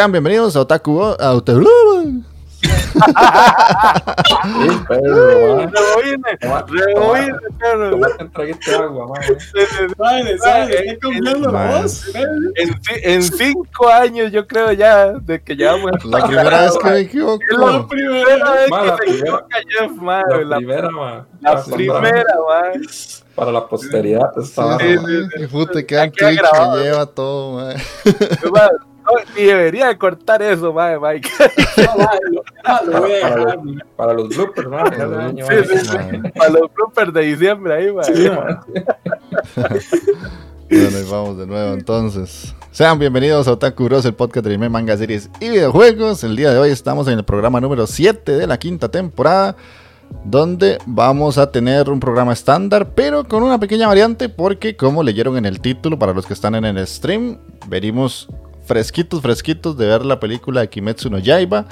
Sean 0.00 0.12
bienvenidos 0.12 0.56
a 0.56 0.62
Otaku. 0.62 0.98
A 1.02 1.34
Otaku. 1.34 1.60
En 13.02 13.22
cinco 13.22 13.88
años, 13.90 14.32
yo 14.32 14.46
creo 14.46 14.72
ya, 14.72 15.12
de 15.12 15.42
que 15.42 15.54
ya 15.54 15.76
La 15.76 16.26
primera 16.26 16.62
vez 16.62 16.78
que 16.78 16.90
me 16.90 17.00
equivoco. 17.00 17.44
La 17.58 17.86
primera 17.86 18.52
vez 18.52 18.70
que 18.70 19.04
se 19.04 19.18
equivoca 19.18 19.56
Jeff, 19.68 19.92
La 20.00 20.56
primera, 20.56 20.90
man. 20.90 21.26
La 21.42 21.62
primera, 21.62 22.24
man. 22.48 22.82
Para 23.34 23.52
la 23.52 23.66
posteridad, 23.66 24.32
esta 24.38 24.78
Y 25.38 25.46
puta, 25.46 25.82
que 25.82 26.10
Twitch 26.10 26.40
que 26.40 26.82
lleva 26.82 27.04
todo, 27.04 27.56
man. 27.56 27.76
Y 29.36 29.44
debería 29.44 29.88
de 29.88 29.98
cortar 29.98 30.42
eso, 30.42 30.72
madre, 30.72 30.98
Mike. 31.00 31.28
para, 33.96 34.12
los 34.14 34.28
bloopers, 34.28 34.68
madre. 34.68 34.98
Para 36.36 36.50
los 36.50 36.72
bloopers 36.74 37.12
de 37.12 37.22
diciembre 37.22 37.74
ahí, 37.74 37.92
madre. 37.92 38.30
bueno, 40.70 40.98
y 40.98 41.10
vamos 41.10 41.38
de 41.38 41.46
nuevo 41.46 41.74
entonces. 41.74 42.54
Sean 42.70 42.98
bienvenidos 42.98 43.48
a 43.48 43.52
Otaku 43.52 43.84
Bros, 43.84 44.04
el 44.04 44.14
podcast 44.14 44.46
de 44.46 44.54
anime, 44.54 44.68
manga, 44.68 44.96
series 44.96 45.30
y 45.40 45.48
videojuegos. 45.50 46.22
El 46.24 46.36
día 46.36 46.52
de 46.52 46.58
hoy 46.58 46.70
estamos 46.70 47.08
en 47.08 47.18
el 47.18 47.24
programa 47.24 47.60
número 47.60 47.86
7 47.86 48.32
de 48.32 48.46
la 48.46 48.58
quinta 48.58 48.88
temporada 48.88 49.56
donde 50.24 50.78
vamos 50.86 51.38
a 51.38 51.50
tener 51.50 51.88
un 51.88 52.00
programa 52.00 52.32
estándar, 52.32 52.90
pero 52.94 53.24
con 53.24 53.42
una 53.42 53.58
pequeña 53.58 53.86
variante, 53.86 54.28
porque 54.28 54.76
como 54.76 55.02
leyeron 55.02 55.36
en 55.36 55.46
el 55.46 55.60
título, 55.60 55.98
para 55.98 56.12
los 56.12 56.26
que 56.26 56.34
están 56.34 56.54
en 56.54 56.64
el 56.64 56.86
stream, 56.86 57.38
venimos 57.68 58.28
fresquitos, 58.64 59.20
fresquitos 59.20 59.76
de 59.76 59.86
ver 59.86 60.04
la 60.04 60.20
película 60.20 60.60
de 60.60 60.68
Kimetsu 60.68 61.10
no 61.10 61.18
Yaiba. 61.18 61.66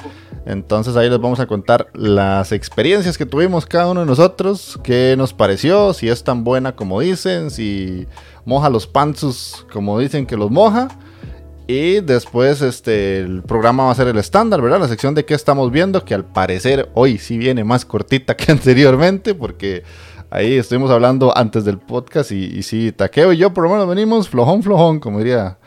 Entonces 0.47 0.97
ahí 0.97 1.09
les 1.11 1.21
vamos 1.21 1.41
a 1.41 1.47
contar 1.47 1.89
las 1.95 2.53
experiencias 2.53 3.19
que 3.19 3.27
tuvimos 3.27 3.67
cada 3.67 3.89
uno 3.89 4.01
de 4.01 4.07
nosotros, 4.07 4.79
qué 4.83 5.15
nos 5.17 5.33
pareció, 5.33 5.93
si 5.93 6.09
es 6.09 6.25
tan 6.25 6.43
buena 6.45 6.75
como 6.75 7.01
dicen, 7.01 7.51
si 7.51 8.07
moja 8.45 8.71
los 8.71 8.87
pantsus 8.87 9.67
como 9.73 9.99
dicen 9.99 10.27
que 10.27 10.37
los 10.37 10.51
moja. 10.51 10.89
Y 11.67 12.01
después 12.01 12.63
este, 12.63 13.19
el 13.19 13.43
programa 13.43 13.85
va 13.85 13.91
a 13.91 13.95
ser 13.95 14.09
el 14.09 14.17
estándar, 14.17 14.63
¿verdad? 14.63 14.81
La 14.81 14.89
sección 14.89 15.15
de 15.15 15.27
qué 15.27 15.35
estamos 15.35 15.71
viendo, 15.71 16.03
que 16.03 16.15
al 16.15 16.25
parecer 16.25 16.89
hoy 16.95 17.19
sí 17.19 17.37
viene 17.37 17.63
más 17.63 17.85
cortita 17.85 18.35
que 18.35 18.51
anteriormente, 18.53 19.35
porque 19.35 19.83
ahí 20.31 20.55
estuvimos 20.55 20.91
hablando 20.91 21.37
antes 21.37 21.67
del 21.67 21.77
podcast 21.77 22.33
y, 22.33 22.45
y 22.45 22.63
sí, 22.63 22.91
Takeo 22.91 23.35
y 23.35 23.37
yo 23.37 23.53
por 23.53 23.65
lo 23.65 23.71
menos 23.71 23.87
venimos 23.87 24.31
flojón, 24.31 24.63
flojón, 24.63 24.99
como 24.99 25.19
diría 25.19 25.58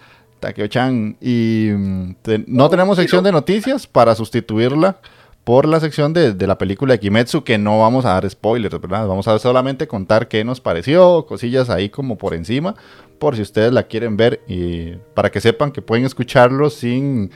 Takeo-chan. 0.41 1.15
Y 1.21 1.69
mm, 1.71 2.15
no 2.47 2.69
tenemos 2.69 2.97
sección 2.97 3.23
de 3.23 3.31
noticias 3.31 3.87
para 3.87 4.15
sustituirla 4.15 4.97
por 5.43 5.67
la 5.67 5.79
sección 5.79 6.13
de, 6.13 6.35
la 6.45 6.57
película 6.57 6.93
de 6.93 6.99
Kimetsu, 6.99 7.43
que 7.43 7.57
no 7.57 7.79
vamos 7.79 8.05
a 8.05 8.09
dar 8.09 8.29
spoilers, 8.29 8.79
¿verdad? 8.79 9.07
Vamos 9.07 9.27
a 9.27 9.39
solamente 9.39 9.87
contar 9.87 10.27
qué 10.27 10.43
nos 10.43 10.61
pareció, 10.61 11.25
cosillas 11.25 11.69
ahí 11.69 11.89
como 11.89 12.17
por 12.17 12.33
encima, 12.33 12.75
por 13.17 13.35
si 13.35 13.41
ustedes 13.41 13.73
la 13.73 13.83
quieren 13.83 14.17
ver 14.17 14.41
y 14.47 14.91
para 15.15 15.31
que 15.31 15.41
sepan 15.41 15.71
que 15.71 15.81
pueden 15.81 16.05
escucharlo 16.05 16.69
sin, 16.69 17.31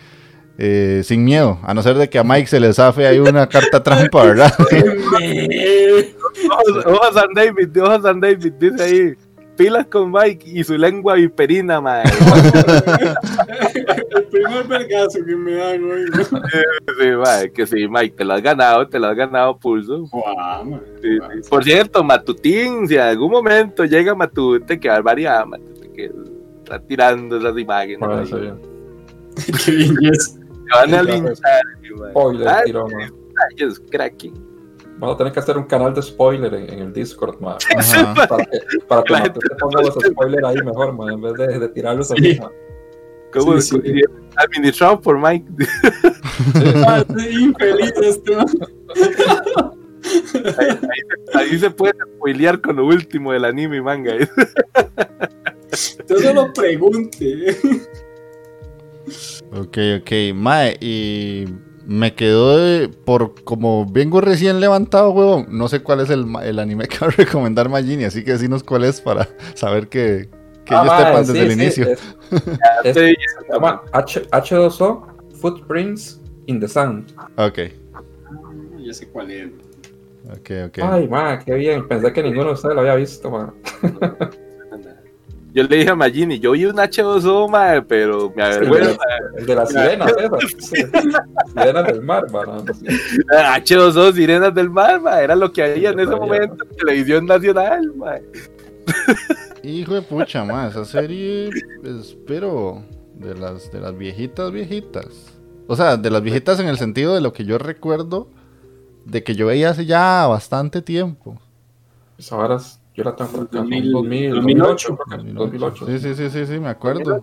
eh, 0.60 1.02
sin 1.04 1.24
miedo, 1.24 1.60
a 1.64 1.74
no 1.74 1.82
ser 1.82 1.96
de 1.96 2.08
que 2.08 2.20
a 2.20 2.24
Mike 2.24 2.48
se 2.48 2.60
le 2.60 2.72
zafe 2.74 3.08
ahí 3.08 3.18
una 3.18 3.50
carta 3.50 3.82
trampa, 3.82 4.24
¿verdad? 4.24 4.54
ojo 6.86 7.14
San 7.14 7.34
David, 7.34 7.82
ojo 7.82 8.02
San 8.04 8.20
David, 8.20 8.54
dice 8.60 8.84
ahí 8.84 9.16
pilas 9.56 9.88
con 9.88 10.12
Mike 10.12 10.46
y 10.46 10.64
su 10.64 10.78
lengua 10.78 11.16
viperina, 11.16 11.82
madre. 11.82 12.10
El 14.16 14.24
primer 14.26 14.68
vergazo 14.68 15.20
que 15.26 15.36
me 15.36 15.56
dan 15.56 15.84
hoy. 15.84 16.06
Sí, 17.00 17.08
madre, 17.18 17.52
que 17.52 17.66
sí, 17.66 17.88
Mike, 17.88 18.16
te 18.18 18.26
lo 18.26 18.34
has 18.34 18.42
ganado, 18.42 18.88
te 18.88 19.00
lo 19.00 19.08
has 19.08 19.16
ganado 19.16 19.58
pulso. 19.58 20.06
Wow, 20.12 20.82
Por 21.50 21.64
cierto, 21.64 22.04
Matutín, 22.04 22.88
si 22.88 22.96
en 22.96 23.02
algún 23.02 23.32
momento 23.32 23.86
llega 23.86 24.16
Matute, 24.16 24.80
que 24.80 24.90
barbaridad, 24.90 25.46
Matute, 25.46 25.92
que 25.94 26.12
está 26.64 26.80
tirando 26.80 27.38
esas 27.38 27.58
imágenes. 27.58 28.00
Bueno. 28.00 28.60
Qué 29.66 29.72
bien, 29.72 29.96
yes. 30.00 30.40
Se 30.68 30.80
van 30.80 30.94
a 30.94 31.04
linchar, 31.04 31.62
Spoiler, 32.10 32.64
tiró, 32.66 32.88
es 33.58 33.80
cracking. 33.92 34.55
Vamos 34.98 35.16
a 35.16 35.18
tener 35.18 35.34
que 35.34 35.40
hacer 35.40 35.58
un 35.58 35.66
canal 35.66 35.94
de 35.94 36.02
spoiler 36.02 36.54
en, 36.54 36.80
el 36.80 36.94
Discord, 36.94 37.40
man. 37.40 37.58
Para 38.28 38.46
que, 38.46 38.60
para 38.88 39.04
que 39.04 39.14
la 39.14 39.58
ponga 39.60 39.82
los 39.82 39.94
spoilers 39.94 40.44
ahí 40.46 40.58
mejor, 40.64 40.94
man, 40.94 41.14
en 41.14 41.22
vez 41.22 41.34
de, 41.34 41.60
de 41.60 41.70
tirarlos 41.70 42.08
sí. 42.08 42.14
aquí, 42.18 42.40
¿Cómo 43.34 43.60
sí, 43.60 43.76
sí. 43.84 44.02
administrado 44.38 45.02
por 45.02 45.20
Mike? 45.20 45.46
Ah, 46.88 47.04
infeliz 47.32 47.94
este, 48.02 48.36
ahí, 50.58 50.80
ahí, 51.34 51.60
se 51.60 51.70
puede 51.70 51.94
spoilear 52.16 52.60
con 52.60 52.76
lo 52.76 52.86
último 52.88 53.32
del 53.32 53.46
anime 53.46 53.78
y 53.78 53.82
manga. 53.82 54.18
Yo 56.10 56.20
solo 56.20 56.52
pregunte. 56.54 57.58
Ok, 59.54 59.78
ok. 60.02 60.12
Mae, 60.34 60.78
y 60.82 61.46
me 61.86 62.14
quedó 62.14 62.90
por 63.06 63.44
como 63.44 63.86
vengo 63.86 64.22
recién 64.22 64.60
levantado, 64.60 65.12
huevón. 65.12 65.48
No 65.50 65.68
sé 65.68 65.82
cuál 65.82 66.00
es 66.02 66.10
el, 66.10 66.26
el 66.44 66.60
anime 66.60 66.88
que 66.90 67.00
va 67.00 67.08
a 67.08 67.12
recomendar 67.12 67.70
Magini, 67.70 68.06
así 68.06 68.24
que 68.24 68.34
decinos 68.34 68.64
cuál 68.64 68.84
es 68.84 69.02
para 69.02 69.28
saber 69.54 69.88
que, 69.88 70.30
que 70.66 70.76
ah, 70.76 70.82
ellos 70.84 70.98
sepan 70.98 71.26
desde 71.26 71.42
el 71.42 71.52
inicio. 71.52 71.88
Es, 72.84 72.96
se 72.96 73.16
llama 73.52 73.82
H, 73.94 74.28
H2O 74.30 75.06
Footprints 75.40 76.22
in 76.48 76.60
the 76.60 76.68
Sand. 76.68 77.14
Ok. 77.38 77.60
Ya 78.80 78.94
sé 78.94 79.08
cuál 79.08 79.32
es. 79.32 79.50
Ok, 80.32 80.52
ok. 80.68 80.80
Ay, 80.82 81.08
ma, 81.08 81.40
qué 81.40 81.54
bien. 81.54 81.88
Pensé 81.88 82.12
que 82.12 82.24
ninguno 82.24 82.48
de 82.48 82.54
ustedes 82.54 82.76
lo 82.76 82.82
había 82.82 82.96
visto, 82.96 83.30
ma. 83.30 83.54
yo 85.56 85.64
le 85.64 85.78
dije 85.78 85.90
a 85.90 85.96
Magini, 85.96 86.38
yo 86.40 86.52
vi 86.52 86.66
un 86.66 86.76
H2O, 86.76 87.50
mae, 87.50 87.82
pero 87.82 88.32
me 88.36 88.44
avergüenza. 88.44 88.98
El 89.38 89.46
de 89.46 89.56
las 89.56 89.70
sirenas, 89.70 90.12
esas. 90.18 90.56
Sirenas 91.56 91.86
del 91.88 92.02
mar, 92.02 92.30
man. 92.30 92.66
H2O, 92.66 94.14
Sirenas 94.14 94.54
del 94.54 94.70
Mar, 94.70 95.00
mae, 95.02 95.24
era 95.24 95.36
lo 95.36 95.52
que 95.52 95.64
había 95.64 95.92
en 95.92 96.00
ese 96.02 96.16
momento 96.16 96.64
en 96.70 96.76
televisión 96.76 97.26
nacional, 97.26 97.94
mae. 97.96 98.22
Hijo 99.64 99.96
de 99.96 100.02
pucha, 100.02 100.44
ma, 100.44 100.68
esa 100.68 100.86
serie, 100.86 101.50
espero, 101.84 102.84
de 103.16 103.34
las, 103.36 103.72
de 103.72 103.80
las 103.80 103.98
viejitas, 103.98 104.52
viejitas. 104.52 105.08
O 105.68 105.76
sea, 105.76 105.98
de 105.98 106.12
las 106.12 106.22
viejitas 106.22 106.60
en 106.60 106.68
el 106.68 106.78
sentido 106.78 107.16
de 107.16 107.22
lo 107.22 107.34
que 107.34 107.46
yo 107.46 107.58
recuerdo 107.58 108.28
de 109.06 109.24
que 109.24 109.36
yo 109.36 109.48
veía 109.48 109.70
hace 109.70 109.86
ya 109.86 110.28
bastante 110.28 110.82
tiempo. 110.82 111.40
Esa 112.18 112.36
vara 112.36 112.56
es- 112.58 112.80
yo 112.96 113.04
la 113.04 113.16
tengo 113.16 113.32
por 113.32 113.42
acá, 113.44 113.58
2000, 113.60 113.92
2000, 113.92 114.36
2008. 114.36 114.98
2008. 115.34 115.86
Sí, 115.86 116.00
sí, 116.00 116.16
sí, 116.16 116.30
sí, 116.30 116.46
sí, 116.46 116.60
me 116.60 116.70
acuerdo. 116.70 117.22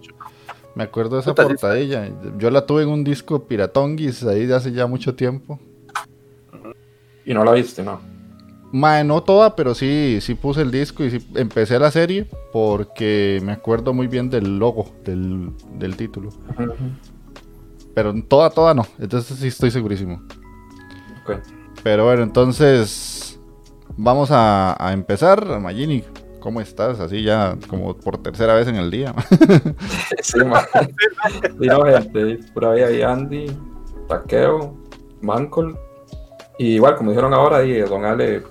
Me 0.75 0.85
acuerdo 0.85 1.17
de 1.17 1.23
esa 1.23 1.35
portadilla. 1.35 2.11
Yo 2.39 2.51
la 2.51 2.67
tuve 2.67 2.83
en 2.83 2.89
un 2.89 3.05
disco 3.05 3.45
piratonguis 3.45 4.23
ahí 4.25 4.47
de 4.47 4.55
hace 4.55 4.73
ya 4.73 4.87
mucho 4.87 5.15
tiempo. 5.15 5.59
Y 7.25 7.35
no 7.35 7.45
la 7.45 7.53
viste, 7.53 7.83
no. 7.83 8.01
Mae, 8.73 9.05
no 9.05 9.23
toda, 9.23 9.55
pero 9.55 9.75
sí, 9.75 10.19
sí 10.23 10.35
puse 10.35 10.63
el 10.63 10.71
disco 10.71 11.05
y 11.05 11.11
sí 11.11 11.27
empecé 11.35 11.79
la 11.79 11.91
serie 11.91 12.27
porque 12.53 13.41
me 13.45 13.53
acuerdo 13.53 13.93
muy 13.93 14.07
bien 14.07 14.31
del 14.31 14.59
logo, 14.59 14.91
del, 15.05 15.51
del 15.79 15.97
título. 15.97 16.31
Pero 17.95 18.15
toda, 18.23 18.49
toda 18.49 18.73
no. 18.73 18.87
Entonces 18.99 19.39
sí 19.39 19.49
estoy 19.49 19.71
segurísimo. 19.71 20.23
Ok. 21.23 21.37
Pero 21.83 22.07
bueno, 22.07 22.23
entonces 22.23 23.22
vamos 23.97 24.31
a, 24.31 24.77
a 24.79 24.93
empezar. 24.93 25.61
Magini, 25.61 26.05
¿cómo 26.43 26.61
estás? 26.61 27.01
Así 27.01 27.23
ya 27.23 27.57
como 27.69 27.97
por 27.97 28.19
tercera 28.19 28.55
vez 28.55 28.69
en 28.69 28.77
el 28.77 28.91
día. 28.91 29.15
Sí, 30.23 30.39
no, 31.67 31.85
gente, 31.85 32.39
por 32.53 32.65
ahí 32.65 32.83
hay 32.83 33.03
Andy, 33.03 33.47
Taqueo, 34.09 34.77
Mancol. 35.21 35.79
Y 36.59 36.75
igual, 36.75 36.97
como 36.97 37.11
dijeron 37.11 37.35
ahora, 37.35 37.65
y 37.65 37.81
Don 37.81 38.05
Ale, 38.05 38.43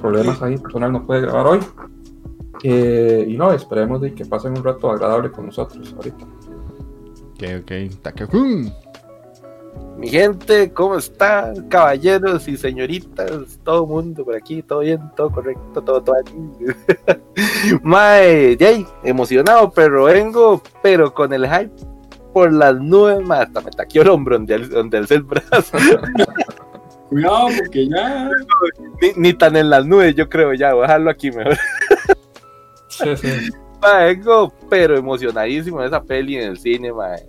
problemas 0.00 0.40
ahí, 0.42 0.56
personal 0.56 0.92
no 0.92 1.06
puede 1.06 1.22
grabar 1.22 1.46
hoy. 1.46 1.60
Eh, 2.62 3.26
y 3.28 3.36
no, 3.36 3.52
esperemos 3.52 4.00
de 4.00 4.14
que 4.14 4.24
pasen 4.24 4.56
un 4.56 4.64
rato 4.64 4.90
agradable 4.90 5.30
con 5.30 5.46
nosotros 5.46 5.94
ahorita. 5.96 6.24
ok, 7.34 7.62
ok. 7.62 8.02
Takekun. 8.02 8.72
Mi 9.98 10.08
gente, 10.08 10.72
¿cómo 10.72 10.96
está? 10.98 11.54
Caballeros 11.70 12.46
y 12.48 12.56
señoritas, 12.58 13.58
todo 13.64 13.86
mundo 13.86 14.24
por 14.24 14.34
aquí, 14.36 14.62
todo 14.62 14.80
bien, 14.80 15.00
todo 15.16 15.30
correcto, 15.30 15.82
todo, 15.82 16.02
todo 16.02 16.16
aquí. 16.20 16.34
Mae, 17.82 18.56
yay, 18.58 18.86
emocionado, 19.02 19.70
pero 19.70 20.04
vengo, 20.04 20.60
pero 20.82 21.14
con 21.14 21.32
el 21.32 21.48
hype 21.48 21.72
por 22.34 22.52
las 22.52 22.78
nubes, 22.78 23.26
mae, 23.26 23.44
hasta 23.44 23.62
me 23.62 23.70
taqueó 23.70 24.02
el 24.02 24.10
hombro 24.10 24.36
donde, 24.36 24.54
al- 24.54 24.68
donde 24.68 24.98
el 24.98 25.22
brazo. 25.22 25.78
Cuidado, 27.08 27.46
porque 27.58 27.88
ya. 27.88 28.28
ni, 29.00 29.12
ni 29.16 29.32
tan 29.32 29.56
en 29.56 29.70
las 29.70 29.86
nubes, 29.86 30.14
yo 30.14 30.28
creo, 30.28 30.52
ya, 30.52 30.74
voy 30.74 30.80
a 30.80 30.88
dejarlo 30.88 31.10
aquí 31.10 31.30
mejor. 31.30 31.56
Sí, 32.88 33.16
sí. 33.16 33.50
Mae, 33.80 34.14
vengo, 34.14 34.52
pero 34.68 34.94
emocionadísimo 34.98 35.80
de 35.80 35.86
esa 35.86 36.02
peli 36.02 36.36
en 36.36 36.50
el 36.50 36.58
cine, 36.58 36.92
mae. 36.92 37.26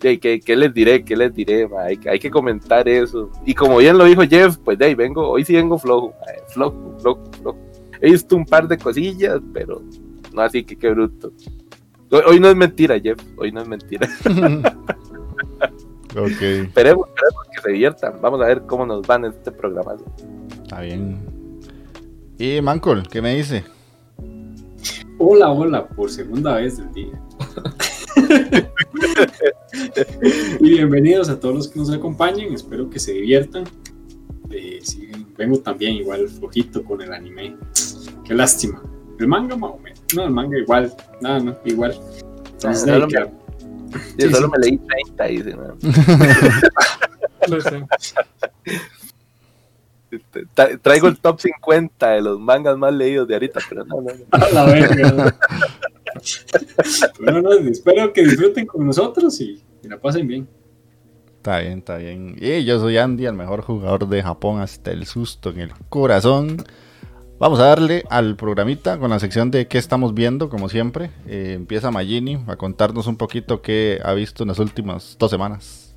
Yay, 0.00 0.18
¿qué, 0.18 0.40
qué 0.40 0.56
les 0.56 0.72
diré? 0.74 1.02
¿Qué 1.04 1.16
les 1.16 1.32
diré? 1.34 1.68
Hay, 1.78 1.96
que- 1.96 2.10
hay 2.10 2.18
que 2.18 2.30
comentar 2.30 2.86
eso. 2.88 3.30
Y 3.44 3.54
como 3.54 3.78
bien 3.78 3.96
lo 3.96 4.04
dijo 4.04 4.22
Jeff, 4.22 4.56
pues 4.58 4.78
de 4.78 4.84
ahí 4.86 4.94
vengo, 4.94 5.26
hoy 5.28 5.44
sí 5.44 5.54
vengo 5.54 5.78
flojo, 5.78 6.12
flojo, 6.48 6.96
flojo, 7.00 7.24
flojo. 7.40 7.58
He 8.00 8.10
visto 8.10 8.36
un 8.36 8.44
par 8.44 8.68
de 8.68 8.76
cosillas, 8.76 9.40
pero 9.54 9.82
no 10.34 10.42
así 10.42 10.62
que 10.64 10.76
qué 10.76 10.90
bruto. 10.90 11.32
Hoy, 12.10 12.20
hoy 12.28 12.40
no 12.40 12.48
es 12.48 12.56
mentira, 12.56 13.00
Jeff, 13.00 13.18
hoy 13.38 13.50
no 13.52 13.62
es 13.62 13.68
mentira. 13.68 14.06
ok, 16.10 16.42
esperemos, 16.42 17.08
esperemos 17.08 17.42
que 17.54 17.62
se 17.62 17.72
diviertan. 17.72 18.14
Vamos 18.20 18.40
a 18.42 18.46
ver 18.46 18.62
cómo 18.66 18.84
nos 18.86 19.06
van 19.06 19.24
en 19.24 19.30
este 19.32 19.50
programa. 19.50 19.94
está 20.62 20.80
bien. 20.82 21.18
Y 22.38 22.60
Mancol, 22.60 23.08
¿qué 23.08 23.22
me 23.22 23.34
dice? 23.34 23.64
Hola, 25.18 25.50
hola, 25.50 25.88
por 25.88 26.10
segunda 26.10 26.56
vez 26.56 26.76
del 26.76 26.92
día. 26.92 27.22
y 30.60 30.68
bienvenidos 30.70 31.28
a 31.28 31.38
todos 31.38 31.54
los 31.54 31.68
que 31.68 31.78
nos 31.78 31.92
acompañen. 31.92 32.52
Espero 32.54 32.88
que 32.90 32.98
se 32.98 33.12
diviertan. 33.12 33.64
Eh, 34.50 34.80
sí, 34.82 35.08
vengo 35.36 35.58
también 35.58 35.94
igual 35.96 36.28
flojito 36.28 36.82
con 36.84 37.02
el 37.02 37.12
anime. 37.12 37.56
Qué 38.24 38.34
lástima. 38.34 38.82
El 39.18 39.28
manga 39.28 39.56
más 39.56 39.72
o 39.72 39.78
menos. 39.78 40.00
No, 40.14 40.24
el 40.24 40.30
manga 40.30 40.58
igual. 40.58 40.94
Nada, 41.20 41.40
no, 41.40 41.56
igual. 41.64 41.98
Entonces, 42.52 42.88
Ah, 42.88 42.94
hay 42.94 43.00
no, 43.00 43.08
que- 43.08 43.30
Yo 44.18 44.28
Sí, 44.28 44.34
solo 44.34 44.46
sí. 44.46 44.52
me 44.52 44.58
leí 44.66 44.78
30 44.78 45.24
dice, 45.24 45.56
¿no? 45.56 45.76
Sí, 50.10 50.18
sí. 50.20 50.40
Tra- 50.54 50.80
Traigo 50.80 51.08
el 51.08 51.18
top 51.18 51.40
50 51.40 52.10
de 52.10 52.20
los 52.22 52.40
mangas 52.40 52.76
más 52.78 52.92
leídos 52.92 53.26
de 53.28 53.34
ahorita, 53.34 53.60
pero 53.68 53.84
no, 53.84 53.96
no, 53.96 54.02
no. 54.02 54.12
A 54.32 54.48
la 54.50 54.64
verga. 54.64 55.36
bueno, 57.20 57.42
no, 57.42 57.52
espero 57.52 58.12
que 58.12 58.24
disfruten 58.24 58.66
con 58.66 58.86
nosotros 58.86 59.40
y, 59.40 59.62
y 59.82 59.88
la 59.88 60.00
pasen 60.00 60.26
bien. 60.26 60.48
Está 61.36 61.60
bien, 61.60 61.78
está 61.78 61.96
bien. 61.96 62.36
Y 62.40 62.64
yo 62.64 62.80
soy 62.80 62.98
Andy, 62.98 63.26
el 63.26 63.34
mejor 63.34 63.62
jugador 63.62 64.08
de 64.08 64.22
Japón 64.22 64.60
hasta 64.60 64.90
el 64.90 65.06
susto 65.06 65.50
en 65.50 65.60
el 65.60 65.70
corazón. 65.88 66.64
Vamos 67.38 67.60
a 67.60 67.66
darle 67.66 68.02
al 68.08 68.34
programita 68.34 68.98
con 68.98 69.10
la 69.10 69.18
sección 69.18 69.50
de 69.50 69.68
qué 69.68 69.76
estamos 69.76 70.14
viendo, 70.14 70.48
como 70.48 70.70
siempre. 70.70 71.10
Eh, 71.26 71.52
empieza 71.54 71.90
Magini 71.90 72.42
a 72.46 72.56
contarnos 72.56 73.06
un 73.06 73.16
poquito 73.16 73.60
qué 73.60 74.00
ha 74.02 74.14
visto 74.14 74.42
en 74.42 74.48
las 74.48 74.58
últimas 74.58 75.16
dos 75.18 75.30
semanas. 75.30 75.94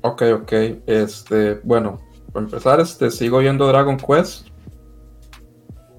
Ok, 0.00 0.22
ok. 0.42 0.52
Este, 0.86 1.60
bueno, 1.62 2.00
para 2.32 2.44
empezar, 2.46 2.80
este, 2.80 3.10
sigo 3.12 3.38
viendo 3.38 3.66
Dragon 3.68 3.96
Quest. 3.96 4.48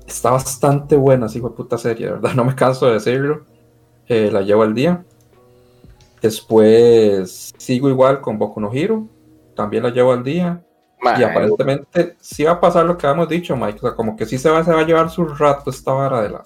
Está 0.08 0.32
bastante 0.32 0.96
buena, 0.96 1.28
hijo 1.34 1.50
de 1.50 1.56
puta 1.56 1.78
serie, 1.78 2.08
de 2.08 2.14
verdad, 2.14 2.32
no 2.36 2.46
me 2.46 2.56
canso 2.56 2.88
de 2.88 2.94
decirlo. 2.94 3.46
Eh, 4.08 4.32
la 4.32 4.42
llevo 4.42 4.64
al 4.64 4.74
día. 4.74 5.04
Después 6.22 7.54
sigo 7.58 7.90
igual 7.90 8.22
con 8.22 8.40
Boku 8.40 8.60
no 8.60 8.72
Hero. 8.74 9.08
También 9.56 9.84
la 9.84 9.90
llevo 9.90 10.14
al 10.14 10.24
día. 10.24 10.64
Y 11.20 11.24
aparentemente 11.24 12.16
sí 12.20 12.44
va 12.44 12.54
a 12.54 12.60
pasar 12.60 12.86
lo 12.86 12.98
que 12.98 13.06
habíamos 13.06 13.30
dicho, 13.30 13.56
Mike. 13.56 13.78
O 13.78 13.82
sea, 13.82 13.96
como 13.96 14.16
que 14.16 14.26
sí 14.26 14.38
se 14.38 14.50
va, 14.50 14.64
se 14.64 14.74
va 14.74 14.82
a 14.82 14.86
llevar 14.86 15.10
su 15.10 15.26
rato 15.26 15.70
esta 15.70 15.92
vara 15.94 16.22
de 16.22 16.30
la, 16.30 16.46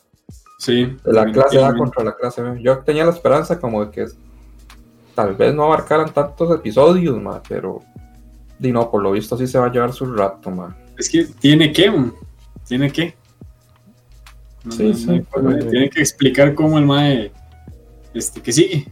Sí. 0.57 0.97
de 1.03 1.13
la 1.13 1.25
clase 1.25 1.63
A 1.63 1.73
contra 1.73 2.03
la 2.03 2.15
clase 2.15 2.41
B. 2.41 2.61
Yo 2.61 2.79
tenía 2.79 3.05
la 3.05 3.11
esperanza 3.11 3.59
como 3.59 3.85
de 3.85 3.91
que 3.91 4.05
tal 5.15 5.35
vez 5.35 5.53
no 5.53 5.63
abarcaran 5.65 6.13
tantos 6.13 6.53
episodios, 6.53 7.19
ma, 7.21 7.41
pero 7.47 7.81
di 8.59 8.71
no, 8.71 8.91
por 8.91 9.01
lo 9.01 9.11
visto 9.11 9.37
sí 9.37 9.47
se 9.47 9.57
va 9.57 9.67
a 9.67 9.71
llevar 9.71 9.93
su 9.93 10.05
rato, 10.13 10.51
ma. 10.51 10.75
Es 10.97 11.09
que 11.09 11.25
tiene 11.39 11.71
que, 11.71 11.89
man. 11.89 12.13
tiene 12.67 12.91
que. 12.91 13.15
No, 14.63 14.71
Sí, 14.71 14.87
no, 14.89 14.93
sí, 14.93 15.07
no 15.41 15.89
que 15.89 16.01
explicar 16.01 16.53
cómo 16.53 16.77
el 16.77 16.85
mae, 16.85 17.31
este, 18.13 18.41
que 18.41 18.51
sigue. 18.51 18.87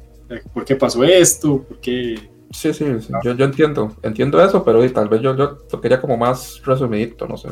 ¿Por 0.53 0.65
qué 0.65 0.75
pasó 0.75 1.03
esto? 1.03 1.63
¿Por 1.63 1.79
qué? 1.79 2.29
Sí, 2.51 2.73
sí, 2.73 2.85
sí, 3.01 3.13
yo, 3.23 3.33
yo 3.35 3.45
entiendo, 3.45 3.95
entiendo 4.01 4.43
eso, 4.43 4.63
pero 4.63 4.87
tal 4.91 5.07
vez 5.07 5.21
yo, 5.21 5.35
yo 5.35 5.57
lo 5.71 5.81
quería 5.81 6.01
como 6.01 6.17
más 6.17 6.61
resumidito, 6.65 7.27
no 7.27 7.37
sé. 7.37 7.49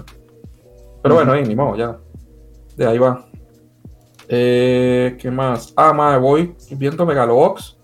Pero 1.03 1.15
bueno, 1.15 1.33
ahí, 1.33 1.43
ni 1.43 1.55
modo, 1.55 1.75
ya. 1.75 1.97
De 2.75 2.85
ahí 2.87 2.97
va. 2.97 3.27
Eh, 4.27 5.15
¿Qué 5.19 5.31
más? 5.31 5.73
Ah, 5.75 5.93
ma, 5.93 6.17
voy 6.17 6.55
viendo 6.71 7.05
Megalobox, 7.05 7.77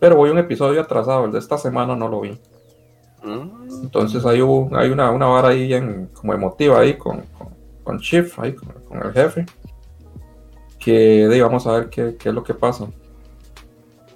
pero 0.00 0.16
voy 0.16 0.30
un 0.30 0.38
episodio 0.38 0.80
atrasado, 0.80 1.24
el 1.26 1.32
de 1.32 1.38
esta 1.40 1.58
semana 1.58 1.94
no 1.96 2.08
lo 2.08 2.20
vi. 2.20 2.38
mm, 3.22 3.82
Entonces 3.84 4.24
hay, 4.24 4.40
hubo- 4.40 4.70
hay 4.76 4.90
una, 4.90 5.10
una 5.10 5.26
vara 5.26 5.48
ahí 5.48 5.74
en, 5.74 6.06
como 6.14 6.32
emotiva 6.32 6.80
ahí 6.80 6.94
con, 6.94 7.22
con, 7.38 7.48
con 7.84 7.98
Chief, 8.00 8.38
ahí 8.38 8.54
con, 8.54 8.68
con 8.88 8.98
el 9.06 9.12
jefe. 9.12 9.46
Que 10.84 11.28
de, 11.28 11.42
vamos 11.42 11.66
a 11.66 11.72
ver 11.72 11.90
qué, 11.90 12.16
qué 12.18 12.28
es 12.30 12.34
lo 12.34 12.42
que 12.42 12.54
pasa. 12.54 12.86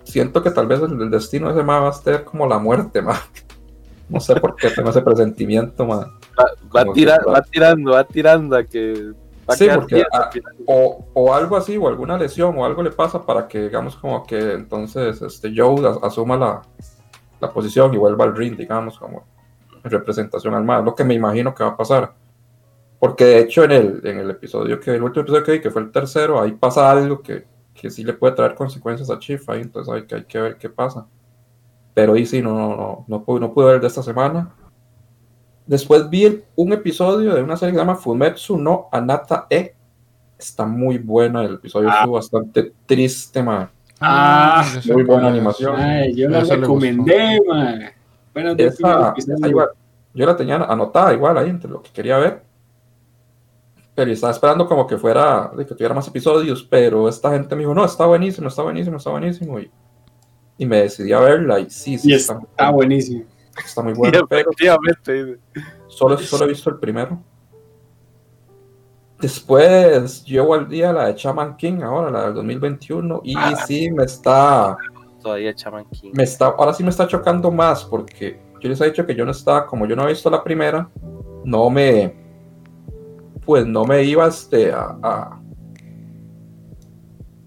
Siento 0.04 0.42
que 0.42 0.50
tal 0.50 0.66
vez 0.66 0.80
el, 0.82 1.00
el 1.00 1.10
destino 1.10 1.46
de 1.48 1.54
ese 1.54 1.62
ma 1.62 1.80
va 1.80 1.88
a 1.90 1.92
ser 1.92 2.24
como 2.24 2.46
la 2.46 2.58
muerte, 2.58 3.02
ma. 3.02 3.14
No 4.08 4.20
sé 4.20 4.36
por 4.36 4.54
qué 4.56 4.70
tengo 4.70 4.90
ese 4.90 5.02
presentimiento, 5.02 5.84
ma. 5.86 5.96
va, 6.38 6.84
va 6.86 6.92
tira- 6.92 7.18
va 7.26 7.42
tirando, 7.42 7.90
va 7.92 8.04
tirando 8.04 8.56
a 8.56 8.64
que 8.64 9.12
va 9.48 9.54
a 9.54 9.56
Sí, 9.56 9.68
porque, 9.74 9.94
bien 9.96 10.06
ah. 10.12 10.30
O, 10.66 11.04
o 11.14 11.34
algo 11.34 11.56
así, 11.56 11.76
o 11.76 11.88
alguna 11.88 12.16
lesión, 12.16 12.56
o 12.58 12.64
algo 12.64 12.82
le 12.82 12.90
pasa 12.90 13.22
para 13.24 13.46
que, 13.48 13.62
digamos, 13.62 13.96
como 13.96 14.24
que 14.24 14.52
entonces 14.54 15.20
este 15.22 15.52
Joe 15.56 15.88
as- 15.88 15.98
asuma 16.02 16.36
la, 16.36 16.62
la 17.40 17.52
posición 17.52 17.92
y 17.94 17.96
vuelva 17.96 18.24
al 18.24 18.36
ring, 18.36 18.56
digamos, 18.56 18.98
como 18.98 19.24
en 19.84 19.90
representación 19.90 20.54
al 20.54 20.64
más, 20.64 20.84
lo 20.84 20.94
que 20.94 21.04
me 21.04 21.14
imagino 21.14 21.54
que 21.54 21.62
va 21.64 21.70
a 21.70 21.76
pasar. 21.76 22.12
Porque 23.06 23.24
de 23.24 23.38
hecho 23.40 23.64
en 23.64 23.70
el, 23.72 24.00
en 24.04 24.18
el 24.18 24.30
episodio 24.30 24.80
que, 24.80 24.94
el 24.94 25.02
último 25.02 25.22
episodio 25.22 25.44
que 25.44 25.52
vi, 25.52 25.60
que 25.60 25.70
fue 25.70 25.82
el 25.82 25.92
tercero, 25.92 26.40
ahí 26.40 26.52
pasa 26.52 26.90
algo 26.90 27.22
que, 27.22 27.44
que 27.74 27.90
sí 27.90 28.02
le 28.04 28.14
puede 28.14 28.34
traer 28.34 28.54
consecuencias 28.54 29.10
a 29.10 29.18
Chief, 29.18 29.48
ahí, 29.48 29.60
entonces 29.60 29.92
hay 29.94 30.02
que, 30.06 30.14
hay 30.16 30.24
que 30.24 30.40
ver 30.40 30.56
qué 30.56 30.68
pasa. 30.68 31.06
Pero 31.94 32.14
ahí 32.14 32.26
sí, 32.26 32.42
no, 32.42 32.52
no, 32.54 32.76
no, 32.76 33.04
no 33.06 33.22
pude, 33.24 33.40
no 33.40 33.52
pude 33.52 33.66
ver 33.72 33.80
de 33.80 33.86
esta 33.86 34.02
semana. 34.02 34.50
Después 35.66 36.08
vi 36.10 36.24
el- 36.24 36.44
un 36.56 36.72
episodio 36.72 37.34
de 37.34 37.42
una 37.42 37.56
serie 37.56 37.72
que 37.72 37.78
se 37.78 37.84
llama 37.84 37.96
Fumetsu 37.96 38.56
no 38.58 38.88
Anata 38.92 39.46
E, 39.50 39.74
está 40.38 40.66
muy 40.66 40.98
buena. 40.98 41.42
El 41.44 41.54
episodio 41.54 41.88
Ah. 41.90 41.98
estuvo 41.98 42.14
bastante 42.14 42.72
triste, 42.86 43.42
ma. 43.42 43.70
Ah, 44.00 44.64
muy 44.92 45.04
buena 45.04 45.28
animación. 45.28 45.74
Ay, 45.76 46.14
yo 46.14 46.28
la 46.28 46.40
recomendé, 46.44 47.40
man. 47.46 47.80
Bueno, 48.34 48.54
Esa, 48.58 49.14
esa 49.16 49.48
igual, 49.48 49.68
yo 50.12 50.26
la 50.26 50.36
tenía 50.36 50.56
anotada 50.56 51.14
igual 51.14 51.38
ahí 51.38 51.48
entre 51.48 51.70
lo 51.70 51.82
que 51.82 51.90
quería 51.90 52.18
ver. 52.18 52.42
Pero 53.96 54.12
estaba 54.12 54.32
esperando 54.32 54.68
como 54.68 54.86
que 54.86 54.96
fuera, 54.98 55.50
de 55.56 55.66
que 55.66 55.74
tuviera 55.74 55.94
más 55.94 56.06
episodios, 56.06 56.62
pero 56.62 57.08
esta 57.08 57.32
gente 57.32 57.56
me 57.56 57.62
dijo, 57.62 57.74
no, 57.74 57.84
está 57.84 58.06
buenísimo, 58.06 58.46
está 58.48 58.62
buenísimo, 58.62 58.98
está 58.98 59.10
buenísimo. 59.10 59.58
Y, 59.58 59.68
y 60.58 60.66
me 60.66 60.82
decidí 60.82 61.12
a 61.12 61.18
verla 61.20 61.58
y 61.58 61.68
sí, 61.70 61.98
sí, 61.98 62.10
Y 62.10 62.14
está, 62.14 62.38
está 62.38 62.70
buenísimo. 62.70 63.24
está 63.64 63.82
muy 63.82 63.94
bueno. 63.94 64.18
Efectivamente. 64.30 65.38
solo, 65.88 66.16
solo 66.18 66.44
he 66.44 66.48
visto 66.48 66.70
el 66.70 66.76
primero. 66.78 67.18
Después 69.20 70.22
llevo 70.24 70.52
al 70.54 70.68
día 70.68 70.92
la 70.92 71.06
de 71.06 71.14
Chaman 71.14 71.56
King, 71.56 71.80
ahora 71.82 72.10
la 72.10 72.24
del 72.26 72.34
2021, 72.34 73.22
y 73.24 73.34
Ah. 73.36 73.56
sí 73.66 73.90
me 73.90 74.04
está, 74.04 74.76
Todavía 75.22 75.54
Chaman 75.54 75.86
King. 75.90 76.10
me 76.12 76.22
está, 76.24 76.48
ahora 76.48 76.74
sí 76.74 76.82
me 76.84 76.90
está 76.90 77.06
chocando 77.08 77.50
más, 77.50 77.82
porque 77.86 78.38
yo 78.60 78.68
les 78.68 78.78
he 78.82 78.84
dicho 78.84 79.06
que 79.06 79.14
yo 79.14 79.24
no 79.24 79.30
estaba, 79.30 79.66
como 79.66 79.86
yo 79.86 79.96
no 79.96 80.04
he 80.04 80.08
visto 80.08 80.28
la 80.28 80.44
primera, 80.44 80.90
no 81.44 81.70
me, 81.70 82.25
pues 83.46 83.64
no 83.66 83.84
me 83.84 84.02
iba 84.04 84.26
este, 84.26 84.72
a, 84.72 84.98
a- 85.02 85.40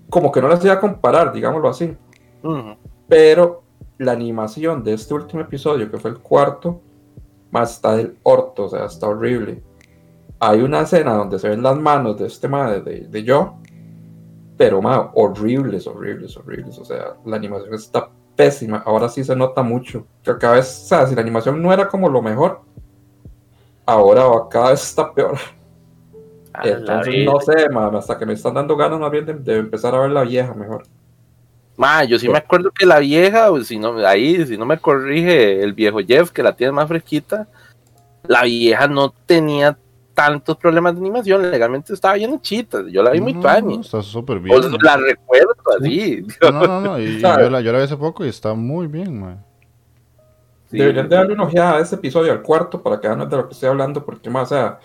como 0.09 0.31
que 0.31 0.41
no 0.41 0.47
las 0.47 0.63
iba 0.65 0.73
a 0.73 0.79
comparar, 0.79 1.31
digámoslo 1.31 1.69
así, 1.69 1.95
Ujú. 2.41 2.75
pero 3.07 3.61
la 3.99 4.13
animación 4.13 4.83
de 4.83 4.93
este 4.93 5.13
último 5.13 5.41
episodio, 5.41 5.91
que 5.91 5.97
fue 5.99 6.09
el 6.11 6.17
cuarto, 6.19 6.81
más 7.51 7.73
está 7.75 7.95
del 7.95 8.17
orto, 8.23 8.65
o 8.65 8.69
sea, 8.69 8.85
está 8.85 9.07
horrible. 9.07 9.61
Hay 10.39 10.61
una 10.61 10.81
escena 10.81 11.13
donde 11.15 11.37
se 11.37 11.49
ven 11.49 11.61
las 11.61 11.77
manos 11.77 12.17
de 12.17 12.27
este 12.27 12.47
madre, 12.47 12.81
de, 12.81 13.01
de 13.07 13.23
yo, 13.23 13.55
pero 14.57 14.81
ma, 14.81 15.11
horribles, 15.15 15.85
horribles, 15.85 16.37
horribles. 16.37 16.77
O 16.79 16.85
sea, 16.85 17.15
la 17.25 17.35
animación 17.35 17.73
está 17.73 18.09
pésima. 18.35 18.81
Ahora 18.85 19.09
sí 19.09 19.23
se 19.23 19.35
nota 19.35 19.61
mucho. 19.63 20.05
Que 20.23 20.37
cada 20.37 20.55
vez, 20.55 20.83
o 20.85 20.87
sea, 20.87 21.07
si 21.07 21.15
la 21.15 21.21
animación 21.21 21.61
no 21.61 21.73
era 21.73 21.87
como 21.89 22.07
lo 22.07 22.21
mejor, 22.21 22.61
ahora 23.85 24.23
cada 24.49 24.69
vez 24.71 24.81
está 24.83 25.13
peor. 25.13 25.37
A 26.53 26.65
la 26.65 26.77
Entonces, 26.77 27.25
no 27.25 27.39
sé, 27.39 27.69
ma, 27.69 27.87
hasta 27.87 28.17
que 28.17 28.25
me 28.25 28.33
están 28.33 28.53
dando 28.53 28.75
ganas 28.75 28.99
más 28.99 29.11
bien 29.11 29.25
de, 29.25 29.33
de 29.33 29.57
empezar 29.57 29.93
a 29.95 29.99
ver 29.99 30.11
la 30.11 30.23
vieja 30.23 30.53
mejor. 30.53 30.83
Ma, 31.77 32.03
yo 32.03 32.19
sí 32.19 32.27
me 32.27 32.37
acuerdo 32.37 32.71
que 32.71 32.85
la 32.85 32.99
vieja, 32.99 33.49
pues, 33.49 33.67
si 33.67 33.79
no, 33.79 33.97
ahí, 34.05 34.45
si 34.45 34.57
no 34.57 34.65
me 34.65 34.77
corrige 34.77 35.63
el 35.63 35.73
viejo 35.73 35.99
Jeff, 35.99 36.31
que 36.31 36.43
la 36.43 36.53
tiene 36.53 36.73
más 36.73 36.89
fresquita, 36.89 37.47
la 38.23 38.43
vieja 38.43 38.87
no 38.87 39.13
tenía 39.25 39.77
tantos 40.13 40.57
problemas 40.57 40.95
de 40.95 40.99
animación, 40.99 41.49
legalmente 41.49 41.93
estaba 41.93 42.15
bien 42.15 42.33
hechita, 42.33 42.83
yo 42.89 43.01
la 43.01 43.11
vi 43.11 43.21
muy 43.21 43.31
No, 43.33 43.39
tuani. 43.39 43.75
no, 43.75 43.81
Está 43.81 44.01
súper 44.01 44.39
bien. 44.39 44.57
O 44.57 44.77
la 44.81 44.97
recuerdo 44.97 45.55
así. 45.79 46.25
No, 46.41 46.51
no, 46.51 46.81
no. 46.81 46.99
Y, 46.99 47.21
yo, 47.21 47.49
la, 47.49 47.61
yo 47.61 47.71
la 47.71 47.77
vi 47.77 47.85
hace 47.85 47.95
poco 47.95 48.25
y 48.25 48.27
está 48.27 48.53
muy 48.53 48.87
bien, 48.87 49.17
man. 49.17 49.45
Sí. 50.69 50.77
Deberían 50.77 51.07
de 51.07 51.15
darle 51.15 51.33
una 51.33 51.43
ojeada 51.43 51.77
a 51.77 51.79
ese 51.79 51.95
episodio, 51.95 52.33
al 52.33 52.41
cuarto, 52.41 52.83
para 52.83 52.99
que 52.99 53.07
vean 53.07 53.29
de 53.29 53.37
lo 53.37 53.47
que 53.47 53.53
estoy 53.53 53.69
hablando, 53.69 54.03
porque 54.03 54.29
más, 54.29 54.51
o 54.51 54.55
sea, 54.55 54.79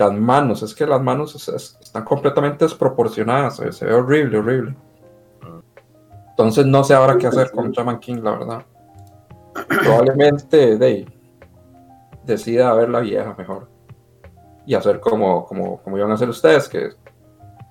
las 0.00 0.12
manos, 0.14 0.62
es 0.62 0.74
que 0.74 0.86
las 0.86 1.00
manos 1.02 1.34
es- 1.34 1.48
es- 1.48 1.78
están 1.80 2.04
completamente 2.04 2.64
desproporcionadas, 2.64 3.56
se, 3.56 3.84
ve 3.84 3.92
horrible, 3.92 4.38
horrible. 4.38 4.74
Entonces 6.30 6.64
no 6.66 6.82
sé 6.82 6.94
ahora 6.94 7.18
qué 7.18 7.26
hacer 7.26 7.50
con 7.50 7.70
Shaman 7.70 7.98
King, 8.00 8.20
la 8.22 8.30
verdad. 8.32 8.62
Probablemente 9.68 10.78
de, 10.78 11.06
decida 12.24 12.72
ver 12.74 12.88
la 12.88 13.00
vieja 13.00 13.34
mejor. 13.36 13.68
Y 14.64 14.74
hacer 14.74 15.00
como, 15.00 15.44
como, 15.44 15.78
como 15.82 15.98
iban 15.98 16.10
a 16.10 16.14
hacer 16.14 16.28
ustedes, 16.28 16.68
que 16.68 16.90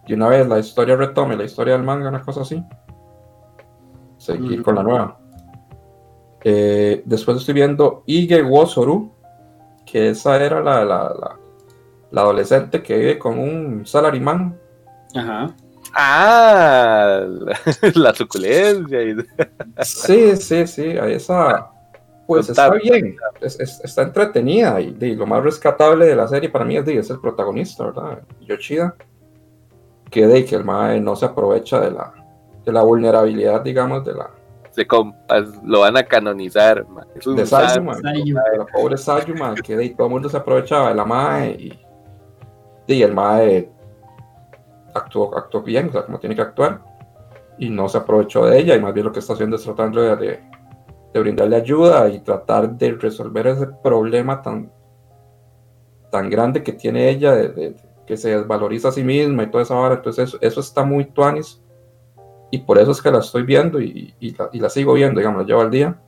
de 0.07 0.13
una 0.13 0.27
vez 0.27 0.47
la 0.47 0.59
historia 0.59 0.95
retome, 0.95 1.35
la 1.35 1.45
historia 1.45 1.73
del 1.73 1.83
manga, 1.83 2.09
una 2.09 2.21
cosa 2.21 2.41
así. 2.41 2.63
Seguir 4.17 4.61
con 4.61 4.75
la 4.75 4.83
nueva. 4.83 5.17
Eh, 6.43 7.01
después 7.05 7.37
estoy 7.37 7.53
viendo 7.55 8.03
Ige 8.05 8.43
Wosoru, 8.43 9.11
que 9.85 10.09
esa 10.09 10.43
era 10.43 10.61
la, 10.61 10.85
la, 10.85 11.03
la, 11.19 11.38
la 12.11 12.21
adolescente 12.21 12.81
que 12.83 12.97
vive 12.97 13.19
con 13.19 13.37
un 13.39 13.85
salaryman. 13.85 14.57
Ajá. 15.15 15.55
Ah, 15.93 17.21
la, 17.95 18.13
suculencia. 18.13 18.99
Sí, 19.81 20.35
sí, 20.37 20.67
sí, 20.67 20.83
esa 20.85 21.71
pues 22.27 22.47
está 22.47 22.69
bien, 22.69 23.15
es- 23.41 23.59
es- 23.59 23.81
está 23.83 24.03
entretenida 24.03 24.79
y, 24.79 24.95
y 25.01 25.15
lo 25.15 25.25
más 25.25 25.43
rescatable 25.43 26.05
de 26.05 26.15
la 26.15 26.27
serie 26.27 26.49
para 26.49 26.63
mí 26.63 26.77
es, 26.77 26.87
es 26.87 27.09
el 27.09 27.19
protagonista, 27.19 27.85
¿verdad? 27.85 28.19
Yoshida, 28.41 28.93
que 30.11 30.27
de 30.27 30.45
que 30.45 30.55
el 30.55 30.63
mae 30.63 31.01
no 31.01 31.15
se 31.15 31.25
aprovecha 31.25 31.79
de 31.79 31.89
la, 31.89 32.13
de 32.63 32.71
la 32.71 32.83
vulnerabilidad, 32.83 33.61
digamos, 33.61 34.05
de 34.05 34.13
la 34.13 34.29
Se 34.69 34.85
compas, 34.85 35.45
lo 35.65 35.79
van 35.79 35.97
a 35.97 36.03
canonizar. 36.03 36.87
ma. 36.87 37.03
Es 37.15 37.25
un 37.25 37.35
de. 37.35 37.47
Sayuma, 37.47 37.95
la 37.99 38.65
pobre 38.71 38.97
Sayuma, 38.97 39.55
que 39.55 39.75
de, 39.75 39.89
todo 39.89 40.05
el 40.05 40.13
mundo 40.13 40.29
se 40.29 40.37
aprovechaba 40.37 40.89
de 40.89 40.95
la 40.95 41.05
mae 41.05 41.49
y, 41.49 41.79
y 42.95 43.03
el 43.03 43.13
mae 43.13 43.69
actuó, 44.93 45.37
actuó 45.37 45.61
bien, 45.61 45.89
o 45.89 45.91
sea, 45.91 46.05
como 46.05 46.19
tiene 46.19 46.35
que 46.35 46.41
actuar, 46.41 46.81
y 47.57 47.69
no 47.69 47.87
se 47.89 47.97
aprovechó 47.97 48.45
de 48.45 48.59
ella, 48.59 48.75
y 48.75 48.81
más 48.81 48.93
bien 48.93 49.05
lo 49.05 49.11
que 49.11 49.19
está 49.19 49.33
haciendo 49.33 49.55
es 49.55 49.63
tratando 49.63 50.01
de, 50.01 50.15
de- 50.15 50.39
de 51.13 51.19
brindarle 51.19 51.55
ayuda 51.55 52.07
y 52.09 52.19
tratar 52.19 52.69
de 52.77 52.91
resolver 52.91 53.47
ese 53.47 53.67
problema 53.83 54.41
tan, 54.43 54.71
tan 56.11 56.29
grande 56.29 56.61
que 56.63 56.73
tiene 56.73 57.09
ella, 57.09 57.33
de, 57.33 57.49
de- 57.49 57.75
que 58.05 58.17
se 58.17 58.29
desvaloriza 58.35 58.89
a 58.89 58.91
sí 58.91 59.03
misma 59.03 59.43
y 59.43 59.51
toda 59.51 59.63
esa 59.63 59.75
vara, 59.75 59.95
entonces 59.95 60.29
eso, 60.29 60.37
eso 60.41 60.59
está 60.59 60.83
muy 60.83 61.05
tuanis, 61.05 61.61
y 62.51 62.59
por 62.59 62.77
eso 62.79 62.91
es 62.91 63.01
que 63.01 63.11
la 63.11 63.19
estoy 63.19 63.43
viendo 63.43 63.79
y, 63.79 64.13
y 64.19 64.35
la, 64.35 64.49
y 64.51 64.59
la 64.59 64.69
sigo 64.69 64.93
viendo, 64.93 65.19
digamos, 65.19 65.41
la 65.41 65.47
llevo 65.47 65.61
al 65.61 65.69
día 65.71 65.99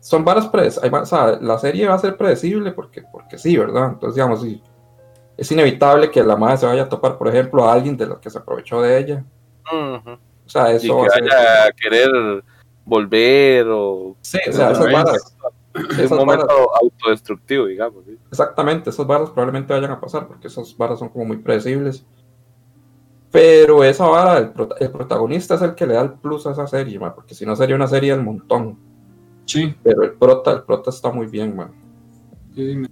son 0.00 0.22
varas 0.22 0.48
predecibles. 0.48 0.92
O 1.00 1.06
sea, 1.06 1.38
la 1.40 1.58
serie 1.58 1.88
va 1.88 1.94
a 1.94 1.98
ser 1.98 2.18
predecible 2.18 2.72
porque, 2.72 3.02
porque 3.10 3.38
sí, 3.38 3.56
¿verdad? 3.56 3.92
Entonces, 3.94 4.16
digamos, 4.16 4.42
sí, 4.42 4.62
es 5.36 5.50
inevitable 5.52 6.10
que 6.10 6.22
la 6.22 6.36
madre 6.36 6.58
se 6.58 6.66
vaya 6.66 6.82
a 6.82 6.88
topar, 6.88 7.18
por 7.18 7.28
ejemplo, 7.28 7.64
a 7.64 7.72
alguien 7.72 7.96
de 7.96 8.06
los 8.06 8.18
que 8.18 8.30
se 8.30 8.38
aprovechó 8.38 8.80
de 8.82 8.98
ella. 8.98 9.24
O 9.72 10.48
sea, 10.48 10.72
Y 10.72 10.76
eso 10.76 10.94
que 10.96 11.00
va 11.02 11.06
a 11.06 11.10
ser. 11.10 11.22
vaya 11.24 11.64
a 11.66 11.72
querer 11.72 12.44
volver 12.84 13.66
o 13.70 14.16
Sí, 14.20 14.38
o 14.48 14.52
sea, 14.52 14.70
esas 14.72 14.92
varas. 14.92 15.36
esas 15.98 16.10
un 16.12 16.18
momento 16.18 16.46
varas- 16.46 16.82
autodestructivo, 16.82 17.66
digamos. 17.66 18.04
¿sí? 18.04 18.18
exactamente, 18.30 18.90
esas 18.90 19.06
varas 19.06 19.30
probablemente 19.30 19.72
vayan 19.72 19.90
a 19.90 20.00
pasar 20.00 20.26
porque 20.28 20.48
esas 20.48 20.76
varas 20.76 20.98
son 20.98 21.08
como 21.08 21.24
muy 21.24 21.38
predecibles. 21.38 22.04
Pero 23.30 23.82
esa 23.82 24.06
vara, 24.06 24.38
el, 24.38 24.52
prota- 24.52 24.76
el 24.78 24.90
protagonista 24.92 25.56
es 25.56 25.62
el 25.62 25.74
que 25.74 25.86
le 25.86 25.94
da 25.94 26.02
el 26.02 26.12
plus 26.12 26.46
a 26.46 26.52
esa 26.52 26.66
serie, 26.68 26.98
man, 27.00 27.12
porque 27.16 27.34
si 27.34 27.44
no 27.44 27.56
sería 27.56 27.74
una 27.74 27.88
serie 27.88 28.12
del 28.12 28.22
montón. 28.22 28.78
Sí. 29.46 29.74
Pero 29.82 30.04
el 30.04 30.12
prota, 30.12 30.52
el 30.52 30.62
prota 30.62 30.90
está 30.90 31.10
muy 31.10 31.26
bien, 31.26 31.56
man. 31.56 31.72
sí, 32.54 32.70
sí, 32.70 32.76
me 32.76 32.86
Muy, 32.86 32.88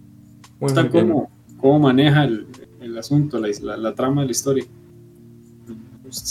gusta 0.59 0.83
muy 0.83 0.91
bien. 0.91 1.27
Cómo, 1.63 1.79
maneja 1.79 2.25
el, 2.25 2.47
el 2.81 2.99
asunto, 2.99 3.39
la, 3.39 3.49
la, 3.63 3.77
la 3.79 3.95
trama 3.95 4.21
de 4.23 4.27
la 4.27 4.33
historia. 4.33 4.65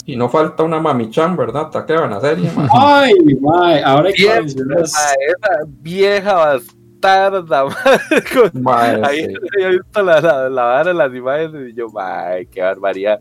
Y 0.06 0.14
no 0.14 0.28
falta 0.28 0.62
una 0.62 0.78
mamichan, 0.78 1.36
¿verdad? 1.36 1.68
Taquea 1.70 2.04
en 2.04 2.10
la 2.10 2.20
serie, 2.20 2.50
man. 2.56 2.68
Ay, 2.72 3.14
mae, 3.40 3.82
ahora 3.82 4.12
que 4.12 4.22
Bien, 4.22 4.44
mencionas- 4.44 4.92
Ma, 4.92 5.00
esa 5.26 5.64
vieja 5.80 6.34
bastarda, 6.34 7.64
Mae, 8.52 9.00
Ahí 9.04 9.26
sí. 9.26 9.34
he 9.58 9.68
visto 9.70 10.02
la, 10.04 10.20
la, 10.20 10.48
la 10.48 10.62
vara 10.62 10.84
de 10.92 10.94
las 10.94 11.12
imágenes 11.12 11.70
y 11.70 11.74
yo, 11.74 11.86
ay, 11.98 12.46
qué 12.46 12.60
barbaridad. 12.62 13.18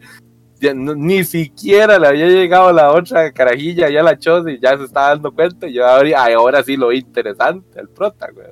Ya 0.59 0.75
no- 0.75 0.93
ni 0.93 1.23
siquiera 1.23 1.97
le 1.97 2.07
había 2.07 2.27
llegado 2.27 2.71
la 2.71 2.91
otra 2.91 3.31
carajilla 3.31 3.89
ya 3.89 4.03
la 4.03 4.19
choza 4.19 4.51
y 4.51 4.59
ya 4.59 4.77
se 4.77 4.83
estaba 4.83 5.09
dando 5.09 5.31
cuenta. 5.31 5.65
Y 5.67 5.73
yo 5.73 5.87
ahora, 5.87 6.09
ay, 6.23 6.33
ahora 6.33 6.61
sí 6.61 6.77
lo 6.77 6.91
interesante, 6.91 7.79
el 7.79 7.89
prota, 7.89 8.27
güey. 8.31 8.45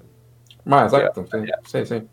Ma, 0.65 0.85
exacto, 0.85 1.25
sí, 1.31 1.37
sí, 1.67 1.85
sí. 1.85 2.07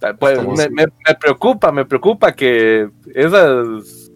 Sea, 0.00 0.14
Pues, 0.16 0.46
me, 0.46 0.56
si- 0.64 0.70
me- 0.70 0.86
me 0.86 1.14
preocupa, 1.20 1.72
me 1.72 1.84
preocupa 1.84 2.32
que 2.32 2.88
esas 3.14 4.10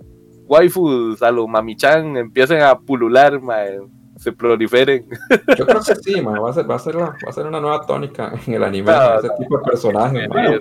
waifus 0.46 1.22
a 1.22 1.30
lo 1.30 1.46
mamichan 1.48 2.16
empiecen 2.16 2.60
a 2.62 2.78
pulular, 2.78 3.40
mae, 3.40 3.80
se 4.18 4.30
proliferen. 4.32 5.06
Yo 5.58 5.66
creo 5.66 5.80
que 5.80 5.94
sí, 5.96 6.20
ma, 6.20 6.38
va 6.38 6.50
a 6.50 6.52
ser, 6.52 6.70
va 6.70 6.74
a 6.76 6.78
ser, 6.78 6.94
la- 6.94 7.06
va 7.06 7.28
a 7.28 7.32
ser 7.32 7.46
una 7.46 7.60
nueva 7.60 7.84
tónica 7.86 8.32
en 8.46 8.54
el 8.54 8.62
anime, 8.64 8.92
No, 8.92 9.18
ese 9.18 9.28
no, 9.28 9.34
tipo 9.38 9.58
de 9.58 9.64
personajes, 9.64 10.28
mae. 10.28 10.58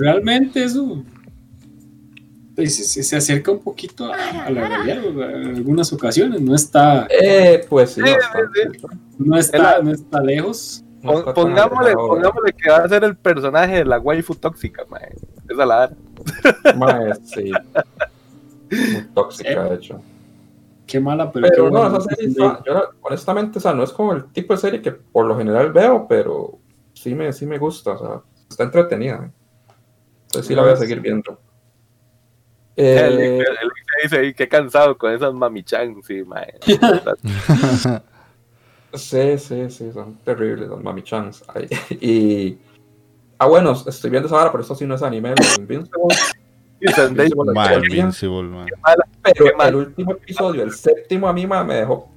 realmente 0.00 0.64
eso 0.64 1.02
pues, 2.56 2.90
se, 2.92 3.02
se 3.04 3.16
acerca 3.16 3.52
un 3.52 3.60
poquito 3.60 4.12
a, 4.12 4.16
a 4.46 4.50
la 4.50 4.66
realidad 4.66 5.04
en 5.04 5.56
algunas 5.56 5.92
ocasiones 5.92 6.40
no 6.40 6.54
está 6.56 7.06
Eh, 7.08 7.64
pues 7.68 7.90
sí, 7.92 8.00
no 9.18 9.36
está 9.38 9.80
no 9.80 9.92
está 9.92 10.20
lejos 10.20 10.84
Pon- 11.02 11.32
pongámosle, 11.34 11.94
pongámosle 11.94 12.52
que 12.52 12.70
va 12.70 12.78
a 12.78 12.88
ser 12.88 13.04
el 13.04 13.16
personaje 13.16 13.76
de 13.76 13.84
la 13.84 13.98
waifu 14.00 14.34
tóxica, 14.34 14.84
mae. 14.88 15.14
Esa 15.48 15.64
la 15.66 15.76
vara. 15.76 15.92
Ma, 16.76 17.14
sí. 17.24 17.52
Muy 18.70 19.02
tóxica, 19.14 19.64
de 19.64 19.74
hecho. 19.76 20.02
qué 20.86 20.98
mala 21.00 21.30
pero, 21.30 21.46
Pero 21.48 21.64
qué 21.66 21.70
no, 21.70 21.86
esa 21.86 22.00
serie, 22.00 22.28
está- 22.28 22.62
yo 22.66 22.74
la- 22.74 22.90
honestamente, 23.02 23.58
o 23.58 23.60
sea, 23.60 23.74
no 23.74 23.82
es 23.84 23.92
como 23.92 24.12
el 24.12 24.24
tipo 24.32 24.52
de 24.54 24.58
serie 24.58 24.82
que 24.82 24.90
por 24.92 25.26
lo 25.26 25.36
general 25.38 25.72
veo, 25.72 26.06
pero 26.08 26.58
sí 26.94 27.14
me, 27.14 27.32
sí 27.32 27.46
me 27.46 27.58
gusta, 27.58 27.92
o 27.92 27.98
sea, 27.98 28.22
está 28.50 28.64
entretenida. 28.64 29.16
¿eh? 29.26 29.30
Entonces 30.26 30.46
sí 30.48 30.54
la 30.54 30.62
voy 30.62 30.72
a 30.72 30.76
seguir 30.76 31.00
viendo. 31.00 31.38
El, 32.76 33.18
Eh, 33.20 33.36
el- 33.38 33.40
el 33.40 33.70
que 33.70 34.02
dice 34.02 34.18
ahí, 34.18 34.34
qué 34.34 34.48
cansado 34.48 34.96
con 34.98 35.12
esas 35.12 35.32
mamichan, 35.34 36.02
sí, 36.02 36.22
mae. 36.24 36.54
sí, 38.98 39.38
sí, 39.38 39.70
sí, 39.70 39.92
son 39.92 40.16
terribles 40.18 40.68
los 40.68 40.82
mami 40.82 41.02
chans. 41.02 41.44
Ay, 41.48 41.68
Y. 42.00 42.58
Ah, 43.38 43.46
bueno, 43.46 43.72
estoy 43.72 44.10
viendo 44.10 44.26
esa 44.26 44.36
vara, 44.36 44.50
pero 44.50 44.62
esto 44.62 44.74
sí 44.74 44.84
no 44.84 44.96
es 44.96 45.02
anime, 45.02 45.32
Invincible. 45.58 46.14
Invincible 46.80 47.52
Ma, 47.54 47.68
todo 47.68 47.76
el 47.78 47.82
día. 47.82 48.00
Invincible, 48.00 48.42
ma. 48.42 48.66
Pero 49.22 49.62
el 49.62 49.74
último 49.74 50.12
episodio, 50.12 50.62
el 50.62 50.72
séptimo, 50.72 51.28
a 51.28 51.32
mí 51.32 51.46
ma, 51.46 51.62
me 51.62 51.76
dejó. 51.76 52.10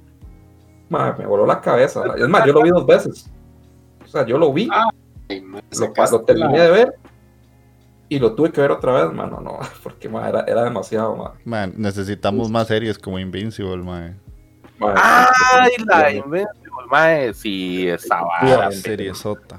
me 0.90 1.26
voló 1.26 1.46
la 1.46 1.60
cabeza. 1.60 2.02
Es 2.16 2.28
más, 2.28 2.44
yo 2.44 2.52
lo 2.52 2.62
vi 2.62 2.70
dos 2.70 2.86
veces. 2.86 3.30
O 4.04 4.08
sea, 4.08 4.26
yo 4.26 4.36
lo 4.36 4.52
vi, 4.52 4.68
Ay, 5.28 5.40
man, 5.40 5.62
lo, 5.78 6.20
terminé 6.22 6.60
de 6.60 6.70
ver 6.70 6.94
y 8.12 8.18
lo 8.18 8.34
tuve 8.34 8.52
que 8.52 8.60
ver 8.60 8.70
otra 8.70 8.92
vez, 8.92 9.12
mano. 9.14 9.40
No, 9.40 9.58
porque 9.82 10.08
era, 10.08 10.44
era 10.46 10.64
demasiado, 10.64 11.16
ma. 11.16 11.32
Man, 11.46 11.72
necesitamos 11.76 12.50
más 12.50 12.66
series 12.68 12.98
como 12.98 13.18
Invincible, 13.18 13.78
ma. 13.78 14.12
Ma, 14.78 14.94
Ay, 14.96 15.70
la 15.86 16.10
sí, 16.10 16.22
Invincible, 16.82 16.90
mae. 16.90 17.34
Sí, 17.34 17.88
esa 17.88 18.22
vara. 18.22 18.70
Serie 18.72 19.14
sota. 19.14 19.58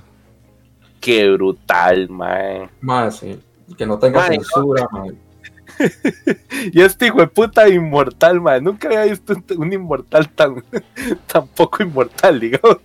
Qué 1.00 1.30
brutal, 1.32 2.10
mae. 2.10 2.70
ma, 2.82 3.12
sí. 3.12 3.40
Que 3.78 3.86
no 3.86 3.98
tenga 4.00 4.20
Ma, 4.20 4.28
censura, 4.28 4.88
ma. 4.92 5.06
Y 6.72 6.82
este 6.82 7.08
hijo 7.08 7.20
de 7.20 7.28
puta 7.28 7.68
inmortal, 7.68 8.40
mae. 8.42 8.62
Nunca 8.62 8.88
había 8.88 9.04
visto 9.06 9.34
un, 9.34 9.44
un 9.58 9.74
inmortal 9.74 10.30
tan, 10.30 10.64
tan 11.28 11.48
poco 11.48 11.84
inmortal, 11.84 12.40
digamos. 12.40 12.78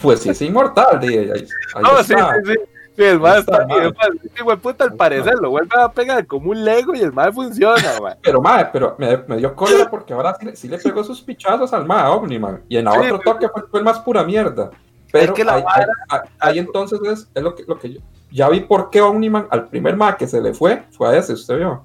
Pues 0.00 0.20
sí, 0.20 0.30
es 0.30 0.40
inmortal, 0.42 1.00
di, 1.00 1.18
ahí, 1.18 1.46
No, 1.82 1.98
está. 1.98 2.34
sí, 2.44 2.52
sí. 2.52 2.52
Sí, 2.52 2.60
el 3.04 3.20
mae 3.20 3.32
Ahí 3.34 3.40
está 3.40 3.64
bien. 3.64 3.94
Este 4.24 4.56
puta, 4.56 4.84
al 4.84 4.94
parecer, 4.94 5.34
lo 5.40 5.50
vuelve 5.50 5.70
a 5.80 5.90
pegar 5.90 6.26
como 6.26 6.50
un 6.50 6.64
Lego 6.64 6.94
y 6.94 7.00
el 7.00 7.12
mae 7.12 7.32
funciona, 7.32 7.82
mae. 8.02 8.16
Pero, 8.22 8.40
ma, 8.40 8.70
pero 8.72 8.94
me, 8.98 9.16
me 9.26 9.36
dio 9.36 9.54
cólera 9.54 9.88
porque 9.90 10.12
ahora 10.12 10.34
sí, 10.38 10.46
le- 10.46 10.56
sí 10.56 10.68
le 10.68 10.78
pegó 10.78 11.02
sus 11.04 11.20
pichazos 11.20 11.72
al 11.72 11.86
ma 11.86 12.10
Omniman. 12.10 12.62
Y 12.68 12.76
en 12.76 12.84
la 12.86 12.92
Sí, 12.92 12.98
otro 12.98 13.18
pero- 13.20 13.32
toque 13.34 13.48
fue, 13.48 13.62
fue 13.70 13.78
el 13.80 13.84
más 13.84 13.98
pura 14.00 14.24
mierda. 14.24 14.70
Pero 15.10 15.32
que 15.32 15.42
la 15.44 15.54
ahí, 15.54 15.64
ahí- 15.74 15.84
ahí- 16.10 16.20
ahí 16.40 16.58
entonces 16.58 17.00
es, 17.04 17.30
es 17.34 17.42
lo, 17.42 17.54
que, 17.54 17.64
lo 17.66 17.78
que 17.78 17.94
yo. 17.94 18.00
Ya 18.30 18.48
vi 18.50 18.60
por 18.60 18.90
qué 18.90 19.00
Omniman 19.00 19.46
al 19.50 19.68
primer 19.68 19.96
ma 19.96 20.16
que 20.16 20.26
se 20.26 20.40
le 20.40 20.52
fue, 20.52 20.84
fue 20.90 21.08
a 21.08 21.16
ese, 21.16 21.32
usted 21.32 21.56
vio. 21.56 21.82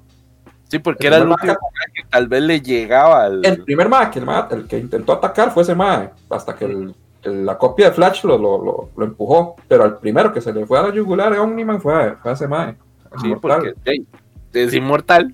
Sí, 0.68 0.80
porque 0.80 1.08
era 1.08 1.18
el 1.18 1.28
último 1.30 1.54
que 1.94 2.04
tal 2.10 2.28
vez 2.28 2.42
le 2.42 2.60
llegaba 2.60 3.24
al. 3.26 3.46
El 3.46 3.64
primer 3.64 3.88
ma 3.88 4.10
que, 4.12 4.20
el, 4.20 4.26
el 4.52 4.68
que 4.68 4.78
intentó 4.80 5.14
atacar 5.14 5.52
fue 5.54 5.64
ese 5.64 5.76
ma, 5.76 6.10
hasta 6.30 6.56
que 6.56 6.66
el- 6.66 6.72
el- 6.72 6.96
la 7.24 7.58
copia 7.58 7.88
de 7.90 7.96
Flash 7.96 8.24
lo, 8.24 8.38
lo, 8.38 8.64
lo, 8.64 8.90
lo 8.96 9.06
empujó. 9.06 9.56
Pero 9.68 9.84
al 9.84 10.00
primero 10.00 10.34
que 10.34 10.42
se 10.42 10.54
le 10.54 10.66
fue 10.66 10.80
a 10.80 10.84
la 10.84 10.94
yugular 10.94 11.34
a 11.34 11.42
Omniman 11.42 11.82
fue 11.82 11.94
a, 11.94 12.16
fue 12.18 12.32
a 12.32 12.34
ese 12.34 12.48
ma. 12.48 12.76
Sí, 13.22 13.34
porque 13.42 13.74
ey, 13.86 14.06
es 14.54 14.74
inmortal. 14.74 15.34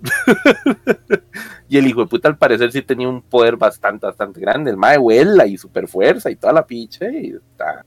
y 1.70 1.78
el 1.78 1.88
hijo 1.88 2.02
de 2.02 2.08
puta, 2.08 2.28
al 2.28 2.38
parecer, 2.38 2.72
sí 2.72 2.82
tenía 2.82 3.08
un 3.08 3.22
poder 3.22 3.56
bastante, 3.58 4.06
bastante 4.06 4.40
grande. 4.40 4.72
El 4.72 4.78
mae 4.78 4.98
vuela 4.98 5.46
y 5.46 5.58
super 5.58 5.88
fuerza 5.88 6.30
y 6.30 6.36
toda 6.36 6.54
la 6.54 6.66
piche. 6.66 7.10
Y 7.12 7.30
está 7.36 7.86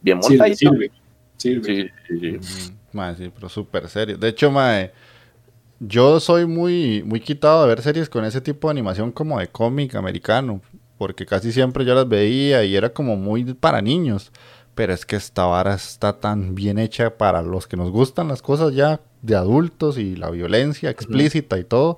bien 0.00 0.22
Sirve, 0.22 0.38
montadito. 0.38 0.58
sirve, 0.70 0.90
sirve. 1.36 1.64
Sí, 1.64 1.90
sí, 2.08 2.20
sí. 2.20 2.36
Ujú. 2.36 2.76
Ma, 2.92 3.14
sí, 3.14 3.30
pero 3.34 3.48
súper 3.48 3.88
serio. 3.88 4.16
De 4.18 4.28
hecho, 4.28 4.50
mae, 4.50 4.92
yo 5.78 6.20
soy 6.20 6.46
muy, 6.46 7.02
muy 7.04 7.20
quitado 7.20 7.62
de 7.62 7.68
ver 7.68 7.82
series 7.82 8.08
con 8.08 8.24
ese 8.24 8.40
tipo 8.40 8.68
de 8.68 8.72
animación 8.72 9.12
como 9.12 9.38
de 9.38 9.48
cómic 9.48 9.94
americano. 9.94 10.60
Porque 11.00 11.24
casi 11.24 11.50
siempre 11.50 11.86
yo 11.86 11.94
las 11.94 12.06
veía 12.06 12.62
y 12.62 12.76
era 12.76 12.90
como 12.90 13.16
muy 13.16 13.54
para 13.54 13.80
niños. 13.80 14.32
Pero 14.74 14.92
es 14.92 15.06
que 15.06 15.16
esta 15.16 15.46
vara 15.46 15.72
está 15.72 16.20
tan 16.20 16.54
bien 16.54 16.78
hecha 16.78 17.16
para 17.16 17.40
los 17.40 17.66
que 17.66 17.78
nos 17.78 17.90
gustan 17.90 18.28
las 18.28 18.42
cosas 18.42 18.74
ya 18.74 19.00
de 19.22 19.34
adultos 19.34 19.96
y 19.96 20.14
la 20.14 20.28
violencia 20.28 20.90
explícita 20.90 21.58
y 21.58 21.64
todo. 21.64 21.96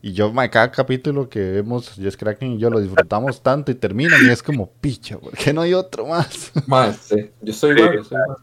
Y 0.00 0.14
yo, 0.14 0.32
cada 0.50 0.70
capítulo 0.70 1.28
que 1.28 1.38
vemos, 1.38 1.96
Jess 1.96 2.16
Kraken 2.16 2.52
y 2.52 2.58
yo 2.58 2.70
lo 2.70 2.80
disfrutamos 2.80 3.42
tanto 3.42 3.70
y 3.70 3.74
terminan 3.74 4.18
y 4.26 4.30
es 4.30 4.42
como, 4.42 4.70
picha, 4.80 5.18
¿por 5.18 5.34
qué 5.34 5.52
no 5.52 5.60
hay 5.60 5.74
otro 5.74 6.06
más? 6.06 6.50
Ma, 6.66 6.94
sí, 6.94 7.30
yo 7.42 7.52
soy 7.52 7.76
igual, 7.76 7.96
yo 7.96 8.04
soy 8.04 8.18
igual. 8.24 8.38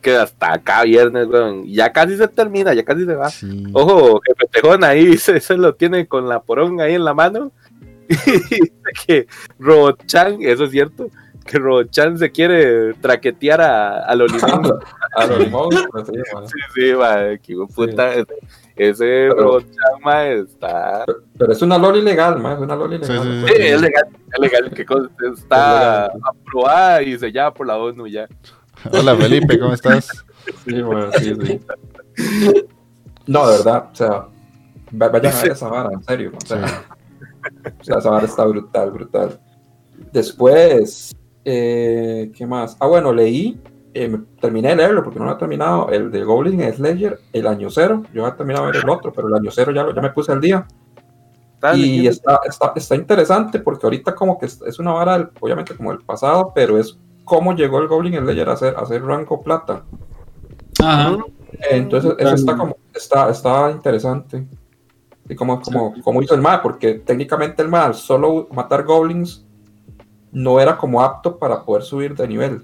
Que 0.00 0.16
hasta 0.16 0.54
acá 0.54 0.84
viernes, 0.84 1.26
weón. 1.26 1.66
Ya 1.66 1.92
casi 1.92 2.16
se 2.16 2.28
termina, 2.28 2.72
ya 2.72 2.82
casi 2.82 3.04
se 3.04 3.14
va. 3.14 3.28
Sí. 3.28 3.64
Ojo, 3.74 4.22
jefe 4.22 4.46
Tejón 4.50 4.84
ahí 4.84 5.16
se, 5.18 5.38
se 5.38 5.58
lo 5.58 5.74
tiene 5.74 6.06
con 6.06 6.30
la 6.30 6.40
poronga 6.40 6.84
ahí 6.84 6.94
en 6.94 7.04
la 7.04 7.12
mano. 7.12 7.52
Que 9.06 9.26
Robochan, 9.58 10.38
eso 10.40 10.64
es 10.64 10.70
cierto, 10.70 11.08
que 11.44 11.58
Robochan 11.58 12.18
se 12.18 12.30
quiere 12.30 12.94
traquetear 12.94 13.60
a, 13.60 13.98
a. 14.10 14.12
A 15.16 15.26
los 15.26 15.50
monstruos, 15.50 16.06
sí, 16.06 16.12
ma. 16.34 16.46
Sí, 16.46 16.58
sí, 16.74 16.92
madre, 16.94 17.38
que 17.40 17.54
puta. 17.74 18.12
Ese, 18.14 18.26
ese 18.76 19.28
Robochan, 19.30 20.00
madre, 20.04 20.40
está. 20.40 21.04
Pero 21.38 21.52
es 21.52 21.62
una 21.62 21.78
loli 21.78 22.02
legal, 22.02 22.38
ma, 22.38 22.52
es 22.54 22.58
una 22.60 22.76
loli 22.76 22.98
Sí, 23.02 23.10
legal. 23.12 23.44
sí, 23.48 23.54
Sí, 23.56 23.62
es 23.62 23.80
legal, 23.80 24.04
es 24.32 24.38
legal, 24.38 24.70
que 24.74 24.82
está 24.82 24.96
Es 25.26 25.44
legal. 25.50 26.10
aprobada 26.24 27.02
y 27.02 27.18
sellada 27.18 27.52
por 27.52 27.66
la 27.66 27.76
ONU 27.78 28.06
ya. 28.06 28.28
Hola 28.92 29.16
Felipe, 29.16 29.58
¿cómo 29.58 29.72
estás? 29.72 30.24
Sí, 30.64 30.80
bueno, 30.82 31.10
sí, 31.18 31.34
sí. 31.42 31.60
No, 33.26 33.46
de 33.48 33.56
verdad, 33.58 33.88
o 33.92 33.96
sea, 33.96 34.08
va- 35.00 35.08
vayan 35.08 35.34
a 35.34 35.42
ver 35.42 35.52
esa 35.52 35.68
vara, 35.68 35.90
en 35.92 36.02
serio. 36.04 36.32
O 36.36 36.46
sea, 36.46 36.84
o 37.80 37.84
sea, 37.84 37.98
esa 37.98 38.10
vara 38.10 38.26
está 38.26 38.44
brutal, 38.44 38.90
brutal. 38.90 39.40
Después, 40.12 41.14
eh, 41.44 42.30
¿qué 42.34 42.46
más? 42.46 42.76
Ah, 42.80 42.86
bueno, 42.86 43.12
leí, 43.12 43.60
eh, 43.94 44.16
terminé 44.40 44.68
de 44.70 44.76
leerlo 44.76 45.02
porque 45.02 45.18
no 45.18 45.24
lo 45.24 45.32
he 45.32 45.36
terminado, 45.36 45.90
el 45.90 46.10
de 46.10 46.24
Goblin 46.24 46.60
Slayer, 46.72 47.18
el 47.32 47.46
año 47.46 47.68
cero. 47.70 48.02
Yo 48.14 48.22
ya 48.22 48.28
he 48.28 48.32
terminado 48.32 48.66
de 48.66 48.72
ver 48.72 48.82
el 48.84 48.90
otro, 48.90 49.12
pero 49.12 49.28
el 49.28 49.34
año 49.34 49.50
cero 49.50 49.72
ya, 49.72 49.82
lo- 49.82 49.94
ya 49.94 50.00
me 50.02 50.10
puse 50.10 50.32
al 50.32 50.40
día. 50.40 50.66
Y 51.76 52.06
está, 52.06 52.38
está, 52.46 52.72
está 52.76 52.94
interesante 52.94 53.58
porque 53.58 53.84
ahorita 53.86 54.14
como 54.14 54.38
que 54.38 54.46
es, 54.46 54.62
es 54.62 54.78
una 54.78 54.92
vara, 54.92 55.18
del- 55.18 55.28
obviamente 55.40 55.74
como 55.76 55.90
el 55.90 55.98
pasado, 55.98 56.52
pero 56.54 56.78
es 56.78 56.96
cómo 57.24 57.54
llegó 57.54 57.78
el 57.80 57.88
Goblin 57.88 58.14
Slayer 58.18 58.48
a 58.48 58.56
ser, 58.56 58.74
a 58.76 58.86
ser 58.86 59.02
rango 59.02 59.42
plata. 59.42 59.82
Ajá. 60.80 61.16
Entonces, 61.70 62.12
eso 62.18 62.34
está 62.34 62.56
como, 62.56 62.76
está, 62.94 63.30
está 63.30 63.70
interesante. 63.72 64.46
Y 65.28 65.34
como, 65.34 65.60
como, 65.60 65.94
como 66.02 66.22
hizo 66.22 66.34
el 66.34 66.40
MAD, 66.40 66.62
porque 66.62 66.94
técnicamente 66.94 67.62
el 67.62 67.68
MAD, 67.68 67.92
solo 67.92 68.48
matar 68.52 68.84
goblins, 68.84 69.44
no 70.32 70.60
era 70.60 70.76
como 70.76 71.02
apto 71.02 71.38
para 71.38 71.64
poder 71.64 71.82
subir 71.82 72.14
de 72.14 72.26
nivel. 72.28 72.62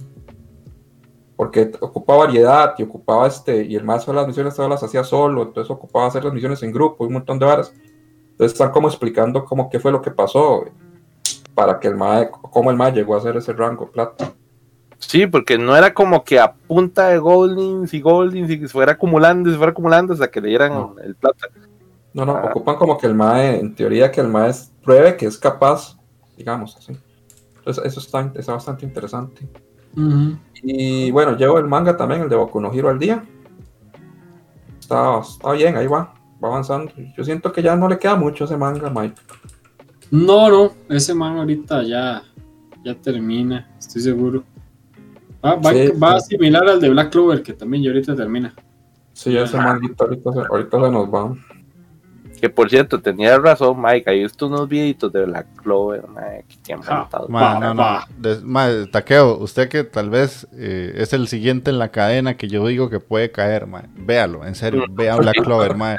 Porque 1.36 1.72
ocupaba 1.80 2.26
variedad 2.26 2.74
y 2.78 2.84
ocupaba 2.84 3.26
este, 3.26 3.64
y 3.64 3.74
el 3.76 3.84
MAD 3.84 4.00
solo 4.00 4.20
las 4.20 4.28
misiones 4.28 4.54
todas 4.54 4.70
las 4.70 4.82
hacía 4.82 5.04
solo, 5.04 5.42
entonces 5.42 5.70
ocupaba 5.70 6.06
hacer 6.06 6.24
las 6.24 6.32
misiones 6.32 6.62
en 6.62 6.72
grupo 6.72 7.04
y 7.04 7.08
un 7.08 7.14
montón 7.14 7.38
de 7.38 7.46
varas. 7.46 7.72
Entonces 8.30 8.52
están 8.52 8.70
como 8.70 8.88
explicando 8.88 9.44
cómo 9.44 9.68
qué 9.68 9.78
fue 9.78 9.92
lo 9.92 10.00
que 10.00 10.10
pasó 10.10 10.64
para 11.54 11.78
que 11.78 11.88
el 11.88 11.96
MAD, 11.96 12.28
cómo 12.30 12.70
el 12.70 12.76
MAD 12.76 12.94
llegó 12.94 13.14
a 13.14 13.18
hacer 13.18 13.36
ese 13.36 13.52
rango 13.52 13.90
plata. 13.90 14.32
Sí, 14.98 15.26
porque 15.26 15.58
no 15.58 15.76
era 15.76 15.92
como 15.92 16.24
que 16.24 16.38
a 16.40 16.54
punta 16.54 17.08
de 17.08 17.18
goblins 17.18 17.92
y 17.92 18.00
goblins 18.00 18.50
y 18.50 18.58
que 18.60 18.66
se 18.68 18.72
fuera 18.72 18.92
acumulando 18.92 19.48
y 19.48 19.52
se 19.52 19.58
fuera 19.58 19.72
acumulando 19.72 20.14
hasta 20.14 20.30
que 20.30 20.40
le 20.40 20.48
dieran 20.48 20.72
No. 20.72 20.94
el 21.02 21.14
plata. 21.14 21.48
No, 22.14 22.24
no, 22.24 22.36
Ah. 22.36 22.46
ocupan 22.50 22.76
como 22.76 22.96
que 22.96 23.06
el 23.06 23.14
MAE, 23.14 23.58
en 23.60 23.74
teoría, 23.74 24.10
que 24.10 24.20
el 24.22 24.28
MAE 24.28 24.52
pruebe 24.82 25.16
que 25.16 25.26
es 25.26 25.36
capaz, 25.36 25.98
digamos 26.36 26.76
así. 26.76 26.96
Entonces, 27.58 27.84
eso 27.84 28.00
está, 28.00 28.30
está 28.34 28.52
bastante 28.54 28.86
interesante. 28.86 29.46
Y 30.62 31.10
bueno, 31.10 31.36
llevo 31.36 31.58
el 31.58 31.66
manga 31.66 31.96
también, 31.96 32.22
el 32.22 32.28
de 32.28 32.36
Boku 32.36 32.60
no 32.60 32.72
Hero 32.72 32.88
al 32.88 32.98
día. 32.98 33.24
Está, 34.80 35.18
está 35.20 35.52
bien, 35.52 35.76
ahí 35.76 35.86
va, 35.86 36.14
va 36.42 36.48
avanzando. 36.48 36.92
Yo 37.16 37.24
siento 37.24 37.52
que 37.52 37.62
ya 37.62 37.74
no 37.76 37.88
le 37.88 37.98
queda 37.98 38.16
mucho 38.16 38.44
a 38.44 38.46
ese 38.46 38.56
manga, 38.56 38.90
Mike. 38.90 39.20
No, 40.10 40.48
no, 40.50 40.72
ese 40.88 41.14
man 41.14 41.38
ahorita 41.38 41.82
ya, 41.82 42.22
ya 42.84 42.94
termina, 42.96 43.70
estoy 43.78 44.02
seguro. 44.02 44.44
Va, 45.44 45.54
va, 45.56 45.72
Sí, 45.72 45.88
va 46.02 46.20
sí. 46.20 46.36
similar 46.36 46.68
al 46.68 46.80
de 46.80 46.90
Black 46.90 47.10
Clover, 47.10 47.42
que 47.42 47.52
también 47.54 47.82
ya 47.82 47.90
ahorita 47.90 48.14
termina. 48.14 48.54
Sí, 49.12 49.36
ese 49.36 49.56
manguito 49.56 50.04
ahorita, 50.04 50.32
se- 50.32 50.40
ahorita 50.40 50.80
se 50.84 50.90
nos 50.90 51.08
va. 51.08 51.34
Que 52.44 52.50
por 52.50 52.68
cierto, 52.68 53.00
tenía 53.00 53.38
razón, 53.38 53.80
Mike. 53.80 54.10
Ahí 54.10 54.20
visto 54.22 54.48
unos 54.48 54.68
videitos 54.68 55.10
de 55.10 55.24
Black 55.24 55.46
Clover, 55.62 56.02
Mike. 56.08 56.58
Que 56.62 56.74
han 56.74 56.80
Ah. 56.86 57.08
Ma, 57.26 57.58
no, 57.58 57.72
no. 57.72 58.00
ma, 58.42 58.68
Taqueo, 58.92 59.38
usted 59.38 59.70
que 59.70 59.82
tal 59.82 60.10
vez 60.10 60.46
eh, 60.52 60.92
es 60.98 61.14
el 61.14 61.26
siguiente 61.26 61.70
en 61.70 61.78
la 61.78 61.88
cadena 61.88 62.36
que 62.36 62.46
yo 62.48 62.66
digo 62.66 62.90
que 62.90 63.00
puede 63.00 63.30
caer, 63.30 63.66
ma. 63.66 63.84
Véalo, 63.96 64.44
en 64.44 64.54
serio, 64.56 64.84
vea 64.90 65.16
Black 65.16 65.42
Clover, 65.42 65.74
ma. 65.74 65.96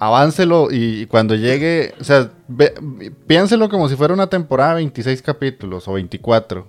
Aváncelo 0.00 0.68
y, 0.72 1.02
y 1.02 1.06
cuando 1.06 1.36
llegue, 1.36 1.94
o 2.00 2.04
sea, 2.04 2.28
ve- 2.48 2.74
piénselo 3.28 3.68
como 3.68 3.88
si 3.88 3.94
fuera 3.94 4.12
una 4.14 4.26
temporada 4.28 4.70
de 4.70 4.76
26 4.76 5.22
capítulos 5.22 5.86
o 5.86 5.92
24. 5.92 6.66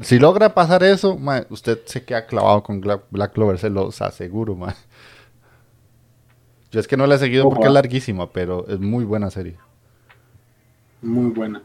Si 0.00 0.18
logra 0.18 0.54
pasar 0.54 0.82
eso, 0.82 1.16
ma, 1.16 1.44
usted 1.50 1.78
se 1.84 2.02
queda 2.04 2.26
clavado 2.26 2.64
con 2.64 2.80
Black 2.80 3.32
Clover, 3.32 3.58
se 3.58 3.70
los 3.70 4.02
aseguro, 4.02 4.56
ma. 4.56 4.74
Yo 6.72 6.80
es 6.80 6.88
que 6.88 6.96
no 6.96 7.06
la 7.06 7.16
he 7.16 7.18
seguido 7.18 7.48
porque 7.50 7.66
es 7.66 7.72
larguísima, 7.72 8.30
pero 8.30 8.66
es 8.66 8.80
muy 8.80 9.04
buena 9.04 9.30
serie. 9.30 9.56
Muy 11.02 11.30
buena. 11.30 11.62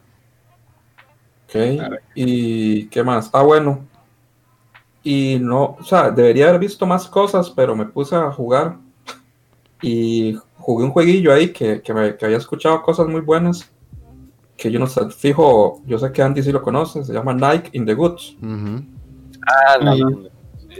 Ok. 1.46 1.56
¿Y 2.14 2.88
qué 2.88 3.04
más? 3.04 3.30
Ah, 3.32 3.42
bueno. 3.42 3.86
Y 5.04 5.40
no, 5.40 5.78
o 5.80 5.84
sea, 5.84 6.12
debería 6.12 6.50
haber 6.50 6.60
visto 6.60 6.86
más 6.86 7.08
cosas, 7.08 7.50
pero 7.50 7.74
me 7.74 7.86
puse 7.86 8.18
a 8.18 8.30
jugar. 8.34 8.80
Y 9.82 10.38
jugué 10.58 10.84
un 10.84 10.92
jueguillo 10.92 11.32
ahí 11.32 11.54
que, 11.54 11.82
que, 11.82 11.94
me, 11.94 12.18
que 12.18 12.26
había 12.26 12.38
escuchado 12.38 12.82
cosas 12.82 13.08
muy 13.08 13.22
buenas. 13.22 13.72
Que 14.58 14.70
yo 14.70 14.78
no 14.78 14.88
sé, 14.88 15.10
fijo, 15.12 15.82
yo 15.86 15.98
sé 16.00 16.12
que 16.12 16.22
Andy 16.22 16.44
sí 16.44 16.52
lo 16.52 16.62
conoce, 16.62 17.06
se 17.06 17.14
llama 17.14 17.34
Nike 17.34 17.70
in 17.72 17.86
the 17.86 17.94
Goods. 17.94 18.36
Ah, 19.48 19.78
no. 19.82 20.24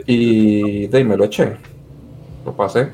Y 0.06 0.88
de 0.88 0.98
ahí 0.98 1.04
me 1.06 1.16
lo 1.16 1.24
eché. 1.24 1.56
Lo 2.44 2.52
pasé. 2.52 2.92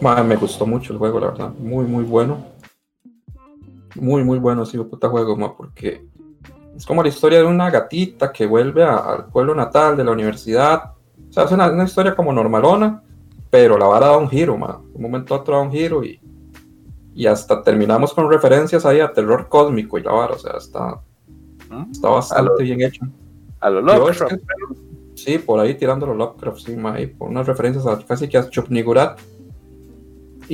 Ma, 0.00 0.22
me 0.22 0.36
gustó 0.36 0.66
mucho 0.66 0.92
el 0.92 0.98
juego, 0.98 1.20
la 1.20 1.28
verdad. 1.28 1.52
Muy, 1.58 1.84
muy 1.86 2.04
bueno. 2.04 2.44
Muy, 3.94 4.24
muy 4.24 4.38
bueno, 4.38 4.64
sí, 4.64 4.78
puta 4.78 5.08
juego, 5.08 5.36
ma, 5.36 5.54
porque 5.56 6.06
es 6.76 6.86
como 6.86 7.02
la 7.02 7.08
historia 7.08 7.38
de 7.38 7.44
una 7.44 7.70
gatita 7.70 8.32
que 8.32 8.46
vuelve 8.46 8.82
a- 8.82 8.96
al 8.96 9.26
pueblo 9.26 9.54
natal 9.54 9.96
de 9.96 10.04
la 10.04 10.12
universidad. 10.12 10.92
O 11.28 11.32
sea, 11.32 11.44
es 11.44 11.52
una, 11.52 11.70
una 11.70 11.84
historia 11.84 12.14
como 12.16 12.32
normalona, 12.32 13.02
pero 13.50 13.76
la 13.76 13.86
vara 13.86 14.06
da 14.06 14.16
un 14.16 14.28
giro, 14.28 14.56
ma. 14.56 14.80
De 14.90 14.96
un 14.96 15.02
momento 15.02 15.34
a 15.34 15.38
otro 15.38 15.56
da 15.56 15.62
un 15.62 15.70
giro 15.70 16.02
y, 16.04 16.18
y 17.14 17.26
hasta 17.26 17.62
terminamos 17.62 18.14
con 18.14 18.30
referencias 18.30 18.86
ahí 18.86 19.00
a 19.00 19.12
terror 19.12 19.48
cósmico 19.48 19.98
y 19.98 20.02
la 20.02 20.12
vara. 20.12 20.34
O 20.34 20.38
sea, 20.38 20.52
está, 20.56 21.00
¿Mm? 21.70 21.90
está 21.92 22.08
bastante 22.08 22.62
bien 22.62 22.80
hecho. 22.82 23.04
A 23.60 23.70
lo 23.70 24.08
es 24.08 24.22
que- 24.22 24.40
Sí, 25.14 25.38
por 25.38 25.60
ahí 25.60 25.74
tirando 25.74 26.06
los 26.06 26.16
Lovecraft, 26.16 26.58
sí, 26.58 26.74
ma, 26.76 26.98
y 26.98 27.06
por 27.06 27.28
unas 27.28 27.46
referencias 27.46 27.86
a 27.86 27.98
casi 28.04 28.26
que 28.28 28.38
a 28.38 28.48
Chupnigurat. 28.48 29.20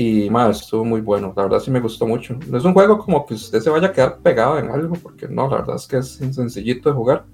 Y 0.00 0.30
más, 0.30 0.60
estuvo 0.60 0.84
muy 0.84 1.00
bueno, 1.00 1.32
la 1.36 1.42
verdad 1.42 1.58
sí 1.58 1.72
me 1.72 1.80
gustó 1.80 2.06
mucho. 2.06 2.38
No 2.46 2.56
es 2.56 2.64
un 2.64 2.72
juego 2.72 2.98
como 2.98 3.26
que 3.26 3.34
usted 3.34 3.58
se 3.58 3.68
vaya 3.68 3.88
a 3.88 3.92
quedar 3.92 4.18
pegado 4.18 4.56
en 4.56 4.70
algo, 4.70 4.94
porque 4.94 5.26
no, 5.26 5.50
la 5.50 5.56
verdad 5.56 5.74
es 5.74 5.88
que 5.88 5.96
es 5.96 6.10
sencillito 6.10 6.88
de 6.88 6.94
jugar. 6.94 7.24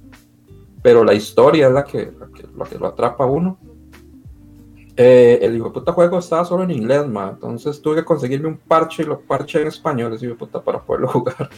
Pero 0.83 1.05
la 1.05 1.12
historia 1.12 1.66
es 1.66 1.74
la 1.74 1.85
que, 1.85 2.11
la 2.18 2.27
que, 2.29 2.48
la 2.57 2.64
que 2.64 2.79
lo 2.79 2.87
atrapa 2.87 3.24
a 3.24 3.27
uno. 3.27 3.59
Eh, 4.96 5.40
el 5.42 5.57
hijo 5.57 5.66
de 5.66 5.72
puta 5.72 5.92
juego 5.92 6.18
estaba 6.18 6.46
solo 6.46 6.64
en 6.64 6.70
inglés, 6.70 7.07
ma, 7.07 7.33
entonces 7.35 7.83
tuve 7.83 7.96
que 7.96 8.05
conseguirme 8.07 8.48
un 8.48 8.57
parche 8.57 9.03
y 9.03 9.07
lo 9.07 9.20
parché 9.20 9.61
en 9.61 9.68
español, 9.68 10.14
ese 10.14 10.24
hijo 10.24 10.33
de 10.33 10.38
puta, 10.38 10.62
para 10.62 10.81
poderlo 10.81 11.09
jugar. 11.12 11.50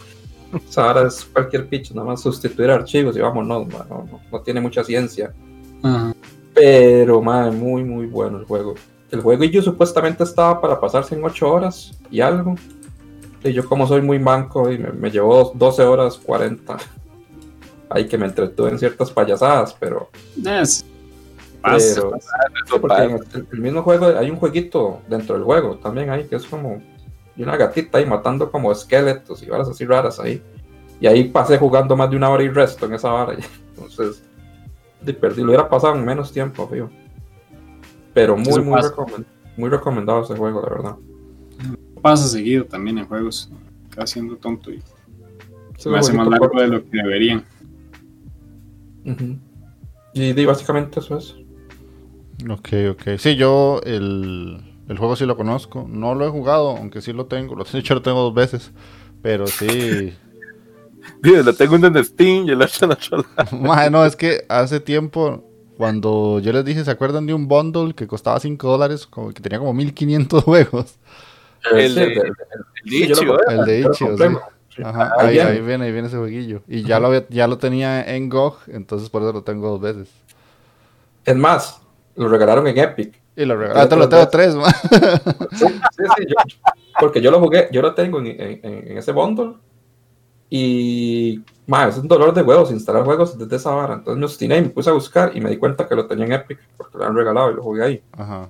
O 0.55 0.73
sea, 0.73 0.89
ahora 0.89 1.07
es 1.07 1.25
cualquier 1.25 1.69
pitch, 1.69 1.93
nada 1.93 2.09
más 2.09 2.21
sustituir 2.21 2.69
archivos 2.69 3.17
y 3.17 3.21
vámonos, 3.21 3.69
ma, 3.69 3.87
no, 3.89 4.09
no, 4.11 4.21
no 4.33 4.41
tiene 4.41 4.61
mucha 4.61 4.83
ciencia. 4.83 5.33
Ajá. 5.85 6.13
Pero, 6.53 7.23
madre, 7.23 7.53
muy, 7.53 7.85
muy 7.85 8.07
bueno 8.07 8.39
el 8.39 8.45
juego. 8.45 8.75
El 9.11 9.21
juego 9.21 9.45
y 9.45 9.51
yo 9.51 9.63
supuestamente 9.63 10.25
estaba 10.25 10.61
para 10.61 10.81
pasarse 10.81 11.15
en 11.15 11.25
8 11.25 11.49
horas 11.51 11.93
y 12.11 12.21
algo. 12.21 12.55
Y 13.45 13.53
yo 13.53 13.69
como 13.69 13.87
soy 13.87 14.03
muy 14.03 14.19
manco 14.19 14.71
y 14.71 14.79
me, 14.79 14.91
me 14.91 15.11
llevó 15.11 15.53
12 15.55 15.83
horas 15.85 16.17
40. 16.17 16.77
Ahí 17.89 18.07
que 18.09 18.19
me 18.19 18.27
entretuve 18.27 18.71
en 18.71 18.79
ciertas 18.79 19.11
payasadas, 19.13 19.77
pero... 19.79 20.09
Es- 20.57 20.85
pasa, 22.11 22.41
pero 22.65 22.81
pasa. 22.89 23.05
El, 23.35 23.47
el 23.53 23.59
mismo 23.61 23.83
juego 23.83 24.07
hay 24.07 24.31
un 24.31 24.37
jueguito 24.37 25.01
dentro 25.09 25.35
del 25.37 25.45
juego 25.45 25.77
también 25.77 26.11
ahí 26.11 26.25
que 26.25 26.37
es 26.37 26.45
como... 26.47 26.83
Y 27.37 27.43
una 27.43 27.57
gatita 27.57 27.99
ahí 27.99 28.07
matando 28.07 28.51
como 28.51 28.73
esqueletos 28.73 29.43
y 29.43 29.47
varas 29.47 29.69
así 29.69 29.85
raras 29.85 30.19
ahí. 30.19 30.43
Y 31.01 31.07
ahí 31.07 31.25
pasé 31.25 31.59
jugando 31.59 31.95
más 31.97 32.09
de 32.11 32.17
una 32.17 32.31
hora 32.31 32.43
y 32.43 32.49
resto 32.49 32.87
en 32.87 32.95
esa 32.95 33.11
vara. 33.11 33.37
Entonces, 33.77 34.23
de 35.03 35.13
perdí, 35.13 35.43
lo 35.43 35.49
hubiera 35.49 35.69
pasado 35.69 35.95
en 35.95 36.05
menos 36.05 36.33
tiempo, 36.33 36.69
tío. 36.73 36.91
Pero 38.17 38.35
muy, 38.35 38.63
muy, 38.63 38.81
muy 39.59 39.69
recomendado 39.69 40.23
ese 40.23 40.35
juego, 40.35 40.63
la 40.63 40.71
verdad. 40.71 40.97
pasa 42.01 42.27
seguido 42.27 42.65
también 42.65 42.97
en 42.97 43.07
juegos. 43.07 43.51
Acaba 43.89 44.07
siendo 44.07 44.37
tonto 44.37 44.73
y 44.73 44.83
se 45.77 45.91
me 45.91 45.99
hace 45.99 46.15
más 46.15 46.27
largo 46.27 46.59
de 46.59 46.67
lo 46.67 46.83
que 46.83 46.97
deberían. 46.97 47.45
Y, 50.15 50.41
y 50.41 50.45
básicamente 50.47 51.01
eso 51.01 51.19
es. 51.19 51.37
Ok, 52.49 52.69
ok. 52.93 53.19
Sí, 53.19 53.37
yo 53.37 53.83
el, 53.85 54.65
el 54.89 54.97
juego 54.97 55.15
sí 55.15 55.27
lo 55.27 55.37
conozco. 55.37 55.87
No 55.87 56.15
lo 56.15 56.27
he 56.27 56.31
jugado, 56.31 56.71
aunque 56.71 57.03
sí 57.03 57.13
lo 57.13 57.27
tengo. 57.27 57.55
Lo 57.55 57.65
de 57.71 57.79
hecho 57.79 57.93
lo 57.93 58.01
tengo 58.01 58.23
dos 58.23 58.35
veces. 58.35 58.73
Pero 59.21 59.47
sí. 59.47 60.15
Dios, 61.23 61.45
lo 61.45 61.53
tengo 61.53 61.77
en 61.77 62.03
Steam 62.03 62.47
y 62.47 62.53
el 62.53 62.63
otro 62.63 62.87
en 62.87 62.93
otro 62.93 63.27
lado. 63.37 63.91
No, 63.91 64.07
es 64.07 64.17
que 64.17 64.47
hace 64.49 64.81
tiempo, 64.81 65.46
cuando 65.77 66.39
yo 66.41 66.53
les 66.53 66.65
dije, 66.65 66.85
¿se 66.85 66.91
acuerdan 66.91 67.27
de 67.27 67.35
un 67.35 67.49
bundle 67.49 67.95
que 67.95 68.07
costaba 68.07 68.41
5 68.41 68.67
dólares? 68.69 69.07
Que 69.35 69.41
tenía 69.41 69.59
como 69.59 69.73
1500 69.75 70.45
juegos. 70.45 70.95
El 71.73 71.95
de- 71.95 72.13
El 72.13 72.93
Ichigo, 72.95 73.37
compré, 73.39 73.55
El 73.55 73.65
de 73.65 73.95
sí. 73.95 74.05
Sí. 74.69 74.83
Ajá, 74.85 75.13
Ahí 75.19 75.39
ahí, 75.39 75.61
viene. 75.63 75.85
ahí 75.87 75.93
viene, 75.93 76.07
ese 76.09 76.19
jueguillo. 76.19 76.63
Y 76.69 76.83
ya 76.83 77.01
lo, 77.01 77.07
había- 77.07 77.27
ya 77.31 77.47
lo 77.49 77.57
tenía 77.59 78.15
en 78.15 78.29
GOG, 78.29 78.59
entonces 78.69 79.09
por 79.09 79.23
eso 79.23 79.33
lo 79.33 79.43
tengo 79.43 79.71
dos 79.71 79.81
veces. 79.81 80.09
Es 81.25 81.35
más, 81.35 81.81
lo 82.15 82.29
regalaron 82.29 82.67
en 82.67 82.77
Epic. 82.79 83.19
Y 83.37 83.45
lo 83.47 83.57
regalé. 83.57 83.81
Ahorita 83.81 83.97
lo 83.97 84.09
tengo 84.09 84.29
tres, 84.29 84.55
ma. 84.55 84.71
Sí, 84.73 85.67
sí, 85.67 86.05
sí, 86.17 86.27
yo- 86.29 86.35
porque 87.01 87.21
yo 87.23 87.31
lo 87.31 87.41
jugué, 87.41 87.69
yo 87.73 87.81
lo 87.83 87.95
tengo 87.95 88.19
en, 88.21 88.27
en- 88.27 88.61
en- 88.63 88.91
en 88.93 88.99
ese 88.99 89.13
bundle. 89.13 89.55
Y 90.49 91.43
ma, 91.67 91.89
es 91.89 91.99
un 91.99 92.09
dolor 92.09 92.33
de 92.33 92.43
huevos 92.43 92.71
instalar 92.71 93.05
juegos 93.05 93.37
desde 93.39 93.57
esa 93.57 93.71
vara. 93.71 93.95
Entonces 93.95 94.19
me 94.19 94.27
obstiné 94.27 94.59
y 94.59 94.63
me 94.63 94.69
puse 94.71 94.91
a 94.91 94.93
buscar 94.93 95.37
y 95.37 95.41
me 95.41 95.51
di 95.51 95.57
cuenta 95.57 95.89
que 95.89 95.95
lo 95.95 96.07
tenía 96.07 96.27
en 96.27 96.33
Epic 96.33 96.59
porque 96.77 96.99
lo 96.99 97.05
han 97.05 97.15
regalado 97.15 97.51
y 97.51 97.55
lo 97.55 97.63
jugué 97.63 97.85
ahí. 97.85 98.03
Ajá. 98.13 98.49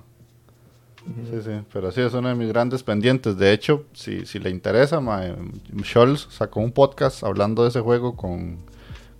Sí, 1.31 1.41
sí, 1.41 1.51
pero 1.71 1.89
sí 1.91 2.01
es 2.01 2.13
uno 2.13 2.27
de 2.27 2.35
mis 2.35 2.49
grandes 2.49 2.83
pendientes. 2.83 3.37
De 3.37 3.53
hecho, 3.53 3.85
si, 3.93 4.25
si 4.25 4.39
le 4.39 4.49
interesa, 4.49 4.99
mae, 4.99 5.35
Scholz 5.81 6.27
sacó 6.29 6.59
un 6.59 6.71
podcast 6.71 7.23
hablando 7.23 7.63
de 7.63 7.69
ese 7.69 7.79
juego 7.79 8.15
con, 8.17 8.57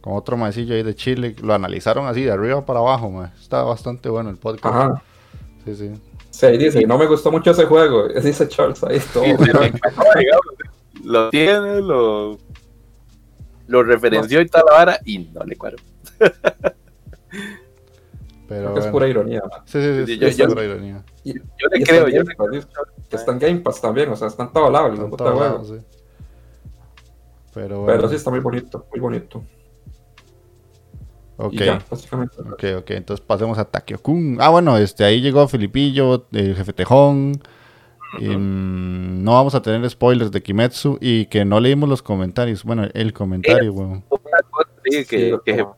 con 0.02 0.13
otro 0.13 0.36
maecillo 0.36 0.76
ahí 0.76 0.84
de 0.84 0.96
Chile. 0.96 1.36
Lo 1.42 1.54
analizaron 1.54 2.06
así, 2.08 2.24
de 2.24 2.32
arriba 2.32 2.66
para 2.66 2.80
abajo, 2.80 3.10
mae. 3.10 3.30
Está 3.40 3.63
bastante 3.63 4.10
bueno 4.10 4.30
el 4.30 4.36
podcast. 4.36 4.76
Ajá. 4.76 5.04
Sí, 5.63 5.76
sí. 5.76 5.92
Sí, 6.30 6.58
dice, 6.58 6.86
no 6.86 6.98
me 6.98 7.08
gustó 7.08 7.32
mucho 7.32 7.52
ese 7.52 7.66
juego. 7.66 8.08
Dice 8.24 8.48
Charles 8.48 8.84
ahí 8.84 9.02
todo. 9.12 9.24
Sí, 9.24 9.34
Lo 11.04 11.30
tiene, 11.30 11.82
lo, 11.82 12.38
lo 13.67 13.84
referenció 13.84 14.41
y 14.41 14.47
toda 14.47 14.63
la 14.69 14.71
vara 14.77 14.99
y 15.06 15.19
no 15.19 15.43
le 15.43 15.56
cuadro. 15.56 15.77
Pero 18.47 18.67
Porque 18.67 18.80
es 18.80 18.86
bueno. 18.86 18.91
pura 18.91 19.08
ironía. 19.10 19.41
man. 19.41 19.62
Sí, 19.65 19.82
sí, 19.82 20.06
sí, 20.06 20.17
yo- 20.17 20.27
es 20.27 20.38
yo- 20.38 20.47
pura 20.47 20.63
ironía. 20.63 21.03
Yo 21.25 21.34
le 21.71 21.84
creo, 21.84 22.08
yo 22.08 22.23
Game 22.23 22.30
le 22.30 22.36
Pass, 22.36 22.47
dice, 22.51 22.67
que 23.10 23.15
está 23.17 23.32
en 23.34 23.39
Game 23.39 23.60
Pass 23.60 23.82
también, 23.82 24.10
o 24.10 24.15
sea, 24.15 24.30
está 24.30 24.43
en 24.43 24.53
todo 24.53 24.69
lado 24.71 24.88
el 24.88 24.93
Está 24.93 25.03
en 25.03 25.10
puta 25.10 25.23
todos 25.25 25.39
lados, 25.39 25.67
sí. 25.67 25.75
Pero 27.53 27.82
bueno. 27.82 27.93
Pero 27.97 28.10
sí 28.10 28.15
está 28.15 28.30
muy 28.30 28.39
bonito, 28.39 28.86
muy 28.91 28.99
bonito. 29.01 29.43
ok. 31.36 31.53
Ya. 31.53 31.82
Ok, 31.91 32.63
ok, 32.80 32.91
entonces 32.91 33.25
pasemos 33.25 33.58
a 33.58 33.65
Takio-kun. 33.65 34.38
Ah, 34.39 34.49
bueno, 34.49 34.77
este, 34.77 35.03
ahí 35.03 35.19
llegó 35.19 35.45
Filipillo, 35.49 36.25
el 36.32 36.56
jefe 36.56 36.71
Tejón. 36.71 37.34
Y, 38.20 38.26
mm, 38.30 39.24
no 39.24 39.34
vamos 39.34 39.54
a 39.56 39.62
tener 39.62 39.88
spoilers 39.89 40.32
de 40.32 40.41
Kimetsu 40.41 40.98
y 41.02 41.26
que 41.26 41.43
no 41.46 41.60
leímos 41.60 41.89
los 41.89 42.02
comentarios. 42.02 42.63
Bueno, 42.63 42.88
el 42.93 43.13
comentario, 43.13 43.74
weón. 43.74 44.04
Sí, 44.89 45.04
que, 45.04 45.04
Sí, 45.04 45.06
que, 45.46 45.58
loco. 45.58 45.76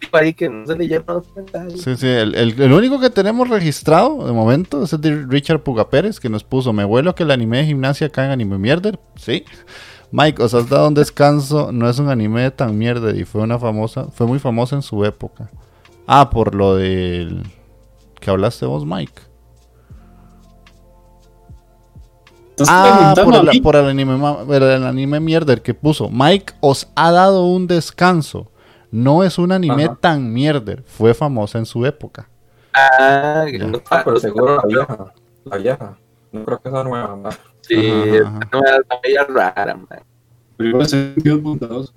que- 0.00 0.08
ahí 0.12 0.32
que 0.32 0.48
no 0.48 0.64
se 0.66 0.76
le 0.78 0.88
llaman 0.88 1.16
los 1.16 1.28
comentarios. 1.28 1.80
Sí, 1.82 1.94
sí, 1.96 2.06
el, 2.08 2.34
el- 2.34 2.60
el 2.60 2.72
único 2.72 2.98
que 2.98 3.10
tenemos 3.10 3.48
registrado 3.50 4.26
de 4.26 4.32
momento 4.32 4.82
es 4.84 4.92
el 4.94 5.00
de 5.02 5.26
Richard 5.28 5.60
Puga 5.60 5.90
Pérez, 5.90 6.18
que 6.20 6.30
nos 6.30 6.42
puso, 6.44 6.72
me 6.72 6.84
vuelo 6.84 7.14
que 7.14 7.24
el 7.24 7.30
anime 7.30 7.58
de 7.58 7.66
gimnasia 7.66 8.08
cae 8.08 8.26
en 8.26 8.32
anime 8.32 8.56
mierder. 8.56 8.98
Sí. 9.16 9.44
Mike, 10.12 10.42
os 10.42 10.54
has 10.54 10.70
dado 10.70 10.88
un 10.88 10.94
descanso, 10.94 11.70
no 11.72 11.90
es 11.90 11.98
un 11.98 12.08
anime 12.08 12.50
tan 12.52 12.78
mierder 12.78 13.16
y 13.16 13.24
fue 13.24 13.42
una 13.42 13.58
famosa, 13.58 14.04
fue 14.04 14.26
muy 14.26 14.38
famosa 14.38 14.76
en 14.76 14.82
su 14.82 15.04
época. 15.04 15.50
Ah, 16.06 16.30
por 16.30 16.54
lo 16.54 16.76
del 16.76 17.42
que 18.20 18.30
hablaste 18.30 18.64
vos, 18.64 18.86
Mike. 18.86 19.20
¿Estás 22.58 22.68
Ah, 22.70 23.12
por 23.22 23.34
a 23.34 23.40
el, 23.40 23.48
mí? 23.48 23.60
por 23.60 23.76
el 23.76 23.86
anime, 24.86 25.16
el 25.18 25.22
mierder 25.22 25.60
que 25.60 25.74
puso. 25.74 26.08
Mike 26.08 26.54
os 26.60 26.88
ha 26.94 27.12
dado 27.12 27.44
un 27.44 27.66
descanso. 27.66 28.50
No 28.90 29.22
es 29.24 29.36
un 29.38 29.52
anime 29.52 29.84
Ajá. 29.84 29.98
tan 30.00 30.32
mierder. 30.32 30.82
Fue 30.86 31.12
famosa 31.12 31.58
en 31.58 31.66
su 31.66 31.84
época. 31.84 32.28
Ah, 32.72 33.44
no- 33.58 33.82
Ah, 33.90 34.02
pero 34.04 34.18
seguro 34.18 34.56
la 34.56 34.62
vieja. 34.66 35.12
La 35.44 35.56
vieja. 35.58 35.98
No 36.32 36.44
creo 36.46 36.60
que 36.62 36.70
sea 36.70 36.82
nueva. 36.84 37.16
man. 37.16 37.32
Sí, 37.60 37.74
Ajá, 38.24 38.40
era 38.52 38.82
tan 38.82 38.98
bella 39.02 39.24
rara, 39.28 39.74
man. 39.74 40.00
Pero 40.56 40.70
igual 40.70 40.88
se 40.88 41.12
dio 41.16 41.38
bondadoso. 41.38 41.92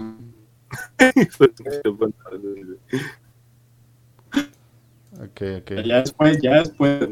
Ok, 5.22 5.42
ok. 5.62 5.72
Ya 5.86 5.98
después, 6.02 6.40
ya 6.42 6.54
después. 6.56 7.10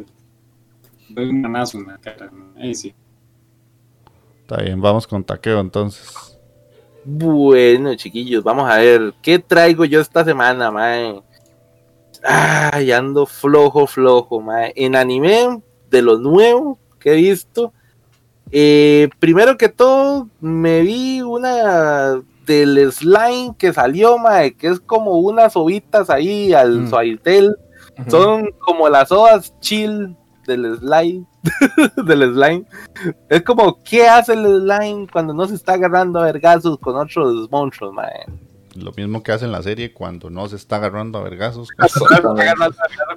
Doy 1.10 1.30
un 1.30 1.42
manazo 1.42 1.78
en 1.78 1.88
la 1.88 1.98
cara. 1.98 2.30
Ahí 2.58 2.76
sí. 2.76 2.94
Está 4.50 4.64
bien, 4.64 4.80
vamos 4.80 5.06
con 5.06 5.26
taqueo 5.26 5.60
entonces. 5.60 6.40
Bueno, 7.04 7.94
chiquillos, 7.96 8.46
vamos 8.46 8.70
a 8.72 8.78
ver 8.78 9.14
qué 9.22 9.40
traigo 9.40 9.84
yo 9.84 10.00
esta 10.00 10.24
semana, 10.24 10.72
mae. 10.72 11.22
Ay, 12.24 12.94
ando 12.94 13.26
flojo, 13.26 13.88
flojo, 13.88 14.40
mae. 14.40 14.72
En 14.78 14.96
anime, 14.96 15.62
de 15.90 16.02
lo 16.02 16.18
nuevo 16.18 16.80
que 16.98 17.12
he 17.12 17.16
visto, 17.18 17.74
eh, 18.50 19.10
primero 19.20 19.58
que 19.58 19.68
todo, 19.68 20.30
me 20.40 20.80
vi 20.82 21.22
una 21.22 22.22
del 22.46 22.90
slime 22.94 23.54
que 23.58 23.74
salió, 23.74 24.18
mae, 24.18 24.56
que 24.56 24.68
es 24.68 24.80
como 24.80 25.20
unas 25.20 25.58
ovitas 25.58 26.10
ahí 26.10 26.54
al 26.54 26.84
Mm. 26.84 26.90
Suavitel. 26.90 27.58
Son 28.10 28.50
como 28.60 28.88
las 28.88 29.12
ovas 29.12 29.54
chill 29.60 30.16
del 30.46 30.78
slime. 30.78 31.26
del 32.06 32.34
slime. 32.34 32.66
Es 33.30 33.42
como, 33.44 33.82
¿qué 33.84 34.08
hace 34.08 34.34
el 34.34 34.62
slime 34.62 35.08
cuando 35.12 35.34
no 35.34 35.48
se 35.48 35.56
está 35.56 35.74
agarrando 35.74 36.20
a 36.20 36.26
vergazos 36.26 36.78
con 36.80 36.96
otros 36.96 37.50
monstruos, 37.50 37.94
mae? 37.94 38.26
Lo 38.76 38.92
mismo 38.92 39.24
que 39.24 39.32
hace 39.32 39.46
en 39.46 39.52
la 39.52 39.64
serie 39.64 39.92
cuando 39.92 40.30
no 40.30 40.48
se 40.48 40.56
está 40.56 40.76
agarrando 40.76 41.20
a 41.20 41.24
vergazos. 41.24 41.70
No 41.78 41.88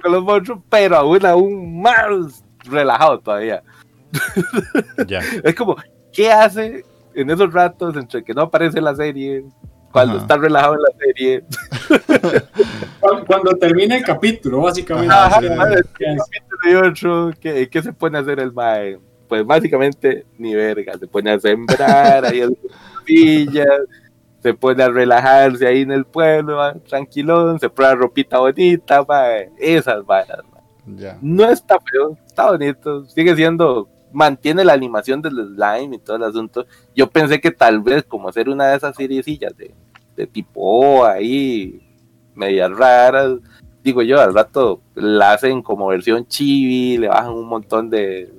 con 0.01 0.11
los 0.11 0.23
monstruos, 0.23 0.59
pero 0.69 0.97
aún, 0.97 1.25
aún 1.25 1.81
más 1.81 2.43
relajado 2.63 3.19
todavía. 3.19 3.61
ya. 5.07 5.19
Es 5.43 5.55
como, 5.55 5.75
¿qué 6.11 6.31
hace 6.31 6.83
en 7.13 7.29
esos 7.29 7.51
ratos 7.53 7.95
entre 7.95 8.23
que 8.23 8.33
no 8.33 8.43
aparece 8.43 8.81
la 8.81 8.95
serie, 8.95 9.45
cuando 9.91 10.15
Ajá. 10.15 10.21
está 10.21 10.37
relajado 10.37 10.75
en 10.75 10.81
la 10.81 10.91
serie. 10.97 11.43
cuando, 12.99 13.25
cuando 13.27 13.51
termina 13.57 13.97
el 13.97 14.03
capítulo, 14.03 14.61
básicamente. 14.61 15.13
Ajá, 15.13 15.39
38, 16.61 17.31
¿qué, 17.39 17.69
¿qué, 17.69 17.81
se 17.81 17.93
pone 17.93 18.17
a 18.17 18.21
hacer 18.21 18.39
el 18.39 18.53
mae? 18.53 18.99
Pues 19.27 19.45
básicamente 19.45 20.25
ni 20.37 20.53
verga, 20.53 20.97
se 20.97 21.07
pone 21.07 21.31
a 21.31 21.39
sembrar 21.39 22.25
ahí 22.25 22.41
en 22.41 22.57
villas, 23.05 23.67
se 24.39 24.53
pone 24.53 24.83
a 24.83 24.89
relajarse 24.89 25.65
ahí 25.67 25.81
en 25.81 25.91
el 25.91 26.05
pueblo, 26.05 26.57
mae, 26.57 26.79
tranquilón, 26.81 27.59
se 27.59 27.69
prueba 27.69 27.95
ropita 27.95 28.39
bonita, 28.39 29.03
mae, 29.07 29.49
esas 29.57 30.05
varas. 30.05 30.41
Yeah. 30.85 31.17
No 31.21 31.49
está 31.49 31.79
feo, 31.79 32.17
está 32.25 32.51
bonito, 32.51 33.05
sigue 33.05 33.35
siendo 33.35 33.87
mantiene 34.13 34.63
la 34.63 34.73
animación 34.73 35.21
del 35.21 35.55
slime 35.55 35.95
y 35.95 35.99
todo 35.99 36.17
el 36.17 36.23
asunto. 36.23 36.65
Yo 36.95 37.09
pensé 37.09 37.39
que 37.39 37.51
tal 37.51 37.81
vez 37.81 38.03
como 38.03 38.29
hacer 38.29 38.49
una 38.49 38.67
de 38.67 38.77
esas 38.77 38.95
seriecillas 38.95 39.55
de, 39.55 39.73
de 40.15 40.27
tipo 40.27 40.61
oh, 40.61 41.05
ahí, 41.05 41.81
medias 42.35 42.71
raras, 42.71 43.37
digo 43.83 44.01
yo, 44.01 44.19
al 44.19 44.33
rato 44.33 44.81
la 44.95 45.33
hacen 45.33 45.61
como 45.61 45.87
versión 45.87 46.27
chibi, 46.27 46.97
le 46.97 47.07
bajan 47.07 47.33
un 47.33 47.47
montón 47.47 47.89
de, 47.89 48.31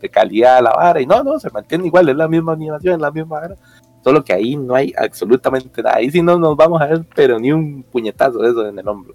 de 0.00 0.08
calidad 0.08 0.58
a 0.58 0.62
la 0.62 0.72
vara 0.72 1.00
y 1.00 1.06
no, 1.06 1.22
no, 1.22 1.38
se 1.38 1.50
mantiene 1.50 1.86
igual, 1.86 2.08
es 2.08 2.16
la 2.16 2.28
misma 2.28 2.52
animación, 2.52 2.94
es 2.94 3.00
la 3.00 3.10
misma 3.10 3.40
vara. 3.40 3.56
Solo 4.02 4.24
que 4.24 4.32
ahí 4.32 4.56
no 4.56 4.74
hay 4.74 4.94
absolutamente 4.96 5.82
nada. 5.82 5.96
Ahí 5.96 6.10
sí 6.10 6.22
no 6.22 6.38
nos 6.38 6.56
vamos 6.56 6.80
a 6.80 6.86
ver, 6.86 7.04
pero 7.14 7.38
ni 7.38 7.52
un 7.52 7.82
puñetazo 7.82 8.38
de 8.38 8.50
eso 8.50 8.66
en 8.66 8.78
el 8.78 8.88
hombro. 8.88 9.14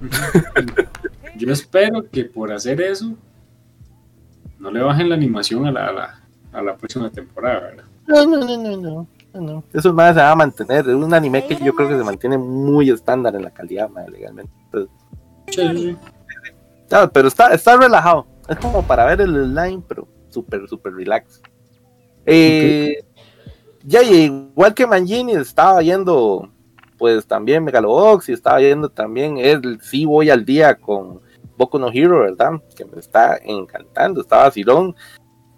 Yo 1.36 1.52
espero 1.52 2.08
que 2.10 2.24
por 2.24 2.52
hacer 2.52 2.80
eso 2.80 3.12
no 4.58 4.70
le 4.70 4.82
bajen 4.82 5.08
la 5.08 5.14
animación 5.16 5.66
a 5.66 5.72
la, 5.72 5.86
a 5.86 5.92
la, 5.92 6.20
a 6.52 6.62
la 6.62 6.76
próxima 6.76 7.10
temporada, 7.10 7.60
¿verdad? 7.60 7.84
No, 8.06 8.26
no, 8.26 8.36
no, 8.38 8.56
no, 8.56 8.76
no. 8.76 9.40
no. 9.40 9.64
Eso 9.72 9.92
más 9.92 10.14
se 10.14 10.20
va 10.20 10.30
a 10.30 10.36
mantener. 10.36 10.88
Es 10.88 10.94
un 10.94 11.12
anime 11.12 11.46
que 11.46 11.56
yo 11.56 11.74
creo 11.74 11.88
que 11.88 11.96
se 11.96 12.04
mantiene 12.04 12.38
muy 12.38 12.90
estándar 12.90 13.34
en 13.34 13.42
la 13.42 13.50
calidad, 13.50 13.88
madre, 13.88 14.12
legalmente. 14.12 14.52
Pues, 14.70 14.86
Sí, 15.50 15.68
sí, 15.68 15.78
sí. 15.78 15.98
no, 16.90 17.10
pero 17.10 17.28
está, 17.28 17.52
está 17.54 17.76
relajado. 17.76 18.26
Es 18.48 18.56
como 18.58 18.82
para 18.82 19.04
ver 19.04 19.20
el 19.20 19.32
slime, 19.52 19.82
pero 19.86 20.08
súper, 20.28 20.66
súper 20.68 20.94
relax. 20.94 21.40
Eh, 22.26 23.02
Ya, 23.82 24.02
y 24.02 24.24
igual 24.24 24.74
que 24.74 24.86
Mangini, 24.86 25.32
estaba 25.32 25.80
yendo, 25.82 26.50
pues 26.98 27.26
también 27.26 27.64
Megalobox 27.64 28.28
y 28.28 28.32
estaba 28.34 28.60
yendo 28.60 28.88
también. 28.90 29.38
Él 29.38 29.78
sí 29.80 30.04
voy 30.04 30.28
al 30.28 30.44
día 30.44 30.74
con 30.74 31.20
Boku 31.56 31.78
no 31.78 31.90
Hero, 31.90 32.20
¿verdad? 32.20 32.60
Que 32.76 32.84
me 32.84 32.98
está 32.98 33.38
encantando, 33.42 34.20
está 34.20 34.36
vacilón. 34.38 34.94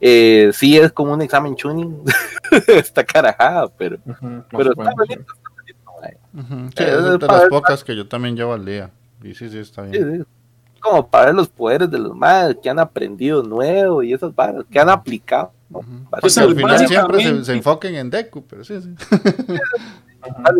Eh, 0.01 0.51
sí 0.53 0.79
es 0.79 0.93
como 0.93 1.13
un 1.15 1.23
examen 1.23 1.55
tuning, 1.57 2.03
está 2.69 3.05
carajada, 3.05 3.69
pero, 3.77 3.97
Ujú, 4.07 4.27
más 4.27 4.47
pero 4.51 4.71
está 4.73 4.93
bonito. 4.97 5.33
Ujú. 6.35 6.71
Sí, 6.77 6.83
Eh, 6.83 6.91
es 6.97 7.21
de 7.21 7.27
las 7.27 7.47
pocas 7.47 7.85
que 7.85 7.95
yo 7.95 8.09
también 8.09 8.37
llevo 8.37 8.53
al 8.53 8.65
día. 8.65 8.91
Y 9.23 9.35
sí, 9.35 9.49
sí, 9.49 9.59
está 9.59 9.83
bien. 9.83 10.19
sí. 10.21 10.25
Como 10.81 11.07
para 11.09 11.27
ver 11.27 11.35
los 11.37 11.49
poderes 11.49 11.91
de 11.91 11.99
los 11.99 12.15
madres 12.17 12.57
que 12.63 12.69
han 12.69 12.79
aprendido 12.81 13.43
nuevo 13.43 14.03
y 14.03 14.13
esas 14.13 14.35
varas 14.35 14.65
que 14.71 14.81
han 14.81 14.89
aplicado. 14.91 15.53
Porque 15.71 16.41
al 16.41 16.55
final 16.57 16.87
siempre 16.89 17.23
se, 17.23 17.45
se 17.45 17.53
enfoquen 17.53 17.95
en 17.95 18.11
Deku, 18.11 18.43
pero 18.45 18.65
sí, 18.65 18.81
sí. 18.83 18.95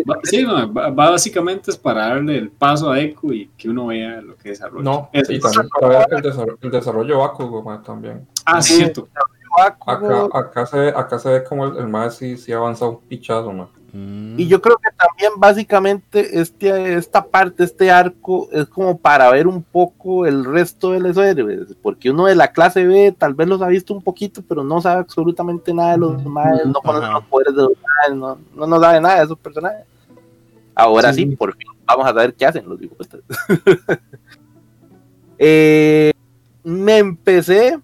Va- 0.09 0.19
Sí, 0.23 0.43
no, 0.43 0.73
va- 0.73 0.89
va 0.89 1.11
básicamente 1.11 1.71
es 1.71 1.77
para 1.77 2.07
darle 2.07 2.37
el 2.37 2.49
paso 2.51 2.91
a 2.91 2.99
Echo 2.99 3.31
y 3.31 3.47
que 3.57 3.69
uno 3.69 3.87
vea 3.87 4.19
lo 4.21 4.35
que 4.35 4.49
desarrolla. 4.49 4.83
No, 4.83 5.09
Eso 5.13 5.31
y 5.31 5.37
es. 5.37 5.41
también 5.41 5.69
para 5.79 5.99
ver 5.99 6.07
el 6.11 6.21
desarrollo, 6.21 6.57
el 6.61 6.71
desarrollo 6.71 7.19
Bakugo, 7.19 7.63
ma, 7.63 7.81
también. 7.81 8.27
Ah, 8.45 8.61
Sí. 8.61 8.73
cierto. 8.75 9.07
Acá, 9.85 10.27
acá, 10.33 10.65
se, 10.65 10.77
ve- 10.79 10.93
acá 10.95 11.17
se 11.19 11.29
ve 11.29 11.43
como 11.45 11.65
el, 11.67 11.77
el 11.77 11.87
más 11.87 12.15
sí, 12.15 12.35
sí 12.37 12.51
avanza 12.51 12.87
un 12.87 12.99
pichazo, 13.01 13.53
ma. 13.53 13.69
Mm. 13.93 14.39
Y 14.39 14.47
yo 14.47 14.59
creo 14.59 14.77
que 14.77 14.89
también 14.97 15.33
básicamente 15.37 16.41
este, 16.41 16.95
esta 16.95 17.23
parte, 17.23 17.63
este 17.63 17.91
arco, 17.91 18.49
es 18.51 18.65
como 18.65 18.97
para 18.97 19.29
ver 19.29 19.45
un 19.45 19.61
poco 19.61 20.25
el 20.25 20.43
resto 20.43 20.91
de 20.91 20.99
los 20.99 21.15
héroes, 21.15 21.75
porque 21.79 22.09
uno 22.09 22.25
de 22.25 22.33
la 22.33 22.51
clase 22.51 22.85
B 22.87 23.15
tal 23.15 23.35
vez 23.35 23.47
los 23.47 23.61
ha 23.61 23.67
visto 23.67 23.93
un 23.93 24.01
poquito, 24.01 24.41
pero 24.47 24.63
no 24.63 24.81
sabe 24.81 25.01
absolutamente 25.01 25.71
nada 25.75 25.91
de 25.91 25.99
los 25.99 26.23
demás, 26.23 26.65
no 26.65 26.73
conoce 26.81 27.05
Ajá. 27.05 27.13
los 27.13 27.25
poderes 27.25 27.55
de 27.55 27.61
los 27.61 27.71
demás, 28.09 28.39
no, 28.55 28.65
no, 28.65 28.79
sabe 28.79 28.99
nada 28.99 29.19
de 29.19 29.25
esos 29.25 29.37
personajes. 29.37 29.85
Ahora 30.73 31.13
sí, 31.13 31.25
Sí. 31.29 31.35
por 31.35 31.55
fin, 31.55 31.67
vamos 31.85 32.05
a 32.07 32.09
saber 32.09 32.33
qué 32.33 32.47
hacen 32.47 32.67
los 32.67 32.79
dibujos. 32.79 33.07
Eh, 35.45 36.13
me 36.63 36.99
empecé 36.99 37.77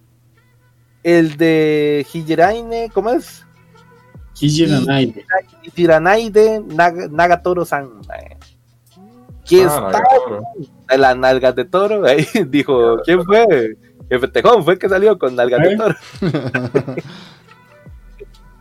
el 1.03 1.35
de 1.35 2.05
Hijiraine, 2.13 2.89
¿cómo 2.93 3.09
es? 3.09 3.45
Hijiranai. 4.41 5.13
Tiranaide 5.73 6.61
Naga, 6.67 7.07
Nagatoro-san, 7.09 7.89
mae. 8.07 8.37
que 9.45 9.63
Ah, 9.63 9.65
está 9.65 9.81
Nagatoro. 9.81 10.43
en 10.89 11.01
las 11.01 11.17
nalgas 11.17 11.55
de 11.55 11.65
toro. 11.65 12.05
Ahí 12.07 12.25
dijo, 12.47 12.97
¿quién 13.03 13.23
fue? 13.25 13.77
Tejón 14.33 14.63
fue 14.63 14.73
el 14.73 14.79
que 14.79 14.89
salió 14.89 15.17
con 15.19 15.35
nalgas 15.35 15.61
de 15.61 15.73
¿Eh? 15.73 15.77
toro. 15.77 15.95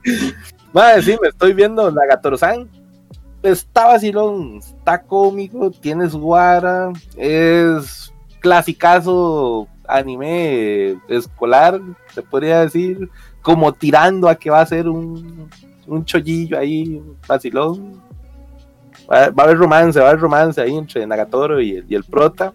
Madre, 0.72 1.02
sí, 1.02 1.16
me 1.20 1.28
estoy 1.28 1.52
viendo 1.54 1.90
Nagatoro-san. 1.90 2.68
Está 3.42 3.86
vacilón, 3.86 4.58
está 4.58 5.02
cómico, 5.02 5.70
tiene 5.70 6.10
su 6.10 6.20
vara, 6.20 6.92
es 7.16 8.12
clasicazo 8.40 9.68
anime 9.86 10.96
escolar, 11.08 11.80
se 12.12 12.20
podría 12.22 12.60
decir, 12.62 13.08
como 13.40 13.72
tirando 13.72 14.28
a 14.28 14.34
que 14.34 14.50
va 14.50 14.60
a 14.60 14.66
ser 14.66 14.88
un, 14.88 15.48
un 15.88 16.05
chollillo 16.05 16.59
ahí, 16.59 17.03
vacilón. 17.27 18.01
Va, 19.11 19.31
va 19.31 19.42
a 19.42 19.46
haber 19.46 19.59
romance, 19.59 19.98
va 19.98 20.07
a 20.07 20.09
haber 20.11 20.20
romance 20.20 20.61
ahí 20.61 20.77
entre 20.77 21.07
Nagatoro 21.07 21.61
y 21.61 21.77
el, 21.77 21.87
y 21.88 21.94
el 21.94 22.05
prota. 22.05 22.53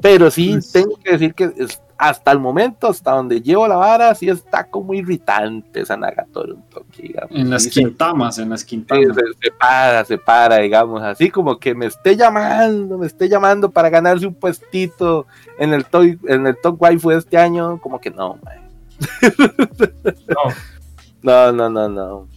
Pero 0.00 0.30
sí, 0.30 0.52
Pues- 0.52 0.72
tengo 0.72 0.96
que 1.02 1.12
decir 1.12 1.34
que 1.34 1.52
es- 1.56 1.80
hasta 2.02 2.32
el 2.32 2.38
momento, 2.38 2.88
hasta 2.88 3.10
donde 3.12 3.42
llevo 3.42 3.68
la 3.68 3.76
vara, 3.76 4.14
sí 4.14 4.26
está 4.30 4.64
como 4.64 4.94
irritante 4.94 5.82
esa 5.82 5.98
Nagatoro 5.98 6.54
un 6.54 6.62
toque, 6.62 7.02
digamos. 7.02 7.30
En 7.32 7.50
las 7.50 7.66
quintamas, 7.66 8.38
en 8.38 8.48
las 8.48 8.64
quintamas. 8.64 9.14
se, 9.14 9.22
se 9.48 9.50
para, 9.52 10.04
se 10.06 10.16
para, 10.16 10.56
digamos, 10.56 11.02
así 11.02 11.30
como 11.30 11.58
que 11.58 11.74
me 11.74 11.84
esté 11.86 12.16
llamando, 12.16 12.96
me 12.96 13.06
esté 13.06 13.28
llamando 13.28 13.70
para 13.70 13.90
ganarse 13.90 14.26
un 14.26 14.32
puestito 14.34 15.26
en 15.58 15.74
el 15.74 15.84
top, 15.84 16.04
en 16.26 16.46
el 16.46 16.56
top 16.62 16.80
waifu 16.80 17.10
de 17.10 17.18
este 17.18 17.36
año, 17.36 17.78
como 17.82 18.00
que 18.00 18.10
no, 18.10 18.38
mae. 18.42 18.60
No, 20.28 20.54
no, 21.22 21.52
no, 21.52 21.68
no, 21.68 21.88
no. 21.88 22.28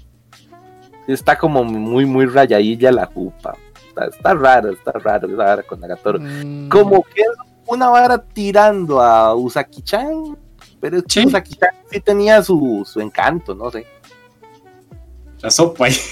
Está 1.07 1.37
como 1.37 1.63
muy, 1.63 2.05
muy 2.05 2.25
rayadilla 2.25 2.91
la 2.91 3.05
jupa. 3.05 3.55
Está, 3.87 4.05
está 4.05 4.33
raro, 4.33 4.71
está 4.71 4.91
raro 4.93 5.27
esa 5.27 5.35
vara 5.35 5.63
con 5.63 5.79
Nagatoro. 5.79 6.19
Mm. 6.19 6.69
Como 6.69 7.03
que 7.03 7.21
es 7.21 7.27
una 7.67 7.89
vara 7.89 8.17
tirando 8.17 9.01
a 9.01 9.35
Usaki-chan, 9.35 10.37
pero 10.79 10.97
es 10.97 11.03
que 11.03 11.21
Sí. 11.21 11.25
Usaki-chan 11.25 11.69
sí 11.91 11.99
tenía 11.99 12.41
su, 12.41 12.83
su 12.85 13.01
encanto, 13.01 13.53
no 13.53 13.69
sé. 13.69 13.85
La 15.41 15.51
sopa 15.51 15.85
ahí. 15.85 15.95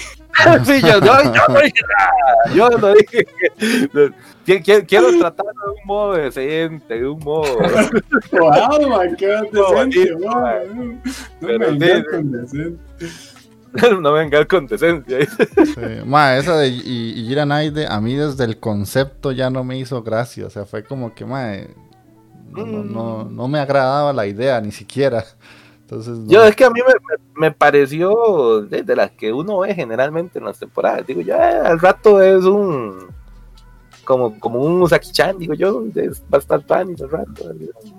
Sí, 0.64 0.80
yo, 0.80 0.98
yo, 0.98 1.22
yo 1.24 1.42
no 1.46 1.60
dije 1.60 1.80
nada. 1.98 2.54
Yo 2.54 2.70
no 2.70 2.94
dije. 2.94 3.26
no, 4.46 4.54
qui- 4.54 4.62
qui- 4.62 4.86
quiero 4.86 5.08
tratarlo 5.18 5.52
de 5.52 5.70
un 5.70 5.86
modo 5.86 6.12
decente, 6.14 6.98
de 7.00 7.08
un 7.08 7.18
modo. 7.20 7.58
Wow, 8.32 8.88
man, 8.88 9.16
qué 9.16 9.26
No, 9.52 9.70
decente, 9.84 10.12
bonito, 10.14 10.28
man. 10.30 11.02
No 11.40 11.48
Pero 11.48 11.72
me 11.72 11.96
sí, 11.96 12.04
con 12.10 12.32
decente. 12.32 12.78
no 14.00 14.12
venga 14.12 14.44
con 14.46 14.66
decencia. 14.66 15.18
Sí. 15.26 15.80
Ma, 16.04 16.36
esa 16.36 16.56
de 16.58 16.68
y, 16.68 17.14
y 17.16 17.26
Jiranaide, 17.28 17.86
a 17.86 18.00
mí 18.00 18.14
desde 18.14 18.44
el 18.44 18.58
concepto 18.58 19.32
ya 19.32 19.48
no 19.50 19.64
me 19.64 19.78
hizo 19.78 20.02
gracia. 20.02 20.46
O 20.46 20.50
sea, 20.50 20.64
fue 20.66 20.84
como 20.84 21.14
que, 21.14 21.24
ma, 21.24 21.52
no, 22.50 22.66
no, 22.66 22.84
no, 22.84 23.24
no 23.24 23.48
me 23.48 23.58
agradaba 23.60 24.12
la 24.12 24.26
idea, 24.26 24.60
ni 24.60 24.72
siquiera. 24.72 25.24
Entonces, 25.82 26.18
no. 26.18 26.30
Yo 26.30 26.44
es 26.44 26.54
que 26.54 26.64
a 26.64 26.70
mí 26.70 26.80
me, 26.86 27.46
me- 27.46 27.52
pareció 27.52 28.60
de, 28.62 28.82
de 28.82 28.96
las 28.96 29.10
que 29.12 29.32
uno 29.32 29.58
ve 29.60 29.74
generalmente 29.74 30.38
en 30.38 30.44
las 30.44 30.58
temporadas. 30.58 31.06
Digo, 31.06 31.20
eh, 31.22 31.32
al 31.32 31.78
rato 31.80 32.20
es 32.20 32.44
un. 32.44 33.08
Como, 34.04 34.38
como 34.40 34.60
un 34.60 34.82
Usaki-chan, 34.82 35.38
digo 35.38 35.54
yo, 35.54 35.84
es 35.94 36.22
bastante 36.28 36.66
fan 36.66 36.94
y 36.98 37.02
al 37.02 37.08
rato. 37.10 37.52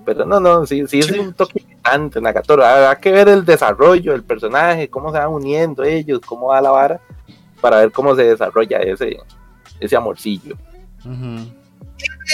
Pero 0.06 0.26
no, 0.26 0.40
no, 0.40 0.66
sí, 0.66 0.86
sí 0.88 1.00
es 1.00 1.08
Sí. 1.08 1.18
un 1.20 1.34
toque 1.34 1.62
irritante, 1.66 2.20
Nagatoro. 2.20 2.66
Habrá 2.66 2.96
que 3.00 3.12
ver 3.12 3.30
el 3.30 3.46
desarrollo 3.46 4.12
del 4.12 4.24
personaje, 4.24 4.90
cómo 4.90 5.12
se 5.12 5.20
van 5.20 5.30
uniendo 5.30 5.84
ellos, 5.84 6.20
cómo 6.26 6.48
va 6.48 6.62
la 6.62 6.72
vara, 6.72 7.00
para 7.62 7.78
ver 7.78 7.92
cómo 7.92 8.16
se 8.16 8.24
desarrolla 8.24 8.80
ese, 8.80 9.18
ese 9.80 9.96
amorcillo. 9.96 10.56
Ujú. 11.06 11.48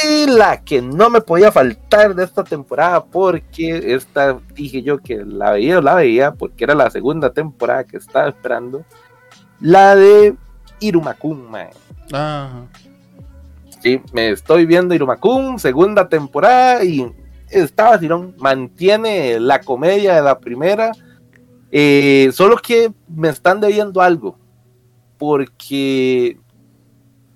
Y 0.07 0.25
la 0.27 0.61
que 0.63 0.81
no 0.81 1.09
me 1.11 1.21
podía 1.21 1.51
faltar 1.51 2.15
de 2.15 2.23
esta 2.23 2.43
temporada, 2.43 3.03
porque 3.03 3.93
esta 3.93 4.39
dije 4.55 4.81
yo 4.81 4.97
que 4.97 5.17
la 5.23 5.51
veía 5.51 5.77
o 5.77 5.81
la 5.81 5.93
veía, 5.95 6.31
porque 6.31 6.63
era 6.63 6.73
la 6.73 6.89
segunda 6.89 7.31
temporada 7.31 7.83
que 7.83 7.97
estaba 7.97 8.29
esperando, 8.29 8.83
la 9.59 9.95
de 9.95 10.35
Irumakun, 10.79 11.51
mae. 11.51 11.69
Ajá. 12.11 12.63
Sí, 13.79 14.01
me 14.11 14.31
estoy 14.31 14.65
viendo 14.65 14.93
Irumakun, 14.93 15.59
segunda 15.59 16.09
temporada, 16.09 16.83
y 16.83 17.11
está 17.49 17.91
vacilón, 17.91 18.35
mantiene 18.37 19.39
la 19.39 19.61
comedia 19.61 20.15
de 20.15 20.21
la 20.21 20.39
primera, 20.39 20.91
eh, 21.71 22.29
solo 22.33 22.57
que 22.57 22.91
me 23.07 23.29
están 23.29 23.61
debiendo 23.61 24.01
algo, 24.01 24.37
porque 25.17 26.37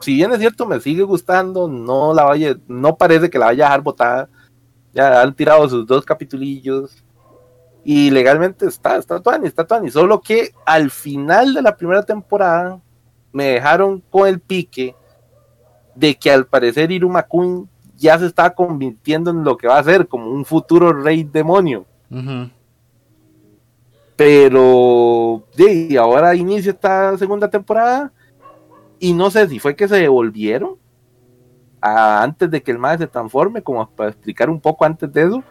si 0.03 0.15
bien 0.15 0.33
es 0.33 0.39
cierto, 0.39 0.65
me 0.65 0.81
sigue 0.81 1.03
gustando, 1.03 1.69
no 1.69 2.13
la 2.13 2.25
vaya, 2.25 2.57
no 2.67 2.97
parece 2.97 3.29
que 3.29 3.39
la 3.39 3.45
vaya 3.45 3.65
a 3.65 3.69
dejar 3.69 3.81
botada. 3.81 4.29
Ya 4.93 5.21
han 5.21 5.33
tirado 5.33 5.67
sus 5.69 5.87
dos 5.87 6.03
capitulillos. 6.03 7.03
Y 7.85 8.11
legalmente 8.11 8.65
está, 8.65 8.97
está 8.97 9.21
Tuani, 9.21 9.47
está 9.47 9.65
Tuani. 9.65 9.89
Solo 9.89 10.19
que 10.19 10.51
al 10.65 10.91
final 10.91 11.53
de 11.53 11.61
la 11.61 11.75
primera 11.77 12.03
temporada 12.03 12.81
me 13.31 13.45
dejaron 13.45 14.01
con 14.09 14.27
el 14.27 14.41
pique 14.41 14.93
de 15.95 16.15
que 16.15 16.31
al 16.31 16.45
parecer 16.45 16.91
Irumakun 16.91 17.69
ya 17.97 18.17
se 18.19 18.25
está 18.25 18.49
convirtiendo 18.53 19.31
en 19.31 19.43
lo 19.43 19.55
que 19.57 19.67
va 19.67 19.77
a 19.77 19.83
ser, 19.83 20.07
como 20.07 20.29
un 20.29 20.43
futuro 20.45 20.91
rey 20.93 21.23
demonio. 21.23 21.85
Pero 24.15 25.43
sí, 25.55 25.97
ahora 25.97 26.35
inicia 26.35 26.71
esta 26.71 27.17
segunda 27.17 27.49
temporada 27.49 28.11
y 28.99 29.13
no 29.13 29.31
sé 29.31 29.47
si 29.49 29.59
fue 29.59 29.75
que 29.75 29.87
se 29.87 29.95
devolvieron 29.95 30.75
a- 31.81 32.21
antes 32.23 32.49
de 32.49 32.61
que 32.61 32.71
el 32.71 32.77
mae 32.79 32.97
se 32.97 33.07
transforme, 33.07 33.61
como 33.61 33.87
para 33.89 34.09
explicar 34.11 34.49
un 34.49 34.59
poco 34.61 34.85
antes 34.85 35.11
de 35.11 35.23
eso, 35.23 35.43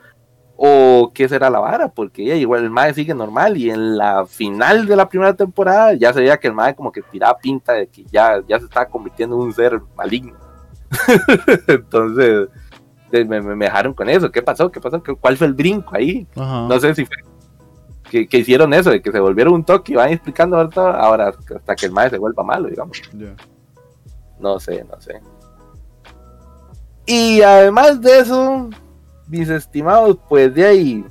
o 0.57 1.11
qué 1.15 1.29
será 1.29 1.51
la 1.51 1.59
vara, 1.59 1.89
porque 1.89 2.25
ya, 2.25 2.35
igual 2.37 2.63
el 2.63 2.71
mae 2.71 2.95
sigue 2.95 3.15
normal 3.15 3.57
y 3.57 3.71
en 3.71 3.97
la 3.97 4.27
final 4.27 4.87
de 4.87 4.95
la 4.97 5.09
primera 5.09 5.35
temporada 5.35 5.95
ya 5.95 6.13
se 6.13 6.21
veía 6.21 6.39
que 6.39 6.49
el 6.49 6.55
mae 6.55 6.75
como 6.75 6.93
que 6.93 7.03
tiraba 7.03 7.37
pinta 7.39 7.73
de 7.73 7.87
que 7.89 8.05
ya, 8.13 8.41
ya 8.47 8.59
se 8.59 8.67
estaba 8.67 8.87
convirtiendo 8.87 9.35
en 9.37 9.43
un 9.43 9.53
ser 9.53 9.81
maligno. 9.97 10.37
Entonces, 11.67 12.49
me, 13.11 13.41
me- 13.41 13.65
dejaron 13.65 13.95
con 13.95 14.09
eso. 14.09 14.31
¿Qué 14.31 14.43
pasó? 14.43 14.71
¿Qué 14.71 14.81
pasó? 14.81 15.03
¿Qué- 15.03 15.15
¿Cuál 15.15 15.37
fue 15.37 15.47
el 15.47 15.55
brinco 15.55 15.95
ahí? 15.97 16.27
Ajá. 16.37 16.67
No 16.69 16.79
sé 16.81 16.95
si 16.95 17.05
fue 17.07 17.17
que, 18.11 18.29
que 18.29 18.39
hicieron 18.39 18.73
eso, 18.75 18.91
de 18.91 19.01
que 19.01 19.11
se 19.11 19.21
volvieron 19.21 19.55
un 19.55 19.65
toque 19.65 19.93
y 19.93 19.97
van 19.97 20.11
explicando 20.11 20.57
ahora 20.57 21.29
hasta 21.29 21.75
que 21.75 21.87
el 21.87 21.93
mae 21.93 22.11
se 22.11 22.19
vuelva 22.19 22.43
malo, 22.45 22.69
digamos. 22.69 23.01
No 24.39 24.61
sé, 24.61 24.85
no 24.85 25.01
sé. 25.01 25.21
Y 27.07 27.43
además 27.43 28.01
de 28.01 28.19
eso, 28.21 28.69
mis 29.33 29.49
estimados, 29.49 30.19
pues 30.29 30.55
de 30.55 30.67
ahí, 30.67 31.05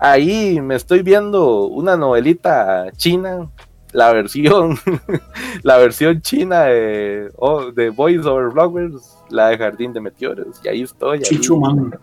ahí 0.00 0.58
me 0.60 0.74
estoy 0.74 1.02
viendo 1.02 1.66
una 1.66 1.98
novelita 1.98 2.90
china, 2.96 3.50
la 3.92 4.10
versión, 4.10 4.78
la 5.62 5.76
versión 5.76 6.22
china 6.22 6.62
de, 6.62 7.30
oh, 7.36 7.70
de 7.70 7.90
Voice 7.90 8.26
Over 8.26 8.48
Bloggers, 8.54 9.18
la 9.28 9.48
de 9.48 9.58
Jardín 9.58 9.92
de 9.92 10.00
Meteoros, 10.00 10.60
y 10.64 10.68
ahí 10.68 10.82
estoy. 10.82 11.18
ahí. 11.18 11.24
Chichuman. 11.24 11.98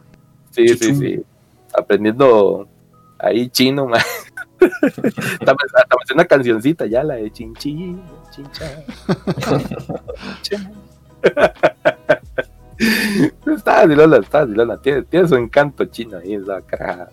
Sí, 0.52 0.68
sí, 0.70 0.96
sí. 0.96 1.22
Aprendiendo 1.76 2.68
ahí 3.18 3.50
chino, 3.50 3.88
man. 3.88 4.02
hasta, 4.62 5.54
me- 5.54 6.14
una 6.14 6.26
cancioncita 6.26 6.86
ya, 6.86 7.04
la 7.04 7.16
de 7.16 7.32
chinchi, 7.32 7.98
chincha. 8.32 8.84
está 13.56 13.86
dilona, 13.88 14.18
está 14.18 14.46
dilona. 14.46 14.78
Tiene, 14.78 15.04
tiene 15.04 15.28
su 15.28 15.36
encanto 15.36 15.86
chino 15.86 16.18
ahí, 16.18 16.34
esa 16.36 16.62
cara. 16.62 17.10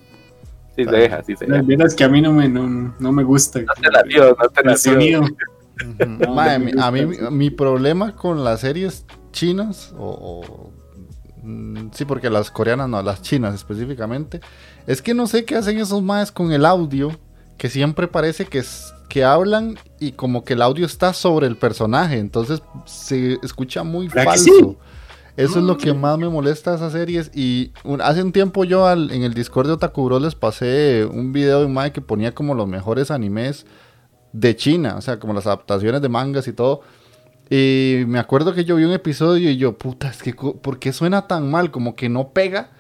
Sí 0.76 0.84
se 0.84 0.90
deja, 0.90 1.22
sí 1.24 1.36
se 1.36 1.46
La 1.46 1.56
deja. 1.56 1.66
verdad 1.68 1.86
es 1.86 1.94
que 1.94 2.04
a 2.04 2.08
mí 2.08 2.20
no 2.20 2.32
me, 2.32 2.48
no, 2.48 2.94
no 2.98 3.12
me 3.12 3.22
gusta 3.24 3.60
No 3.60 3.72
te 3.80 3.88
nació, 3.90 4.36
no 4.40 4.48
te 4.48 4.62
nació. 4.62 4.92
sonido. 4.92 5.20
Ujú. 5.22 6.06
No, 6.06 6.40
a 6.40 6.90
mí 6.90 7.06
mi, 7.06 7.16
mi 7.30 7.50
problema 7.50 8.14
con 8.16 8.44
las 8.44 8.60
series 8.60 9.04
chinas 9.32 9.92
o, 9.98 10.08
o- 10.42 10.72
mm, 11.42 11.88
sí 11.92 12.04
porque 12.06 12.30
las 12.30 12.50
coreanas 12.50 12.88
no 12.88 13.02
las 13.02 13.20
chinas 13.20 13.54
específicamente 13.54 14.40
es 14.86 15.02
que 15.02 15.12
no 15.12 15.26
sé 15.26 15.44
qué 15.44 15.56
hacen 15.56 15.78
esos 15.78 16.02
maes 16.02 16.32
con 16.32 16.50
el 16.52 16.64
audio 16.64 17.10
que 17.58 17.68
siempre 17.68 18.08
parece 18.08 18.46
que 18.46 18.58
es- 18.60 18.94
que 19.10 19.22
hablan 19.24 19.76
y 20.00 20.12
como 20.12 20.44
que 20.44 20.54
el 20.54 20.62
audio 20.62 20.86
está 20.86 21.12
sobre 21.12 21.46
el 21.46 21.56
personaje 21.56 22.18
entonces 22.18 22.62
se 22.86 23.38
escucha 23.42 23.82
muy 23.82 24.08
¿Verdad 24.08 24.22
que 24.22 24.28
falso 24.30 24.44
sí? 24.44 24.76
Eso 25.36 25.58
es 25.58 25.64
lo 25.64 25.76
que 25.76 25.92
más 25.92 26.18
me 26.18 26.28
molesta 26.28 26.70
de 26.70 26.76
esas 26.76 26.92
series. 26.92 27.30
Y 27.34 27.72
un- 27.84 28.00
hace 28.00 28.22
un 28.22 28.32
tiempo 28.32 28.64
yo 28.64 28.86
al- 28.86 29.10
en 29.10 29.22
el 29.22 29.34
Discord 29.34 29.66
de 29.66 29.72
Otaku 29.74 30.04
Bros 30.04 30.22
les 30.22 30.34
pasé 30.34 31.04
un 31.10 31.32
video 31.32 31.60
de 31.60 31.66
un 31.66 31.74
mae 31.74 31.92
que 31.92 32.00
ponía 32.00 32.34
como 32.34 32.54
los 32.54 32.66
mejores 32.68 33.10
animes 33.10 33.66
de 34.32 34.54
China, 34.56 34.96
o 34.96 35.00
sea, 35.00 35.18
como 35.18 35.32
las 35.34 35.46
adaptaciones 35.46 36.00
de 36.02 36.08
mangas 36.08 36.48
y 36.48 36.52
todo. 36.52 36.80
Y 37.48 38.02
me 38.08 38.18
acuerdo 38.18 38.54
que 38.54 38.64
yo 38.64 38.76
vi 38.76 38.84
un 38.84 38.92
episodio 38.92 39.50
y 39.50 39.56
yo, 39.56 39.78
puta, 39.78 40.08
es 40.08 40.22
que, 40.22 40.32
¿por 40.34 40.78
qué 40.78 40.92
suena 40.92 41.26
tan 41.28 41.50
mal? 41.50 41.70
Como 41.70 41.94
que 41.94 42.08
no 42.08 42.30
pega 42.30 42.70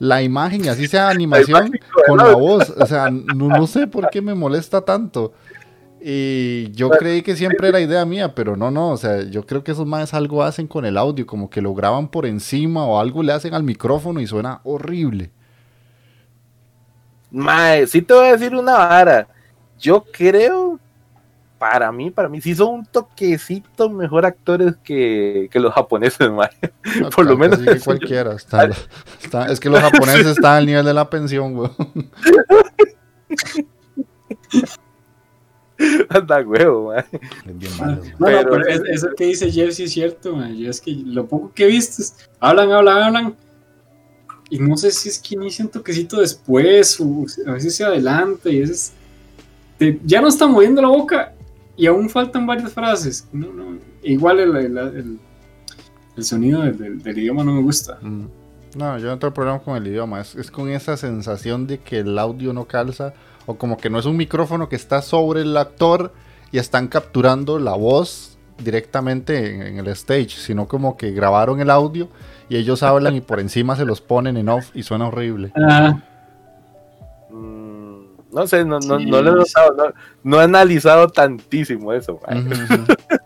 la 0.00 0.22
imagen 0.22 0.64
y 0.64 0.68
así 0.68 0.86
sea 0.88 1.08
animación 1.10 1.68
imagen 1.68 1.80
con 2.06 2.18
la- 2.18 2.34
voz. 2.34 2.70
O 2.78 2.86
sea, 2.86 3.10
no, 3.10 3.48
no 3.48 3.66
sé 3.66 3.86
por 3.86 4.10
qué 4.10 4.20
me 4.20 4.34
molesta 4.34 4.80
tanto. 4.82 5.32
Y 6.00 6.70
yo 6.72 6.90
creí 6.90 7.22
que 7.22 7.34
siempre 7.36 7.68
era 7.68 7.80
idea 7.80 8.04
mía, 8.04 8.34
pero 8.34 8.56
no, 8.56 8.70
no, 8.70 8.90
o 8.90 8.96
sea, 8.96 9.22
yo 9.24 9.44
creo 9.44 9.64
que 9.64 9.72
esos 9.72 9.86
más 9.86 10.14
algo 10.14 10.42
hacen 10.42 10.66
con 10.68 10.84
el 10.84 10.96
audio, 10.96 11.26
como 11.26 11.50
que 11.50 11.60
lo 11.60 11.74
graban 11.74 12.08
por 12.08 12.24
encima 12.26 12.84
o 12.86 13.00
algo 13.00 13.22
le 13.22 13.32
hacen 13.32 13.52
al 13.54 13.62
micrófono 13.64 14.20
y 14.20 14.26
suena 14.26 14.60
horrible. 14.64 15.30
Mae, 17.30 17.86
sí 17.86 18.00
te 18.02 18.14
voy 18.14 18.26
a 18.28 18.32
decir 18.32 18.54
una 18.54 18.72
vara. 18.78 19.28
Yo 19.78 20.04
creo, 20.12 20.78
para 21.58 21.90
mí, 21.92 22.10
para 22.10 22.28
mí, 22.28 22.40
sí 22.40 22.54
son 22.54 22.68
un 22.74 22.86
toquecito 22.86 23.90
mejor 23.90 24.24
actores 24.24 24.76
que, 24.82 25.48
que 25.50 25.60
los 25.60 25.74
japoneses, 25.74 26.30
mae. 26.32 26.48
No, 27.00 27.10
Por 27.10 27.26
lo 27.26 27.36
menos 27.36 27.58
que 27.58 27.78
cualquiera. 27.80 28.34
está- 28.34 28.70
está- 29.22 29.46
es 29.52 29.58
que 29.60 29.68
los 29.68 29.80
japoneses 29.80 30.26
están 30.36 30.56
al 30.58 30.66
nivel 30.66 30.84
de 30.86 30.94
la 30.94 31.10
pensión, 31.10 31.54
güey. 31.54 31.70
Anda 36.08 36.40
huevo, 36.42 36.88
mae. 36.88 37.04
Es 37.46 37.58
bien 37.58 37.72
malo, 37.78 37.96
güey. 38.00 38.12
No, 38.18 38.26
Pero- 38.26 38.42
no, 38.42 38.48
pero 38.50 38.66
es- 38.68 38.82
eso 38.88 39.08
que 39.16 39.24
dice 39.26 39.50
Jeff 39.50 39.72
sí 39.74 39.84
es 39.84 39.92
cierto, 39.92 40.36
man. 40.36 40.56
Yo 40.56 40.70
es 40.70 40.80
que 40.80 40.92
lo 40.92 41.26
poco 41.26 41.52
que 41.54 41.64
he 41.64 41.68
visto 41.68 42.02
es, 42.02 42.14
hablan, 42.40 42.70
hablan, 42.72 43.02
hablan. 43.02 43.34
Y 44.50 44.58
no 44.58 44.76
sé 44.76 44.90
si 44.90 45.08
es 45.10 45.18
que 45.18 45.34
inicia 45.34 45.64
un 45.64 45.70
toquecito 45.70 46.20
después 46.20 46.98
o 47.00 47.26
a 47.46 47.52
veces 47.52 47.74
se 47.76 47.84
adelanta 47.84 48.48
y 48.48 48.56
a 48.58 48.60
veces 48.60 48.92
te- 49.78 50.00
ya 50.04 50.20
no 50.22 50.28
está 50.28 50.46
moviendo 50.46 50.80
la 50.80 50.88
boca 50.88 51.34
y 51.76 51.86
aún 51.86 52.08
faltan 52.08 52.46
varias 52.46 52.72
frases. 52.72 53.28
No, 53.32 53.52
no, 53.52 53.78
igual 54.02 54.40
el, 54.40 54.56
el- 54.56 54.78
el- 54.78 55.18
el 56.16 56.24
sonido 56.24 56.62
del, 56.62 56.78
del- 56.78 57.02
del 57.02 57.18
idioma 57.18 57.44
no 57.44 57.52
me 57.54 57.62
gusta. 57.62 57.98
Mm. 58.00 58.24
No, 58.78 58.96
yo 58.98 59.08
no 59.08 59.18
tengo 59.18 59.34
problema 59.34 59.58
con 59.58 59.76
el 59.76 59.86
idioma. 59.86 60.20
Es, 60.20 60.34
es 60.36 60.50
con 60.50 60.68
esa 60.70 60.96
sensación 60.96 61.66
de 61.66 61.78
que 61.80 61.98
el 61.98 62.18
audio 62.18 62.52
no 62.52 62.64
calza. 62.66 63.12
O 63.46 63.54
como 63.56 63.76
que 63.76 63.90
no 63.90 63.98
es 63.98 64.06
un 64.06 64.16
micrófono 64.16 64.68
que 64.68 64.76
está 64.76 65.02
sobre 65.02 65.40
el 65.42 65.56
actor 65.56 66.12
y 66.52 66.58
están 66.58 66.86
capturando 66.88 67.58
la 67.58 67.74
voz 67.74 68.38
directamente 68.62 69.54
en, 69.54 69.62
en 69.62 69.78
el 69.78 69.88
stage. 69.88 70.30
Sino 70.30 70.68
como 70.68 70.96
que 70.96 71.10
grabaron 71.10 71.60
el 71.60 71.70
audio 71.70 72.08
y 72.48 72.56
ellos 72.56 72.82
hablan 72.82 73.16
y 73.16 73.20
por 73.20 73.40
encima 73.40 73.74
se 73.76 73.84
los 73.84 74.00
ponen 74.00 74.36
en 74.36 74.48
off 74.48 74.70
y 74.74 74.82
suena 74.84 75.08
horrible. 75.08 75.52
Ah, 75.56 76.02
Mm, 77.30 78.04
no 78.32 78.46
sé, 78.46 78.64
no, 78.64 78.78
no, 78.80 78.98
Sí. 78.98 79.04
no 79.06 79.20
lo 79.22 79.32
he 79.32 79.34
notado, 79.34 79.74
no, 79.76 79.84
no 80.22 80.40
he 80.40 80.44
analizado 80.44 81.08
tantísimo 81.08 81.92
eso. 81.92 82.18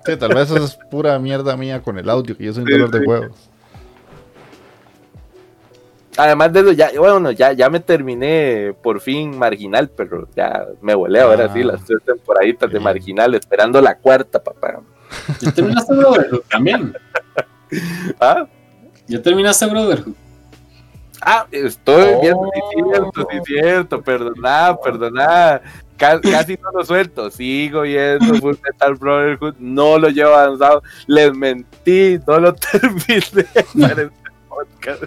Sí, 0.04 0.16
tal 0.16 0.34
vez 0.34 0.50
eso 0.50 0.64
es 0.64 0.76
pura 0.90 1.16
mierda 1.20 1.56
mía 1.56 1.80
con 1.82 1.98
el 1.98 2.10
audio, 2.10 2.36
que 2.36 2.44
yo 2.44 2.52
soy 2.52 2.62
un 2.64 2.66
Sí, 2.68 2.72
dolor 2.72 2.90
de 2.90 3.06
huevos. 3.06 3.50
Además 6.18 6.52
de 6.52 6.60
eso, 6.60 6.72
ya, 6.72 6.90
bueno, 6.98 7.30
ya, 7.30 7.52
ya 7.52 7.70
me 7.70 7.80
terminé 7.80 8.74
por 8.82 9.00
fin 9.00 9.36
Marginal, 9.38 9.88
pero 9.96 10.28
ya 10.36 10.66
me 10.82 10.94
volé 10.94 11.20
ahora 11.20 11.46
Ah. 11.46 11.52
sí 11.54 11.62
las 11.62 11.82
tres 11.84 12.00
temporaditas 12.04 12.70
de. 12.70 12.78
Marginal, 12.80 13.34
esperando 13.34 13.80
la 13.80 13.96
cuarta, 13.96 14.42
papá. 14.42 14.80
¿Ya 15.40 15.52
terminaste 15.52 15.94
Brotherhood 15.94 16.42
también? 16.50 16.94
¿Ah? 18.20 18.46
¿Ya 19.06 19.22
terminaste 19.22 19.66
Brotherhood? 19.66 20.14
Ah, 21.24 21.46
estoy 21.50 22.04
Oh. 22.14 22.20
viendo, 22.20 22.50
sí, 22.52 22.60
cierto, 22.90 23.28
sí, 23.30 23.38
cierto, 23.46 24.02
perdoná, 24.02 24.76
perdoná. 24.82 25.60
Ca- 25.96 26.20
Casi 26.20 26.56
no 26.60 26.70
lo 26.76 26.84
suelto, 26.84 27.30
sigo 27.30 27.82
viendo 27.82 28.34
Full 28.34 28.56
Metal 28.62 28.94
Brotherhood, 28.96 29.54
no 29.60 29.98
lo 29.98 30.08
llevo 30.08 30.34
avanzado, 30.34 30.82
les 31.06 31.32
mentí, 31.32 32.18
no 32.26 32.40
lo 32.40 32.52
terminé 32.72 33.20
podcast, 34.64 35.02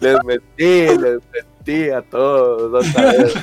les 0.00 0.24
mentí, 0.24 0.98
les 0.98 1.18
mentí 1.32 1.90
a 1.90 2.02
todos 2.02 2.84
otra 2.86 3.02
vez. 3.12 3.34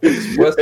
Vez. 0.00 0.56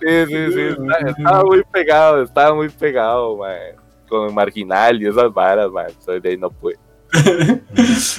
Sí, 0.00 0.26
sí, 0.26 0.52
sí, 0.52 0.60
estaba 1.08 1.44
muy 1.44 1.62
pegado, 1.72 2.22
estaba 2.22 2.54
muy 2.54 2.68
pegado, 2.68 3.36
mae. 3.36 3.74
con 4.08 4.32
Marginal 4.34 5.02
y 5.02 5.06
esas 5.08 5.32
varas, 5.32 5.70
man. 5.70 5.86
Soy 6.04 6.20
de 6.20 6.30
ahí 6.30 6.36
no 6.36 6.50
pude. 6.50 6.76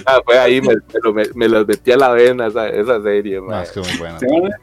ah, 0.05 0.19
fue 0.25 0.37
ahí, 0.39 0.61
me, 0.61 0.73
me, 0.75 0.81
lo- 1.03 1.13
me, 1.13 1.23
me 1.35 1.47
los 1.47 1.65
metí 1.67 1.91
a 1.91 1.97
la 1.97 2.09
vena 2.11 2.47
esa, 2.47 2.67
esa 2.69 3.01
serie, 3.01 3.37
No, 3.37 3.43
man. 3.47 3.63
es 3.63 3.71
que 3.71 3.79
muy 3.79 3.97
buena. 3.97 4.17
Te 4.17 4.25
van, 4.27 4.45
a, 4.51 4.57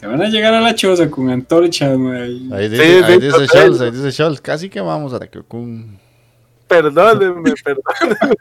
te 0.00 0.06
van 0.06 0.22
a 0.22 0.28
llegar 0.28 0.54
a 0.54 0.60
la 0.60 0.74
choza 0.74 1.08
con 1.10 1.30
antorchas, 1.30 1.96
mae. 1.96 2.22
Ahí 2.52 2.68
Sí, 2.68 2.68
dice, 2.70 2.84
sí, 2.84 3.04
ahí 3.04 3.18
dice 3.20 3.30
total. 3.30 3.46
Scholz, 3.48 3.80
ahí 3.82 3.90
dice 3.92 4.12
Scholz, 4.12 4.40
casi 4.40 4.68
que 4.68 4.80
vamos 4.80 5.12
a 5.12 5.18
Takeo-kun. 5.20 5.98
Perdónenme, 6.68 7.54
perdónenme. 7.64 8.36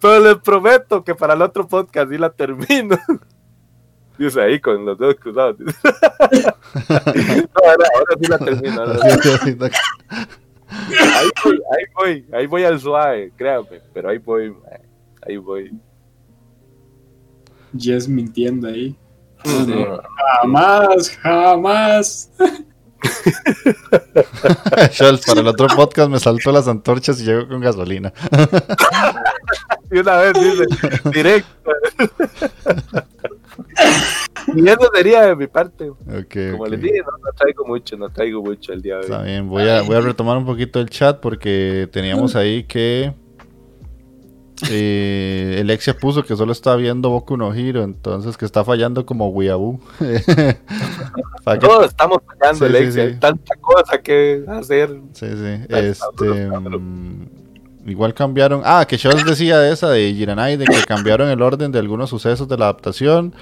Pero 0.00 0.20
les 0.20 0.36
prometo 0.36 1.04
que 1.04 1.14
para 1.14 1.34
el 1.34 1.42
otro 1.42 1.66
podcast 1.66 2.10
sí 2.10 2.18
la 2.18 2.30
termino. 2.30 2.98
Dice 4.18 4.40
ahí 4.40 4.60
con 4.60 4.84
los 4.84 4.98
dedos 4.98 5.16
cruzados. 5.16 5.58
no, 5.58 5.66
ahora, 7.64 7.86
ahora 7.94 8.16
sí 8.20 8.26
la 8.28 8.38
termino. 8.38 8.82
ahora. 8.82 8.98
Ahí 10.68 11.28
voy, 11.44 11.62
ahí 11.70 11.84
voy, 11.94 12.26
ahí 12.32 12.46
voy 12.46 12.64
al 12.64 12.80
suave, 12.80 13.32
créame, 13.36 13.80
pero 13.92 14.08
ahí 14.08 14.18
voy, 14.18 14.50
man, 14.50 14.80
ahí 15.26 15.36
voy. 15.36 15.72
Jess 17.76 18.08
mintiendo 18.08 18.68
ahí. 18.68 18.96
Sí. 19.44 19.84
Jamás, 20.42 21.10
jamás. 21.18 22.30
Para 24.70 25.40
el 25.40 25.48
otro 25.48 25.66
podcast 25.68 26.10
me 26.10 26.18
saltó 26.18 26.52
las 26.52 26.68
antorchas 26.68 27.20
y 27.20 27.24
llego 27.24 27.48
con 27.48 27.60
gasolina. 27.60 28.12
Y 29.90 29.98
una 29.98 30.16
vez 30.16 30.32
dice, 30.34 30.64
directo. 31.10 31.70
y 34.56 34.68
eso 34.68 34.90
sería 34.94 35.22
de 35.26 35.36
mi 35.36 35.46
parte. 35.46 35.88
Como 35.88 36.66
les 36.66 36.80
dije, 36.80 36.98
no, 37.00 37.12
no 37.18 37.32
traigo 37.36 37.64
mucho, 37.66 37.96
no 37.96 38.08
traigo 38.10 38.42
mucho 38.42 38.72
el 38.72 38.82
día 38.82 38.96
de 38.96 39.02
Está 39.02 39.20
hoy. 39.20 39.26
bien, 39.26 39.48
voy 39.48 39.68
a, 39.68 39.82
voy 39.82 39.94
a 39.94 40.00
retomar 40.00 40.36
un 40.36 40.46
poquito 40.46 40.80
el 40.80 40.90
chat 40.90 41.20
porque 41.20 41.88
teníamos 41.92 42.34
ahí 42.34 42.64
que 42.64 43.12
eh, 44.62 45.58
Alexia 45.60 45.94
puso 45.98 46.22
que 46.24 46.36
solo 46.36 46.52
está 46.52 46.76
viendo 46.76 47.10
Boku 47.10 47.36
no 47.36 47.52
Hero, 47.54 47.82
entonces 47.82 48.36
que 48.36 48.44
está 48.44 48.64
fallando 48.64 49.04
como 49.06 49.28
Weeaboo. 49.28 49.80
Todos 51.60 51.86
estamos 51.86 52.18
fallando, 52.26 52.66
Sí, 52.66 52.66
Alexia, 52.66 52.92
sí. 52.92 53.00
hay 53.00 53.18
tanta 53.18 53.56
cosa 53.56 53.98
que 54.00 54.44
hacer. 54.48 55.00
Sí, 55.12 55.26
sí. 55.28 55.64
Este, 55.68 56.50
mm, 56.50 57.26
igual 57.86 58.14
cambiaron. 58.14 58.62
Ah, 58.64 58.86
que 58.88 58.96
Scholz 58.98 59.24
decía 59.26 59.58
de 59.58 59.72
esa 59.72 59.90
de 59.90 60.12
Jiranai, 60.14 60.56
de 60.56 60.64
que 60.66 60.84
cambiaron 60.84 61.28
el 61.28 61.42
orden 61.42 61.72
de 61.72 61.78
algunos 61.78 62.10
sucesos 62.10 62.48
de 62.48 62.56
la 62.56 62.66
adaptación. 62.66 63.34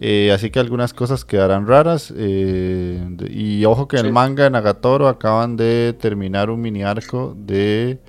eh, 0.00 0.32
así 0.32 0.50
que 0.50 0.58
algunas 0.60 0.94
cosas 0.94 1.24
quedarán 1.24 1.66
raras. 1.66 2.12
eh, 2.16 3.04
y 3.28 3.64
ojo 3.66 3.86
que 3.88 3.98
en 3.98 4.06
el 4.06 4.12
manga 4.12 4.44
de 4.44 4.50
Nagatoro 4.50 5.08
acaban 5.08 5.56
de 5.56 5.94
terminar 6.00 6.50
un 6.50 6.60
mini 6.60 6.82
arco 6.82 7.34
de 7.36 8.00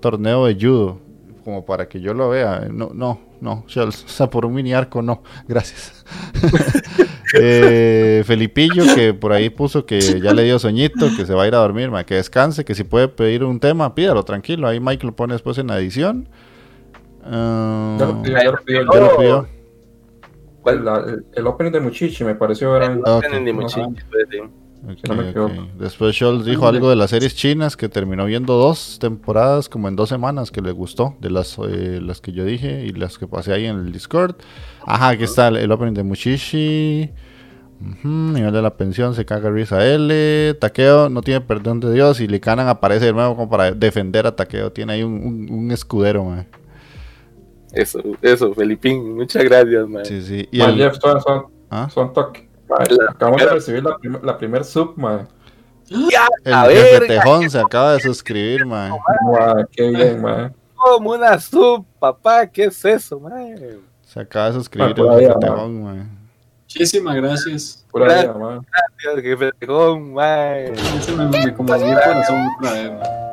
torneo 0.00 0.46
de 0.46 0.54
judo. 0.54 1.00
Como 1.46 1.64
para 1.64 1.88
que 1.88 2.00
yo 2.00 2.12
lo 2.12 2.28
vea. 2.28 2.66
No, 2.72 2.90
no, 2.92 3.20
no. 3.40 3.64
O 3.68 3.92
sea, 3.92 4.28
por 4.28 4.44
un 4.44 4.52
mini 4.52 4.74
arco, 4.74 5.00
no. 5.00 5.22
Gracias. 5.46 6.04
Eh, 7.38 8.22
Felipillo, 8.24 8.84
que 8.94 9.12
por 9.12 9.32
ahí 9.32 9.50
puso 9.50 9.84
que 9.84 9.98
ya 10.20 10.32
le 10.32 10.44
dio 10.44 10.60
soñito, 10.60 11.08
que 11.16 11.26
se 11.26 11.34
va 11.34 11.42
a 11.42 11.48
ir 11.48 11.54
a 11.56 11.58
dormir, 11.58 11.90
ma, 11.90 12.04
que 12.04 12.14
descanse, 12.14 12.64
que 12.64 12.74
si 12.74 12.84
puede 12.84 13.08
pedir 13.08 13.42
un 13.42 13.58
tema, 13.58 13.94
pídalo 13.96 14.22
tranquilo. 14.22 14.68
Ahí 14.68 14.78
Mike 14.78 15.04
lo 15.04 15.14
pone 15.16 15.34
después 15.34 15.58
en 15.58 15.66
la 15.66 15.78
edición. 15.78 16.28
Ya 17.24 17.96
lo 17.98 18.22
pidió, 18.22 18.38
ya 18.38 18.50
lo 18.52 18.58
pidió. 18.64 18.92
ya 18.92 19.00
lo 19.00 19.16
pidió. 19.16 19.48
¿Cuál? 20.62 20.84
La- 20.84 20.98
el, 20.98 21.26
el 21.34 21.46
opening 21.48 21.72
de 21.72 21.80
Muchichi 21.80 22.22
me 22.24 22.36
pareció 22.36 22.74
Ah, 22.76 23.16
ok. 23.16 23.20
Tienen 23.22 23.44
ni 23.44 23.52
muchísimo, 23.52 23.92
sí. 24.82 24.92
Ok, 24.92 25.08
no 25.08 25.14
me 25.14 25.22
ok. 25.22 25.28
equivoco. 25.30 25.68
Después 25.78 26.14
Scholz 26.16 26.44
dijo 26.44 26.66
algo 26.68 26.88
de 26.90 26.96
las 26.96 27.10
series 27.10 27.34
chinas 27.34 27.76
que 27.76 27.88
terminó 27.88 28.24
viendo 28.26 28.54
dos 28.54 28.98
temporadas 29.00 29.68
como 29.68 29.88
en 29.88 29.96
dos 29.96 30.08
semanas 30.08 30.50
que 30.50 30.60
le 30.60 30.72
gustó 30.72 31.16
de 31.20 31.30
las, 31.30 31.58
eh, 31.58 32.00
las 32.02 32.20
que 32.20 32.32
yo 32.32 32.44
dije 32.44 32.84
y 32.84 32.90
las 32.92 33.18
que 33.18 33.26
pasé 33.26 33.52
ahí 33.52 33.66
en 33.66 33.76
el 33.76 33.92
Discord. 33.92 34.36
Ajá, 34.84 35.08
aquí 35.10 35.24
está 35.24 35.48
el, 35.48 35.56
el 35.56 35.72
opening 35.72 35.94
de 35.94 36.02
Mushishi. 36.04 37.10
Ujú, 37.78 38.08
nivel 38.08 38.52
de 38.54 38.62
la 38.62 38.74
pensión 38.76 39.14
se 39.14 39.26
caga 39.26 39.50
risa 39.50 39.84
L. 39.86 40.54
Takeo 40.54 41.10
no 41.10 41.20
tiene 41.20 41.42
perdón 41.42 41.80
de 41.80 41.92
Dios 41.92 42.20
y 42.20 42.26
Likanan 42.26 42.68
aparece 42.68 43.04
de 43.06 43.12
nuevo 43.12 43.36
como 43.36 43.50
para 43.50 43.72
defender 43.72 44.26
a 44.26 44.34
Takeo. 44.34 44.72
Tiene 44.72 44.94
ahí 44.94 45.02
un, 45.02 45.12
un- 45.22 45.48
un 45.52 45.70
escudero, 45.72 46.24
man. 46.24 46.46
Eso, 47.72 48.00
eso, 48.22 48.54
Felipín, 48.54 49.14
muchas 49.16 49.44
gracias, 49.44 49.86
man. 49.88 50.04
Sí, 50.06 50.22
sí. 50.22 50.48
Y 50.50 50.60
el- 50.62 50.76
Jeff, 50.76 50.96
son, 51.02 51.20
son, 51.20 51.46
¿Ah? 51.70 51.88
son 51.92 52.12
toque. 52.14 52.48
Acabamos 53.10 53.40
de 53.40 53.46
recibir 53.48 53.82
la, 53.84 53.96
prim- 53.96 54.18
la 54.22 54.36
primer 54.38 54.64
sub, 54.64 54.94
ma. 54.96 55.26
Ya, 55.88 56.26
el 56.44 56.76
jefe 56.76 57.06
Tejón 57.06 57.48
se 57.48 57.60
acaba 57.60 57.92
de 57.94 58.00
suscribir, 58.00 58.66
man. 58.66 58.92
Ma, 59.32 59.64
qué 59.70 59.88
bien, 59.90 60.20
ma. 60.20 60.52
como 60.74 61.10
una 61.12 61.38
sub, 61.38 61.86
papá, 62.00 62.46
¿qué 62.46 62.64
es 62.64 62.84
eso, 62.84 63.20
man? 63.20 63.56
Se 64.02 64.20
acaba 64.20 64.46
de 64.48 64.52
suscribir 64.54 64.90
Ah, 64.90 64.94
por 64.96 65.06
el 65.06 65.12
ahí, 65.12 65.20
jefe 65.26 65.32
ah. 65.36 65.40
Tejón, 65.40 65.84
man. 65.84 66.18
Muchísimas 66.62 67.14
gracias. 67.16 67.86
Pura 67.90 68.06
Gracias. 68.06 68.34
vida, 68.34 68.44
ma. 68.44 68.60
Gracias, 69.04 69.22
jefe 69.24 69.52
Tejón, 69.60 70.12
man. 70.14 70.56
Eso 70.98 71.16
me, 71.16 71.26
me 71.26 71.54
conmovió 71.54 71.86
el 71.86 71.94
corazón 72.04 72.46
otra 72.58 72.72
vez, 72.72 72.92
mae. 72.92 73.26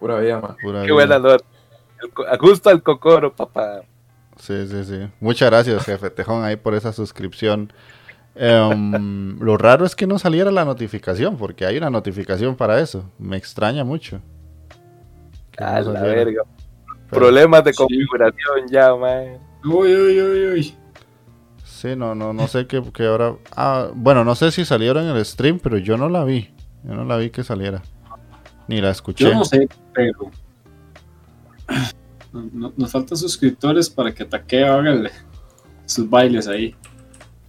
Pura 0.00 0.18
vida, 0.18 0.40
ma. 0.40 0.56
Pura 0.60 0.82
Qué 0.82 0.92
buena 0.92 1.18
nota. 1.18 1.44
El 2.30 2.38
Justo 2.38 2.68
al 2.68 2.82
cocoro, 2.82 3.32
papá. 3.34 3.82
Sí, 4.36 4.66
sí, 4.66 4.84
sí. 4.84 5.08
Muchas 5.20 5.50
gracias, 5.50 5.84
jefe 5.84 6.10
Tejón, 6.10 6.44
ahí 6.44 6.56
por 6.56 6.74
esa 6.74 6.92
suscripción. 6.92 7.72
Em, 8.34 9.38
lo 9.40 9.56
raro 9.56 9.84
es 9.86 9.94
que 9.94 10.06
no 10.08 10.18
saliera 10.18 10.50
la 10.50 10.64
notificación, 10.64 11.36
porque 11.36 11.66
hay 11.66 11.76
una 11.78 11.88
notificación 11.90 12.56
para 12.56 12.80
eso. 12.80 13.08
Me 13.18 13.36
extraña 13.36 13.84
mucho. 13.84 14.20
Que 15.52 15.62
A 15.62 15.80
no 15.82 15.92
la 15.92 16.02
verga. 16.02 16.42
Pero- 17.10 17.20
Problemas 17.20 17.62
de 17.64 17.72
Sí. 17.72 17.76
configuración 17.78 18.68
ya, 18.70 18.94
man. 18.96 19.38
Uy, 19.64 19.94
uy, 19.94 20.20
uy, 20.20 20.46
uy. 20.52 20.74
Sí, 21.64 21.94
no, 21.94 22.14
no, 22.14 22.32
no 22.32 22.48
sé 22.48 22.66
qué, 22.66 22.82
qué 22.92 23.06
ahora. 23.06 23.34
Ah, 23.54 23.88
bueno, 23.94 24.24
no 24.24 24.34
sé 24.34 24.50
si 24.50 24.64
salieron 24.64 25.04
en 25.08 25.16
el 25.16 25.24
stream, 25.24 25.60
pero 25.62 25.78
yo 25.78 25.96
no 25.96 26.08
la 26.08 26.24
vi. 26.24 26.52
Yo 26.82 26.94
no 26.94 27.04
la 27.04 27.16
vi 27.18 27.30
que 27.30 27.44
saliera. 27.44 27.82
Ni 28.66 28.80
la 28.80 28.90
escuché. 28.90 29.24
Yo 29.24 29.34
no 29.34 29.44
sé, 29.44 29.68
pero. 29.92 30.30
No- 32.34 32.50
no- 32.52 32.72
nos 32.76 32.90
faltan 32.92 33.16
suscriptores 33.16 33.88
para 33.88 34.12
que 34.12 34.24
Takeo 34.24 34.72
haga 34.74 34.90
el- 34.90 35.10
sus 35.86 36.08
bailes 36.10 36.48
ahí. 36.48 36.74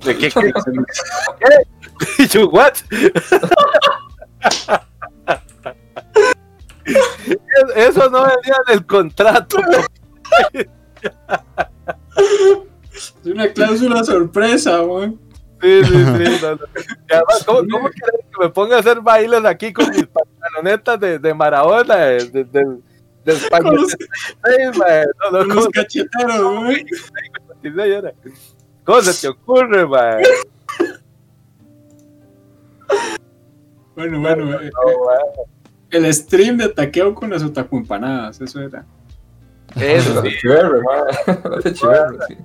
¿De 0.06 0.16
qué? 0.18 0.30
qué? 2.20 2.28
Yo, 2.28 2.48
what? 2.50 2.74
Eso 7.76 8.10
no 8.10 8.22
venía 8.24 8.56
del 8.68 8.86
contrato. 8.86 9.58
Es 12.94 13.14
una 13.26 13.48
cláusula 13.50 14.04
sorpresa, 14.04 14.84
man. 14.86 15.20
Sí, 15.62 15.84
sí, 15.84 15.90
sí. 15.90 16.40
no, 16.44 16.52
no. 16.52 16.60
Y 17.10 17.14
además, 17.14 17.44
¿cómo, 17.46 17.60
cómo 17.72 17.90
quieres 17.90 18.22
que 18.32 18.40
me 18.44 18.50
ponga 18.50 18.76
a 18.76 18.80
hacer 18.80 19.02
bailes 19.02 19.44
aquí 19.46 19.74
con 19.74 19.90
mis 19.90 20.06
pantalonetas 20.06 21.00
de, 21.00 21.18
de 21.18 21.34
Maradona? 21.34 21.96
De, 21.96 22.44
de, 22.44 22.78
de, 23.26 23.34
España? 23.34 23.64
Con 23.64 23.76
los, 23.76 23.92
Sí, 23.92 24.80
man. 24.80 25.06
No, 25.20 25.32
no, 25.32 25.40
con 25.40 25.48
los 25.48 25.56
¿cómo, 25.58 25.72
cacheteros, 25.72 26.64
man. 26.64 26.76
¿Cómo 28.84 29.02
se 29.02 29.22
te 29.22 29.28
ocurre, 29.28 29.88
man? 29.88 30.22
Bueno, 33.96 34.20
bueno, 34.20 34.62
eh, 34.62 34.70
No, 34.74 35.06
man. 35.06 35.18
el 35.92 36.14
stream 36.14 36.58
de 36.58 36.70
Takeo 36.70 37.16
con 37.16 37.30
las 37.30 37.44
otaku 37.44 37.78
empanadas, 37.78 38.40
eso 38.42 38.62
era. 38.62 38.86
Eso 39.76 40.22
sí. 40.22 40.30
de 40.30 40.38
Chiverre, 40.38 40.82
ma. 40.82 41.50
La 41.50 41.58
de 41.58 41.74
Chiverre, 41.74 42.18
sí. 42.28 42.38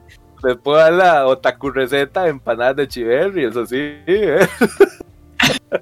Puedo 0.62 0.78
dar 0.78 0.92
la 0.92 1.26
otaku 1.26 1.70
receta 1.70 2.24
de 2.24 2.30
empanadas 2.30 2.76
de 2.76 2.88
chiverri, 2.88 3.44
eso 3.44 3.66
sí. 3.66 3.76
¿eh? 3.78 4.38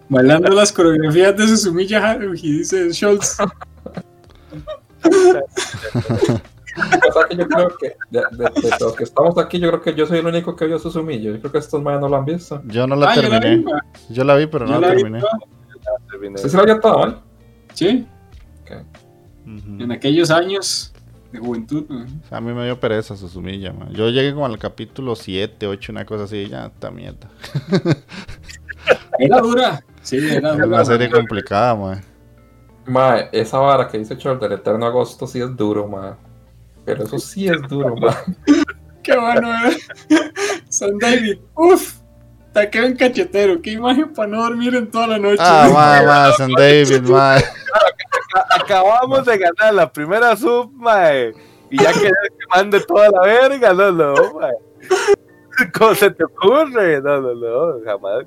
Bailando 0.09 0.51
las 0.51 0.73
coreografías 0.73 1.37
de 1.37 1.47
Susumilla 1.47 2.11
Haruhi, 2.11 2.59
dice 2.59 2.91
Schultz. 2.93 3.39
O 5.05 7.13
sea 7.13 7.25
que 7.29 7.37
yo 7.37 7.49
creo 7.49 7.69
que 7.77 7.97
de, 8.11 8.21
de- 8.33 8.61
de 8.61 8.71
los 8.81 8.93
que 8.95 9.05
estamos 9.05 9.37
aquí, 9.39 9.59
yo 9.59 9.69
creo 9.69 9.83
que 9.83 9.95
yo 9.95 10.07
soy 10.07 10.19
el 10.19 10.27
único 10.27 10.55
que 10.55 10.67
vio 10.67 10.79
Susumillo. 10.79 11.33
Yo 11.33 11.41
creo 11.41 11.53
que 11.53 11.59
estos 11.59 11.83
más 11.83 12.01
no 12.01 12.09
lo 12.09 12.17
han 12.17 12.25
visto. 12.25 12.63
Yo 12.67 12.87
no 12.87 12.97
la 12.97 13.11
Ah, 13.11 13.15
yo 13.17 13.23
la 13.23 13.29
vi, 13.29 13.41
terminé. 13.41 13.73
Yo 14.11 14.25
la 14.25 14.37
vi, 14.37 14.47
pero 14.47 14.67
Yo 14.67 14.75
no 14.75 14.81
la 14.81 14.89
la 14.89 14.95
vi 14.95 15.03
terminé. 15.03 15.21
toda. 15.21 15.39
Terminé. 16.11 16.35
¿Usted 16.37 16.49
se 16.51 16.57
lo 16.57 16.63
había 16.63 16.81
todo, 16.81 16.99
mal? 16.99 17.21
Sí, 17.75 18.07
Ok. 18.63 18.71
Ujú. 19.47 19.83
en 19.83 19.93
aquellos 19.93 20.31
años 20.31 20.93
de 21.33 21.39
juventud. 21.39 21.87
man. 21.89 22.07
A 22.31 22.41
mí 22.41 22.53
me 22.53 22.65
dio 22.67 22.79
pereza 22.79 23.17
Susumilla, 23.17 23.73
man. 23.73 23.91
Yo 23.93 24.11
llegué 24.11 24.33
como 24.35 24.47
al 24.47 24.59
capítulo 24.59 25.17
7, 25.17 25.67
8, 25.67 25.93
una 25.93 26.05
cosa 26.05 26.25
así, 26.25 26.37
y 26.37 26.49
ya, 26.49 26.67
está 26.67 26.91
mierda. 26.91 27.29
Era 29.19 29.41
dura. 29.41 29.83
Sí, 30.03 30.17
era 30.19 30.51
Es 30.53 30.57
dura. 30.57 30.67
una 30.67 30.85
serie 30.85 31.11
complicada, 31.11 31.75
man. 31.75 32.03
Ma, 32.89 33.19
esa 33.33 33.59
vara 33.59 33.87
que 33.89 33.99
dice 33.99 34.17
Chor 34.17 34.39
del 34.41 34.53
Eterno 34.53 34.87
Agosto 34.87 35.27
sí 35.27 35.41
es 35.41 35.55
duro, 35.57 35.87
ma. 35.87 36.17
Pero 36.85 37.05
eso 37.05 37.19
sí 37.19 37.47
es 37.49 37.61
duro, 37.69 37.95
ma. 37.97 38.17
Qué 39.03 39.17
bueno, 39.17 39.49
eh. 39.69 39.77
San 40.69 40.99
David. 40.99 41.39
Uf. 41.55 41.95
Taqueo 42.53 42.85
en 42.85 42.97
cachetero. 42.97 43.61
Qué 43.63 43.73
imagen 43.73 44.13
para 44.13 44.29
no 44.29 44.43
dormir 44.43 44.75
en 44.75 44.91
toda 44.91 45.07
la 45.07 45.19
noche. 45.19 45.37
Ah, 45.41 45.69
ma, 45.73 46.03
ma, 46.07 46.33
San 46.33 46.53
David, 46.53 47.03
ma. 47.03 47.37
A- 47.37 47.43
Acabamos 48.61 49.25
de 49.25 49.39
ganar 49.39 49.75
la 49.75 49.91
primera 49.93 50.37
sub, 50.37 50.73
mae. 50.75 51.33
Y 51.71 51.83
ya 51.83 51.93
que 51.93 52.11
mande 52.55 52.81
toda 52.81 53.11
la 53.11 53.21
verga, 53.23 53.73
no, 53.75 53.93
no, 53.93 54.15
mae. 54.35 54.53
¿Cómo 55.79 55.95
se 55.95 56.11
te 56.11 56.25
ocurre? 56.25 57.01
No, 57.03 57.21
no, 57.21 57.35
no, 57.35 57.81
jamás. 57.85 58.25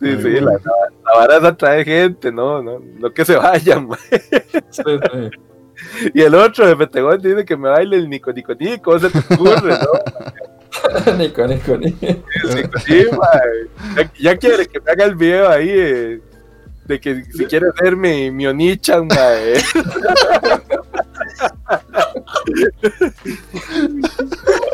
Sí, 0.00 0.16
sí, 0.20 0.30
la, 0.40 0.52
la, 0.52 0.58
la 1.04 1.14
vara 1.16 1.36
es 1.36 1.44
atraer 1.44 1.84
gente, 1.84 2.32
no, 2.32 2.62
no, 2.62 2.78
no 2.78 3.10
que 3.12 3.24
se 3.24 3.36
vayan, 3.36 3.88
mae. 3.88 3.98
Sí, 4.70 4.82
sí. 4.82 5.30
Y 6.14 6.22
el 6.22 6.34
otro 6.34 6.66
de 6.66 6.76
Petegón 6.76 7.20
dice 7.20 7.44
que 7.44 7.56
me 7.56 7.68
baile 7.68 7.96
el 7.96 8.08
Nico 8.08 8.32
Nico 8.32 8.54
Nico, 8.54 8.82
¿cómo 8.84 8.98
se 8.98 9.10
te 9.10 9.34
ocurre, 9.34 9.76
no? 9.78 11.16
Nico, 11.16 11.46
Nico, 11.46 11.76
Nico. 11.76 12.06
Nico, 12.06 12.78
sí. 12.80 13.06
Ya, 13.96 14.12
ya 14.18 14.36
quiere 14.36 14.66
que 14.66 14.80
me 14.80 14.90
haga 14.90 15.04
el 15.04 15.14
video 15.14 15.48
ahí 15.48 15.70
eh, 15.70 16.20
de 16.86 17.00
que 17.00 17.24
si 17.24 17.46
quiere 17.46 17.66
ser 17.78 17.96
mi, 17.96 18.30
mi 18.30 18.46
Onichan, 18.46 19.06
mae. 19.06 19.54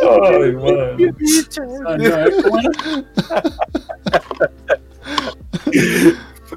Ay, 0.02 0.52
man. 0.52 0.96
No, 1.82 1.96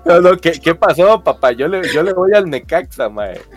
No, 0.06 0.22
no, 0.22 0.38
¿qué, 0.38 0.54
qué 0.54 0.74
pasó, 0.74 1.24
papá? 1.24 1.52
Yo 1.52 1.68
le, 1.68 1.88
yo 1.94 2.02
le 2.02 2.14
voy 2.14 2.34
al 2.34 2.50
Necaxa, 2.50 3.10
mae. 3.10 3.40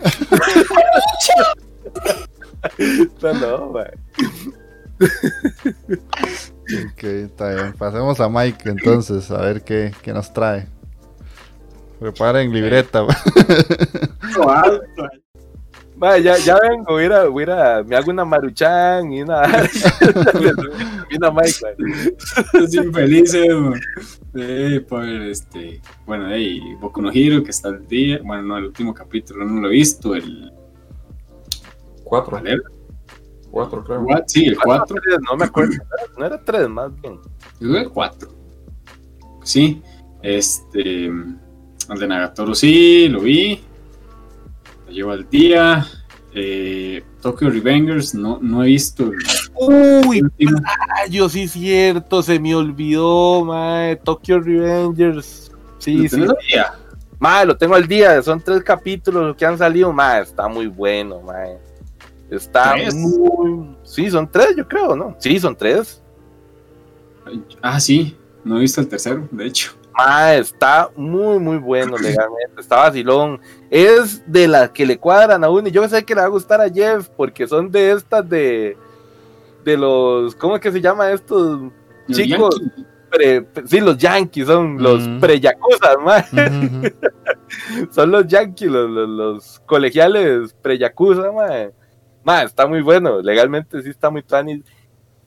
No, 3.21 3.33
no, 3.33 3.71
mae. 3.71 3.93
Ok, 4.99 7.03
está 7.03 7.53
bien. 7.53 7.73
Pasemos 7.73 8.19
a 8.19 8.27
Mike 8.27 8.69
entonces, 8.69 9.29
a 9.31 9.41
ver 9.41 9.63
qué, 9.63 9.93
qué 10.01 10.11
nos 10.11 10.33
trae. 10.33 10.67
Preparen 11.99 12.51
libreta. 12.51 13.05
Mae, 15.97 16.21
ya, 16.21 16.37
ya 16.37 16.57
vengo, 16.61 16.93
voy 16.93 17.03
a, 17.03 17.05
ir 17.07 17.13
a- 17.13 17.25
voy 17.27 17.43
a 17.49 17.83
me 17.83 17.95
hago 17.95 18.11
una 18.11 18.23
maruchan 18.23 19.11
y 19.11 19.23
una, 19.23 19.41
y 21.09 21.17
una 21.17 21.31
man. 21.31 21.45
Sí, 21.45 21.63
por 24.87 25.03
este. 25.05 25.81
Bueno, 26.05 26.27
hey, 26.29 26.61
Boku 26.79 27.01
no 27.01 27.09
Hero, 27.11 27.43
que 27.43 27.49
está 27.51 27.69
al 27.69 27.87
día. 27.87 28.19
Bueno, 28.23 28.43
no, 28.43 28.57
el 28.57 28.65
último 28.65 28.93
capítulo 28.93 29.45
no 29.45 29.61
lo 29.61 29.67
he 29.69 29.71
visto. 29.71 30.13
El. 30.13 30.51
Cuatro. 32.03 32.31
¿Cuál 32.31 32.47
era? 32.47 32.61
Cuatro, 33.49 33.83
creo. 33.83 34.01
What? 34.01 34.23
Sí, 34.27 34.45
el 34.45 34.57
4. 34.59 34.97
No 35.29 35.37
me 35.37 35.45
acuerdo, 35.45 35.73
no 36.17 36.25
era 36.25 36.39
tres 36.43 36.67
más 36.69 36.91
bien. 37.01 37.15
Yo 37.59 37.69
creo 37.69 37.81
el 37.81 37.89
4. 37.89 38.29
Sí, 39.43 39.81
este. 40.21 41.05
El 41.05 41.99
de 41.99 42.07
Nagatoro 42.07 42.53
sí, 42.53 43.07
lo 43.07 43.21
vi. 43.21 43.61
Lo 44.87 44.93
llevo 44.93 45.11
al 45.11 45.29
día. 45.29 45.85
Eh, 46.33 47.03
Tokyo 47.21 47.49
Revengers, 47.49 48.13
no, 48.13 48.37
no 48.41 48.63
he 48.63 48.67
visto 48.67 49.11
Uy, 49.55 50.21
yo 51.09 51.29
sí 51.29 51.47
cierto, 51.47 52.21
se 52.21 52.39
me 52.39 52.53
olvidó, 52.53 53.43
mae. 53.43 53.95
Tokyo 53.95 54.39
Revengers. 54.39 55.51
Sí, 55.79 55.95
¿Lo 55.97 56.03
sí. 56.03 56.09
tenés 56.09 56.29
al 56.29 56.37
día? 56.47 56.73
Mae, 57.19 57.45
lo 57.45 57.57
tengo 57.57 57.73
al 57.73 57.87
día, 57.87 58.21
son 58.21 58.39
tres 58.39 58.63
capítulos 58.63 59.23
los 59.27 59.35
que 59.35 59.45
han 59.45 59.57
salido, 59.57 59.91
mae, 59.91 60.21
está 60.21 60.47
muy 60.47 60.67
bueno, 60.67 61.21
mae. 61.21 61.57
Está 62.29 62.73
¿Tres? 62.73 62.93
muy... 62.93 63.75
Sí, 63.83 64.09
son 64.11 64.29
tres, 64.29 64.49
yo 64.55 64.67
creo, 64.67 64.95
¿no? 64.95 65.15
Sí, 65.17 65.39
son 65.39 65.55
tres. 65.55 66.01
Ah, 67.61 67.79
sí, 67.79 68.15
no 68.43 68.57
he 68.57 68.61
visto 68.61 68.81
el 68.81 68.87
tercero, 68.87 69.27
de 69.31 69.45
hecho. 69.47 69.71
Está 70.35 70.89
muy, 70.95 71.39
muy 71.39 71.57
bueno 71.57 71.97
legalmente, 72.01 72.59
está 72.61 72.77
vacilón. 72.77 73.39
Es 73.69 74.21
de 74.31 74.47
las 74.47 74.69
que 74.71 74.85
le 74.85 74.97
cuadran 74.97 75.43
a 75.43 75.49
uno, 75.49 75.67
y 75.67 75.71
yo 75.71 75.87
sé 75.89 76.03
que 76.03 76.13
le 76.15 76.21
va 76.21 76.27
a 76.27 76.29
gustar 76.29 76.61
a 76.61 76.69
Jeff, 76.69 77.09
porque 77.15 77.47
son 77.47 77.71
de 77.71 77.91
estas 77.91 78.27
de... 78.29 78.77
De 79.63 79.75
los... 79.75 80.35
¿Cómo 80.35 80.55
es 80.55 80.61
que 80.61 80.71
se 80.71 80.79
llama 80.79 81.11
estos? 81.11 81.59
Los 82.07 82.17
Chicos. 82.17 82.61
Pre- 83.09 83.41
pre- 83.41 83.67
sí, 83.67 83.79
los 83.79 83.97
Yankees, 83.97 84.47
son 84.47 84.81
los 84.81 84.99
Mm. 85.07 85.19
Ujú, 85.19 85.19
ujú. 86.33 87.89
son 87.91 88.11
los 88.11 88.27
Yankees, 88.27 88.69
los, 88.69 88.89
los, 88.89 89.09
los 89.09 89.59
colegiales 89.65 90.53
pre-Yakuza, 90.61 91.31
mae. 91.31 91.71
Mae, 92.23 92.45
está 92.45 92.67
muy 92.67 92.81
bueno, 92.81 93.21
legalmente 93.21 93.81
sí 93.81 93.89
está 93.89 94.09
muy 94.09 94.21
tuanis. 94.23 94.61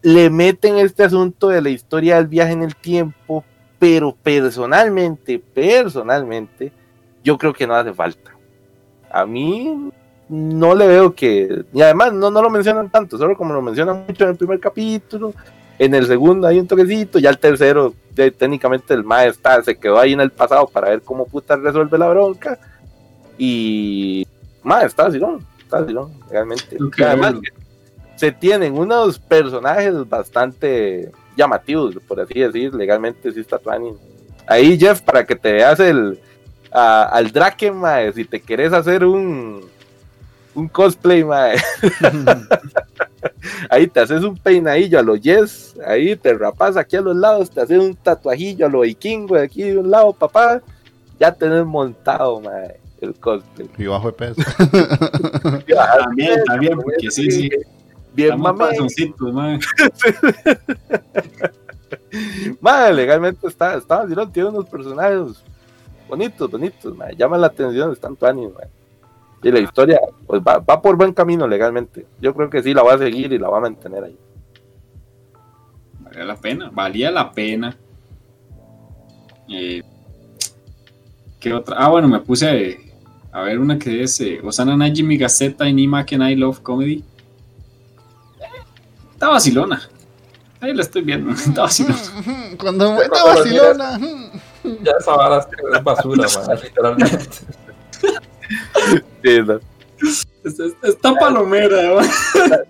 Le 0.02 0.28
meten 0.30 0.76
este 0.76 1.02
asunto 1.04 1.48
de 1.48 1.60
la 1.62 1.70
historia 1.70 2.16
del 2.16 2.26
viaje 2.28 2.52
en 2.52 2.62
el 2.62 2.76
tiempo, 2.76 3.44
pero 3.80 4.14
personalmente, 4.14 5.38
personalmente, 5.38 6.70
yo 7.24 7.38
creo 7.38 7.54
que 7.54 7.66
no 7.66 7.74
hace 7.74 7.94
falta. 7.94 8.30
A 9.10 9.24
mí 9.24 9.90
no 10.28 10.74
le 10.74 10.86
veo 10.86 11.14
que, 11.14 11.64
y 11.72 11.80
además 11.80 12.12
no, 12.12 12.30
no 12.30 12.42
lo 12.42 12.50
mencionan 12.50 12.90
tanto, 12.90 13.16
solo 13.16 13.36
como 13.36 13.54
lo 13.54 13.62
mencionan 13.62 14.04
mucho 14.06 14.24
en 14.24 14.30
el 14.30 14.36
primer 14.36 14.60
capítulo, 14.60 15.32
en 15.78 15.94
el 15.94 16.06
segundo 16.06 16.46
hay 16.46 16.60
un 16.60 16.68
toquecito, 16.68 17.18
ya 17.18 17.30
el 17.30 17.38
tercero, 17.38 17.94
ya 18.14 18.30
técnicamente 18.30 18.92
el 18.92 19.02
mae 19.02 19.28
está, 19.28 19.62
se 19.62 19.74
quedó 19.76 19.98
ahí 19.98 20.12
en 20.12 20.20
el 20.20 20.30
pasado 20.30 20.66
para 20.68 20.90
ver 20.90 21.00
cómo 21.00 21.24
puta 21.24 21.56
resuelve 21.56 21.96
la 21.96 22.10
bronca. 22.10 22.58
Y 23.38 24.26
mae, 24.62 24.84
está 24.84 25.06
así, 25.06 25.18
¿no? 25.18 25.40
Está 25.58 25.78
así, 25.78 25.94
¿no? 25.94 26.10
Realmente. 26.30 26.76
Además 27.02 27.36
se 28.16 28.30
tienen 28.30 28.76
unos 28.76 29.18
personajes 29.18 30.06
bastante 30.06 31.10
llamativos, 31.40 31.94
por 32.06 32.20
así 32.20 32.38
decir, 32.38 32.74
legalmente 32.74 33.32
sí 33.32 33.40
está 33.40 33.58
tuanis. 33.58 33.94
Ahí, 34.46 34.78
Jeff, 34.78 35.00
para 35.00 35.24
que 35.24 35.34
te 35.36 35.52
veas 35.52 35.80
el 35.80 36.18
a- 36.72 37.04
al 37.04 37.30
Draken, 37.32 37.74
mae, 37.76 38.12
si 38.12 38.24
te 38.24 38.40
querés 38.40 38.72
hacer 38.72 39.04
un 39.04 39.68
un 40.54 40.66
cosplay, 40.68 41.22
mae. 41.24 41.56
ahí 43.70 43.86
te 43.86 44.00
haces 44.00 44.22
un 44.24 44.36
peinadillo 44.36 44.98
a 44.98 45.02
lo 45.02 45.16
Yes, 45.16 45.76
ahí 45.86 46.16
te 46.16 46.34
rapas 46.34 46.76
aquí 46.76 46.96
a 46.96 47.00
los 47.00 47.16
lados, 47.16 47.50
te 47.50 47.60
haces 47.60 47.78
un 47.78 47.94
tatuajillo 47.94 48.66
a 48.66 48.68
lo 48.68 48.80
vikingo 48.80 49.36
de 49.36 49.42
aquí 49.44 49.62
de 49.62 49.78
un 49.78 49.90
lado, 49.90 50.12
papá. 50.12 50.60
Ya 51.18 51.30
tenés 51.32 51.64
montado, 51.66 52.40
mae, 52.40 52.80
el 53.00 53.14
cosplay. 53.14 53.68
Y 53.78 53.84
bajo 53.84 54.08
de 54.10 54.12
peso. 54.12 54.42
También, 55.66 56.44
también, 56.44 56.78
porque 56.80 57.10
sí, 57.10 57.30
sí. 57.30 57.48
Bien, 58.14 58.40
mae. 58.40 59.58
Madre, 62.60 62.94
legalmente 62.94 63.46
está, 63.46 63.76
está 63.76 64.04
tiene 64.32 64.48
unos 64.48 64.68
personajes 64.68 65.44
bonitos, 66.08 66.50
bonitos, 66.50 66.96
madre, 66.96 67.14
llaman 67.16 67.40
la 67.40 67.46
atención, 67.46 67.92
están 67.92 68.16
tuanis. 68.16 68.50
Y 69.42 69.50
la 69.50 69.60
historia 69.60 70.00
pues, 70.26 70.42
va, 70.42 70.58
va 70.58 70.82
por 70.82 70.96
buen 70.96 71.14
camino 71.14 71.46
legalmente. 71.46 72.06
Yo 72.20 72.34
creo 72.34 72.50
que 72.50 72.62
sí 72.62 72.74
la 72.74 72.82
va 72.82 72.94
a 72.94 72.98
seguir 72.98 73.32
y 73.32 73.38
la 73.38 73.48
va 73.48 73.58
a 73.58 73.62
mantener 73.62 74.04
ahí. 74.04 74.18
Valía 76.00 76.24
la 76.24 76.36
pena, 76.36 76.70
valía 76.72 77.10
la 77.10 77.32
pena. 77.32 77.76
Eh, 79.48 79.82
¿Qué 81.38 81.54
otra? 81.54 81.76
Ah, 81.78 81.88
bueno, 81.88 82.08
me 82.08 82.20
puse 82.20 82.92
a, 83.32 83.42
ver 83.42 83.58
una 83.58 83.78
que 83.78 84.02
es 84.02 84.20
eh, 84.20 84.40
Osana 84.42 84.76
Najimi 84.76 85.16
Gaceta 85.16 85.68
y 85.68 85.72
Nima 85.72 86.04
Ken 86.04 86.22
I 86.22 86.36
Love 86.36 86.60
Comedy. 86.60 87.04
Está 89.20 89.28
vacilona. 89.28 89.78
Ahí 90.62 90.72
la 90.72 90.80
estoy 90.80 91.02
viendo. 91.02 91.30
Está 91.34 91.60
vacilona. 91.60 91.94
Cuando 92.58 92.96
Cuando 92.96 93.16
lo 93.18 93.24
Barcelona. 93.26 94.00
Ya 94.82 94.92
esa 94.98 95.14
vara 95.14 95.46
es 95.74 95.84
basura, 95.84 96.26
man, 96.46 96.58
literalmente. 96.62 97.28
Sí, 99.22 99.40
no. 99.46 99.60
Está, 100.42 100.64
está 100.88 101.14
palomera, 101.16 101.76
mae. 101.96 102.08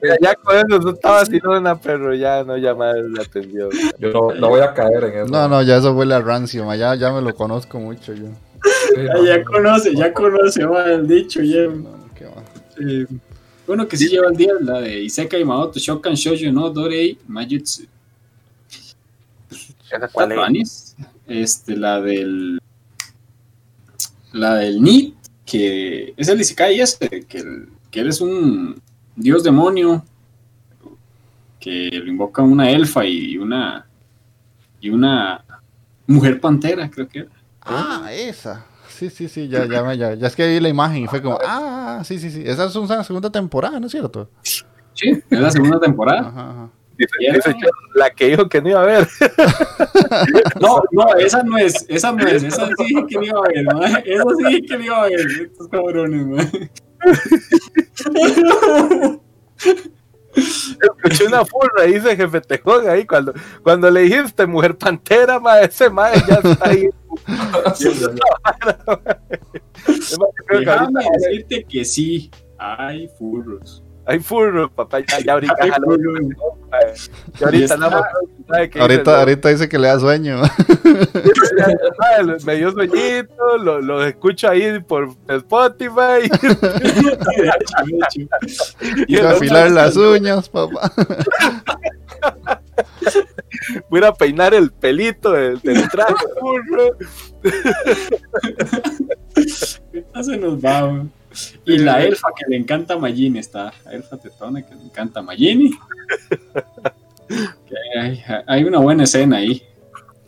ya, 0.03 0.16
ya 0.20 0.34
con 0.34 0.57
eso 0.57 0.90
está 0.90 1.11
vacilona, 1.12 1.78
pero 1.80 2.12
ya 2.14 2.42
no 2.42 2.57
llama 2.57 2.94
la 2.94 3.22
atención. 3.22 3.70
Yo 4.01 4.11
no, 4.11 4.34
no 4.34 4.48
voy 4.48 4.61
a 4.61 4.74
caer 4.74 5.05
en 5.05 5.18
eso. 5.20 5.26
No, 5.32 5.46
no, 5.46 5.62
ya 5.62 5.76
eso 5.76 5.92
huele 5.92 6.16
a 6.16 6.20
rancio, 6.20 6.64
ya, 6.74 6.96
ya 6.96 7.12
me 7.12 7.22
lo 7.22 7.32
conozco 7.32 7.78
mucho 7.78 8.12
yo. 8.12 8.26
Sí, 8.64 9.07
Ah, 9.09 9.14
no, 9.14 9.24
ya 9.24 9.38
no. 9.38 9.44
conoce, 9.44 9.94
ya 9.94 10.12
conoce, 10.12 10.66
mae, 10.66 10.94
el 10.94 11.07
dicho, 11.07 11.42
ya. 11.42 11.68
No, 11.68 12.09
qué 12.16 12.24
va. 12.24 12.42
Eh, 12.80 13.07
bueno, 13.70 13.86
que 13.86 13.96
sí 13.96 14.08
lleva 14.08 14.26
el 14.28 14.36
día, 14.36 14.52
la 14.60 14.80
de 14.80 15.04
Isekai 15.04 15.44
Maoto 15.44 15.78
Shokan 15.78 16.14
Shoujo 16.14 16.50
no 16.50 16.70
Dorei 16.70 17.16
Majutsu. 17.28 17.84
¿Esa 19.88 20.08
cuál 20.08 20.56
es? 20.56 20.96
Este, 21.28 21.76
la 21.76 22.00
del. 22.00 22.58
La 24.32 24.56
del 24.56 24.82
Nit, 24.82 25.14
que 25.46 26.14
es 26.16 26.28
el 26.28 26.40
Isekai 26.40 26.80
este, 26.80 27.24
que, 27.26 27.38
el- 27.38 27.68
que 27.92 28.00
él 28.00 28.08
es 28.08 28.20
un 28.20 28.80
dios 29.14 29.44
demonio 29.44 30.04
que 31.60 31.90
lo 31.92 32.10
invoca 32.10 32.42
una 32.42 32.70
elfa 32.70 33.04
y 33.04 33.36
una. 33.38 33.86
y 34.80 34.90
una 34.90 35.44
mujer 36.08 36.40
pantera, 36.40 36.90
creo 36.90 37.06
que 37.08 37.18
era. 37.20 37.30
Ah, 37.62 38.10
esa. 38.12 38.66
Sí, 39.01 39.09
sí, 39.09 39.28
sí, 39.30 39.48
ya, 39.48 39.64
ya, 39.64 39.82
me- 39.82 39.96
ya, 39.96 40.12
ya 40.12 40.26
es 40.26 40.36
que 40.36 40.46
vi 40.46 40.61
la 40.61 40.68
imagen 40.68 41.05
y 41.05 41.07
fue 41.07 41.22
como, 41.22 41.38
ah, 41.42 42.03
sí, 42.05 42.18
sí, 42.18 42.30
sí. 42.30 42.42
Esa 42.44 42.66
es 42.66 42.76
una 42.76 43.03
segunda 43.03 43.30
temporada, 43.32 43.80
¿no 43.80 43.86
es 43.86 43.92
cierto? 43.92 44.28
Sí, 44.92 45.22
es 45.30 45.40
la 45.40 45.51
segunda 45.51 45.80
temporada. 45.80 46.20
Ajá, 46.28 46.51
ajá. 46.51 46.68
Dice, 46.98 47.55
la 47.94 48.11
que 48.11 48.26
dijo 48.26 48.46
que 48.46 48.61
no 48.61 48.68
iba 48.68 48.82
a 48.82 48.84
ver. 48.84 49.09
No, 50.61 50.82
no, 50.92 51.14
esa 51.16 51.42
no 51.42 51.57
es, 51.57 51.86
esa 51.88 52.12
no 52.12 52.26
es, 52.26 52.42
esa 52.42 52.66
sí 52.66 52.72
dije 52.88 53.07
que 53.09 53.16
no 53.16 53.24
iba 53.24 53.38
a 53.38 53.48
ver, 53.48 53.64
¿no? 53.64 53.82
Esa 53.82 54.24
sí 54.36 54.44
dije 54.48 54.62
que 54.66 54.76
no 54.78 54.84
iba 54.84 55.03
a 55.03 55.07
ver, 55.07 55.20
estos 55.20 55.68
cabrones, 55.68 56.26
man. 56.26 56.70
Escuché 60.34 61.26
una 61.26 61.44
furra, 61.44 61.84
dice 61.86 62.16
jefe 62.16 62.40
Tejón 62.40 62.88
ahí 62.88 63.05
cuando, 63.07 63.32
cuando 63.62 63.90
le 63.90 64.03
dijiste 64.03 64.46
mujer 64.46 64.76
pantera, 64.76 65.40
ma, 65.40 65.61
ese 65.61 65.90
ma 65.90 66.12
ya 66.14 66.34
está 66.42 66.68
ahí. 66.68 66.88
Déjame 70.50 70.50
ahorita 70.50 70.88
decirte 71.18 71.64
que 71.64 71.84
sí, 71.84 72.30
hay 72.58 73.08
furros. 73.18 73.82
Hay 74.06 74.18
furro, 74.18 74.70
papá, 74.70 75.00
ya, 75.00 75.20
ya 75.24 75.32
ahorita 75.34 75.54
Hay 75.61 75.70
furros. 75.70 76.20
ya 77.38 77.46
ahorita 77.46 77.74
Y 77.74 77.78
nada 77.78 78.00
más 78.00 78.02
Ahorita, 78.80 79.20
ahorita 79.20 79.48
dice 79.50 79.68
que 79.68 79.78
le 79.78 79.86
da 79.86 80.00
sueño. 80.00 80.42
me 82.44 82.56
dio 82.56 82.72
sueñito, 82.72 83.58
lo, 83.58 83.80
lo 83.80 84.04
escucho 84.04 84.48
ahí 84.48 84.80
por 84.80 85.11
Spotify. 85.28 86.28
A 89.22 89.30
afilar 89.30 89.70
las 89.70 89.96
uñas, 89.96 90.48
papá. 90.48 90.90
Voy 93.91 94.05
a 94.05 94.12
peinar 94.12 94.55
el 94.55 94.70
pelito 94.70 95.33
del, 95.33 95.61
del 95.61 95.89
traje, 95.91 96.14
se 100.22 100.37
nos 100.37 100.64
va. 100.64 101.05
Y 101.64 101.78
la 101.78 102.03
elfa 102.03 102.28
que 102.37 102.45
le 102.49 102.57
encanta 102.57 102.95
a 102.95 102.99
Magini 102.99 103.39
está. 103.39 103.72
La 103.85 103.93
elfa 103.93 104.16
tetona 104.16 104.66
que 104.66 104.74
le 104.74 104.83
encanta 104.83 105.20
a 105.20 105.22
Magini. 105.22 105.70
Hay, 108.01 108.22
hay 108.47 108.64
una 108.64 108.78
buena 108.78 109.05
escena 109.05 109.37
ahí. 109.37 109.62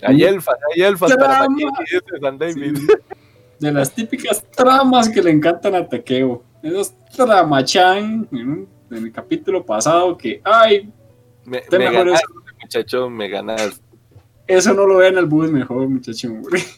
Hay 0.03 0.23
elfas, 0.23 0.57
hay 0.75 0.83
elfas 0.83 1.15
para. 1.17 1.49
Magini, 1.49 1.71
dice 1.81 2.21
San 2.21 2.39
David. 2.39 2.79
De 3.59 3.73
las 3.73 3.93
típicas 3.93 4.45
tramas 4.51 5.09
que 5.09 5.23
le 5.23 5.31
encantan 5.31 5.75
a 5.75 5.87
Takeo. 5.87 6.43
Esos 6.63 6.95
tramachan 7.15 8.29
en, 8.33 8.69
el 8.91 9.13
capítulo 9.13 9.65
pasado 9.65 10.17
que, 10.17 10.41
ay, 10.45 10.93
Me, 11.45 11.63
me 11.71 11.91
ganaste, 11.91 12.27
muchacho, 12.73 13.11
me 13.11 13.29
ganaste. 13.29 13.83
eso 14.47 14.73
no 14.73 14.87
lo 14.87 14.97
vean 14.97 15.19
al 15.19 15.27
bus 15.27 15.51
mejor, 15.51 15.89
muchacho. 15.89 16.31
güey. 16.31 16.63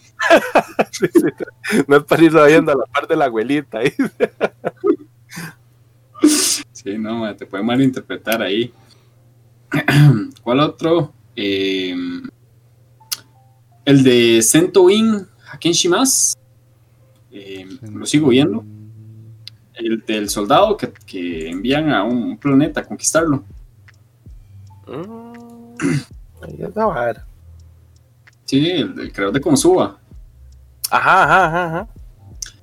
No 1.87 1.97
es 1.97 2.05
para 2.05 2.25
irlo 2.25 2.47
viendo 2.47 2.73
a 2.73 2.77
la 2.77 2.87
parte 2.87 3.13
de 3.13 3.19
la 3.19 3.27
abuelita. 3.27 3.79
ahí. 3.79 3.93
Sí, 6.73 6.97
no, 6.99 7.35
te 7.37 7.45
puede 7.47 7.63
malinterpretar 7.63 8.41
ahí. 8.41 8.73
¿Cuál 10.43 10.61
otro? 10.61 11.13
Eh, 11.37 11.95
el 13.85 14.03
de 14.03 14.41
Sento 14.43 14.89
In 14.89 15.27
Haken 15.53 15.73
Shimas. 15.73 16.39
Eh, 17.31 17.67
lo 17.93 18.07
sigo 18.07 18.29
viendo. 18.29 18.65
El 19.75 20.03
del 20.07 20.31
soldado 20.31 20.77
que, 20.77 20.91
que 21.07 21.51
envían 21.51 21.91
a 21.91 22.03
un 22.05 22.39
planeta 22.39 22.81
a 22.81 22.85
conquistarlo. 22.85 23.45
Mm, 24.87 25.34
ahí 26.43 26.57
es 26.61 26.75
la 26.77 26.87
vara. 26.87 27.27
Sí, 28.45 28.71
el, 28.71 28.99
el 29.01 29.13
creador 29.13 29.35
de 29.35 29.41
Konosuba. 29.41 29.99
Ajá, 30.91 31.25
ajá, 31.25 31.47
ajá, 31.47 31.67
ajá. 31.67 31.89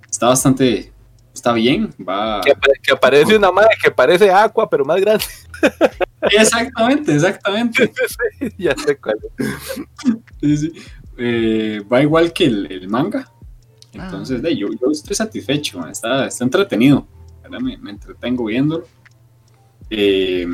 Está 0.10 0.28
bastante. 0.28 0.92
Está 1.34 1.54
bien. 1.54 1.94
Va. 2.08 2.42
Que, 2.42 2.52
apa- 2.52 2.68
que 2.82 2.92
aparece 2.92 3.36
una 3.36 3.52
madre 3.52 3.76
que 3.82 3.90
parece 3.92 4.30
agua, 4.30 4.70
pero 4.70 4.86
más 4.86 5.00
grande. 5.02 5.24
Exactamente, 6.22 7.16
exactamente. 7.16 7.92
ya 8.58 8.76
sé 8.78 8.96
cuál 8.98 9.16
es. 9.38 9.48
Sí, 10.40 10.58
sí. 10.58 10.74
Eh, 11.18 11.82
va 11.92 12.02
igual 12.02 12.32
que 12.32 12.46
el, 12.46 12.72
el 12.72 12.88
manga. 12.88 13.28
Entonces, 13.94 14.42
de, 14.42 14.56
yo, 14.56 14.68
yo 14.70 14.92
estoy 14.92 15.16
satisfecho, 15.16 15.86
está, 15.88 16.28
está 16.28 16.44
entretenido. 16.44 17.08
Me, 17.50 17.76
me 17.78 17.90
entretengo 17.92 18.46
viéndolo. 18.46 18.86
Eh, 19.90 20.46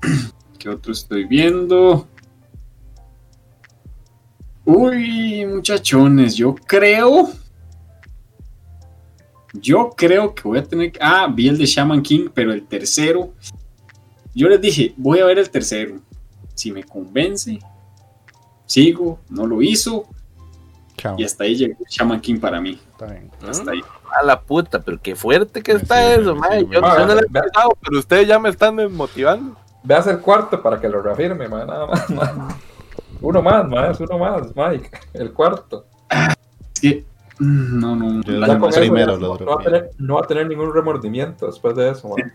¿Qué 0.58 0.68
otro 0.68 0.92
estoy 0.92 1.24
viendo? 1.24 2.06
Uy, 4.64 5.44
muchachones, 5.46 6.36
yo 6.36 6.54
creo. 6.54 7.28
Yo 9.52 9.90
creo 9.96 10.34
que 10.34 10.42
voy 10.42 10.58
a 10.58 10.64
tener. 10.64 10.90
que- 10.92 10.98
Ah, 11.02 11.28
vi 11.32 11.48
el 11.48 11.58
de 11.58 11.66
Shaman 11.66 12.02
King, 12.02 12.28
pero 12.32 12.52
el 12.52 12.66
tercero. 12.66 13.32
Yo 14.34 14.48
les 14.48 14.60
dije, 14.60 14.94
voy 14.96 15.20
a 15.20 15.26
ver 15.26 15.38
el 15.38 15.50
tercero. 15.50 16.00
Si 16.54 16.72
me 16.72 16.82
convence, 16.82 17.58
sigo. 18.66 19.20
No 19.28 19.46
lo 19.46 19.62
hizo. 19.62 20.06
Chao. 20.96 21.16
Y 21.18 21.24
hasta 21.24 21.44
ahí 21.44 21.56
llegó 21.56 21.76
Shaman 21.88 22.20
King 22.20 22.38
para 22.40 22.60
mí. 22.60 22.78
Está 22.92 23.06
bien. 23.06 23.30
Hasta 23.46 23.70
ahí. 23.70 23.80
A 24.20 24.24
la 24.24 24.40
puta, 24.40 24.80
pero 24.80 25.00
qué 25.00 25.14
fuerte 25.14 25.62
que 25.62 25.74
Me 25.74 25.82
está 25.82 26.14
eso, 26.14 26.34
me 26.34 26.40
madre. 26.40 26.62
Yo, 26.70 26.80
yo 26.80 27.06
no 27.06 27.14
le 27.14 27.20
he 27.20 27.30
pensado, 27.30 27.70
pero 27.82 27.98
ustedes 27.98 28.26
ya 28.28 28.38
me 28.38 28.48
están 28.48 28.92
motivando. 28.92 29.56
Veas 29.84 30.06
el 30.06 30.18
cuarto 30.20 30.60
para 30.62 30.80
que 30.80 30.88
lo 30.88 31.02
reafirme, 31.02 31.46
man, 31.48 31.66
nada 31.66 31.86
más. 31.86 32.10
man. 32.10 32.48
Uno 33.20 33.42
más, 33.42 33.68
man, 33.68 33.90
es 33.90 34.00
uno 34.00 34.18
más, 34.18 34.42
Mike. 34.56 34.90
El 35.12 35.32
cuarto. 35.32 35.86
Que. 36.80 37.04
mm, 37.38 37.78
No, 37.80 37.94
no. 37.96 38.22
Ya 38.22 38.58
con 38.58 38.70
eso 38.70 38.80
primero 38.80 39.16
no, 39.18 39.36
no 39.38 39.46
va 39.46 39.54
a 39.60 39.64
tener, 39.64 39.90
no 39.98 40.14
va 40.14 40.20
a 40.22 40.26
tener 40.26 40.46
ningún 40.48 40.72
remordimiento 40.74 41.46
después 41.46 41.76
de 41.76 41.90
eso, 41.90 42.08
man. 42.08 42.32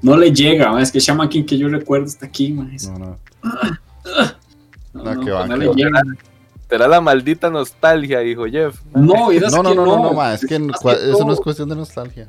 No 0.00 0.16
le 0.16 0.32
llega, 0.32 0.80
es 0.80 0.90
que 0.90 0.98
Shaman 0.98 1.28
King 1.28 1.44
que 1.44 1.56
yo 1.58 1.68
recuerdo 1.68 2.06
está 2.06 2.26
aquí, 2.26 2.52
man. 2.52 2.70
Es- 2.72 2.88
No, 2.88 2.98
no. 2.98 3.18
No, 3.42 5.04
No, 5.04 5.14
no, 5.14 5.20
que 5.24 5.30
va, 5.30 5.46
no 5.46 5.54
que 5.54 5.60
le 5.60 5.68
va. 5.68 5.74
llega. 5.74 6.02
Será 6.68 6.88
la 6.88 7.00
maldita 7.00 7.50
nostalgia, 7.50 8.20
dijo 8.20 8.44
Jeff. 8.46 8.80
No, 8.94 9.30
No, 9.30 9.62
no, 9.62 9.62
no, 9.62 9.74
no, 9.74 10.02
no, 10.02 10.12
ma, 10.14 10.34
es 10.34 10.44
que 10.46 10.54
eso 10.56 11.24
no 11.26 11.32
es 11.34 11.40
cuestión 11.40 11.68
de 11.68 11.76
nostalgia. 11.76 12.28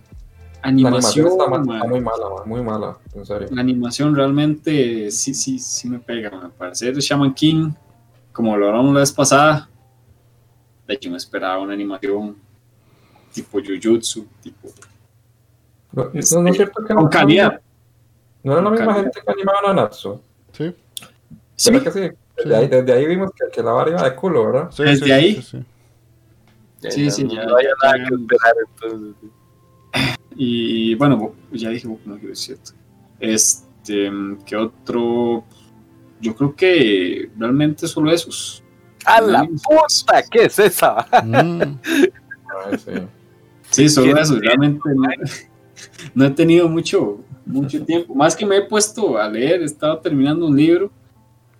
La 0.63 0.69
animación 0.69 1.25
animación, 1.27 1.27
está, 1.27 1.87
muy 1.87 1.99
mala, 2.01 2.29
man, 2.29 2.43
muy 2.49 2.61
mala, 2.63 2.97
en 3.13 3.25
serio. 3.25 3.47
La 3.51 3.61
animación 3.61 4.15
realmente 4.15 5.11
sí, 5.11 5.33
sí, 5.33 5.59
sí 5.59 5.89
me 5.89 5.99
pega, 5.99 6.29
man. 6.31 6.51
Para 6.57 6.73
ser 6.73 6.95
Shaman 6.95 7.33
King, 7.33 7.71
como 8.31 8.55
lo 8.55 8.67
hablamos 8.67 8.93
la 8.93 9.01
vez 9.01 9.11
pasada, 9.11 9.69
de 10.87 10.93
hecho 10.93 11.09
me 11.11 11.17
esperaba 11.17 11.59
una 11.59 11.73
animación 11.73 12.37
tipo 13.33 13.59
Jujutsu, 13.59 14.25
tipo 14.41 14.69
No, 15.91 16.05
no, 16.05 16.11
no 16.13 16.49
es 16.49 16.55
cierto 16.55 16.83
que 16.85 16.93
con 16.93 17.03
no, 17.03 17.09
calidad. 17.09 17.61
no 18.43 18.53
era 18.53 18.61
la 18.61 18.69
misma 18.69 18.85
calidad. 18.87 19.03
gente 19.03 19.21
que 19.25 19.31
animaba 19.31 19.59
Nanatsu. 19.67 20.21
Sí. 20.53 20.75
Sí, 21.55 21.71
¿Verdad 21.71 21.83
que 21.83 21.91
sí? 22.09 22.15
Desde, 22.37 22.55
ahí, 22.55 22.67
desde 22.67 22.93
ahí 22.93 23.05
vimos 23.05 23.31
que, 23.31 23.51
que 23.53 23.61
la 23.61 23.71
vara 23.73 23.91
iba 23.91 24.03
de 24.03 24.15
culo, 24.15 24.45
¿verdad? 24.51 24.71
Sí, 24.71 24.83
Desde 24.83 25.05
sí, 25.05 25.11
ahí. 25.11 25.35
sí, 25.35 25.41
sí. 25.43 25.65
Sí, 26.89 27.11
sí, 27.11 27.23
no, 27.25 27.33
ya- 27.35 27.45
no 27.45 27.55
hay 27.57 27.65
ya 27.65 27.71
nada 27.83 27.95
que 28.07 28.15
esperar, 28.15 28.53
entonces. 28.91 29.29
Y 30.35 30.95
bueno, 30.95 31.33
ya 31.51 31.69
dije 31.69 31.87
Boku 31.87 32.09
no 32.09 32.15
Hero, 32.15 32.31
es 32.33 32.39
cierto. 32.39 32.71
Este, 33.19 34.11
¿qué 34.45 34.55
otro? 34.55 35.43
Yo 36.19 36.35
creo 36.35 36.55
que 36.55 37.29
realmente 37.37 37.87
solo 37.87 38.11
esos. 38.11 38.63
¡A 39.05 39.19
la 39.21 39.43
puta! 39.45 40.23
¿Qué 40.31 40.45
es 40.45 40.57
esa? 40.59 41.05
Mm, 41.23 41.77
sí. 42.77 42.91
Sí, 43.69 43.89
solo 43.89 44.05
¿Quién- 44.07 44.17
esos. 44.19 44.39
Realmente 44.39 44.79
no, 44.95 45.03
no 46.15 46.25
he 46.25 46.29
tenido 46.31 46.69
mucho, 46.69 47.19
mucho 47.45 47.81
tiempo. 47.85 48.15
Más 48.15 48.35
que 48.35 48.45
me 48.45 48.57
he 48.57 48.61
puesto 48.61 49.17
a 49.17 49.27
leer, 49.27 49.61
he 49.61 49.65
estado 49.65 49.99
terminando 49.99 50.45
un 50.47 50.55
libro 50.55 50.91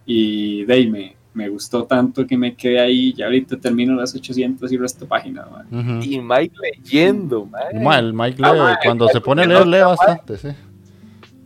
y 0.05 0.63
de 0.65 0.73
ahí 0.73 0.89
me, 0.89 1.15
me 1.33 1.49
gustó 1.49 1.83
tanto 1.85 2.25
que 2.27 2.37
me 2.37 2.55
quedé 2.55 2.79
ahí. 2.79 3.13
Ya 3.13 3.25
ahorita 3.25 3.57
termino 3.57 3.95
las 3.95 4.13
800 4.15 4.71
y 4.71 4.77
resto 4.77 5.07
páginas. 5.07 5.47
man. 5.51 5.67
ujú. 5.71 6.03
Y 6.03 6.19
Mike 6.21 6.55
leyendo, 6.61 7.45
man. 7.45 7.83
Ma, 7.83 7.99
el 7.99 8.13
Mike 8.13 8.41
Ah, 8.43 8.53
lee, 8.53 8.59
ma, 8.59 8.79
cuando 8.83 9.05
el- 9.05 9.11
se 9.11 9.21
pone 9.21 9.41
a 9.41 9.45
el 9.45 9.49
leer, 9.49 9.67
lee 9.67 9.79
bastante, 9.81 10.37
sí. 10.37 10.49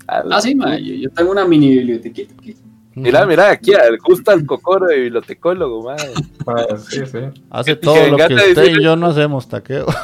Ah, 0.07 0.39
sí, 0.41 0.55
man, 0.55 0.77
yo, 0.77 0.93
yo 0.93 1.09
tengo 1.11 1.31
una 1.31 1.45
mini 1.45 1.69
bibliotequita 1.69 2.33
aquí. 2.39 2.55
Mira, 2.95 3.27
mira, 3.27 3.51
aquí 3.51 3.73
justo 4.01 4.31
al 4.31 4.43
cocoro 4.43 4.87
de 4.87 4.97
bibliotecólogo, 5.01 5.83
man. 5.83 5.97
Ay, 5.99 6.77
sí, 6.89 7.05
sí. 7.05 7.19
Hace 7.51 7.75
que 7.77 7.85
todo 7.85 8.07
lo 8.09 8.17
que 8.17 8.33
usted 8.33 8.55
decir- 8.55 8.79
y 8.79 8.83
yo 8.83 8.95
no 8.95 9.07
hacemos, 9.07 9.47
taqueo. 9.47 9.85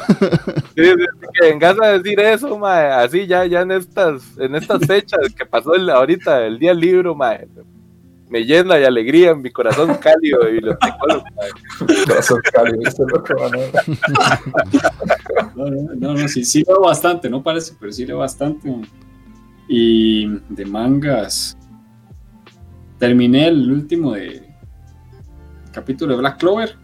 Sí, 0.76 0.82
sí, 0.84 0.90
sí, 0.90 1.26
que 1.40 1.46
vengas 1.50 1.76
a 1.80 1.86
decir 1.98 2.18
eso, 2.18 2.58
mae, 2.58 2.86
así 2.90 3.28
ya, 3.28 3.46
ya 3.46 3.60
en 3.62 3.70
estas, 3.70 4.36
en 4.38 4.56
estas 4.56 4.84
fechas 4.86 5.20
que 5.36 5.46
pasó 5.46 5.74
el- 5.74 5.88
ahorita 5.88 6.44
el 6.46 6.58
día 6.58 6.70
del 6.70 6.80
libro, 6.80 7.14
mae, 7.14 7.46
me 8.30 8.44
llena 8.44 8.74
de 8.76 8.86
alegría 8.86 9.30
en 9.30 9.42
mi 9.42 9.50
corazón 9.50 9.94
cálido 10.00 10.40
de 10.44 10.52
bibliotecólogo. 10.52 11.24
Corazón 12.06 12.40
cálido, 12.52 12.78
¿viste 12.78 13.02
lo 13.06 13.22
que 13.22 13.34
van 13.34 13.52
a- 13.54 14.40
No, 15.54 15.66
no, 15.70 15.94
no, 15.94 16.14
no, 16.14 16.28
sí, 16.28 16.44
sí 16.44 16.64
leo 16.66 16.80
bastante, 16.80 17.28
no 17.30 17.42
parece, 17.42 17.74
pero 17.78 17.92
sí 17.92 18.06
leo 18.06 18.18
bastante. 18.18 18.74
Y 19.68 20.26
de 20.48 20.64
mangas, 20.66 21.56
terminé 22.98 23.48
el 23.48 23.70
último 23.70 24.12
de 24.12 24.42
capítulo 25.72 26.12
de 26.14 26.18
Black 26.20 26.38
Clover. 26.38 26.76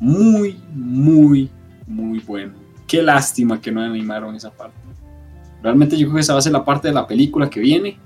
Muy, 0.00 0.60
muy, 0.72 1.50
muy 1.86 2.20
bueno. 2.20 2.54
Qué 2.86 3.02
lástima 3.02 3.60
que 3.60 3.70
no 3.72 3.80
animaron 3.82 4.34
esa 4.34 4.50
parte. 4.50 4.76
Realmente 5.62 5.96
yo 5.96 6.06
creo 6.06 6.14
que 6.16 6.20
esa 6.20 6.34
va 6.34 6.38
a 6.38 6.42
ser 6.42 6.52
la 6.52 6.64
parte 6.64 6.88
de 6.88 6.94
la 6.94 7.06
película 7.06 7.50
que 7.50 7.60
viene. 7.60 7.98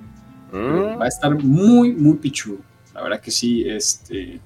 Mm. 0.53 1.01
Va 1.01 1.05
a 1.05 1.09
estar 1.09 1.35
muy, 1.43 1.93
muy 1.95 2.17
pichudo. 2.17 2.59
La 2.95 3.03
verdad 3.03 3.21
que 3.21 3.31
sí, 3.31 3.65
este. 3.69 4.41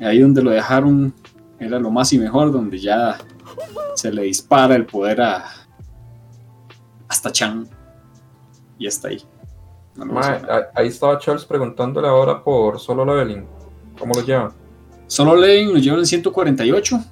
Ahí 0.00 0.20
donde 0.20 0.42
lo 0.42 0.50
dejaron 0.50 1.14
era 1.58 1.78
lo 1.78 1.90
más 1.90 2.12
y 2.12 2.18
mejor, 2.18 2.52
donde 2.52 2.78
ya 2.78 3.18
se 3.94 4.12
le 4.12 4.22
dispara 4.22 4.74
el 4.74 4.84
poder 4.86 5.20
a. 5.22 5.44
Hasta 7.08 7.30
Chan. 7.32 7.66
Y 8.78 8.86
hasta 8.86 9.08
ahí. 9.08 9.22
No 9.94 10.18
ahí- 10.74 10.88
estaba 10.88 11.18
Charles 11.18 11.44
preguntándole 11.44 12.08
ahora 12.08 12.42
por 12.42 12.80
solo 12.80 13.04
leveling. 13.04 13.44
¿Cómo 13.98 14.14
lo 14.14 14.22
llevan? 14.24 14.52
Solo 15.06 15.36
Levin 15.36 15.74
nos 15.74 15.82
llevan 15.82 15.98
en 16.00 16.06
148 16.06 17.04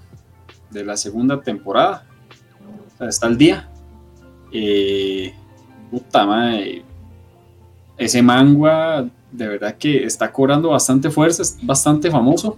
de 0.70 0.85
la 0.85 0.97
segunda 0.97 1.39
temporada. 1.43 2.07
O 2.95 2.99
sea, 2.99 3.09
está 3.09 3.26
al 3.26 3.37
día. 3.37 3.68
Eh, 4.51 5.35
puta 5.91 6.24
madre. 6.24 6.83
Ese 8.01 8.22
manga 8.22 9.07
de 9.30 9.46
verdad 9.46 9.76
que 9.76 10.05
está 10.05 10.32
cobrando 10.32 10.70
bastante 10.70 11.11
fuerza, 11.11 11.42
es 11.42 11.59
bastante 11.62 12.11
famoso. 12.11 12.57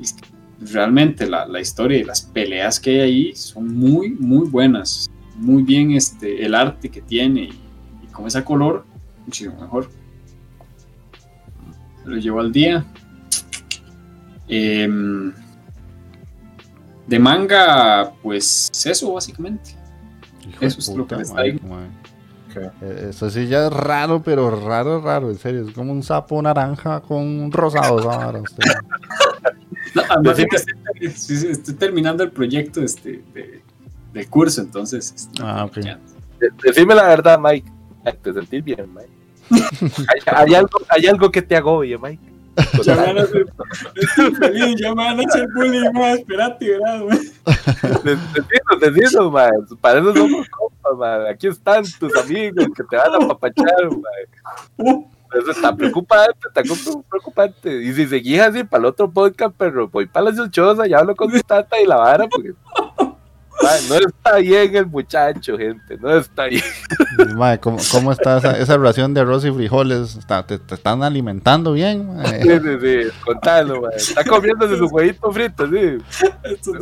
Y 0.00 0.04
realmente 0.72 1.28
la, 1.28 1.46
la 1.46 1.60
historia 1.60 1.98
y 1.98 2.02
las 2.02 2.22
peleas 2.22 2.80
que 2.80 2.90
hay 2.90 3.00
ahí 3.00 3.36
son 3.36 3.72
muy, 3.72 4.10
muy 4.10 4.48
buenas. 4.48 5.08
Muy 5.36 5.62
bien 5.62 5.92
este, 5.92 6.44
el 6.44 6.56
arte 6.56 6.90
que 6.90 7.00
tiene 7.00 7.44
y, 7.44 7.60
y 8.02 8.06
con 8.08 8.26
ese 8.26 8.42
color, 8.42 8.84
muchísimo 9.24 9.60
mejor. 9.60 9.88
Lo 12.04 12.16
llevo 12.16 12.40
al 12.40 12.50
día. 12.50 12.84
Em, 14.48 15.32
de 17.06 17.18
manga, 17.20 18.12
pues 18.22 18.72
eso 18.84 19.12
básicamente. 19.12 19.76
Hijo 20.48 20.64
Eso 20.64 20.80
es 20.80 20.88
lo 20.96 21.06
que 21.06 21.14
mae, 21.14 21.24
traigo. 21.24 21.60
Eh, 22.56 23.06
Eso 23.10 23.30
sí 23.30 23.46
ya 23.46 23.66
es 23.66 23.72
raro, 23.72 24.22
pero 24.22 24.50
raro, 24.50 25.00
raro, 25.00 25.30
en 25.30 25.38
serio. 25.38 25.66
Es 25.68 25.74
como 25.74 25.92
un 25.92 26.02
sapo 26.02 26.40
naranja 26.42 27.00
con 27.00 27.18
un 27.22 27.52
rosado. 27.52 27.98
esa 28.00 28.08
vara, 28.08 28.40
usted. 28.40 28.64
No, 29.94 30.02
además 30.08 30.36
de 30.36 30.44
Decime- 30.46 30.76
que 31.00 31.06
estoy, 31.06 31.74
terminando 31.74 32.22
el 32.22 32.30
proyecto 32.30 32.80
este, 32.80 33.24
de, 34.12 34.26
curso, 34.26 34.60
entonces. 34.60 35.12
este, 35.16 35.42
Ah, 35.42 35.64
ok. 35.64 35.78
ya. 35.80 35.98
De- 36.38 36.50
Decime 36.62 36.94
la 36.94 37.08
verdad, 37.08 37.40
Mike. 37.40 37.68
Te 38.22 38.32
sentís 38.32 38.62
bien, 38.62 38.88
Mike. 38.94 39.10
hay, 40.08 40.20
hay 40.46 40.54
algo, 40.54 40.78
hay 40.88 41.06
algo 41.08 41.30
que 41.32 41.42
te 41.42 41.56
agobie, 41.56 41.98
Mike. 41.98 42.22
Ya 42.84 42.96
van 42.96 43.18
a 43.18 43.22
hacer, 43.22 43.46
estoy 43.94 44.34
feliz, 44.34 44.76
ya 44.80 44.88
me 44.94 45.04
van 45.04 45.20
a 45.20 45.22
hacer 45.22 45.46
bullying 45.54 45.92
más, 45.92 46.18
espérate, 46.18 46.70
¿verdad, 46.70 47.02
güey? 47.02 47.18
Decinos, 48.04 48.80
decinos, 48.80 49.32
man. 49.32 49.50
Para 49.80 50.00
eso 50.00 50.14
somos 50.14 50.48
compas, 50.48 50.96
man. 50.98 51.26
Aquí 51.28 51.46
están 51.46 51.84
tus 51.98 52.14
amigos 52.16 52.66
que 52.76 52.84
te 52.84 52.96
van 52.96 53.14
a 53.14 53.24
apapachar, 53.24 53.90
man. 54.78 55.06
Eso 55.32 55.52
está 55.52 55.74
preocupante, 55.74 56.48
está 56.48 56.62
preocupante. 57.08 57.82
Y 57.82 57.92
si 57.92 58.06
seguís 58.06 58.40
así 58.40 58.64
para 58.64 58.80
el 58.80 58.86
otro 58.86 59.08
podcast, 59.08 59.54
pero 59.56 59.88
voy 59.88 60.06
para 60.06 60.32
la 60.32 60.50
choza, 60.50 60.86
ya 60.86 60.98
hablo 60.98 61.14
con 61.14 61.30
tu 61.30 61.38
tata 61.40 61.80
y 61.80 61.86
la 61.86 61.96
vara, 61.96 62.26
porque. 62.28 62.52
Man, 63.62 63.88
no 63.88 63.94
está 63.96 64.36
bien 64.36 64.74
el 64.76 64.86
muchacho, 64.86 65.58
gente. 65.58 65.98
No 65.98 66.16
está 66.16 66.46
bien. 66.46 66.62
Mae, 67.36 67.58
¿cómo, 67.60 67.78
cómo 67.92 68.10
está 68.12 68.38
esa, 68.38 68.58
esa 68.58 68.76
ración 68.78 69.12
de 69.12 69.20
arroz 69.20 69.44
y 69.44 69.50
frijoles? 69.50 70.16
¿Está- 70.16 70.46
te, 70.46 70.58
te 70.58 70.74
están 70.74 71.02
alimentando 71.02 71.72
bien? 71.72 72.16
mae? 72.16 72.42
Sí, 72.42 72.48
sí, 72.48 72.78
sí. 72.80 73.10
Contalo, 73.24 73.82
man. 73.82 73.90
Está 73.96 74.24
comiéndose 74.24 74.78
su 74.78 74.86
huevito 74.86 75.30
frito, 75.30 75.66
sí. 75.68 75.98
Esto. 76.44 76.72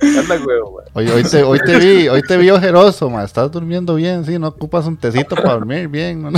Anda, 0.00 0.36
huevo, 0.46 0.76
man. 0.76 0.84
Hoy, 0.94 1.08
hoy, 1.08 1.24
te, 1.24 1.42
hoy 1.42 1.58
te 1.64 1.76
vi, 1.78 2.08
hoy 2.08 2.22
te 2.22 2.36
vi 2.36 2.50
ojeroso, 2.50 3.10
mae. 3.10 3.24
Estás 3.24 3.50
durmiendo 3.50 3.96
bien, 3.96 4.24
sí, 4.24 4.38
no 4.38 4.48
ocupas 4.48 4.86
un 4.86 4.96
tecito 4.96 5.34
para 5.34 5.54
dormir 5.54 5.88
bien, 5.88 6.22
¿no? 6.22 6.30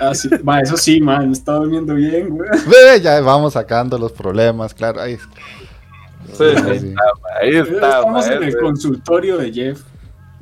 Ah, 0.00 0.14
sí, 0.14 0.28
ma, 0.44 0.60
eso 0.60 0.76
sí, 0.76 1.00
man, 1.00 1.32
está 1.32 1.54
durmiendo 1.54 1.94
bien, 1.96 2.28
güey. 2.28 2.48
Ve, 2.68 3.00
ya 3.00 3.20
vamos 3.20 3.54
sacando 3.54 3.98
los 3.98 4.12
problemas, 4.12 4.72
claro. 4.72 5.00
Ay, 5.00 5.18
Sí, 6.32 6.44
sí, 6.56 6.78
sí. 6.80 6.94
Ahí 7.40 7.56
está, 7.56 7.74
Estamos 7.98 8.26
man. 8.26 8.36
en 8.36 8.42
el 8.44 8.56
consultorio 8.58 9.38
de 9.38 9.52
Jeff. 9.52 9.82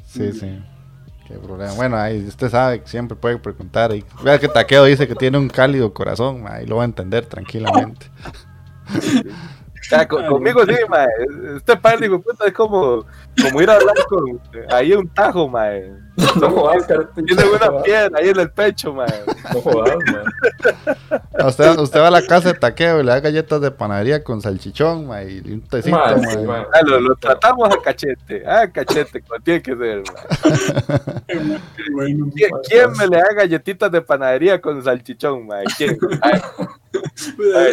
sí, 0.06 0.32
sí. 0.32 0.62
Qué 1.26 1.34
problema. 1.34 1.72
Bueno, 1.74 1.96
ahí 1.96 2.24
usted 2.28 2.48
sabe 2.48 2.82
que 2.82 2.86
siempre 2.86 3.16
puede 3.16 3.36
preguntar. 3.38 3.92
Y, 3.92 4.04
vea 4.22 4.38
que 4.38 4.46
Taqueo 4.46 4.84
dice 4.84 5.08
que 5.08 5.14
tiene 5.16 5.36
un 5.38 5.48
cálido 5.48 5.92
corazón, 5.92 6.40
mae, 6.42 6.60
ahí 6.60 6.66
lo 6.66 6.76
va 6.76 6.82
a 6.82 6.84
entender 6.84 7.26
tranquilamente. 7.26 8.06
Ya, 9.90 10.06
con- 10.06 10.26
conmigo 10.26 10.64
sí, 10.64 10.74
mae. 10.88 11.06
Este 11.56 11.76
par 11.76 11.98
de 11.98 12.08
puta 12.10 12.46
es 12.46 12.52
como, 12.52 13.04
como 13.42 13.60
ir 13.62 13.70
a 13.70 13.74
hablar 13.74 13.96
con 14.08 14.40
ahí 14.72 14.92
un 14.92 15.08
tajo, 15.08 15.48
mae. 15.48 15.92
No 16.40 16.50
jodas, 16.50 16.86
Carti. 16.86 17.22
Tiene 17.24 17.42
una 17.44 17.82
piedra 17.82 18.18
ahí 18.18 18.28
en 18.30 18.40
el 18.40 18.50
pecho, 18.50 18.92
mae. 18.94 19.06
No 19.52 19.60
jodas, 19.60 19.96
man. 20.12 21.46
Usted, 21.46 21.78
usted 21.78 22.00
va 22.00 22.08
a 22.08 22.10
la 22.10 22.22
casa 22.26 22.52
de 22.52 22.58
Taqueo 22.58 23.00
y 23.00 23.04
le 23.04 23.10
da 23.12 23.20
galletas 23.20 23.60
de 23.60 23.70
panadería 23.70 24.24
con 24.24 24.40
salchichón, 24.40 25.06
mae, 25.06 25.30
y 25.44 25.52
un 25.52 25.60
tecito, 25.62 25.98
sí, 26.30 26.38
mae. 26.38 26.66
Ah, 26.72 26.82
lo, 26.84 27.00
lo 27.00 27.14
tratamos 27.16 27.68
a 27.70 27.82
cachete, 27.82 28.46
a 28.48 28.70
cachete, 28.70 29.20
como 29.22 29.40
tiene 29.42 29.62
que 29.62 29.76
ser, 29.76 30.02
bueno. 31.92 32.30
¿Quién, 32.34 32.50
quién 32.68 32.92
me 32.98 33.06
le 33.06 33.18
da 33.18 33.34
galletitas 33.34 33.90
de 33.92 34.00
panadería 34.00 34.60
con 34.60 34.82
salchichón, 34.82 35.46
mae? 35.46 35.64
¿Quién? 35.76 35.98
Ay, 36.22 36.40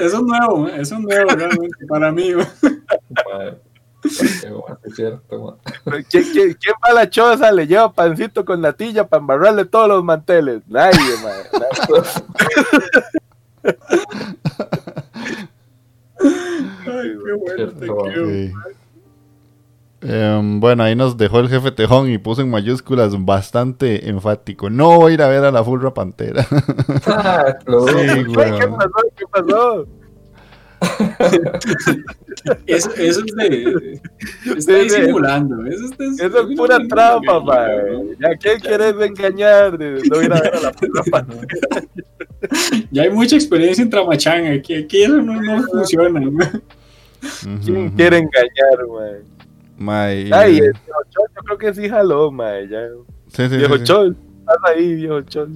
Eso 0.02 0.18
es 0.18 0.24
nuevo, 0.24 0.68
eso 0.68 0.96
es 0.96 1.02
nuevo 1.02 1.30
realmente 1.30 1.86
para 1.88 2.12
mí. 2.12 2.34
man. 2.34 2.46
¿Quién, 6.10 6.24
quién, 6.34 6.54
quién 6.60 6.76
va 6.84 6.90
a 6.90 6.94
la 6.94 7.10
choza? 7.10 7.52
Le 7.52 7.66
lleva 7.68 7.92
pancito 7.94 8.44
con 8.46 8.62
natilla 8.62 9.08
para 9.08 9.22
embarrarle 9.22 9.66
todos 9.66 9.88
los 9.88 10.04
manteles. 10.04 10.62
Nadie, 10.68 11.00
mae. 11.24 11.44
Nadie. 11.54 12.04
Ay, 16.20 17.18
qué 17.26 17.34
bueno. 17.34 17.56
Cierto, 17.56 17.80
te 17.80 17.88
güey. 17.88 18.14
quiero. 18.14 18.30
Sí. 18.30 18.52
Em, 20.06 20.60
bueno, 20.60 20.84
ahí 20.84 20.96
nos 20.98 21.16
dejó 21.16 21.40
el 21.40 21.48
jefe 21.48 21.72
Tejón 21.72 22.10
y 22.12 22.18
puso 22.18 22.42
en 22.42 22.50
mayúsculas 22.50 23.14
bastante 23.24 24.10
enfático. 24.10 24.70
No 24.70 24.98
voy 24.98 25.12
a 25.12 25.14
ir 25.14 25.22
a 25.22 25.28
ver 25.30 25.46
a 25.46 25.52
la 25.52 25.64
Fulra 25.64 25.94
Pantera. 25.94 26.46
Ah, 27.08 27.56
Sí. 27.66 28.26
¿Qué 28.26 28.68
pasó? 28.68 28.92
¿Qué 29.16 29.26
pasó? 29.32 29.88
Eso, 32.66 32.90
eso 32.98 33.22
es 33.26 33.36
de. 33.36 34.02
Está 34.58 34.76
disimulando. 34.76 35.66
Eso, 35.66 35.86
es- 36.00 36.20
Eso 36.20 36.50
es 36.50 36.58
pura 36.58 36.78
trampa, 36.90 37.40
mae. 37.40 38.16
¿Ya 38.20 38.36
quién 38.38 38.60
quieres 38.60 38.96
engañar? 39.00 39.80
No 39.80 40.22
ir 40.22 40.34
a 40.34 40.42
ver 40.42 40.56
a 40.56 40.60
la 40.62 40.72
puta. 40.74 41.26
Ya 42.92 43.04
hay 43.04 43.10
mucha 43.10 43.36
experiencia 43.36 43.82
en 43.84 43.90
Tramachán. 43.90 44.46
Aquí, 44.48 44.76
aquí 44.76 45.04
eso 45.04 45.18
no, 45.22 45.42
no 45.42 45.64
funciona. 45.64 46.20
güey. 46.20 46.48
¿Quién 47.64 47.90
quiere 47.92 48.18
engañar? 48.18 49.14
Mae, 49.78 50.30
Ay, 50.34 50.58
eh, 50.58 50.66
el 50.66 50.72
viejo 50.74 51.00
Chol, 51.10 51.26
yo 51.36 51.42
creo 51.44 51.58
que 51.58 51.74
sí 51.74 51.90
jaló, 51.90 52.32
mae. 52.32 52.68
Ya. 52.68 52.88
sí, 53.28 53.50
sí, 53.50 53.58
Viejo 53.58 53.74
sí, 53.76 53.80
sí. 53.80 53.86
Chol, 53.86 54.16
estás 54.40 54.58
ahí, 54.66 54.96
viejo 54.96 55.22
Chol. 55.22 55.50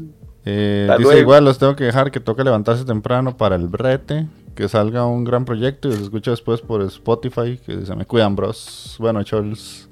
Eh, 0.45 0.87
dice 0.89 1.01
luego. 1.03 1.19
igual, 1.19 1.45
los 1.45 1.59
tengo 1.59 1.75
que 1.75 1.83
dejar 1.83 2.09
que 2.09 2.19
toque 2.21 2.43
levantarse 2.43 2.83
temprano 2.85 3.35
para 3.37 3.55
el 3.57 3.67
brete, 3.67 4.25
que 4.57 4.67
salga 4.67 5.05
un 5.05 5.23
gran 5.23 5.45
proyecto 5.45 5.87
y 5.87 5.91
los 5.91 6.01
escucho 6.01 6.31
después 6.31 6.61
por 6.61 6.81
Spotify, 6.81 7.59
que 7.63 7.85
se 7.85 7.95
me 7.95 8.05
cuidan, 8.05 8.35
bros. 8.35 8.95
Bueno, 8.97 9.21
chols. 9.21 9.87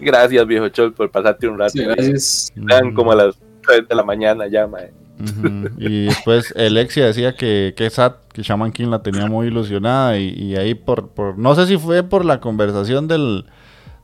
Gracias, 0.00 0.44
viejo 0.48 0.68
Chol, 0.68 0.92
por 0.92 1.12
pasarte 1.12 1.46
un 1.46 1.56
rato. 1.56 1.70
Sí, 1.70 1.84
gracias. 1.84 2.52
Eran 2.56 2.92
como 2.92 3.12
a 3.12 3.14
las 3.14 3.36
3 3.64 3.86
de 3.88 3.94
la 3.94 4.02
mañana 4.02 4.48
ya, 4.48 4.66
mae. 4.66 4.92
Y 5.78 6.06
después 6.06 6.52
Alexia 6.56 7.06
decía 7.06 7.36
que, 7.36 7.72
que 7.76 7.88
Sat, 7.88 8.16
que 8.32 8.42
Shaman 8.42 8.72
King 8.72 8.88
la 8.88 9.00
tenía 9.04 9.26
muy 9.26 9.46
ilusionada 9.46 10.18
y, 10.18 10.30
y 10.30 10.56
ahí 10.56 10.74
por, 10.74 11.10
por, 11.10 11.38
no 11.38 11.54
sé 11.54 11.68
si 11.68 11.78
fue 11.78 12.02
por 12.02 12.24
la 12.24 12.40
conversación 12.40 13.06
del, 13.06 13.46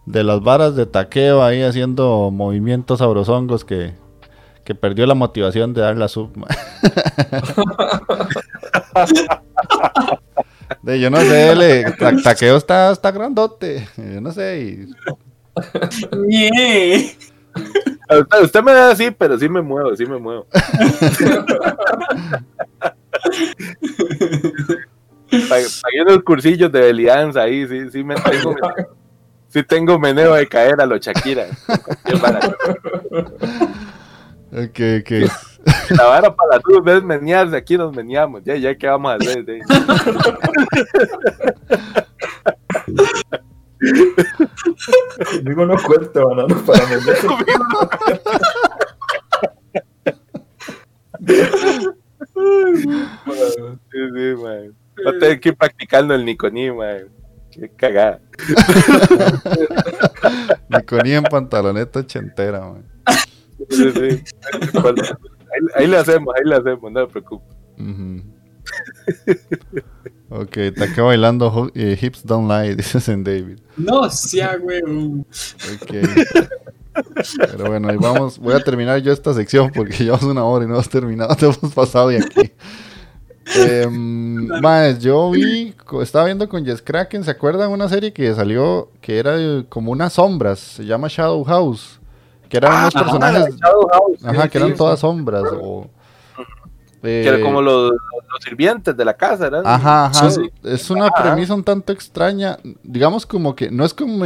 de 0.07 0.22
las 0.22 0.41
varas 0.41 0.76
de 0.76 0.86
taqueo 0.86 1.43
ahí 1.43 1.62
haciendo 1.62 2.30
movimientos 2.30 3.01
sabrosongos 3.01 3.64
que, 3.64 3.95
que 4.62 4.76
perdió 4.76 5.05
la 5.07 5.14
motivación 5.14 5.74
de 5.74 5.80
dar 5.80 5.97
la 5.97 6.07
sub. 6.07 6.30
De, 10.83 11.01
yo 11.01 11.11
no 11.11 11.18
sé, 11.21 11.55
le, 11.57 11.93
ta- 11.93 12.16
taqueo 12.23 12.57
está, 12.57 12.93
está 12.93 13.11
grandote, 13.11 13.87
yo 13.97 14.21
no 14.21 14.31
sé, 14.33 14.61
y 14.61 14.87
Ñe. 16.16 17.16
Usted, 18.11 18.43
usted 18.43 18.62
me 18.62 18.73
da 18.73 18.91
así, 18.91 19.11
pero 19.11 19.39
sí 19.39 19.49
me 19.49 19.61
muevo, 19.62 19.95
sí 19.97 20.05
me 20.07 20.18
muevo. 20.18 20.47
Pa- 25.49 25.57
Pagué 25.83 26.03
unos 26.03 26.23
cursillos 26.25 26.73
de 26.73 26.81
Belianza 26.81 27.43
ahí, 27.43 27.66
sí, 27.68 27.91
sí 27.91 28.03
me 28.03 28.14
tengo, 28.16 28.55
sí 29.49 29.62
tengo 29.62 29.99
meneo 29.99 30.35
de 30.35 30.47
caer 30.49 30.81
a 30.81 30.87
los 30.87 31.01
Shakira. 31.01 31.47
Qué 32.05 32.14
barato. 32.14 32.57
La 35.91 36.05
vara 36.05 36.35
para 36.35 36.61
tú, 36.61 36.77
en 36.79 36.85
vez 36.85 37.03
de 37.51 37.57
aquí 37.57 37.77
nos 37.77 37.95
meneamos. 37.95 38.43
Ya, 38.45 38.57
ya, 38.57 38.77
¿qué 38.77 38.87
vamos 38.87 39.13
a 39.13 39.17
hacer? 39.17 39.45
De? 39.45 39.61
Digo, 45.43 45.67
no 45.67 45.77
cuento, 45.83 46.29
banano, 46.29 46.57
para 46.65 46.87
menearse. 46.87 47.29
sí, 53.91 54.01
sí, 54.15 54.35
man. 54.43 54.75
Va 55.07 55.11
a 55.11 55.37
que 55.41 55.49
ir 55.51 55.57
practicando 55.57 56.15
el 56.15 56.25
Niconí, 56.25 56.71
man. 56.71 57.09
Qué 57.51 57.69
cagada. 57.71 58.21
Niconí 60.69 61.13
en 61.13 61.25
pantaloneta 61.25 62.01
ochentera, 62.01 62.61
man. 62.61 62.85
Sí, 63.69 63.91
sí. 63.93 64.23
Ahí, 65.53 65.83
ahí 65.83 65.87
le 65.87 65.97
hacemos, 65.97 66.35
ahí 66.35 66.49
le 66.49 66.57
hacemos, 66.57 66.93
no 66.93 67.07
te 67.07 67.13
preocupes. 67.13 67.57
Ujú. 67.79 68.23
Ok, 70.31 70.53
te 70.53 70.85
acá 70.85 71.03
bailando 71.03 71.71
eh, 71.75 71.99
Hips 72.01 72.25
Don't 72.25 72.49
Lie, 72.49 72.75
dices 72.77 73.09
en 73.09 73.25
David. 73.25 73.59
No 73.77 74.09
sea, 74.11 74.57
weón. 74.63 75.27
Ok. 75.75 75.95
Pero 77.39 77.65
bueno, 77.67 77.89
ahí 77.89 77.97
vamos. 77.97 78.39
Voy 78.39 78.55
a 78.55 78.61
terminar 78.61 79.01
yo 79.01 79.13
esta 79.13 79.35
sección 79.35 79.71
porque 79.75 79.97
llevamos 80.05 80.25
una 80.25 80.45
hora 80.45 80.65
y 80.65 80.69
no 80.69 80.75
hemos 80.75 80.89
terminado. 80.89 81.35
Te 81.35 81.47
hemos 81.47 81.75
pasado 81.75 82.09
de 82.09 82.19
aquí. 82.19 82.53
Mae, 83.91 84.99
yo 85.01 85.31
vi, 85.31 85.75
estaba 86.01 86.27
viendo 86.27 86.49
con 86.49 86.65
Jess 86.65 86.83
Kraken, 86.83 87.25
¿se 87.25 87.33
acuerdan 87.33 87.73
una 87.73 87.89
serie 87.89 88.13
que 88.13 88.33
salió 88.33 88.91
que 89.01 89.19
era 89.19 89.35
eh, 89.37 89.65
como 89.69 89.91
unas 89.91 90.13
sombras? 90.13 90.61
Se 90.61 90.85
llama 90.85 91.09
Shadow 91.09 91.43
House. 91.45 92.00
Que 92.51 92.57
eran 92.59 92.73
unos 92.73 92.95
ajá, 92.95 93.05
personajes, 93.05 93.57
House, 93.63 94.25
ajá, 94.25 94.43
sí, 94.43 94.49
que 94.51 94.59
eran 94.59 94.71
sí. 94.73 94.77
todas 94.77 95.01
sombras. 95.01 95.45
O, 95.59 95.89
Que 97.01 97.27
era 97.27 97.39
eh, 97.39 97.43
como 97.43 97.63
los, 97.63 97.93
los 97.93 98.43
sirvientes 98.45 98.95
de 98.97 99.05
la 99.05 99.15
casa, 99.15 99.49
¿verdad? 99.49 99.63
Ajá, 99.65 100.07
ajá. 100.07 100.31
Sí. 100.31 100.51
Es 100.65 100.91
una 100.91 101.07
Ajá. 101.07 101.23
premisa 101.23 101.55
un 101.55 101.65
tanto 101.65 101.93
extraña. 101.93 102.59
Digamos 102.83 103.25
como 103.25 103.55
que 103.55 103.71
no 103.71 103.85
es 103.85 103.95
como 103.95 104.25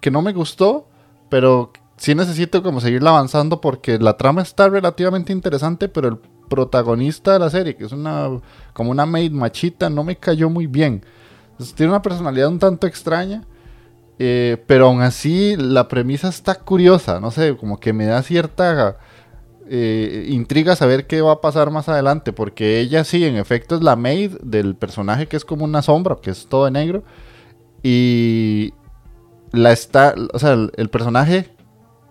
que 0.00 0.10
no 0.10 0.20
me 0.20 0.32
gustó, 0.32 0.88
pero 1.30 1.72
sí 1.96 2.14
necesito 2.14 2.62
como 2.62 2.80
seguirla 2.80 3.10
avanzando 3.10 3.60
porque 3.60 3.98
la 3.98 4.16
trama 4.16 4.42
está 4.42 4.68
relativamente 4.68 5.32
interesante, 5.32 5.88
pero 5.88 6.08
el 6.08 6.18
protagonista 6.48 7.34
de 7.34 7.38
la 7.38 7.50
serie, 7.50 7.76
que 7.76 7.84
es 7.84 7.92
una 7.92 8.28
como 8.72 8.90
una 8.90 9.06
maid 9.06 9.30
machita, 9.30 9.88
no 9.88 10.02
me 10.02 10.16
cayó 10.16 10.50
muy 10.50 10.66
bien. 10.66 11.04
Entonces, 11.52 11.74
tiene 11.74 11.92
una 11.92 12.02
personalidad 12.02 12.48
un 12.48 12.58
tanto 12.58 12.86
extraña. 12.86 13.44
Eh, 14.22 14.62
pero 14.66 14.88
aún 14.88 15.00
así 15.00 15.56
la 15.56 15.88
premisa 15.88 16.28
está 16.28 16.54
curiosa, 16.56 17.20
no 17.20 17.30
sé, 17.30 17.56
como 17.56 17.80
que 17.80 17.94
me 17.94 18.04
da 18.04 18.22
cierta 18.22 18.98
eh, 19.66 20.26
intriga 20.28 20.76
saber 20.76 21.06
qué 21.06 21.22
va 21.22 21.32
a 21.32 21.40
pasar 21.40 21.70
más 21.70 21.88
adelante, 21.88 22.34
porque 22.34 22.80
ella 22.80 23.02
sí, 23.04 23.24
en 23.24 23.36
efecto, 23.36 23.76
es 23.76 23.82
la 23.82 23.96
maid 23.96 24.32
del 24.42 24.76
personaje 24.76 25.26
que 25.26 25.38
es 25.38 25.46
como 25.46 25.64
una 25.64 25.80
sombra, 25.80 26.18
que 26.20 26.32
es 26.32 26.48
todo 26.48 26.66
de 26.66 26.70
negro, 26.70 27.02
y 27.82 28.74
la 29.52 29.72
está, 29.72 30.14
o 30.34 30.38
sea, 30.38 30.52
el, 30.52 30.70
el 30.76 30.90
personaje 30.90 31.56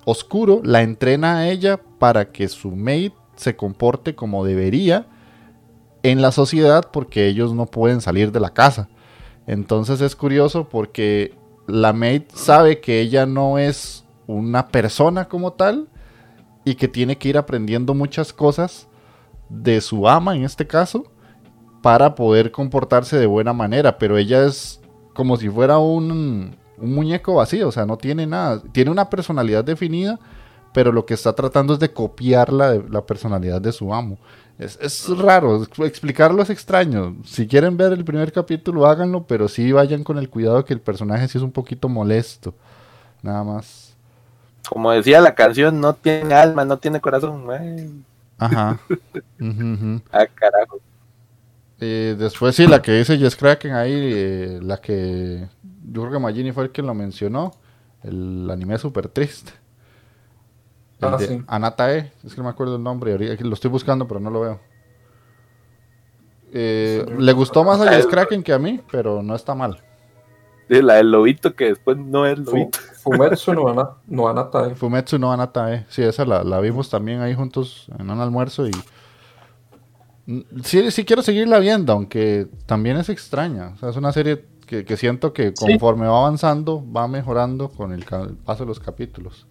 oscuro 0.04 0.62
la 0.64 0.82
entrena 0.82 1.38
a 1.38 1.50
ella 1.50 1.80
para 2.00 2.32
que 2.32 2.48
su 2.48 2.72
maid 2.72 3.12
se 3.36 3.56
comporte 3.56 4.16
como 4.16 4.44
debería 4.44 5.06
en 6.02 6.24
la 6.24 6.32
sociedad, 6.32 6.90
porque 6.92 7.28
ellos 7.28 7.54
no 7.54 7.68
pueden 7.68 8.02
salir 8.02 8.32
de 8.32 8.40
la 8.40 8.50
casa. 8.50 8.90
Entonces 9.46 10.02
es 10.02 10.16
curioso 10.16 10.70
porque 10.70 11.38
la 11.70 11.94
maid 11.94 12.24
sabe 12.34 12.80
que 12.80 13.00
ella 13.00 13.26
no 13.26 13.58
es 13.58 14.04
una 14.28 14.68
persona 14.68 15.26
como 15.26 15.54
tal, 15.54 15.88
y 16.70 16.76
que 16.76 16.88
tiene 16.88 17.18
que 17.18 17.30
ir 17.30 17.38
aprendiendo 17.38 17.94
muchas 17.94 18.34
cosas 18.34 18.88
de 19.50 19.82
su 19.82 20.08
ama 20.08 20.36
en 20.36 20.44
este 20.44 20.68
caso 20.68 21.06
para 21.82 22.14
poder 22.14 22.52
comportarse 22.52 23.18
de 23.18 23.26
buena 23.26 23.54
manera, 23.54 23.98
pero 23.98 24.18
ella 24.18 24.46
es 24.46 24.82
como 25.14 25.38
si 25.38 25.50
fuera 25.50 25.80
un, 25.80 26.56
muñeco 26.78 27.36
vacío, 27.36 27.70
o 27.70 27.72
sea, 27.72 27.86
no 27.86 27.98
tiene 27.98 28.28
nada, 28.28 28.62
tiene 28.72 28.92
una 28.92 29.10
personalidad 29.10 29.64
definida, 29.64 30.20
pero 30.74 30.92
lo 30.92 31.06
que 31.06 31.14
está 31.14 31.34
tratando 31.34 31.74
es 31.74 31.80
de 31.80 31.92
copiar 31.92 32.54
la, 32.54 32.76
la 32.76 33.06
personalidad 33.06 33.60
de 33.60 33.72
su 33.72 33.94
amo. 33.94 34.18
Es, 34.60 34.78
es 34.82 35.08
raro, 35.18 35.64
explicarlo 35.64 36.44
es 36.44 36.50
extraño. 36.50 37.16
Si 37.24 37.48
quieren 37.48 37.78
ver 37.78 37.94
el 37.94 38.04
primer 38.04 38.34
capítulo, 38.34 38.86
háganlo, 38.86 39.26
pero 39.26 39.48
sí 39.48 39.72
vayan 39.72 40.04
con 40.04 40.18
el 40.18 40.30
cuidado 40.30 40.66
que 40.66 40.74
el 40.74 40.82
personaje 40.82 41.30
sí 41.30 41.38
es 41.38 41.44
un 41.44 41.54
poquito 41.54 41.88
molesto. 41.88 42.54
Nada 43.22 43.44
más. 43.46 43.96
Como 44.68 44.92
decía 44.92 45.22
la 45.22 45.34
canción, 45.34 45.80
no 45.80 45.94
tiene 45.94 46.34
alma, 46.36 46.66
no 46.66 46.78
tiene 46.78 47.00
corazón. 47.00 48.06
Ajá. 48.38 48.80
Ah, 50.12 50.26
carajo. 50.36 50.82
Eh, 51.80 52.16
después 52.20 52.54
sí, 52.56 52.68
la 52.68 52.82
que 52.82 52.92
dice 52.92 53.18
Jess 53.18 53.38
Kraken 53.38 53.72
ahí, 53.72 53.94
eh, 53.94 54.60
la 54.62 54.78
que 54.82 55.48
yo 55.90 56.02
creo 56.02 56.12
que 56.12 56.20
Magini 56.20 56.52
fue 56.52 56.66
el 56.66 56.72
que 56.72 56.82
lo 56.82 56.94
mencionó, 56.94 57.54
el 58.04 58.50
anime 58.52 58.78
súper 58.78 59.08
triste. 59.08 59.54
Ah, 61.02 61.18
de 61.18 61.28
sí. 61.28 61.44
Anatae, 61.48 62.12
es 62.26 62.34
que 62.34 62.38
no 62.38 62.44
me 62.44 62.50
acuerdo 62.50 62.76
el 62.76 62.84
nombre, 62.84 63.18
lo 63.38 63.54
estoy 63.54 63.70
buscando 63.72 64.08
pero 64.08 64.20
no 64.20 64.30
lo 64.30 64.42
veo. 64.42 64.60
Eh, 66.52 67.06
Sí, 67.08 67.14
le 67.18 67.34
gustó 67.34 67.64
más 67.64 67.80
a 67.80 67.84
Ah, 67.90 67.94
Jess 67.94 68.08
Kraken 68.08 68.44
que 68.44 68.54
a 68.54 68.60
mí, 68.60 68.82
pero 68.92 69.22
no 69.22 69.36
está 69.36 69.54
mal. 69.56 69.82
Sí, 70.68 70.82
la 70.82 70.96
del 70.96 71.12
lobito 71.12 71.56
que 71.56 71.66
después 71.66 71.98
no 71.98 72.26
es 72.26 72.38
lobito. 72.40 72.78
Fumetsu 73.02 73.54
no 73.54 73.70
ana- 73.70 73.90
no 74.08 74.28
Anatae. 74.28 74.76
Fumetsu 74.76 75.18
no 75.18 75.32
Anatae, 75.32 75.86
sí, 75.90 76.02
esa 76.04 76.26
la, 76.26 76.44
la 76.44 76.60
vimos 76.60 76.90
también 76.90 77.22
ahí 77.22 77.34
juntos 77.34 77.88
en 77.98 78.10
un 78.10 78.20
almuerzo 78.20 78.68
y... 78.68 78.72
Mm, 80.26 80.42
Sí, 80.64 80.92
sí 80.92 81.06
quiero 81.06 81.22
seguirla 81.22 81.60
viendo, 81.60 81.94
aunque 81.94 82.48
también 82.66 82.98
es 82.98 83.10
extraña. 83.10 83.70
O 83.70 83.78
sea, 83.78 83.90
es 83.90 83.96
una 83.96 84.12
serie 84.12 84.46
que, 84.68 84.86
que 84.86 84.98
siento 84.98 85.34
que 85.34 85.54
Sí. 85.56 85.66
conforme 85.66 86.08
va 86.08 86.20
avanzando, 86.20 86.84
va 86.92 87.08
mejorando 87.08 87.70
con 87.70 87.92
el, 87.92 88.06
paso 88.46 88.64
de 88.64 88.68
los 88.68 88.80
capítulos. 88.80 89.48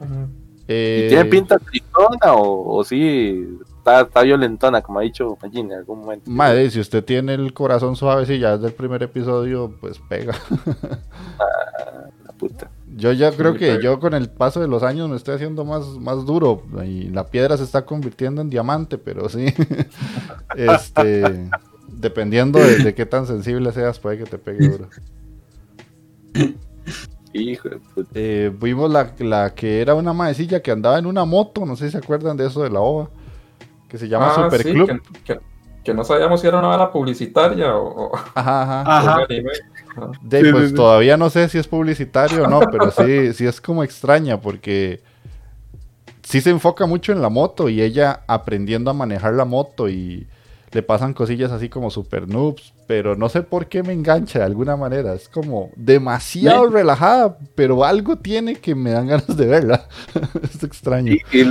Ujú. 0.00 0.28
Eh, 0.74 1.02
¿Y 1.04 1.08
tiene 1.08 1.24
pinta 1.26 1.58
tristona 1.58 2.32
o, 2.32 2.76
o 2.76 2.84
sí 2.84 3.58
está, 3.76 4.00
está 4.02 4.22
violentona, 4.22 4.80
como 4.80 5.00
ha 5.00 5.02
dicho 5.02 5.36
Magini 5.42 5.72
en 5.72 5.78
algún 5.78 6.00
momento? 6.00 6.30
Madre, 6.30 6.70
si 6.70 6.80
usted 6.80 7.04
tiene 7.04 7.34
el 7.34 7.52
corazón 7.52 7.94
suave, 7.94 8.24
si 8.24 8.38
ya 8.38 8.56
desde 8.56 8.68
el 8.68 8.72
primer 8.72 9.02
episodio, 9.02 9.76
pues 9.80 9.98
pega. 10.08 10.34
La 12.24 12.32
puta. 12.32 12.70
Yo 12.96 13.12
ya 13.12 13.32
creo 13.32 13.54
que 13.54 13.80
yo 13.82 14.00
con 14.00 14.14
el 14.14 14.30
paso 14.30 14.60
de 14.60 14.68
los 14.68 14.82
años 14.82 15.08
me 15.08 15.16
estoy 15.16 15.34
haciendo 15.34 15.64
más, 15.64 15.86
más 15.98 16.24
duro 16.24 16.62
y 16.84 17.08
la 17.08 17.26
piedra 17.26 17.56
se 17.56 17.64
está 17.64 17.84
convirtiendo 17.84 18.40
en 18.40 18.50
diamante, 18.50 18.98
pero 18.98 19.28
sí. 19.28 19.46
este, 20.56 21.50
dependiendo 21.88 22.58
de, 22.58 22.78
de 22.78 22.94
qué 22.94 23.04
tan 23.06 23.26
sensible 23.26 23.72
seas, 23.72 23.98
puede 23.98 24.18
que 24.18 24.24
te 24.24 24.38
pegue 24.38 24.68
duro. 24.68 24.88
Hijo 27.34 27.68
de 27.68 27.76
puta. 27.76 28.10
Eh, 28.14 28.52
vimos 28.60 28.90
la, 28.90 29.12
la 29.20 29.54
que 29.54 29.80
era 29.80 29.94
una 29.94 30.12
maecilla 30.12 30.60
que 30.60 30.70
andaba 30.70 30.98
en 30.98 31.06
una 31.06 31.24
moto, 31.24 31.64
no 31.64 31.76
sé 31.76 31.86
si 31.86 31.92
se 31.92 31.98
acuerdan 31.98 32.36
de 32.36 32.46
eso 32.46 32.62
de 32.62 32.70
la 32.70 32.80
OVA, 32.80 33.08
que 33.88 33.98
se 33.98 34.08
llama 34.08 34.32
Ah, 34.36 34.44
Super 34.44 34.62
sí, 34.62 34.72
Club. 34.72 34.88
que, 34.88 35.00
que- 35.34 35.40
que 35.84 35.92
no 35.94 36.04
sabíamos 36.04 36.40
si 36.40 36.46
era 36.46 36.60
una 36.60 36.68
bala 36.68 36.92
publicitaria 36.92 37.74
o, 37.76 38.12
Ajá, 38.34 38.62
ajá. 38.62 38.82
o 38.82 38.90
Ajá. 38.90 39.26
De, 40.22 40.40
Sí, 40.40 40.52
pues 40.52 40.64
sí, 40.64 40.68
sí. 40.70 40.74
todavía 40.76 41.16
no 41.16 41.28
sé 41.28 41.48
si 41.48 41.58
es 41.58 41.66
publicitario 41.66 42.44
o 42.44 42.46
no, 42.46 42.60
pero 42.70 42.90
sí, 42.92 43.32
sí 43.32 43.46
es 43.46 43.60
como 43.60 43.82
extraña 43.82 44.40
porque 44.40 45.02
sí 46.22 46.40
se 46.40 46.50
enfoca 46.50 46.86
mucho 46.86 47.10
en 47.12 47.20
la 47.20 47.28
moto 47.30 47.68
y 47.68 47.82
ella 47.82 48.20
aprendiendo 48.28 48.90
a 48.90 48.94
manejar 48.94 49.34
la 49.34 49.44
moto 49.44 49.88
y 49.88 50.28
le 50.72 50.82
pasan 50.82 51.12
cosillas 51.14 51.52
así 51.52 51.68
como 51.68 51.90
super 51.90 52.26
noobs, 52.28 52.72
pero 52.86 53.14
no 53.14 53.28
sé 53.28 53.42
por 53.42 53.66
qué 53.66 53.82
me 53.82 53.92
engancha 53.92 54.38
de 54.38 54.44
alguna 54.46 54.76
manera. 54.76 55.12
Es 55.14 55.28
como 55.28 55.70
demasiado 55.76 56.66
Sí. 56.68 56.72
relajada, 56.74 57.36
pero 57.54 57.84
algo 57.84 58.16
tiene 58.16 58.54
que 58.56 58.74
me 58.74 58.90
dan 58.90 59.06
ganas 59.08 59.36
de 59.36 59.46
verla. 59.46 59.86
es 60.42 60.62
extraño. 60.64 61.12
Y, 61.12 61.20
y- 61.32 61.42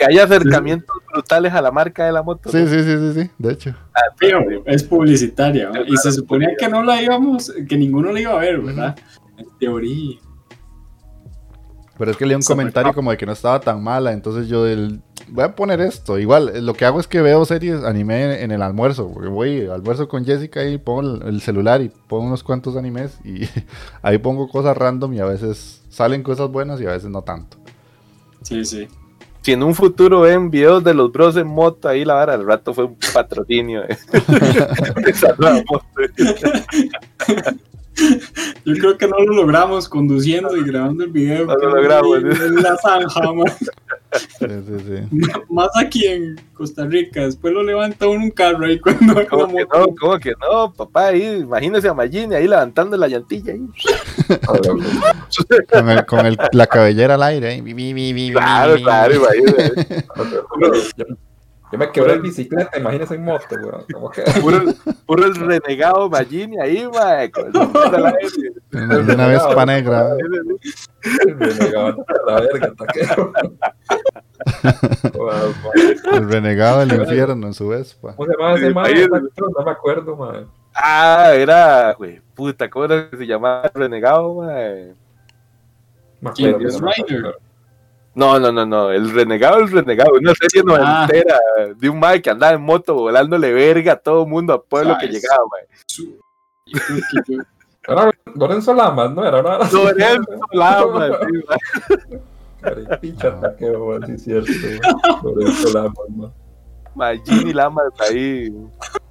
y 0.00 0.04
hay 0.08 0.18
acercamientos 0.18 0.94
brutales 1.12 1.52
a 1.52 1.60
la 1.60 1.72
marca 1.72 2.04
de 2.06 2.12
la 2.12 2.22
moto. 2.22 2.50
Sí, 2.50 2.58
¿no? 2.58 2.68
sí, 2.68 2.82
sí, 2.84 2.96
sí, 2.98 3.22
sí, 3.22 3.30
de 3.36 3.52
hecho. 3.52 3.74
Fijo, 4.16 4.38
es 4.66 4.84
publicitaria. 4.84 5.70
Y 5.88 5.96
se 5.96 6.12
suponía 6.12 6.50
que 6.56 6.68
no 6.68 6.84
la 6.84 7.02
íbamos, 7.02 7.52
que 7.68 7.76
ninguno 7.76 8.12
la 8.12 8.20
iba 8.20 8.32
a 8.32 8.38
ver, 8.38 8.60
¿verdad? 8.60 8.96
En 9.36 9.46
teoría. 9.58 10.18
Pero 11.98 12.12
es 12.12 12.16
que 12.16 12.26
leí 12.26 12.36
un 12.36 12.42
comentario 12.42 12.94
como 12.94 13.10
de 13.10 13.16
que 13.16 13.26
no 13.26 13.32
estaba 13.32 13.58
tan 13.58 13.82
mala, 13.82 14.12
entonces 14.12 14.46
yo 14.48 14.62
del- 14.62 15.02
voy 15.30 15.44
a 15.44 15.54
poner 15.54 15.80
esto. 15.80 16.18
Igual, 16.18 16.50
eh, 16.54 16.60
lo 16.62 16.74
que 16.74 16.84
hago 16.84 17.00
es 17.00 17.06
que 17.06 17.20
veo 17.20 17.44
series 17.44 17.84
anime 17.84 18.42
en 18.42 18.50
el 18.50 18.62
almuerzo, 18.62 19.08
porque 19.12 19.28
voy 19.28 19.66
almuerzo 19.66 20.08
con 20.08 20.24
Jessica 20.24 20.64
y 20.64 20.78
pongo 20.78 21.00
el, 21.00 21.22
el 21.26 21.40
celular 21.40 21.80
y 21.82 21.90
pongo 22.08 22.26
unos 22.26 22.42
cuantos 22.42 22.76
animes 22.76 23.18
y 23.24 23.48
ahí 24.02 24.18
pongo 24.18 24.48
cosas 24.48 24.76
random 24.76 25.14
y 25.14 25.20
a 25.20 25.24
veces 25.24 25.82
salen 25.90 26.22
cosas 26.22 26.50
buenas 26.50 26.80
y 26.80 26.86
a 26.86 26.90
veces 26.90 27.10
no 27.10 27.22
tanto. 27.22 27.56
Sí, 28.42 28.64
sí. 28.64 28.88
Si 29.42 29.52
en 29.52 29.62
un 29.62 29.74
futuro 29.74 30.20
ven 30.22 30.50
videos 30.50 30.82
de 30.84 30.92
los 30.94 31.10
bros 31.12 31.36
en 31.36 31.46
moto, 31.46 31.88
ahí 31.88 32.04
la 32.04 32.14
vara 32.14 32.34
al 32.34 32.44
rato 32.44 32.74
fue 32.74 32.84
un 32.84 32.96
patrocinio. 33.14 33.82
de- 33.82 33.96
Yo 38.64 38.74
creo 38.74 38.98
que 38.98 39.08
no 39.08 39.18
lo 39.18 39.32
logramos 39.34 39.88
conduciendo 39.88 40.56
y 40.56 40.64
grabando 40.64 41.04
el 41.04 41.10
video. 41.10 41.46
No 41.46 41.54
lo 41.56 41.74
logramos. 41.76 42.18
En 42.18 42.54
la 42.56 42.76
zanja, 42.76 43.32
man. 43.32 43.46
Sí, 44.12 44.46
sí, 44.46 44.76
sí. 44.86 45.18
Más 45.50 45.68
aquí 45.78 46.06
en 46.06 46.40
Costa 46.54 46.86
Rica. 46.86 47.22
Después 47.24 47.52
lo 47.52 47.62
levanta 47.62 48.06
uno 48.08 48.24
un 48.24 48.30
carro 48.30 48.64
ahí 48.66 48.78
cuando 48.78 49.26
¿Cómo 49.28 49.48
que 49.48 49.62
no? 49.64 49.86
¿Cómo 50.00 50.18
que 50.18 50.32
no, 50.40 50.72
papá? 50.72 51.08
Ahí, 51.08 51.40
imagínese 51.40 51.88
a 51.88 51.94
Magini 51.94 52.34
ahí 52.34 52.48
levantando 52.48 52.96
la 52.96 53.08
llantilla. 53.08 53.52
Ahí. 53.52 53.66
Con, 55.66 55.88
el- 55.90 56.06
con 56.06 56.26
el- 56.26 56.38
la 56.52 56.66
cabellera 56.66 57.14
al 57.14 57.22
aire. 57.22 57.60
vi, 57.62 58.32
Claro, 58.32 58.76
claro, 58.76 59.14
imagínese. 59.14 60.06
Yo, 61.70 61.78
me 61.78 61.90
quebré 61.92 62.14
en 62.14 62.22
bicicleta, 62.22 62.78
imagínese 62.78 63.14
en 63.16 63.24
moto, 63.24 63.54
weón. 63.62 63.84
Que... 64.12 64.22
Puro, 64.40 64.60
puro 65.06 65.26
el 65.26 65.34
renegado 65.46 66.08
Magini 66.08 66.58
ahí, 66.60 66.88
mae. 66.92 67.30
con 67.30 67.46
el 67.46 67.52
nombre 67.52 67.90
de 67.90 67.98
la 67.98 68.10
gente. 68.20 69.04
De 69.04 69.14
una 69.14 69.26
vez 69.28 69.42
pa' 69.54 69.66
negra. 69.66 70.08
El 71.26 71.38
renegado 71.38 72.04
a 72.26 72.30
la 72.32 72.40
verga, 72.40 72.72
taquero. 72.76 73.32
El 76.12 76.28
renegado 76.30 76.80
del 76.80 77.00
infierno 77.00 77.46
en 77.46 77.54
su 77.54 77.68
Vespa. 77.68 78.14
¿Cómo 78.16 78.26
se 78.28 78.36
llama 78.38 78.86
ese 78.88 79.00
ahí- 79.02 79.08
No 79.08 79.64
me 79.64 79.70
acuerdo, 79.70 80.16
man. 80.16 80.46
Ah, 80.74 81.32
era, 81.34 81.92
güey, 81.94 82.20
puta, 82.34 82.70
¿cómo 82.70 82.84
era 82.84 83.10
que 83.10 83.16
se 83.16 83.26
llamaba 83.26 83.62
el 83.64 83.70
renegado, 83.74 84.34
mae? 84.34 84.94
Me 86.20 86.30
Rider. 86.32 87.38
No, 88.18 88.36
no, 88.40 88.50
no, 88.50 88.66
no, 88.66 88.90
el 88.90 89.10
renegado, 89.14 89.58
el 89.58 89.70
renegado, 89.70 90.10
una 90.18 90.32
serie 90.34 90.62
Ah. 90.76 91.06
noventera 91.06 91.38
de 91.76 91.88
un 91.88 92.00
mae 92.00 92.20
que 92.20 92.30
andaba 92.30 92.52
en 92.54 92.62
moto 92.62 92.94
volándole 92.94 93.52
verga 93.52 93.92
a 93.92 93.96
todo 93.96 94.26
mundo 94.26 94.52
a 94.52 94.60
pueblo 94.60 94.94
Ah, 94.94 94.98
que 94.98 95.06
es- 95.06 95.12
llegaba, 95.12 95.38
mae. 95.52 95.68
Era 97.86 98.10
Lorenzo 98.34 98.74
Lamas, 98.74 99.10
¿no? 99.12 99.24
Era. 99.24 99.40
Lorenzo 99.40 99.84
Lamas, 100.52 101.12
sí, 103.00 103.14
mae. 103.78 104.06
Sí 104.08 104.12
es 104.12 104.20
cierto. 104.24 104.50
man. 104.52 105.20
Lorenzo 105.22 105.72
Lamas, 105.72 106.08
man. 106.16 106.32
Magini 106.96 107.52
Lamas 107.52 107.92
ahí, 108.00 108.50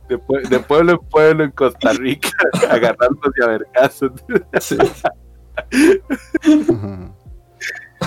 de, 0.09 0.19
pue- 0.19 0.47
de 0.49 0.59
pueblo 0.59 0.91
en 0.91 0.99
pueblo 1.09 1.43
en 1.45 1.51
Costa 1.51 1.93
Rica, 1.93 2.29
agarrándose 2.69 3.41
a 3.43 3.47
vergazos. 3.47 4.11
Sí. 4.59 4.77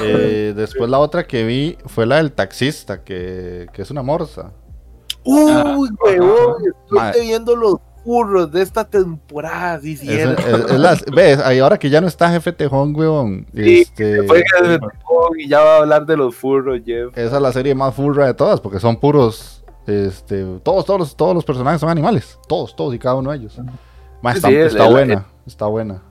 Eh, 0.02 0.52
después 0.56 0.88
la 0.90 0.98
otra 0.98 1.26
que 1.26 1.44
vi 1.44 1.76
fue 1.86 2.06
la 2.06 2.16
del 2.16 2.32
taxista, 2.32 3.02
que, 3.02 3.66
que 3.72 3.82
es 3.82 3.90
una 3.90 4.02
morsa. 4.02 4.52
Uy, 5.24 5.88
huevón, 6.02 6.54
Mae. 6.90 7.10
estoy 7.10 7.26
viendo 7.26 7.54
los 7.56 7.76
furros 8.04 8.50
de 8.50 8.62
esta 8.62 8.84
temporada, 8.88 9.78
sí, 9.80 9.92
Es- 9.92 10.08
es- 10.08 10.70
es 10.70 10.78
las- 10.78 11.04
ves, 11.04 11.38
ahí 11.40 11.58
ahora 11.58 11.78
que 11.78 11.90
ya 11.90 12.00
no 12.00 12.06
está 12.06 12.30
jefe 12.30 12.52
Tejón, 12.52 12.94
weón. 12.96 13.46
Sí, 13.54 13.80
este, 13.82 14.22
Fue 14.22 14.42
y 15.38 15.48
ya 15.48 15.60
va 15.60 15.74
a 15.74 15.78
hablar 15.80 16.06
de 16.06 16.16
los 16.16 16.34
furros, 16.34 16.80
Jeff. 16.86 17.16
esa 17.18 17.36
es 17.36 17.42
la 17.42 17.52
serie 17.52 17.74
más 17.74 17.94
furra 17.94 18.26
de 18.26 18.34
todas, 18.34 18.60
porque 18.60 18.80
son 18.80 18.96
puros, 18.96 19.62
este, 19.86 20.44
todos, 20.62 20.86
todos, 20.86 21.00
los, 21.00 21.16
todos 21.16 21.34
los 21.34 21.44
personajes 21.44 21.80
son 21.80 21.90
animales, 21.90 22.38
todos, 22.48 22.74
todos 22.74 22.94
y 22.94 22.98
cada 22.98 23.16
uno 23.16 23.30
de 23.32 23.36
ellos. 23.38 23.58
Ma, 24.22 24.32
está, 24.32 24.48
Sí, 24.48 24.54
está 24.56 24.86
el- 24.86 24.92
buena, 24.92 25.26
está 25.46 25.66
buena. 25.66 26.02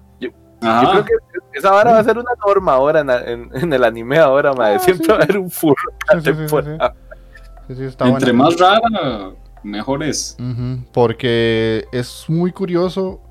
Yo 0.62 0.68
Ah, 0.70 0.82
creo 0.91 1.05
que 1.05 1.14
esa 1.60 1.72
vara 1.72 1.91
va 1.93 1.99
a 1.99 2.03
ser 2.03 2.18
una 2.18 2.32
norma 2.45 2.74
ahora 2.74 2.99
en, 2.99 3.10
en- 3.10 3.49
en 3.53 3.74
el 3.74 3.84
anime 3.84 4.18
ahora, 4.20 4.53
madre. 4.53 4.76
Ah, 4.76 4.80
Siempre 4.80 5.05
sí. 5.05 5.12
va 5.12 5.18
a 5.18 5.24
haber 5.24 5.38
un 5.38 5.49
furro 5.49 5.91
cada 6.05 6.22
Sí, 6.22 6.26
sí, 6.26 6.32
sí, 6.32 6.38
sí, 6.38 6.55
temporada. 6.55 6.95
Sí, 7.68 7.76
sí, 7.76 7.84
está 7.84 8.07
entre 8.07 8.32
buena. 8.34 8.43
más 8.45 8.60
rara, 8.60 9.32
mejor 9.64 10.03
es. 10.03 10.36
Porque 10.91 11.86
es 11.91 12.26
muy 12.28 12.51
curioso. 12.51 13.22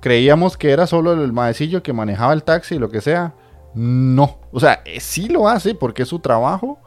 Creíamos 0.00 0.56
que 0.56 0.70
era 0.70 0.86
solo 0.86 1.12
el 1.12 1.32
maecillo 1.32 1.82
que 1.82 1.92
manejaba 1.92 2.32
el 2.32 2.42
taxi 2.44 2.76
y 2.76 2.78
lo 2.78 2.88
que 2.90 3.00
sea. 3.00 3.34
No. 3.74 4.38
O 4.52 4.60
sea, 4.60 4.80
eh, 4.84 5.00
sí 5.00 5.28
lo 5.28 5.48
hace 5.48 5.74
porque 5.74 6.02
es 6.02 6.08
su 6.08 6.18
trabajo. 6.20 6.78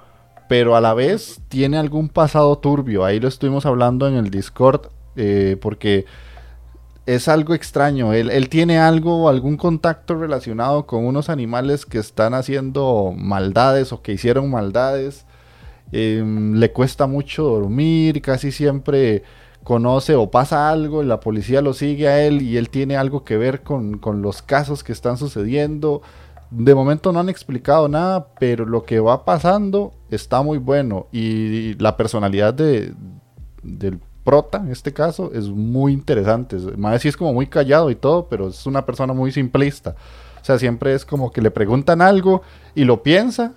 Pero 0.47 0.75
a 0.75 0.81
la 0.81 0.95
vez 0.95 1.39
tiene 1.47 1.77
algún 1.77 2.09
pasado 2.09 2.57
turbio. 2.57 3.05
Ahí 3.05 3.19
lo 3.19 3.27
estuvimos 3.27 3.65
hablando 3.67 4.07
en 4.07 4.15
el 4.15 4.29
Discord. 4.31 4.87
eh, 5.15 5.57
porque 5.61 6.05
es 7.15 7.27
algo 7.27 7.55
extraño. 7.55 8.13
Él, 8.13 8.29
él 8.29 8.49
tiene 8.49 8.77
algo, 8.77 9.29
algún 9.29 9.57
contacto 9.57 10.15
relacionado 10.15 10.85
con 10.85 11.05
unos 11.05 11.29
animales 11.29 11.85
que 11.87 11.97
están 11.97 12.35
haciendo 12.35 13.13
maldades 13.17 13.91
o 13.91 14.01
que 14.03 14.13
hicieron 14.13 14.51
maldades. 14.51 15.25
Em, 15.91 16.53
le 16.53 16.71
cuesta 16.71 17.07
mucho 17.07 17.43
dormir, 17.43 18.21
casi 18.21 18.51
siempre 18.51 19.23
conoce 19.63 20.15
o 20.15 20.29
pasa 20.29 20.69
algo 20.69 21.01
y 21.03 21.07
la 21.07 21.19
policía 21.19 21.61
lo 21.61 21.73
sigue 21.73 22.07
a 22.07 22.23
él 22.23 22.43
y 22.43 22.57
él 22.57 22.69
tiene 22.69 22.95
algo 22.95 23.23
que 23.23 23.37
ver 23.37 23.63
con, 23.63 23.97
con 23.97 24.21
los 24.21 24.43
casos 24.43 24.83
que 24.83 24.91
están 24.91 25.17
sucediendo. 25.17 26.03
De 26.51 26.75
momento 26.75 27.11
no 27.11 27.19
han 27.19 27.29
explicado 27.29 27.89
nada, 27.89 28.27
pero 28.39 28.65
lo 28.65 28.83
que 28.83 28.99
va 28.99 29.25
pasando 29.25 29.93
está 30.11 30.43
muy 30.43 30.59
bueno 30.59 31.07
y 31.11 31.73
la 31.75 31.97
personalidad 31.97 32.53
de, 32.53 32.93
del 33.63 33.99
prota, 34.29 34.59
en 34.59 34.69
este 34.71 34.93
caso, 34.93 35.31
es 35.33 35.49
muy 35.49 35.91
interesante. 35.91 36.55
Más 36.77 37.01
sí 37.01 37.07
es 37.07 37.17
como 37.17 37.33
muy 37.33 37.47
callado 37.47 37.89
y 37.89 37.95
todo, 37.95 38.27
pero 38.29 38.49
es 38.49 38.63
una 38.67 38.85
persona 38.85 39.11
muy 39.11 39.31
simplista. 39.31 39.95
O 40.39 40.45
sea, 40.45 40.59
siempre 40.59 40.93
es 40.93 41.03
como 41.03 41.31
que 41.31 41.41
le 41.41 41.49
preguntan 41.49 41.99
algo 41.99 42.43
y 42.75 42.83
lo 42.83 43.01
piensa 43.01 43.53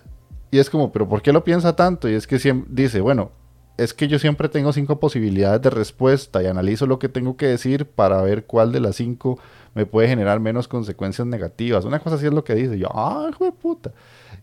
y 0.50 0.60
es 0.60 0.70
como, 0.70 0.90
pero 0.90 1.06
¿por 1.06 1.20
qué 1.20 1.30
lo 1.30 1.44
piensa 1.44 1.76
tanto? 1.76 2.08
Y 2.08 2.14
es 2.14 2.26
que 2.26 2.38
siempre 2.38 2.70
dice, 2.70 3.02
bueno, 3.02 3.32
es 3.76 3.92
que 3.92 4.08
yo 4.08 4.18
siempre 4.18 4.48
tengo 4.48 4.72
cinco 4.72 4.98
posibilidades 4.98 5.60
de 5.60 5.68
respuesta 5.68 6.42
y 6.42 6.46
analizo 6.46 6.86
lo 6.86 6.98
que 6.98 7.10
tengo 7.10 7.36
que 7.36 7.48
decir 7.48 7.84
para 7.84 8.22
ver 8.22 8.46
cuál 8.46 8.72
de 8.72 8.80
las 8.80 8.96
cinco 8.96 9.38
me 9.74 9.84
puede 9.84 10.08
generar 10.08 10.40
menos 10.40 10.68
consecuencias 10.68 11.26
negativas. 11.26 11.84
Una 11.84 11.98
cosa 11.98 12.16
así 12.16 12.24
es 12.24 12.32
lo 12.32 12.44
que 12.44 12.54
dice. 12.54 12.78
Yo, 12.78 12.88
¡ay, 12.94 13.28
hijo 13.30 13.44
de 13.44 13.52
puta! 13.52 13.92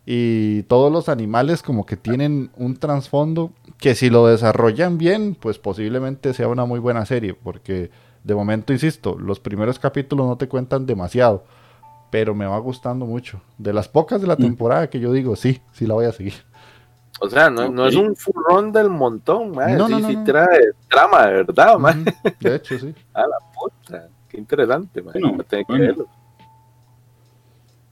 Y 0.06 0.62
todos 0.64 0.92
los 0.92 1.10
animales 1.10 1.64
como 1.64 1.88
que 1.88 1.98
tienen 1.98 2.52
un 2.56 2.78
trasfondo 2.78 3.52
que 3.80 3.96
si 3.96 4.10
lo 4.10 4.28
desarrollan 4.28 4.98
bien, 4.98 5.36
pues 5.36 5.58
posiblemente 5.60 6.34
sea 6.34 6.48
una 6.48 6.66
muy 6.66 6.80
buena 6.80 7.06
serie. 7.06 7.34
Porque 7.34 7.90
de 8.24 8.36
momento, 8.36 8.74
insisto, 8.74 9.18
los 9.18 9.40
primeros 9.40 9.80
capítulos 9.80 10.28
no 10.28 10.38
te 10.38 10.48
cuentan 10.48 10.86
demasiado. 10.86 11.46
Pero 12.12 12.34
me 12.36 12.46
va 12.46 12.58
gustando 12.60 13.06
mucho. 13.06 13.42
De 13.58 13.72
las 13.72 13.88
pocas 13.88 14.20
de 14.22 14.28
la 14.28 14.36
Mm. 14.36 14.42
temporada 14.42 14.90
que 14.90 15.00
yo 15.00 15.12
digo, 15.14 15.36
sí, 15.36 15.62
sí 15.74 15.86
la 15.88 15.94
voy 15.94 16.06
a 16.06 16.12
seguir. 16.12 16.34
O 17.22 17.30
sea, 17.30 17.50
no, 17.50 17.86
es 17.86 17.96
un 17.96 18.16
furrón 18.16 18.72
del 18.72 18.90
montón, 18.90 19.52
madre. 19.52 19.76
No, 19.76 19.88
sí, 19.88 19.94
no, 19.94 20.00
no, 20.00 20.08
sí 20.08 20.16
no. 20.16 20.24
trae 20.24 20.72
trama, 20.90 21.28
de 21.28 21.34
verdad. 21.44 21.76
Ujú, 21.78 22.06
De 22.40 22.56
hecho, 22.56 22.80
sí. 22.80 22.94
Puta, 23.60 24.08
Qué 24.30 24.38
interesante, 24.38 25.02
madre. 25.02 25.20
Bueno, 25.22 25.42
a 25.42 25.44
tener 25.44 25.66
que 25.66 25.72
bueno. 25.74 25.86
verlo. 25.86 26.06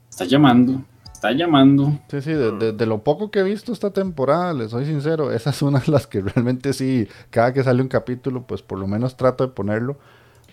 Está 0.08 0.24
llamando, 0.24 0.82
está 1.18 1.32
llamando. 1.32 1.98
Sí, 2.08 2.22
sí, 2.22 2.32
de, 2.32 2.86
lo 2.86 3.02
poco 3.02 3.32
que 3.32 3.40
he 3.40 3.42
visto 3.42 3.72
esta 3.72 3.90
temporada, 3.90 4.54
les 4.54 4.70
soy 4.70 4.84
sincero, 4.84 5.32
esa 5.32 5.50
es 5.50 5.62
una 5.62 5.80
de 5.80 5.90
las 5.90 6.06
que 6.06 6.20
realmente 6.20 6.72
sí, 6.72 7.08
cada 7.30 7.52
que 7.52 7.64
sale 7.64 7.82
un 7.82 7.88
capítulo, 7.88 8.44
pues 8.44 8.62
por 8.62 8.78
lo 8.78 8.86
menos 8.86 9.16
trato 9.16 9.44
de 9.44 9.52
ponerlo 9.52 9.96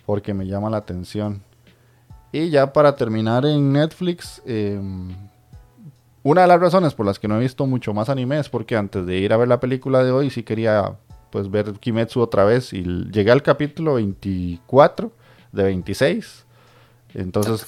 porque 0.07 0.33
me 0.33 0.47
llama 0.47 0.71
la 0.71 0.77
atención. 0.77 1.43
Y 2.31 2.49
ya 2.49 2.73
para 2.73 2.95
terminar 2.95 3.45
en 3.45 3.73
Netflix, 3.73 4.41
eh, 4.47 4.81
una 6.23 6.41
de 6.41 6.47
las 6.47 6.59
razones 6.59 6.95
por 6.95 7.05
las 7.05 7.19
que 7.19 7.27
no 7.27 7.37
he 7.37 7.41
visto 7.41 7.67
mucho 7.67 7.93
más 7.93 8.09
anime 8.09 8.39
es 8.39 8.49
porque 8.49 8.75
antes 8.75 9.05
de 9.05 9.17
ir 9.17 9.33
a 9.33 9.37
ver 9.37 9.47
la 9.47 9.59
película 9.59 10.03
de 10.03 10.11
hoy 10.11 10.31
sí 10.31 10.41
quería 10.41 10.95
pues 11.29 11.51
ver 11.51 11.73
Kimetsu 11.73 12.19
otra 12.21 12.43
vez 12.43 12.73
y 12.73 12.83
llegué 13.11 13.29
al 13.29 13.43
capítulo 13.43 13.93
24 13.95 15.11
de 15.51 15.63
26. 15.63 16.44
Entonces 17.15 17.65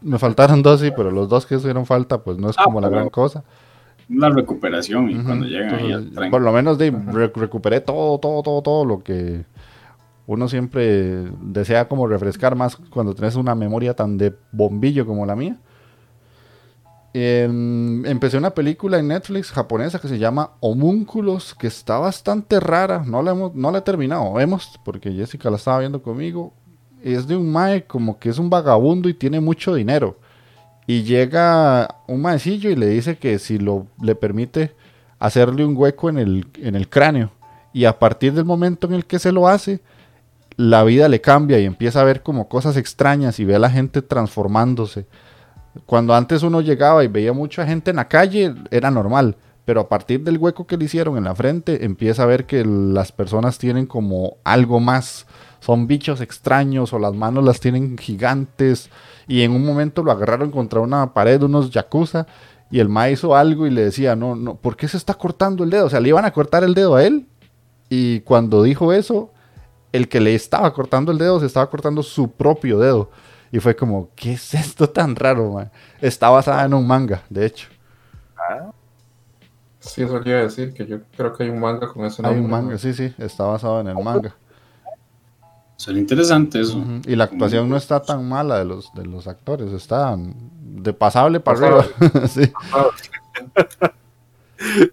me 0.00 0.18
faltaron 0.18 0.62
dos, 0.62 0.80
sí, 0.80 0.90
pero 0.96 1.10
los 1.10 1.28
dos 1.28 1.46
que 1.46 1.54
hicieron 1.54 1.86
falta, 1.86 2.22
pues 2.22 2.38
no 2.38 2.50
es 2.50 2.56
Ah, 2.58 2.64
como 2.64 2.80
la 2.80 2.88
gran 2.88 3.08
cosa. 3.08 3.44
La 4.08 4.28
recuperación 4.28 5.08
y 5.08 5.22
cuando 5.22 5.46
llegan 5.46 5.74
ahí 5.76 5.92
entonces, 5.92 6.14
tren. 6.14 6.30
Por 6.30 6.42
lo 6.42 6.52
menos 6.52 6.76
de, 6.78 6.90
recuperé 6.90 7.80
todo, 7.80 8.18
todo, 8.18 8.42
todo, 8.42 8.62
todo 8.62 8.84
lo 8.84 9.04
que 9.04 9.44
uno 10.26 10.48
siempre 10.48 11.30
desea 11.40 11.86
como 11.86 12.08
refrescar 12.08 12.56
más 12.56 12.76
cuando 12.76 13.14
tenés 13.14 13.36
una 13.36 13.54
memoria 13.54 13.94
tan 13.94 14.18
de 14.18 14.34
bombillo 14.50 15.06
como 15.06 15.24
la 15.24 15.36
mía. 15.36 15.58
Em, 17.12 18.06
empecé 18.06 18.38
una 18.38 18.50
película 18.50 18.98
en 18.98 19.08
Netflix 19.08 19.50
japonesa 19.50 19.98
que 20.00 20.06
se 20.06 20.18
llama 20.18 20.52
Homúnculos, 20.60 21.54
que 21.54 21.66
está 21.66 21.98
bastante 21.98 22.60
rara. 22.60 23.02
No 23.04 23.22
la, 23.22 23.32
hemos, 23.32 23.54
no 23.54 23.70
la 23.70 23.78
he 23.78 23.82
terminado, 23.82 24.32
vemos, 24.34 24.78
porque 24.84 25.12
Jessica 25.12 25.50
la 25.50 25.56
estaba 25.56 25.80
viendo 25.80 26.02
conmigo. 26.02 26.52
Es 27.02 27.26
de 27.26 27.36
un 27.36 27.50
mae 27.50 27.84
como 27.84 28.18
que 28.18 28.28
es 28.28 28.38
un 28.38 28.50
vagabundo 28.50 29.08
y 29.08 29.14
tiene 29.14 29.40
mucho 29.40 29.74
dinero. 29.74 30.18
Y 30.86 31.02
llega 31.02 31.96
un 32.06 32.22
maecillo 32.22 32.70
y 32.70 32.76
le 32.76 32.86
dice 32.86 33.16
que 33.16 33.38
si 33.38 33.58
lo, 33.58 33.86
le 34.02 34.14
permite 34.14 34.72
hacerle 35.18 35.64
un 35.64 35.76
hueco 35.76 36.08
en 36.08 36.18
el, 36.18 36.46
en 36.56 36.74
el 36.74 36.88
cráneo. 36.88 37.30
Y 37.72 37.84
a 37.84 37.98
partir 37.98 38.32
del 38.32 38.44
momento 38.44 38.86
en 38.86 38.94
el 38.94 39.06
que 39.06 39.18
se 39.18 39.30
lo 39.30 39.46
hace, 39.46 39.80
la 40.56 40.82
vida 40.82 41.08
le 41.08 41.20
cambia 41.20 41.58
y 41.58 41.64
empieza 41.64 42.00
a 42.00 42.04
ver 42.04 42.22
como 42.22 42.48
cosas 42.48 42.76
extrañas 42.76 43.38
y 43.38 43.44
ve 43.44 43.54
a 43.54 43.60
la 43.60 43.70
gente 43.70 44.02
transformándose. 44.02 45.06
Cuando 45.86 46.14
antes 46.14 46.42
uno 46.42 46.60
llegaba 46.60 47.04
y 47.04 47.08
veía 47.08 47.32
mucha 47.32 47.64
gente 47.66 47.90
en 47.90 47.96
la 47.96 48.08
calle, 48.08 48.54
era 48.70 48.90
normal. 48.90 49.36
Pero 49.64 49.82
a 49.82 49.88
partir 49.88 50.24
del 50.24 50.38
hueco 50.38 50.66
que 50.66 50.76
le 50.76 50.86
hicieron 50.86 51.16
en 51.16 51.24
la 51.24 51.34
frente, 51.34 51.84
empieza 51.84 52.24
a 52.24 52.26
ver 52.26 52.46
que 52.46 52.64
las 52.64 53.12
personas 53.12 53.58
tienen 53.58 53.86
como 53.86 54.38
algo 54.42 54.80
más. 54.80 55.26
Son 55.60 55.86
bichos 55.86 56.20
extraños 56.20 56.92
o 56.92 56.98
las 56.98 57.14
manos 57.14 57.44
las 57.44 57.60
tienen 57.60 57.96
gigantes. 57.98 58.90
Y 59.28 59.42
en 59.42 59.52
un 59.52 59.64
momento 59.64 60.02
lo 60.02 60.10
agarraron 60.12 60.50
contra 60.50 60.80
una 60.80 61.12
pared, 61.14 61.42
unos 61.42 61.70
yakuza. 61.70 62.26
Y 62.70 62.80
el 62.80 62.88
ma 62.88 63.10
hizo 63.10 63.34
algo 63.36 63.66
y 63.66 63.70
le 63.70 63.82
decía, 63.84 64.16
no, 64.16 64.36
no, 64.36 64.54
¿por 64.56 64.76
qué 64.76 64.88
se 64.88 64.96
está 64.96 65.14
cortando 65.14 65.64
el 65.64 65.70
dedo? 65.70 65.86
O 65.86 65.90
sea, 65.90 66.00
le 66.00 66.08
iban 66.08 66.24
a 66.24 66.32
cortar 66.32 66.64
el 66.64 66.74
dedo 66.74 66.96
a 66.96 67.04
él. 67.04 67.26
Y 67.88 68.20
cuando 68.20 68.62
dijo 68.62 68.92
eso, 68.92 69.30
el 69.92 70.08
que 70.08 70.20
le 70.20 70.34
estaba 70.34 70.72
cortando 70.72 71.12
el 71.12 71.18
dedo 71.18 71.40
se 71.40 71.46
estaba 71.46 71.68
cortando 71.68 72.02
su 72.02 72.30
propio 72.30 72.78
dedo. 72.78 73.10
Y 73.52 73.58
fue 73.58 73.74
como, 73.74 74.10
¿qué 74.14 74.32
es 74.34 74.54
esto 74.54 74.88
tan 74.88 75.16
raro, 75.16 75.50
man? 75.52 75.70
Está 76.00 76.30
basada 76.30 76.64
en 76.64 76.74
un 76.74 76.86
manga, 76.86 77.22
de 77.28 77.46
hecho. 77.46 77.68
Ah, 78.36 78.70
Sí, 79.80 80.02
eso 80.02 80.18
quería 80.18 80.42
decir, 80.42 80.74
que 80.74 80.86
yo 80.86 80.98
creo 81.16 81.32
que 81.32 81.44
hay 81.44 81.48
un 81.48 81.58
manga 81.58 81.88
con 81.88 82.04
ese 82.04 82.20
Hay 82.20 82.34
nombre. 82.34 82.44
un 82.44 82.50
manga, 82.50 82.78
sí, 82.78 82.92
sí, 82.92 83.14
está 83.16 83.44
basado 83.44 83.80
en 83.80 83.88
el 83.88 83.94
manga. 83.94 84.36
Suena 85.80 85.98
interesante 85.98 86.60
eso. 86.60 86.76
Ujú, 86.76 87.00
Y 87.06 87.16
la 87.16 87.24
actuación 87.24 87.66
no 87.70 87.78
está 87.78 88.02
tan 88.02 88.28
mala 88.28 88.58
de 88.58 88.66
los, 88.66 88.92
de 88.92 89.06
los 89.06 89.26
actores, 89.26 89.72
está 89.72 90.14
de 90.14 90.92
pasable 90.92 91.40
para 91.40 91.58
arriba. 91.58 91.86
sí, 92.28 92.42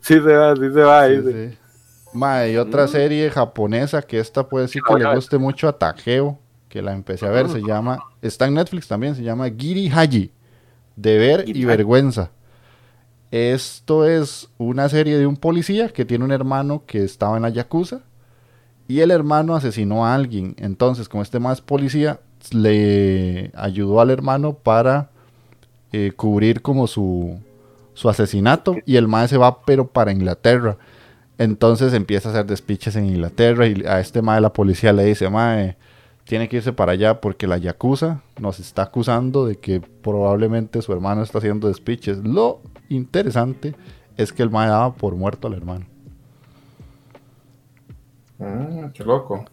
Sí 0.01 0.13
se 0.13 0.19
va, 0.21 0.55
sí 0.55 0.61
se 0.61 0.79
va. 0.79 1.07
sí, 1.07 1.17
dice. 1.17 1.49
sí. 1.51 1.57
Ma, 2.13 2.47
y 2.47 2.55
otra 2.55 2.88
serie 2.88 3.29
japonesa 3.29 4.01
que 4.01 4.17
esta 4.17 4.47
puede 4.47 4.67
decir 4.67 4.81
que 4.81 4.93
le 4.97 5.13
guste 5.13 5.38
mucho 5.38 5.67
a 5.67 5.77
Takeo, 5.77 6.39
que 6.69 6.81
la 6.81 6.93
empecé 6.93 7.25
a 7.25 7.31
ver, 7.31 7.49
se 7.49 7.61
llama, 7.61 7.99
está 8.21 8.47
en 8.47 8.53
Netflix 8.53 8.88
también, 8.88 9.13
se 9.13 9.23
llama 9.23 9.49
Giri 9.49 9.89
Haji, 9.89 10.31
Deber 10.95 11.49
y. 11.49 11.65
Vergüenza. 11.65 12.31
Esto 13.29 14.07
es 14.07 14.47
una 14.57 14.88
serie 14.88 15.17
de 15.17 15.27
un 15.27 15.35
policía 15.35 15.89
que 15.89 16.05
tiene 16.05 16.23
un 16.23 16.31
hermano 16.31 16.83
que 16.88 17.03
estaba 17.03 17.35
en 17.35 17.43
la 17.43 17.49
Yakuza 17.49 18.03
y 18.88 19.01
el 19.01 19.11
hermano 19.11 19.55
asesinó 19.55 20.05
a 20.05 20.15
alguien. 20.15 20.55
Entonces, 20.57 21.09
como 21.09 21.23
este 21.23 21.39
más 21.39 21.61
policía, 21.61 22.19
le 22.51 23.51
ayudó 23.55 23.99
al 23.99 24.09
hermano 24.09 24.53
para 24.53 25.09
eh, 25.91 26.11
cubrir 26.15 26.61
como 26.61 26.88
su, 26.88 27.39
su 27.93 28.09
asesinato 28.09 28.75
y 28.85 28.95
el 28.95 29.07
mae 29.07 29.27
se 29.27 29.38
va 29.38 29.61
pero 29.61 29.88
para 29.88 30.11
Inglaterra. 30.11 30.77
Entonces 31.38 31.93
empieza 31.93 32.29
a 32.29 32.31
hacer 32.31 32.45
despiches 32.45 32.95
en 32.95 33.05
Inglaterra 33.05 33.67
y 33.67 33.83
a 33.85 33.99
este 33.99 34.21
mae 34.21 34.41
la 34.41 34.53
policía 34.53 34.93
le 34.93 35.05
dice, 35.05 35.29
mae, 35.29 35.77
tiene 36.23 36.49
que 36.49 36.57
irse 36.57 36.73
para 36.73 36.93
allá 36.93 37.21
porque 37.21 37.47
la 37.47 37.57
Yakuza 37.57 38.21
nos 38.39 38.59
está 38.59 38.83
acusando 38.83 39.45
de 39.45 39.57
que 39.57 39.81
probablemente 39.81 40.81
su 40.81 40.93
hermano 40.93 41.21
está 41.23 41.38
haciendo 41.38 41.67
despiches. 41.67 42.17
Lo 42.19 42.61
interesante 42.89 43.75
es 44.17 44.33
que 44.33 44.43
el 44.43 44.49
mae 44.49 44.67
daba 44.67 44.93
por 44.93 45.15
muerto 45.15 45.47
al 45.47 45.53
hermano. 45.53 45.85
Mm, 48.39 48.89
qué 48.93 49.03
loco. 49.03 49.45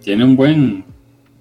Tiene 0.00 0.24
un 0.24 0.36
buen, 0.36 0.84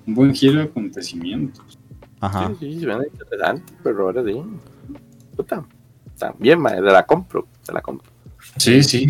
un 0.07 0.15
buen 0.15 0.33
giro 0.33 0.59
de 0.59 0.63
acontecimientos. 0.63 1.79
Ajá. 2.19 2.51
Sí, 2.59 2.73
sí, 2.73 2.81
suena 2.81 3.03
interesante, 3.05 3.73
pero 3.83 4.03
ahora 4.03 4.23
sí. 4.23 4.41
Puta. 5.35 5.65
También, 6.17 6.59
madre, 6.59 6.81
la 6.81 7.05
compro, 7.05 7.47
se 7.61 7.73
la 7.73 7.81
compro. 7.81 8.09
Sí, 8.57 8.81
sí. 8.83 9.07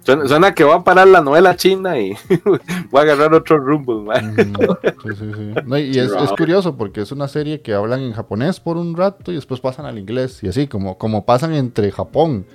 Suena, 0.00 0.28
suena 0.28 0.54
que 0.54 0.62
va 0.62 0.76
a 0.76 0.84
parar 0.84 1.08
la 1.08 1.20
novela 1.20 1.56
china 1.56 1.98
y 1.98 2.14
voy 2.90 3.00
a 3.00 3.02
agarrar 3.02 3.34
otro 3.34 3.58
rumbo, 3.58 4.02
madre. 4.02 4.44
Mm, 4.44 4.54
sí, 5.02 5.08
sí, 5.18 5.32
sí. 5.34 5.54
No, 5.66 5.78
y 5.78 5.98
es, 5.98 6.12
es 6.12 6.32
curioso 6.32 6.76
porque 6.76 7.00
es 7.00 7.12
una 7.12 7.28
serie 7.28 7.60
que 7.60 7.74
hablan 7.74 8.00
en 8.00 8.12
japonés 8.12 8.60
por 8.60 8.76
un 8.76 8.96
rato 8.96 9.32
y 9.32 9.34
después 9.34 9.60
pasan 9.60 9.84
al 9.84 9.98
inglés 9.98 10.42
y 10.42 10.48
así, 10.48 10.68
como, 10.68 10.96
como 10.96 11.26
pasan 11.26 11.52
entre 11.54 11.90
Japón 11.90 12.46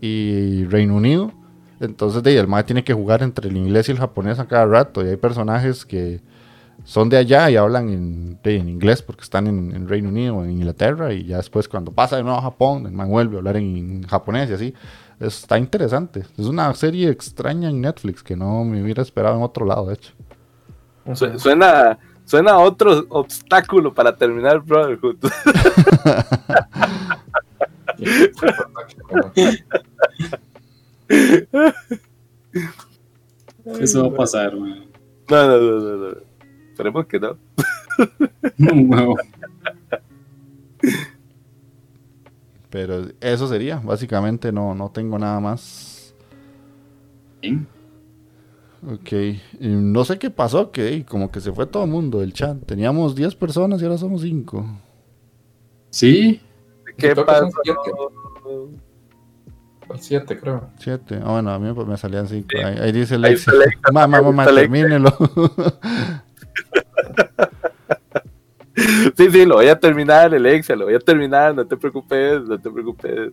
y 0.00 0.64
Reino 0.64 0.96
Unido. 0.96 1.32
Entonces 1.80 2.22
de 2.22 2.30
ahí, 2.30 2.36
el 2.36 2.46
mae 2.48 2.64
tiene 2.64 2.84
que 2.84 2.94
jugar 2.94 3.22
entre 3.22 3.48
el 3.48 3.56
inglés 3.56 3.88
y 3.88 3.92
el 3.92 3.98
japonés 3.98 4.38
a 4.38 4.46
cada 4.46 4.66
rato 4.66 5.04
y 5.04 5.08
hay 5.08 5.16
personajes 5.16 5.84
que 5.84 6.20
son 6.84 7.08
de 7.08 7.16
allá 7.16 7.50
y 7.50 7.56
hablan 7.56 7.88
en, 7.88 8.38
de- 8.42 8.56
en 8.56 8.68
inglés 8.68 9.02
porque 9.02 9.22
están 9.22 9.46
en, 9.46 9.74
en 9.74 9.88
Reino 9.88 10.08
Unido 10.10 10.36
o 10.36 10.44
en 10.44 10.50
Inglaterra 10.50 11.12
y 11.12 11.24
ya 11.26 11.38
después 11.38 11.68
cuando 11.68 11.92
pasa 11.92 12.16
de 12.16 12.22
nuevo 12.22 12.38
a 12.38 12.42
Japón, 12.42 12.86
el 12.86 12.92
man 12.92 13.08
vuelve 13.08 13.36
a 13.36 13.38
hablar 13.38 13.56
en, 13.56 14.02
japonés 14.06 14.50
y 14.50 14.54
así. 14.54 14.74
Está 15.20 15.58
interesante. 15.58 16.24
Es 16.36 16.46
una 16.46 16.72
serie 16.74 17.08
extraña 17.08 17.70
en 17.70 17.80
Netflix 17.80 18.22
que 18.22 18.36
no 18.36 18.64
me 18.64 18.82
hubiera 18.82 19.02
esperado 19.02 19.36
en 19.36 19.42
otro 19.42 19.64
lado, 19.64 19.86
de 19.86 19.94
hecho. 19.94 20.12
Su- 21.14 21.38
Suena, 21.38 21.98
suena 22.24 22.52
a 22.52 22.58
otro 22.58 23.04
obstáculo 23.08 23.94
para 23.94 24.14
terminar 24.16 24.60
Brotherhood. 24.60 25.16
Eso 33.80 34.02
va 34.02 34.08
a 34.08 34.16
pasar, 34.16 34.56
man. 34.56 34.86
No, 35.30 35.48
no, 35.48 35.58
no, 35.58 35.80
no, 35.80 35.96
no. 35.96 36.16
Esperemos 36.70 37.06
que 37.06 37.20
no. 37.20 37.38
Huevo. 38.58 39.16
Pero 42.70 43.06
eso 43.20 43.46
sería, 43.46 43.78
básicamente 43.78 44.50
no, 44.50 44.74
no 44.74 44.90
tengo 44.90 45.18
nada 45.18 45.38
más. 45.40 46.14
Ok, 48.92 49.12
y 49.12 49.68
no 49.68 50.04
sé 50.04 50.18
qué 50.18 50.30
pasó, 50.30 50.70
que 50.72 51.04
como 51.04 51.30
que 51.30 51.40
se 51.40 51.52
fue 51.52 51.66
todo 51.66 51.84
el 51.84 51.90
mundo 51.90 52.18
del 52.20 52.32
chat. 52.32 52.58
Teníamos 52.66 53.14
10 53.14 53.34
personas 53.36 53.80
y 53.80 53.84
ahora 53.84 53.96
somos 53.96 54.22
5. 54.22 54.66
Sí, 55.90 56.40
¿Qué 56.96 57.14
pasó? 57.14 57.48
Son 59.94 60.02
siete. 60.02 60.34
El 60.34 60.40
7, 60.40 60.40
creo. 60.40 60.70
7. 60.78 61.20
Ah, 61.22 61.32
bueno, 61.32 61.50
a 61.50 61.58
mí 61.58 61.72
pues, 61.72 61.86
me 61.86 61.96
salían 61.96 62.26
5. 62.26 62.48
Ahí, 62.64 62.78
ahí 62.78 62.92
dice 62.92 63.18
Lexi, 63.18 63.50
Mamá, 63.92 64.20
mamá, 64.20 64.44
termínelo. 64.46 65.16
Sí, 69.16 69.30
sí, 69.30 69.44
lo 69.44 69.56
voy 69.56 69.68
a 69.68 69.78
terminar, 69.78 70.34
Alexia, 70.34 70.74
lo 70.74 70.86
voy 70.86 70.94
a 70.94 70.98
terminar, 70.98 71.54
no 71.54 71.64
te 71.64 71.76
preocupes, 71.76 72.42
no 72.42 72.58
te 72.58 72.70
preocupes. 72.70 73.30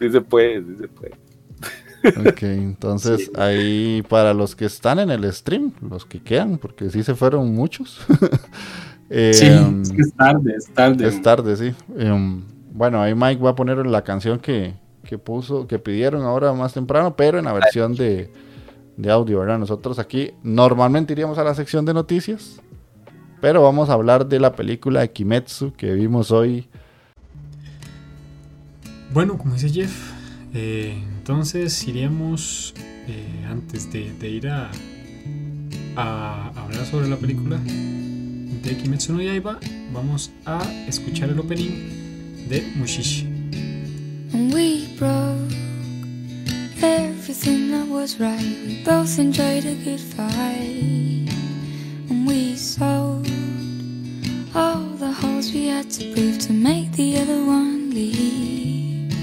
Sí 0.00 0.10
se 0.10 0.20
puede, 0.20 0.62
sí 0.62 0.76
se 0.80 0.88
puede. 0.88 2.28
ok, 2.28 2.42
entonces 2.42 3.30
ahí 3.36 4.02
para 4.08 4.34
los 4.34 4.56
que 4.56 4.64
están 4.64 4.98
en 4.98 5.10
el 5.10 5.32
stream, 5.32 5.72
los 5.88 6.04
que 6.04 6.20
quedan, 6.20 6.58
porque 6.58 6.90
sí 6.90 7.04
se 7.04 7.14
fueron 7.14 7.54
muchos. 7.54 8.04
eh, 9.10 9.32
sí. 9.32 9.46
Es 9.46 9.92
que 9.92 10.02
es 10.02 10.14
tarde, 10.14 10.54
es 10.56 10.74
tarde. 10.74 11.06
Es 11.06 11.22
tarde, 11.22 11.56
sí. 11.56 11.74
Em, 11.96 12.42
bueno, 12.72 13.00
ahí 13.00 13.14
Mike 13.14 13.40
va 13.40 13.50
a 13.50 13.54
poner 13.54 13.86
la 13.86 14.02
canción 14.02 14.40
que, 14.40 14.74
que 15.04 15.18
puso, 15.18 15.66
que 15.66 15.78
pidieron 15.78 16.22
ahora 16.22 16.52
más 16.52 16.72
temprano, 16.72 17.14
pero 17.16 17.38
en 17.38 17.44
la 17.44 17.52
versión 17.52 17.94
de, 17.94 18.30
de 18.96 19.10
audio, 19.10 19.40
¿verdad? 19.40 19.58
Nosotros 19.58 19.98
aquí 19.98 20.32
normalmente 20.42 21.12
iríamos 21.12 21.38
a 21.38 21.44
la 21.44 21.54
sección 21.54 21.84
de 21.84 21.94
noticias, 21.94 22.60
pero 23.40 23.62
vamos 23.62 23.90
a 23.90 23.92
hablar 23.92 24.26
de 24.26 24.40
la 24.40 24.52
película 24.52 25.00
de 25.00 25.10
Kimetsu 25.10 25.72
que 25.74 25.92
vimos 25.92 26.30
hoy. 26.30 26.68
Bueno, 29.12 29.38
como 29.38 29.54
dice 29.54 29.68
Jeff, 29.70 30.12
eh, 30.54 31.00
entonces 31.18 31.86
iríamos, 31.86 32.74
eh, 33.06 33.46
antes 33.48 33.92
de, 33.92 34.12
de 34.12 34.28
ir 34.28 34.48
a, 34.48 34.70
a 35.96 36.48
hablar 36.56 36.84
sobre 36.86 37.08
la 37.08 37.16
película 37.16 37.58
de 37.58 38.76
Kimetsu 38.76 39.12
no 39.12 39.20
Yaiba, 39.20 39.58
vamos 39.92 40.32
a 40.46 40.62
escuchar 40.88 41.28
el 41.28 41.38
opening 41.38 42.48
de 42.48 42.72
Mushishi. 42.76 43.28
And 44.34 44.52
we 44.52 44.88
broke 44.96 45.52
everything 46.82 47.70
that 47.70 47.86
was 47.86 48.18
right. 48.18 48.56
We 48.66 48.82
both 48.82 49.16
enjoyed 49.20 49.64
a 49.64 49.76
good 49.76 50.00
fight. 50.00 51.28
And 52.10 52.26
we 52.26 52.56
sold 52.56 53.28
all 54.52 54.80
the 54.98 55.12
holes 55.12 55.52
we 55.52 55.68
had 55.68 55.88
to 55.92 56.12
prove 56.12 56.40
to 56.40 56.52
make 56.52 56.90
the 56.92 57.18
other 57.20 57.44
one 57.44 57.90
leave. 57.90 59.14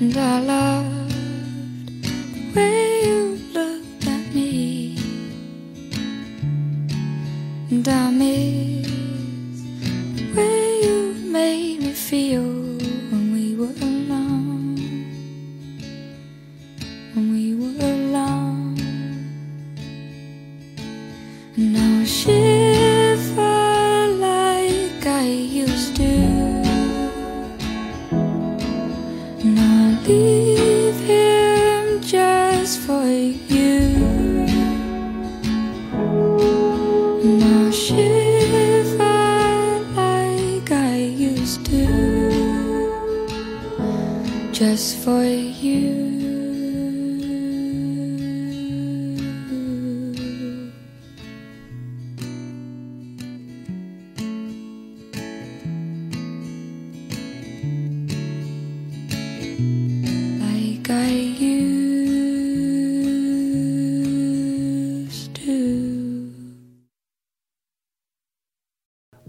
And 0.00 0.16
I 0.16 0.38
loved 0.38 2.02
the 2.04 2.52
way 2.54 3.06
you 3.08 3.40
looked 3.52 4.06
at 4.06 4.32
me. 4.32 4.98
And 7.72 7.88
I 7.88 8.10
miss 8.12 8.86
the 10.14 10.32
way 10.36 10.80
you 10.84 11.12
made 11.26 11.80
me 11.80 11.92
feel 11.92 12.57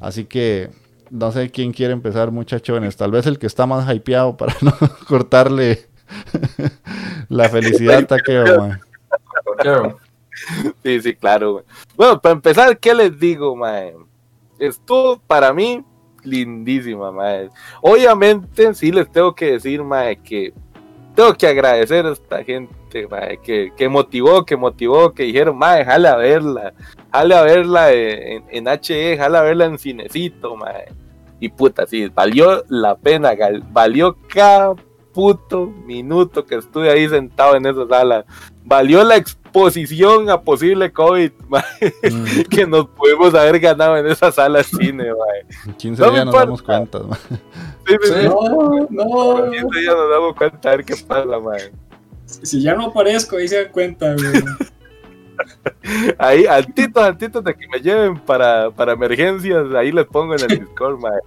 Así 0.09 0.25
que 0.25 0.71
no 1.11 1.31
sé 1.31 1.51
quién 1.51 1.71
quiere 1.71 1.93
empezar, 1.93 2.31
muchachones. 2.31 2.97
Tal 2.97 3.11
vez 3.11 3.27
el 3.27 3.37
que 3.37 3.45
está 3.45 3.67
más 3.67 3.87
hypeado 3.93 4.35
para 4.35 4.55
no 4.61 4.73
cortarle 5.07 5.85
la 7.29 7.47
felicidad 7.47 7.99
a 7.99 8.07
Taqueo, 8.07 8.59
mae. 8.59 8.79
Taqueo. 9.57 9.99
Sí, 10.83 10.99
sí, 11.01 11.15
claro. 11.15 11.51
güey. 11.53 11.65
Bueno, 11.95 12.19
para 12.19 12.33
empezar, 12.33 12.79
¿qué 12.79 12.95
les 12.95 13.19
digo, 13.19 13.55
mae? 13.55 13.93
Estuvo 14.57 15.19
para 15.19 15.53
mí 15.53 15.85
lindísima, 16.23 17.11
mae. 17.11 17.51
Obviamente, 17.83 18.73
sí 18.73 18.91
les 18.91 19.11
tengo 19.11 19.35
que 19.35 19.51
decir, 19.51 19.83
mae, 19.83 20.17
que 20.17 20.53
tengo 21.19 21.33
que 21.33 21.47
agradecer 21.47 22.05
a 22.05 22.11
esta 22.11 22.45
gente, 22.45 23.05
mae, 23.09 23.39
que, 23.39 23.73
que 23.75 23.89
motivó, 23.89 24.45
que 24.45 24.55
motivó, 24.55 25.13
que 25.13 25.23
dijeron, 25.23 25.57
mae, 25.57 25.83
jale 25.83 26.07
a 26.07 26.15
verla, 26.15 26.73
jale 27.11 27.35
a 27.35 27.41
verla 27.41 27.91
en, 27.91 28.45
en 28.49 28.65
HE, 28.65 29.17
jale 29.17 29.37
a 29.37 29.41
verla 29.41 29.65
en 29.65 29.77
Cinecito, 29.77 30.55
mae. 30.55 30.85
Y 31.41 31.49
puta, 31.49 31.85
sí, 31.85 32.07
valió 32.07 32.63
la 32.69 32.95
pena, 32.95 33.31
valió 33.69 34.15
cada 34.33 34.75
puto 35.13 35.67
minuto 35.67 36.45
que 36.45 36.55
estuve 36.55 36.89
ahí 36.89 37.09
sentado 37.09 37.57
en 37.57 37.65
esa 37.65 37.85
sala. 37.85 38.25
Valió 38.63 39.03
la 39.03 39.17
exposición 39.49 40.29
a 40.29 40.39
posible 40.41 40.91
COVID, 40.91 41.31
Mm, 42.01 42.41
que 42.49 42.65
nos 42.65 42.87
pudimos 42.89 43.33
haber 43.33 43.59
ganado 43.59 43.97
en 43.97 44.07
esa 44.07 44.31
sala 44.31 44.59
de 44.59 44.63
cine, 44.63 45.05
mae. 45.05 45.45
en 45.65 45.73
15 45.73 46.01
No 46.01 46.11
días 46.11 46.25
nos 46.25 46.35
damos 46.35 46.61
cuenta. 46.61 46.99
Sí, 47.87 47.95
sí. 48.03 48.13
No, 48.25 48.87
no. 48.89 49.45
En 49.45 49.51
15 49.51 49.79
días 49.79 49.95
nos 49.95 50.09
damos 50.09 50.35
cuenta 50.35 50.69
a 50.69 50.75
ver 50.75 50.85
qué 50.85 50.95
pasa, 50.95 51.39
mae. 51.39 51.71
Si 52.25 52.61
ya 52.61 52.75
no 52.75 52.85
aparezco, 52.85 53.37
ahí 53.37 53.47
se 53.47 53.63
dan 53.63 53.71
cuenta, 53.71 54.13
güey. 54.13 54.43
Ahí, 56.17 56.45
antitos, 56.45 57.01
antitos 57.01 57.43
de 57.43 57.55
que 57.55 57.65
me 57.69 57.79
lleven 57.79 58.19
para, 58.19 58.69
para 58.71 58.91
emergencias, 58.91 59.73
ahí 59.73 59.91
les 59.91 60.05
pongo 60.05 60.35
en 60.35 60.41
el 60.41 60.47
Discord, 60.59 60.99
mae. 60.99 61.19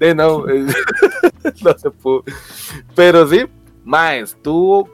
Sí, 0.00 0.14
no, 0.14 0.48
eh, 0.48 0.66
no 1.62 1.78
se 1.78 1.90
pudo. 1.90 2.24
Pero 2.94 3.26
sí, 3.26 3.44
mae, 3.84 4.20
estuvo 4.20 4.88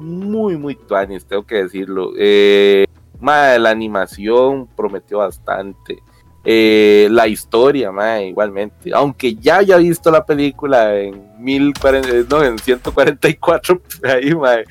muy, 0.00 0.56
muy 0.56 0.74
tuanis, 0.74 1.24
tengo 1.24 1.44
que 1.44 1.62
decirlo. 1.62 2.12
Eh, 2.16 2.86
la 3.20 3.70
animación 3.70 4.66
prometió 4.76 5.18
bastante. 5.18 6.02
Eh, 6.42 7.08
la 7.10 7.28
historia, 7.28 7.92
mae, 7.92 8.28
igualmente. 8.28 8.90
Aunque 8.94 9.34
ya 9.34 9.58
haya 9.58 9.76
visto 9.76 10.10
la 10.10 10.24
película 10.24 10.98
en 10.98 11.22
1040, 11.38 12.08
no, 12.30 12.42
en 12.42 12.58
144, 12.58 13.82
ahí, 14.04 14.34
mae. 14.34 14.64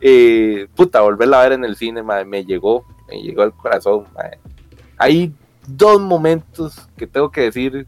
Eh, 0.00 0.66
puta, 0.74 1.00
volverla 1.00 1.40
a 1.40 1.44
ver 1.44 1.52
en 1.52 1.64
el 1.64 1.76
cine, 1.76 2.02
mae, 2.02 2.24
me 2.24 2.44
llegó, 2.44 2.84
me 3.08 3.22
llegó 3.22 3.42
al 3.42 3.54
corazón, 3.54 4.06
mae. 4.14 4.38
Hay 4.98 5.32
dos 5.66 6.00
momentos 6.00 6.88
que 6.96 7.06
tengo 7.06 7.30
que 7.30 7.42
decir 7.42 7.86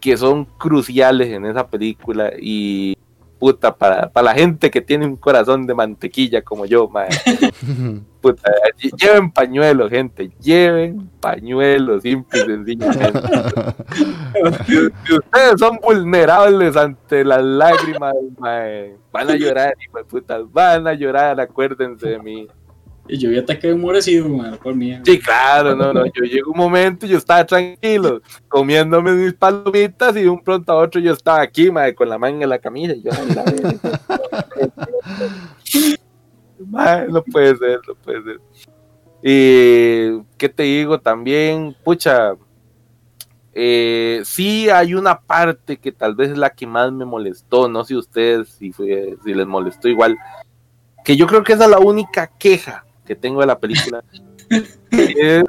que 0.00 0.16
son 0.16 0.44
cruciales 0.44 1.28
en 1.28 1.44
esa 1.44 1.66
película 1.68 2.32
y 2.40 2.96
puta, 3.38 3.74
para, 3.76 4.10
para 4.10 4.24
la 4.26 4.34
gente 4.34 4.70
que 4.70 4.80
tiene 4.80 5.06
un 5.06 5.16
corazón 5.16 5.66
de 5.66 5.74
mantequilla 5.74 6.42
como 6.42 6.66
yo, 6.66 6.88
mae. 6.88 7.08
Puta, 8.20 8.50
lle- 8.76 8.90
lleven 8.96 9.30
pañuelos, 9.30 9.90
gente, 9.90 10.30
lleven 10.40 11.08
pañuelos, 11.20 12.02
simple 12.02 12.40
y 12.40 12.46
sencillamente. 12.46 13.20
Si, 14.66 14.76
ustedes 15.14 15.58
son 15.58 15.78
vulnerables 15.80 16.76
ante 16.76 17.24
las 17.24 17.42
lágrimas, 17.42 18.14
mae, 18.38 18.96
van 19.12 19.30
a 19.30 19.36
llorar, 19.36 19.74
hijo 19.80 19.98
de 19.98 20.04
puta, 20.04 20.38
van 20.50 20.88
a 20.88 20.94
llorar, 20.94 21.40
acuérdense 21.40 22.08
de 22.08 22.18
mí. 22.18 22.48
Y 23.08 23.16
yo 23.16 23.30
ya 23.32 23.42
te 23.44 23.58
quedé 23.58 23.72
humorecido, 23.72 24.28
man, 24.28 24.58
por 24.62 24.74
mí. 24.74 24.94
Sí, 25.04 25.18
claro, 25.18 25.74
no, 25.74 25.94
no, 25.94 26.04
yo 26.06 26.22
llego 26.24 26.52
un 26.52 26.58
momento 26.58 27.06
y 27.06 27.08
yo 27.08 27.16
estaba 27.16 27.44
tranquilo, 27.44 28.20
comiéndome 28.48 29.12
mis 29.12 29.32
palomitas 29.32 30.14
y 30.16 30.22
de 30.22 30.28
un 30.28 30.42
pronto 30.42 30.72
a 30.72 30.76
otro 30.76 31.00
yo 31.00 31.14
estaba 31.14 31.40
aquí, 31.40 31.70
mae, 31.70 31.94
con 31.94 32.08
la 32.08 32.18
manga 32.18 32.44
en 32.44 32.50
la 32.50 32.58
camisa 32.58 32.92
y 32.92 33.02
yo, 33.02 33.10
"Ay, 33.12 33.34
la 33.34 33.44
verga". 33.44 33.70
Mae, 36.66 37.06
no 37.08 37.22
puede 37.22 37.56
ser, 37.56 37.80
no 37.86 37.94
puede 37.94 38.22
ser. 38.24 38.40
Y, 39.22 40.22
¿qué 40.36 40.48
te 40.48 40.64
digo? 40.64 41.00
También, 41.00 41.74
pucha, 41.82 42.34
eh, 43.54 44.20
sí 44.24 44.68
hay 44.68 44.94
una 44.94 45.18
parte 45.20 45.78
que 45.78 45.92
tal 45.92 46.14
vez 46.14 46.30
es 46.30 46.38
la 46.38 46.50
que 46.50 46.66
más 46.66 46.92
me 46.92 47.04
molestó, 47.04 47.68
no 47.68 47.84
sé 47.84 47.96
ustedes 47.96 48.48
si, 48.50 48.72
fue, 48.72 49.16
si 49.24 49.34
les 49.34 49.46
molestó 49.46 49.88
igual, 49.88 50.18
que 51.04 51.16
yo 51.16 51.26
creo 51.26 51.42
que 51.42 51.54
esa 51.54 51.64
es 51.64 51.70
la 51.70 51.78
única 51.78 52.26
queja 52.38 52.84
que 53.08 53.16
tengo 53.16 53.40
de 53.40 53.46
la 53.46 53.58
película. 53.58 54.04
Es- 54.90 55.44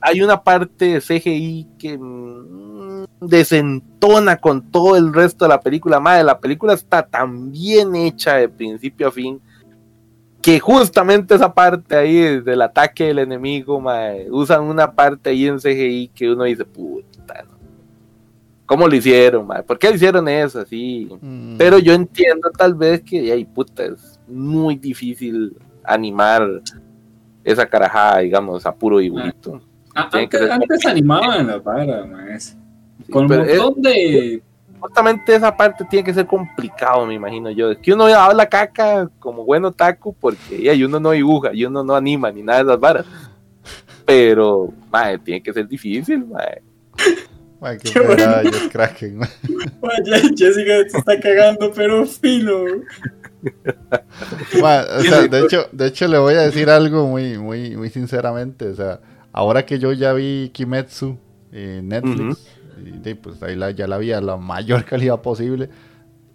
hay 0.00 0.20
una 0.20 0.42
parte 0.42 0.84
de 0.84 1.00
CGI 1.00 1.66
que 1.78 1.96
mm, 1.98 3.04
desentona 3.20 4.36
con 4.36 4.70
todo 4.70 4.96
el 4.96 5.12
resto 5.12 5.44
de 5.44 5.48
la 5.48 5.60
película. 5.60 5.98
Madre, 6.00 6.22
la 6.24 6.38
película 6.38 6.74
está 6.74 7.02
tan 7.06 7.50
bien 7.50 7.96
hecha 7.96 8.36
de 8.36 8.48
principio 8.48 9.08
a 9.08 9.12
fin 9.12 9.40
que 10.42 10.60
justamente 10.60 11.34
esa 11.34 11.52
parte 11.52 11.96
ahí 11.96 12.40
del 12.40 12.62
ataque 12.62 13.04
del 13.06 13.18
enemigo, 13.18 13.80
mae, 13.80 14.28
usan 14.30 14.62
una 14.62 14.92
parte 14.92 15.30
ahí 15.30 15.46
en 15.48 15.58
CGI 15.58 16.08
que 16.14 16.30
uno 16.30 16.44
dice, 16.44 16.64
puta, 16.64 17.42
¿no? 17.42 17.56
¿cómo 18.64 18.86
lo 18.86 18.94
hicieron? 18.94 19.44
mae? 19.44 19.64
¿Por 19.64 19.76
qué 19.76 19.90
hicieron 19.90 20.28
eso 20.28 20.60
así? 20.60 21.08
Mm, 21.20 21.56
Pero 21.56 21.78
yo 21.78 21.94
entiendo 21.94 22.48
tal 22.56 22.74
vez 22.74 23.02
que, 23.02 23.32
ay, 23.32 23.44
puta, 23.44 23.86
es 23.86 24.20
muy 24.28 24.76
difícil 24.76 25.56
animar 25.82 26.48
esa 27.46 27.64
carajada, 27.66 28.18
digamos, 28.18 28.66
a 28.66 28.74
puro 28.74 28.98
dibujito. 28.98 29.60
Ah, 29.94 30.10
antes, 30.12 30.40
ser- 30.40 30.52
antes 30.52 30.84
animaban 30.86 31.46
las 31.46 31.62
varas, 31.64 32.06
man. 32.08 32.38
Sí, 32.40 32.54
Con 33.10 33.22
un 33.24 33.28
pero 33.28 33.44
es- 33.44 33.58
montón 33.58 33.82
de. 33.82 34.42
justamente 34.80 35.34
esa 35.34 35.56
parte 35.56 35.84
tiene 35.88 36.04
que 36.04 36.12
ser 36.12 36.26
complicado, 36.26 37.06
me 37.06 37.14
imagino 37.14 37.50
yo. 37.50 37.70
Es 37.70 37.78
que 37.78 37.92
uno 37.94 38.04
habla 38.06 38.46
caca 38.46 39.08
como 39.18 39.44
bueno 39.44 39.72
taco 39.72 40.14
porque 40.20 40.74
y 40.74 40.84
uno 40.84 41.00
no 41.00 41.12
dibuja 41.12 41.50
y 41.54 41.64
uno 41.64 41.82
no 41.82 41.94
anima 41.94 42.30
ni 42.30 42.42
nada 42.42 42.58
de 42.58 42.64
esas 42.70 42.80
varas. 42.80 43.06
Pero, 44.04 44.72
mae, 44.92 45.18
tiene 45.18 45.42
que 45.42 45.52
ser 45.52 45.66
difícil, 45.66 46.24
mae. 46.26 46.62
mae, 47.60 47.78
qué 47.78 47.90
pegada, 48.00 48.42
Jeff 48.42 48.68
Kraken, 48.70 49.18
mae. 49.18 49.28
Oye, 49.80 50.20
Jessica 50.36 50.72
se 50.88 50.98
está 50.98 51.18
cagando, 51.20 51.72
pero 51.74 52.04
filo. 52.06 52.64
Ma, 54.60 54.84
o 54.98 55.02
sea, 55.02 55.26
de 55.28 55.40
hecho, 55.44 55.66
de 55.72 55.86
hecho 55.86 56.08
le 56.08 56.18
voy 56.18 56.34
a 56.34 56.42
decir 56.42 56.70
algo 56.70 57.06
muy, 57.06 57.38
muy, 57.38 57.76
muy 57.76 57.90
sinceramente. 57.90 58.68
O 58.68 58.74
sea, 58.74 59.00
ahora 59.32 59.64
que 59.66 59.78
yo 59.78 59.92
ya 59.92 60.12
vi 60.12 60.50
Kimetsu 60.52 61.16
en 61.52 61.88
Netflix, 61.88 62.46
y 62.84 62.90
de, 62.98 63.16
pues 63.16 63.42
ahí 63.42 63.56
la- 63.56 63.70
ya 63.70 63.86
la 63.86 63.98
vi 63.98 64.12
a 64.12 64.20
la 64.20 64.36
mayor 64.36 64.84
calidad 64.86 65.20
posible. 65.20 65.68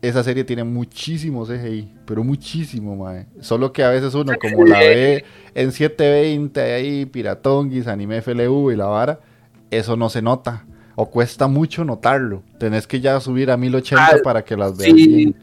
Esa 0.01 0.23
serie 0.23 0.43
tiene 0.43 0.63
muchísimo 0.63 1.45
CGI, 1.45 1.93
pero 2.05 2.23
muchísimo, 2.23 2.95
mae. 2.95 3.27
Solo 3.39 3.71
que 3.71 3.83
a 3.83 3.89
veces 3.89 4.15
uno, 4.15 4.33
como 4.39 4.65
la 4.65 4.79
ve 4.79 5.23
en 5.53 5.71
720, 5.71 6.59
ahí, 6.59 7.05
Piratonguis, 7.05 7.85
Anime 7.85 8.17
FLV 8.23 8.71
y 8.73 8.75
la 8.75 8.87
vara, 8.87 9.19
eso 9.69 9.95
no 9.95 10.09
se 10.09 10.23
nota. 10.23 10.65
O 10.95 11.05
cuesta 11.11 11.47
mucho 11.47 11.85
notarlo. 11.85 12.41
Tenés 12.59 12.87
que 12.87 12.99
ya 12.99 13.19
subir 13.19 13.51
a 13.51 13.57
1080 13.57 14.03
Ah, 14.15 14.17
para 14.23 14.43
que 14.43 14.57
las 14.57 14.75
veas 14.75 14.91
Sí, 14.97 15.07
bien. 15.07 15.35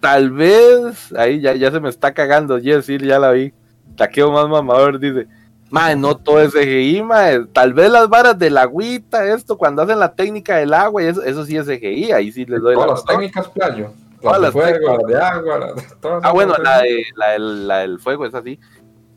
Tal 0.00 0.30
vez, 0.30 1.12
ahí 1.16 1.40
ya, 1.40 1.54
ya 1.54 1.70
se 1.70 1.80
me 1.80 1.88
está 1.88 2.12
cagando, 2.14 2.58
Jess, 2.60 2.86
sí, 2.86 2.98
ya 2.98 3.18
la 3.18 3.32
vi. 3.32 3.52
Taqueo 3.96 4.30
más 4.32 4.48
mamador, 4.48 4.98
dice. 4.98 5.26
Mae, 5.70 5.96
no 5.96 6.16
todo 6.16 6.40
es 6.40 6.52
CGI, 6.54 7.02
mae. 7.02 7.44
Tal 7.52 7.74
vez 7.74 7.90
las 7.90 8.08
varas 8.08 8.38
del 8.38 8.56
agüita, 8.56 9.26
esto, 9.34 9.58
cuando 9.58 9.82
hacen 9.82 9.98
la 9.98 10.14
técnica 10.14 10.56
del 10.56 10.72
agua, 10.72 11.02
y 11.02 11.06
eso, 11.06 11.22
eso 11.22 11.44
sí 11.44 11.56
es 11.56 11.66
CGI, 11.66 12.12
ahí 12.12 12.32
sí 12.32 12.44
les 12.46 12.60
doy 12.62 12.74
la 12.74 12.82
Todas 12.84 12.90
las 12.90 13.00
razón. 13.00 13.06
técnicas, 13.20 13.48
playo. 13.48 13.92
Todas 14.22 14.40
Las 14.40 14.54
de 14.54 14.60
fuego, 14.60 14.96
las 14.98 15.06
de 15.06 15.16
agua, 15.20 15.58
las 15.58 15.76
de 15.76 15.82
todas 16.00 16.18
Ah, 16.18 16.26
las 16.26 16.32
bueno, 16.32 16.50
cosas. 16.54 16.64
la, 16.64 16.80
de, 16.82 17.04
la, 17.16 17.28
del, 17.30 17.68
la 17.68 17.78
del 17.78 17.98
fuego 18.00 18.26
es 18.26 18.34
así. 18.34 18.58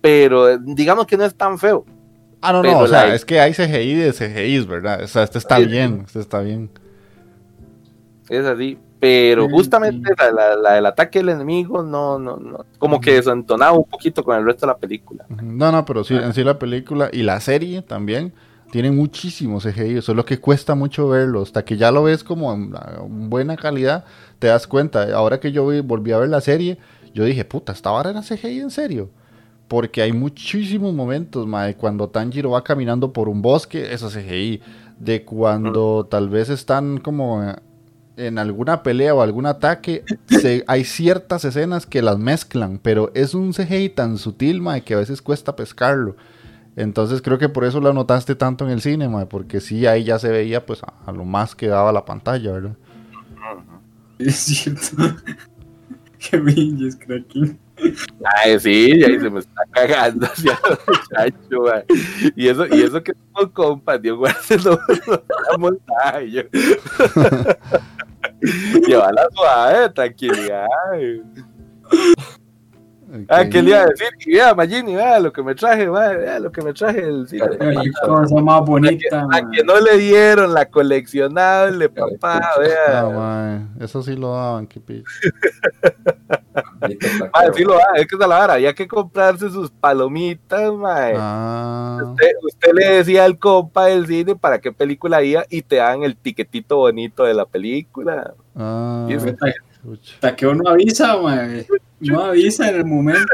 Pero 0.02 0.50
eh, 0.50 0.58
digamos 0.62 1.06
que 1.08 1.18
no 1.18 1.26
es 1.26 1.34
tan 1.36 1.58
feo. 1.58 1.86
Ah, 2.42 2.52
no, 2.54 2.62
Pero 2.62 2.74
no, 2.74 2.80
o 2.82 2.88
sea, 2.88 3.14
es 3.14 3.24
que 3.24 3.40
hay 3.40 3.54
CGI 3.54 3.96
de 3.96 4.14
CGI, 4.14 4.60
¿verdad? 4.66 5.04
O 5.04 5.08
sea, 5.08 5.24
este 5.24 5.38
está 5.38 5.58
Sí. 5.58 5.66
bien, 5.66 6.04
este 6.06 6.20
está 6.20 6.40
bien. 6.42 6.70
Es 8.30 8.46
así. 8.46 8.78
Pero 9.02 9.46
Sí, 9.48 9.52
justamente 9.52 10.12
La, 10.18 10.32
la- 10.32 10.56
la 10.56 10.74
del 10.74 10.86
ataque 10.86 11.20
del 11.20 11.30
enemigo, 11.30 11.84
no, 11.84 12.20
no, 12.20 12.38
no. 12.38 12.66
Como 12.78 13.02
que 13.02 13.16
desentonaba 13.16 13.74
un 13.74 13.84
poquito 13.86 14.24
con 14.24 14.38
el 14.38 14.46
resto 14.46 14.68
de 14.68 14.72
la 14.74 14.78
película. 14.78 15.26
No, 15.42 15.72
no, 15.72 15.84
pero 15.86 16.04
sí, 16.04 16.14
en 16.16 16.34
sí 16.34 16.44
la 16.44 16.60
película 16.60 17.10
y 17.12 17.24
la 17.24 17.40
serie 17.40 17.82
también 17.82 18.32
tienen 18.72 18.96
muchísimo 18.96 19.60
CGI, 19.60 19.98
eso 19.98 20.12
es 20.14 20.16
lo 20.16 20.24
que 20.24 20.40
cuesta 20.40 20.76
mucho 20.76 21.10
verlo, 21.10 21.42
hasta 21.42 21.66
que 21.66 21.76
ya 21.76 21.92
lo 21.92 22.04
ves 22.04 22.24
como 22.24 22.54
en 22.54 23.30
buena 23.30 23.58
calidad, 23.58 24.06
te 24.40 24.48
das 24.48 24.68
cuenta. 24.68 25.14
Ahora 25.14 25.40
que 25.42 25.52
yo 25.52 25.66
volví 25.84 26.12
a 26.14 26.20
ver 26.20 26.30
la 26.30 26.40
serie, 26.40 26.78
yo 27.14 27.26
dije, 27.26 27.44
puta, 27.44 27.74
esta 27.74 27.92
vara 27.92 28.12
era 28.12 28.22
CGI 28.22 28.60
en 28.62 28.70
serio. 28.72 29.10
Porque 29.68 30.02
hay 30.02 30.12
muchísimos 30.14 30.94
momentos, 30.94 31.48
mae, 31.48 31.76
cuando 31.76 32.10
Tanjiro 32.10 32.52
va 32.52 32.64
caminando 32.64 33.12
por 33.14 33.30
un 33.30 33.42
bosque, 33.42 33.92
eso 33.94 34.08
es 34.08 34.14
CGI. 34.14 34.62
De 35.00 35.24
cuando 35.26 36.06
tal 36.10 36.30
vez 36.30 36.50
están 36.50 37.00
como 37.00 37.42
eh, 37.44 37.56
en 38.28 38.38
alguna 38.38 38.84
pelea 38.84 39.14
o 39.16 39.22
algún 39.22 39.46
ataque, 39.46 40.04
hay 40.68 40.84
ciertas 40.84 41.44
escenas 41.46 41.86
que 41.86 42.02
las 42.02 42.20
mezclan, 42.20 42.80
pero 42.82 43.12
es 43.16 43.34
un 43.34 43.54
CGI 43.54 43.90
tan 43.90 44.18
sutil, 44.18 44.62
mae, 44.62 44.84
que 44.84 44.94
a 44.94 44.98
veces 44.98 45.22
cuesta 45.22 45.56
pescarlo. 45.56 46.16
Entonces 46.76 47.22
creo 47.22 47.38
que 47.38 47.50
por 47.50 47.66
eso 47.66 47.82
la 47.82 47.94
notaste 47.94 48.36
tanto 48.36 48.66
en 48.66 48.72
el 48.72 48.82
cine, 48.82 49.10
mae, 49.10 49.26
porque 49.26 49.60
sí, 49.60 49.86
ahí 49.88 50.04
ya 50.04 50.20
se 50.20 50.30
veía 50.30 50.66
pues 50.66 50.82
a, 50.84 51.12
lo 51.12 51.26
más 51.26 51.56
que 51.56 51.68
daba 51.68 51.92
la 51.92 52.06
pantalla, 52.06 52.52
¿verdad? 52.52 52.76
Es 54.20 54.36
cierto. 54.36 54.98
Qué 56.20 56.38
binges, 56.38 56.96
cracking. 56.96 57.58
Ay, 58.24 58.60
sí, 58.60 58.92
y 58.96 59.04
ahí 59.04 59.20
se 59.20 59.30
me 59.30 59.40
está 59.40 59.64
cagando 59.72 60.26
hacia 60.32 60.54
el 60.54 60.78
muchacho, 60.88 61.62
mae. 61.62 61.86
Y 62.36 62.48
eso, 62.48 62.66
y 62.68 62.82
eso 62.82 63.04
que 63.04 63.14
somos 63.34 63.52
compas, 63.52 64.02
Dios 64.02 64.18
guarde, 64.18 64.58
no, 64.64 64.72
la 65.52 65.58
montaje. 65.58 66.32
Yo... 66.32 66.42
Llévala 68.88 69.28
suave, 69.34 69.90
tranquilidad. 69.90 70.68
Ah. 73.28 73.44
¿qué 73.50 73.62
le 73.62 73.72
iba 73.72 73.82
a 73.82 73.86
decir? 73.88 74.08
Y 74.20 74.34
vea, 74.36 74.54
Magini, 74.56 74.96
vea 74.96 75.20
lo 75.20 75.34
que 75.34 75.44
me 75.44 75.54
traje, 75.54 75.90
vea, 75.90 76.40
lo 76.40 76.52
que 76.52 76.62
me 76.62 76.74
traje 76.74 77.00
el 77.02 77.28
cine. 77.28 77.46
Ay, 77.60 77.92
cosa 78.06 78.36
más 78.36 78.62
bonita. 78.66 79.28
A 79.32 79.50
que 79.52 79.64
no 79.64 79.80
le 79.80 79.98
dieron 79.98 80.54
la 80.54 80.66
coleccionable, 80.66 81.90
papá, 81.90 82.42
vea. 82.60 83.68
eso 83.80 84.02
sí 84.02 84.16
lo 84.16 84.34
daban, 84.34 84.66
qué 84.68 84.80
picho. 84.80 85.04
Ah, 87.34 87.46
sí 87.54 87.64
lo 87.64 87.74
da, 87.76 87.86
es 87.96 88.08
que 88.08 88.16
es 88.16 88.20
la 88.20 88.28
vara, 88.28 88.54
había 88.54 88.74
que 88.74 88.88
comprarse 88.88 89.50
sus 89.50 89.70
palomitas, 89.72 90.72
mae. 90.74 91.14
Ah, 91.18 92.00
Usted, 92.04 92.32
usted 92.44 92.72
le 92.74 92.90
decía 92.96 93.26
al 93.26 93.38
compa 93.38 93.86
del 93.86 94.08
cine 94.08 94.36
para 94.36 94.60
qué 94.60 94.72
película 94.72 95.22
iba 95.22 95.44
y 95.50 95.62
te 95.62 95.78
dan 95.78 96.04
el 96.04 96.16
tiquetito 96.16 96.78
bonito 96.78 97.24
de 97.24 97.34
la 97.34 97.46
película. 97.46 98.34
ah, 98.56 99.06
Y 99.10 99.14
es- 99.14 99.26
chucha. 99.82 100.16
Taqueo 100.20 100.54
no 100.56 100.70
avisa, 100.70 101.18
mae. 101.18 101.66
No 102.00 102.22
avisa 102.24 102.70
en 102.70 102.76
el 102.78 102.86
momento. 102.86 103.26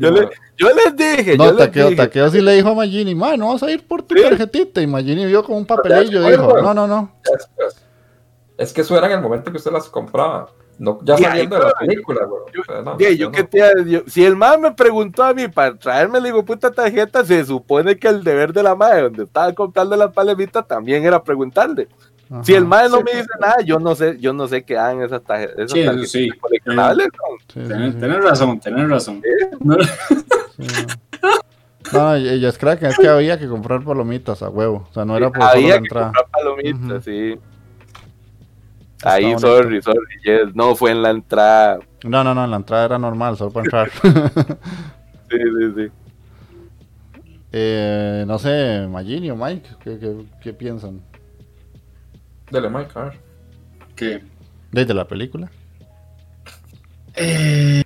Yo 0.00 0.10
le- 0.10 0.28
Yo 0.56 0.68
les 0.74 0.94
dije, 0.96 1.36
yo 1.38 1.44
No, 1.44 1.52
les 1.52 1.56
Taqueo, 1.66 1.88
dije. 1.90 2.02
Taqueo 2.02 2.28
sí 2.30 2.40
le 2.42 2.52
dijo 2.54 2.68
a 2.68 2.74
Magini, 2.74 3.14
man, 3.14 3.38
no 3.38 3.48
vas 3.52 3.62
a 3.62 3.70
ir 3.70 3.86
por 3.86 4.02
tu 4.02 4.14
Sí. 4.14 4.22
tarjetita. 4.22 4.82
Y 4.82 4.86
Magini 4.86 5.24
vio 5.26 5.42
como 5.42 5.56
un 5.58 5.64
papelillo, 5.66 6.22
dijo, 6.28 6.44
bueno. 6.48 6.62
no, 6.62 6.74
no, 6.74 6.86
no. 6.86 7.12
Es, 7.24 7.48
es- 7.66 7.82
es 8.58 8.72
que 8.74 8.82
eso 8.82 8.96
era 8.96 9.06
en 9.06 9.12
el 9.14 9.20
momento 9.22 9.50
que 9.50 9.56
usted 9.56 9.72
las 9.72 9.88
compraba. 9.88 10.50
No, 10.78 10.98
ya 11.02 11.16
saliendo 11.18 11.56
yo- 11.58 11.62
de 11.64 11.68
la 11.68 11.78
película, 11.78 12.24
güey. 12.24 12.42
Yo, 12.54 12.60
O 12.62 12.64
sea, 12.64 12.82
no, 12.82 12.98
yo 12.98 13.10
yo 13.10 13.26
no. 13.26 13.32
que 13.32 13.84
yo- 13.86 14.02
si 14.06 14.24
el 14.24 14.34
man 14.34 14.62
me 14.62 14.72
preguntó 14.72 15.22
a 15.22 15.34
mí 15.34 15.46
para 15.48 15.76
traerme 15.76 16.20
la 16.20 16.26
digo 16.26 16.42
puta 16.42 16.70
tarjeta, 16.70 17.22
se 17.22 17.44
supone 17.44 17.98
que 17.98 18.08
el 18.08 18.24
deber 18.24 18.52
de 18.54 18.62
la 18.62 18.74
madre 18.74 19.02
donde 19.02 19.24
estaba 19.24 19.52
comprando 19.54 19.94
las 19.96 20.10
palomitas 20.12 20.66
también 20.66 21.04
era 21.04 21.22
preguntarle. 21.22 21.88
Ajá. 22.30 22.44
Si 22.44 22.54
el 22.54 22.64
madre 22.64 22.88
no 22.90 23.00
me 23.02 23.10
dice 23.12 23.28
nada, 23.40 23.56
yo 23.64 23.78
no 23.80 23.94
sé, 23.96 24.16
yo 24.20 24.32
no 24.32 24.46
sé 24.46 24.62
qué 24.64 24.74
dan 24.74 25.02
esas 25.02 25.22
tarjetas. 25.22 25.70
Sí, 25.70 25.84
tarjetas 25.84 26.10
sí. 26.10 26.28
coleccionables, 26.40 27.08
¿no? 27.08 27.38
Sí, 27.52 27.60
sí, 27.62 27.68
Tenés, 27.68 27.94
sí, 27.94 28.00
tenés 28.00 28.24
razón, 28.24 28.60
tenés 28.60 28.88
razón. 28.88 29.22
No, 29.60 29.74
sí, 29.82 30.62
no. 31.92 32.14
Es 32.14 32.58
crack, 32.58 32.82
es 32.84 32.96
que 32.96 33.08
había 33.08 33.38
que 33.38 33.48
comprar 33.48 33.82
palomitas 33.82 34.42
a 34.42 34.48
huevo. 34.48 34.86
O 34.88 34.92
sea, 34.94 35.04
no 35.04 35.16
era 35.16 35.30
por 35.30 35.42
solo 35.42 35.50
Había 35.52 35.72
que 35.72 35.78
entrada. 35.78 36.06
comprar 36.06 36.26
palomitas, 36.30 37.04
sí. 37.04 37.38
Está 38.96 39.12
Ahí, 39.14 39.24
bonito. 39.24 39.40
sorry, 39.40 39.82
sorry, 39.82 39.98
yes, 40.24 40.54
no 40.54 40.76
fue 40.76 40.90
en 40.92 41.02
la 41.02 41.10
entrada. 41.10 41.78
No, 42.04 42.22
no, 42.22 42.34
no, 42.34 42.46
la 42.46 42.56
entrada 42.56 42.84
era 42.84 42.98
normal, 42.98 43.36
solo 43.36 43.50
para 43.50 43.64
entrar. 43.64 43.90
Sí, 45.30 45.36
sí, 45.38 45.72
sí. 45.76 45.92
eh, 47.52 48.24
no 48.26 48.38
sé, 48.38 48.86
Magini 48.90 49.30
o 49.30 49.36
Mike, 49.36 49.68
¿qué, 49.82 49.98
qué, 49.98 50.24
qué 50.42 50.52
piensan? 50.52 51.00
Dele, 52.50 52.68
Mike, 52.68 52.90
a 52.94 53.04
ver. 53.04 53.30
¿qué? 53.94 54.22
¿Desde 54.72 54.94
la 54.94 55.06
película? 55.06 55.50
Eh, 57.14 57.82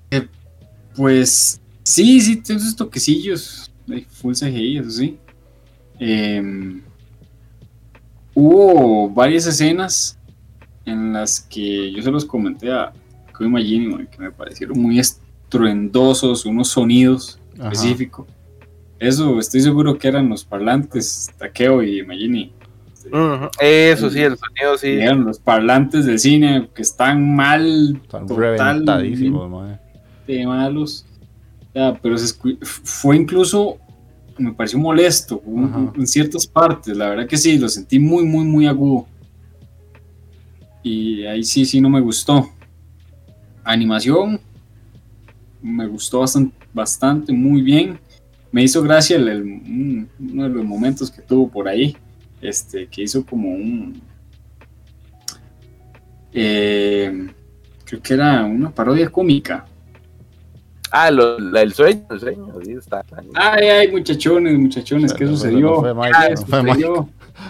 pues 0.95 1.61
sí, 1.83 2.21
sí, 2.21 2.37
tiene 2.37 2.61
sus 2.61 2.77
toquecillos. 2.77 3.71
Hay 3.91 4.03
Full 4.03 4.35
CGI, 4.35 4.79
eso 4.79 4.91
sí. 4.91 5.19
Em, 5.99 6.83
hubo 8.35 9.11
varias 9.11 9.47
escenas 9.47 10.19
en 10.85 11.13
las 11.13 11.41
que 11.41 11.93
yo 11.93 12.03
se 12.03 12.11
los 12.11 12.25
comenté 12.25 12.73
a 12.73 12.93
Kobe 13.33 13.49
Magini, 13.49 14.07
que 14.07 14.19
me 14.19 14.31
parecieron 14.31 14.81
muy 14.81 14.99
estruendosos, 14.99 16.45
unos 16.47 16.69
sonidos 16.69 17.39
específicos. 17.55 18.27
Eso 18.99 19.39
estoy 19.39 19.61
seguro 19.61 19.99
que 19.99 20.09
eran 20.09 20.29
los 20.29 20.45
parlantes 20.45 21.31
Takeo 21.39 21.83
y 21.83 22.05
Magini. 22.05 22.53
Eso 23.61 24.11
sí, 24.11 24.21
el 24.21 24.37
sonido 24.37 24.79
sí. 24.79 24.89
Eran 24.89 25.25
los 25.25 25.39
parlantes 25.39 26.07
del 26.07 26.19
cine 26.19 26.69
que 26.75 26.83
están 26.83 27.35
mal, 27.35 27.97
Están 28.03 28.27
totalmente 28.27 28.35
reventadísimos, 28.63 29.51
mae. 29.51 29.79
de 30.27 30.47
malos. 30.47 31.07
Ya, 31.75 31.93
pero 32.01 32.17
se 32.19 32.27
escu- 32.35 32.59
fue 32.63 33.17
incluso, 33.17 33.79
me 34.39 34.53
pareció 34.53 34.79
molesto 34.79 35.43
en 35.97 36.07
ciertas 36.07 36.47
partes. 36.47 36.97
La 36.97 37.09
verdad 37.11 37.27
que 37.27 37.37
sí, 37.37 37.59
lo 37.59 37.69
sentí 37.69 37.99
muy, 37.99 38.25
muy, 38.25 38.45
muy 38.45 38.67
agudo. 38.67 39.07
Y 40.83 41.25
ahí 41.25 41.43
sí, 41.43 41.65
sí, 41.65 41.81
no 41.81 41.89
me 41.89 42.01
gustó. 42.01 42.49
Animación, 43.65 44.39
me 45.63 45.87
gustó 45.87 46.21
bastante, 46.21 46.55
bastante 46.75 47.33
muy 47.33 47.63
bien. 47.63 47.99
Me 48.53 48.63
hizo 48.63 48.83
gracia 48.83 49.17
el- 49.17 49.29
el- 49.29 49.43
un- 49.43 50.09
uno 50.21 50.43
de 50.45 50.49
los 50.51 50.65
momentos 50.65 51.11
que 51.11 51.23
tuvo 51.23 51.49
por 51.49 51.67
ahí, 51.67 51.97
este, 52.45 52.87
que 52.89 53.03
hizo 53.03 53.25
como 53.25 53.49
un... 53.51 54.01
eh, 56.33 57.29
creo 57.85 58.03
que 58.03 58.15
era 58.15 58.45
una 58.45 58.71
parodia 58.71 59.09
cómica. 59.09 59.65
Ah, 60.91 61.11
lo- 61.11 61.39
la- 61.39 61.63
el 61.63 61.73
sueño, 61.73 62.05
el 62.11 62.21
sueño, 62.21 62.47
sí, 62.65 62.73
está. 62.73 63.03
Ay, 63.35 63.67
ay, 63.69 63.91
muchachones, 63.91 64.57
muchachones, 64.59 65.13
¿qué 65.13 65.27
sucedió? 65.27 65.71
no 65.71 65.81
fue 65.81 65.95
Mike, 65.95 66.13
¿Qué 66.29 66.35
no 66.35 66.47
fue 66.47 66.63
Mike. 66.63 66.89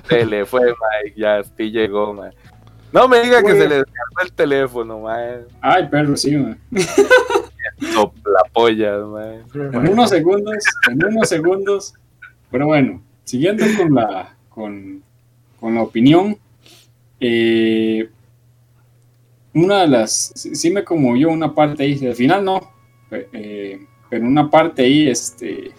Se 0.08 0.26
le 0.26 0.46
fue, 0.46 0.60
Mike, 0.62 1.14
ya 1.20 1.42
sí 1.44 1.70
llegó, 1.70 2.14
Mike. 2.14 2.36
No 2.90 3.06
me 3.08 3.20
diga 3.20 3.42
que 3.42 3.52
se 3.52 3.68
le 3.68 3.74
descargó 3.76 4.22
el 4.22 4.32
teléfono, 4.32 5.00
Mike. 5.00 5.54
Ay, 5.60 5.88
perro, 5.88 6.16
sí, 6.16 6.36
man. 6.36 6.58
Sopla 7.92 8.40
polla, 8.52 8.98
Mike. 8.98 9.76
En 9.76 9.88
unos 9.88 10.08
segundos, 10.10 10.64
en 10.90 11.04
unos 11.04 11.28
segundos. 11.28 11.94
Pero 12.50 12.66
bueno, 12.66 13.02
siguiendo 13.24 13.64
con 13.76 13.94
la, 13.94 14.33
con, 14.54 15.02
con 15.58 15.74
la 15.74 15.82
opinión, 15.82 16.38
eh, 17.18 18.08
una 19.52 19.82
de 19.82 19.88
las, 19.88 20.32
sí, 20.34 20.70
me 20.70 20.84
conmovió 20.84 21.30
una 21.30 21.54
parte 21.54 21.82
ahí, 21.82 22.06
al 22.06 22.14
final 22.14 22.44
no, 22.44 22.60
eh, 23.10 23.84
pero 24.08 24.24
una 24.26 24.48
parte 24.48 24.82
ahí 24.82 25.08
este, 25.08 25.72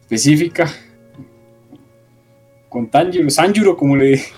específica, 0.00 0.68
con 2.68 2.88
Tanjiro, 2.88 3.30
Sanjuro, 3.30 3.76
como 3.76 3.96
le 3.96 4.04
dije. 4.06 4.32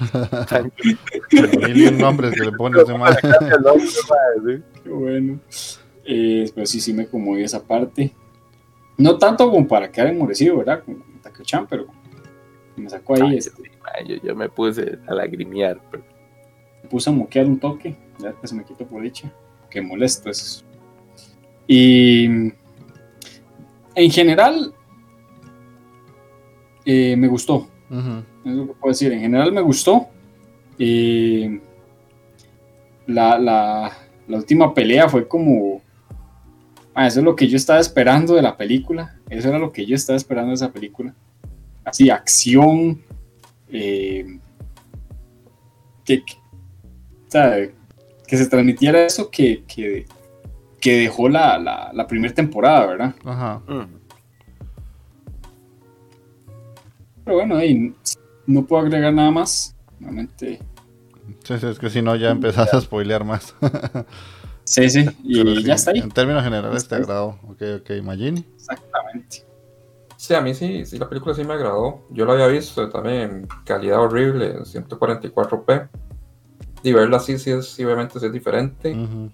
Mil 1.73 1.97
nombres 1.97 2.35
que 2.35 2.45
le 2.45 2.53
pone 2.53 2.79
ese. 2.83 2.93
Qué 4.85 4.91
bueno. 4.91 5.41
Eh, 6.05 6.51
pero 6.55 6.67
sí, 6.67 6.79
sí 6.81 6.93
me 6.93 7.07
conmovió 7.07 7.47
esa 7.47 7.63
parte. 7.63 8.13
No 8.99 9.17
tanto 9.17 9.51
como 9.51 9.67
para 9.67 9.91
quedar 9.91 10.09
enmurecido, 10.09 10.59
¿verdad? 10.59 10.83
Como 10.85 10.99
Takeo-chan, 11.23 11.67
pero 11.67 11.87
me 12.81 12.91
sacó 12.91 13.15
ahí, 13.15 13.23
Ay, 13.23 13.37
este, 13.39 13.63
yo, 14.07 14.17
yo 14.23 14.35
me 14.37 14.49
puse 14.49 14.99
a 15.07 15.15
lagrimear. 15.15 15.81
pero- 15.91 16.05
me 16.83 16.89
puse 16.89 17.11
a 17.11 17.13
moquear 17.13 17.47
un 17.47 17.59
toque, 17.59 17.97
ya 18.19 18.33
que 18.33 18.47
se 18.47 18.55
me 18.55 18.65
quitó 18.65 18.87
por 18.87 19.03
dicha, 19.03 19.33
que 19.71 19.81
molesto 19.83 20.31
es. 20.31 20.65
Y 21.67 22.27
en 22.27 24.11
general, 24.11 24.73
eh, 26.85 27.17
me 27.17 27.29
gustó. 27.29 27.69
Ujú. 27.91 28.23
Es 28.45 28.53
lo 28.53 28.67
que 28.69 28.73
puedo 28.75 28.93
decir. 28.93 29.13
En 29.13 29.21
general 29.21 29.53
me 29.53 29.61
gustó. 29.61 30.07
Eh, 30.79 31.61
la, 33.07 33.39
la- 33.39 33.93
la 34.29 34.37
última 34.37 34.73
pelea 34.75 35.09
fue 35.09 35.27
como. 35.27 35.83
Ah, 36.95 37.07
eso 37.07 37.21
es 37.21 37.25
lo 37.25 37.37
que 37.37 37.47
yo 37.49 37.57
estaba 37.57 37.79
esperando 37.81 38.35
de 38.35 38.43
la 38.43 38.57
película. 38.57 39.17
Eso 39.29 39.49
era 39.49 39.59
lo 39.59 39.73
que 39.73 39.85
yo 39.87 39.95
estaba 39.95 40.17
esperando 40.17 40.51
de 40.51 40.55
esa 40.55 40.73
película. 40.73 41.15
Así, 41.87 42.11
acción. 42.11 43.01
eh, 43.69 44.39
que, 46.05 46.23
que- 46.25 48.37
se 48.37 48.47
transmitiera 48.49 49.05
eso 49.07 49.31
que, 49.31 49.65
que, 49.65 50.07
que 50.81 50.99
dejó 50.99 51.29
la, 51.29 51.59
la, 51.59 51.91
la 51.93 52.07
primera 52.07 52.35
temporada, 52.35 52.87
¿verdad? 52.87 53.15
Ajá. 53.25 53.63
Mm. 53.69 53.87
Pero 57.25 57.37
bueno, 57.39 57.57
ahí 57.57 57.95
no 58.47 58.65
puedo 58.67 58.83
agregar 58.83 59.13
nada 59.13 59.31
más. 59.31 59.75
Realmente. 60.01 60.59
Sí, 61.45 61.59
sí, 61.59 61.67
es 61.67 61.79
que 61.79 61.91
si 61.91 62.03
no 62.03 62.17
ya 62.17 62.31
empezás 62.31 62.73
a 62.75 62.81
spoilear 62.81 63.25
más. 63.25 63.55
Sí, 64.65 64.91
sí, 64.91 65.07
y 65.23 65.39
Pero 65.39 65.55
sí, 65.57 65.63
ya 65.63 65.75
está 65.75 65.93
ahí. 65.93 66.01
En 66.01 66.11
términos 66.11 66.43
generales 66.43 66.89
te 66.89 66.97
agradó. 66.97 67.39
Ok, 67.45 67.63
ok, 67.81 67.91
Magini. 68.03 68.45
Exactamente. 68.57 69.45
Sí, 70.27 70.35
a 70.35 70.41
mí 70.41 70.55
sí, 70.55 70.85
sí, 70.85 70.99
la 70.99 71.09
película 71.09 71.37
sí 71.37 71.45
me 71.45 71.55
agradó. 71.55 72.01
Yo 72.11 72.25
la 72.25 72.33
había 72.33 72.49
visto 72.49 72.89
también 72.89 73.21
en 73.21 73.49
calidad 73.65 74.01
horrible, 74.01 74.57
en 74.57 74.65
144p. 74.65 75.89
Y 76.83 76.93
verla 76.93 77.19
así, 77.19 77.39
sí, 77.39 77.53
es, 77.53 77.69
sí, 77.69 77.85
obviamente 77.85 78.19
sí 78.19 78.27
es 78.27 78.33
diferente. 78.33 78.91
Ujú. 78.93 79.31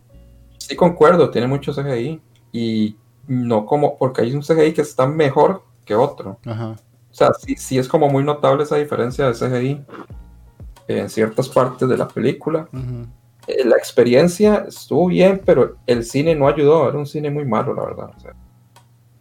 Sí 0.59 0.77
concuerdo, 0.77 1.31
tiene 1.31 1.47
mucho 1.47 1.73
CGI. 1.73 2.21
Y 2.53 2.95
no 3.27 3.65
como, 3.65 3.97
porque 3.97 4.21
hay 4.21 4.35
un 4.35 4.43
CGI 4.43 4.75
que 4.75 4.83
está 4.83 5.07
mejor 5.07 5.63
que 5.87 5.95
otro. 5.95 6.39
Ajá. 6.45 6.73
O 7.11 7.15
sea, 7.15 7.33
sí, 7.33 7.57
sí 7.57 7.79
es 7.79 7.89
como 7.89 8.11
muy 8.11 8.23
notable 8.23 8.65
esa 8.65 8.77
diferencia 8.77 9.27
de 9.27 9.33
CGI 9.33 9.81
en 10.89 11.09
ciertas 11.09 11.49
partes 11.49 11.89
de 11.89 11.97
la 11.97 12.07
película. 12.07 12.69
ujú. 12.71 13.07
Eh, 13.47 13.65
La 13.65 13.77
experiencia 13.77 14.67
estuvo 14.69 15.07
bien, 15.07 15.41
pero 15.43 15.77
el 15.87 16.05
cine 16.05 16.35
no 16.35 16.49
ayudó. 16.49 16.87
Era 16.87 16.99
un 16.99 17.07
cine 17.07 17.31
muy 17.31 17.47
malo, 17.47 17.73
la 17.73 17.83
verdad. 17.83 18.11
O 18.15 18.21
sea, 18.21 18.35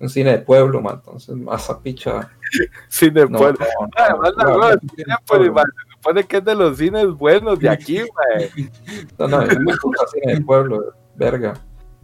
un 0.01 0.09
cine 0.09 0.31
de 0.31 0.39
pueblo, 0.39 0.81
man. 0.81 0.95
Entonces, 0.95 1.35
más 1.35 1.69
a 1.69 1.79
picha. 1.79 2.29
Cine 2.89 3.25
No, 3.27 3.37
pueblo. 3.37 3.59
no, 3.79 3.87
no, 3.87 3.89
Además, 3.95 4.33
la 4.37 4.79
cine, 4.95 5.51
man, 5.51 5.65
se 5.65 5.93
supone 5.93 6.23
que 6.23 6.37
es 6.37 6.45
de 6.45 6.55
los 6.55 6.77
cines 6.77 7.07
buenos 7.07 7.59
de 7.59 7.69
aquí, 7.69 7.99
man. 7.99 8.71
No, 9.19 9.27
no, 9.27 9.41
es 9.43 9.59
muy 9.59 9.77
puta 9.77 10.03
cine 10.11 10.33
de 10.35 10.41
pueblo, 10.41 10.93
verga. 11.15 11.53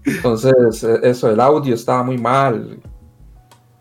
Entonces, 0.06 0.84
eh, 0.84 0.99
eso, 1.03 1.30
el 1.32 1.40
audio 1.40 1.74
estaba 1.74 2.03
muy 2.03 2.18
mal. 2.18 2.80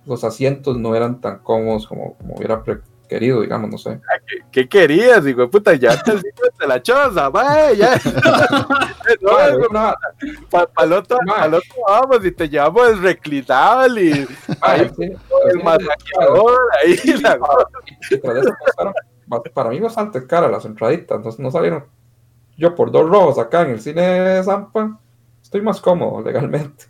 Los 0.06 0.24
asientos 0.24 0.78
no 0.78 0.94
eran 0.94 1.20
tan 1.20 1.38
cómodos 1.40 1.86
como, 1.86 2.14
como 2.16 2.36
hubiera 2.36 2.62
querido, 3.08 3.42
digamos, 3.42 3.70
no 3.70 3.78
sé. 3.78 4.00
¿Qué 4.50 4.68
querías, 4.68 5.26
hijo 5.26 5.42
de 5.42 5.48
puta? 5.48 5.74
Ya 5.74 6.02
te 6.02 6.14
de 6.14 6.66
la 6.66 6.82
choza, 6.82 7.30
man. 7.30 7.74
Ya. 7.76 8.00
No, 9.20 9.48
hijo, 9.48 9.72
no, 9.72 9.94
pa- 10.50 10.66
pa'l 10.66 10.92
otro, 10.92 11.18
vamos 11.26 12.24
y 12.24 12.32
te 12.32 12.48
llevamos 12.48 12.88
el 12.88 13.02
reclinable 13.02 14.02
y 14.02 14.26
madre, 14.60 14.90
el 14.98 15.18
el 15.50 15.62
masajeador 15.64 16.58
ahí. 16.82 16.96
La... 17.20 17.34
eso 18.10 18.54
costaron 18.64 18.94
para 19.54 19.70
mí 19.70 19.80
bastante 19.80 20.26
cara 20.26 20.48
las 20.48 20.64
entraditas, 20.64 21.16
entonces 21.16 21.40
no 21.40 21.50
salieron. 21.50 21.84
Yo 22.56 22.74
por 22.74 22.90
dos 22.90 23.08
robos 23.08 23.38
acá 23.38 23.62
en 23.62 23.70
el 23.72 23.80
cine 23.80 24.02
de 24.02 24.42
Zampa 24.42 24.98
estoy 25.42 25.60
más 25.62 25.80
cómodo 25.80 26.22
legalmente. 26.22 26.86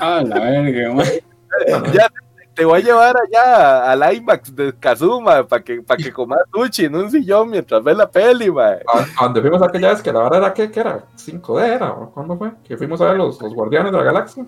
Ah, 0.00 0.22
la 0.24 0.40
verga, 0.40 0.92
man. 0.92 1.06
Ya 1.92 2.08
te 2.54 2.64
voy 2.64 2.80
a 2.80 2.84
llevar 2.84 3.14
allá 3.16 3.90
al 3.90 4.14
IMAX 4.16 4.54
de 4.54 4.72
Kazuma 4.78 5.46
para 5.46 5.62
que, 5.62 5.82
pa 5.82 5.96
que 5.96 6.12
comas 6.12 6.40
sushi 6.52 6.84
en 6.86 6.96
un 6.96 7.10
sillón 7.10 7.50
mientras 7.50 7.82
ves 7.82 7.96
la 7.96 8.10
peli, 8.10 8.50
man. 8.50 8.78
A, 8.92 9.00
a 9.00 9.24
donde 9.24 9.40
fuimos 9.40 9.62
aquella 9.62 9.90
vez 9.90 10.02
que 10.02 10.12
la 10.12 10.22
verdad 10.22 10.38
era 10.38 10.54
que, 10.54 10.70
que 10.70 10.80
era 10.80 11.04
5D, 11.16 11.62
era, 11.62 11.92
¿o 11.92 12.10
¿cuándo 12.10 12.36
fue? 12.36 12.52
Que 12.64 12.76
fuimos 12.76 13.00
a 13.00 13.06
ver 13.06 13.16
los, 13.16 13.40
los 13.40 13.54
Guardianes 13.54 13.92
de 13.92 13.98
la 13.98 14.04
Galaxia. 14.04 14.46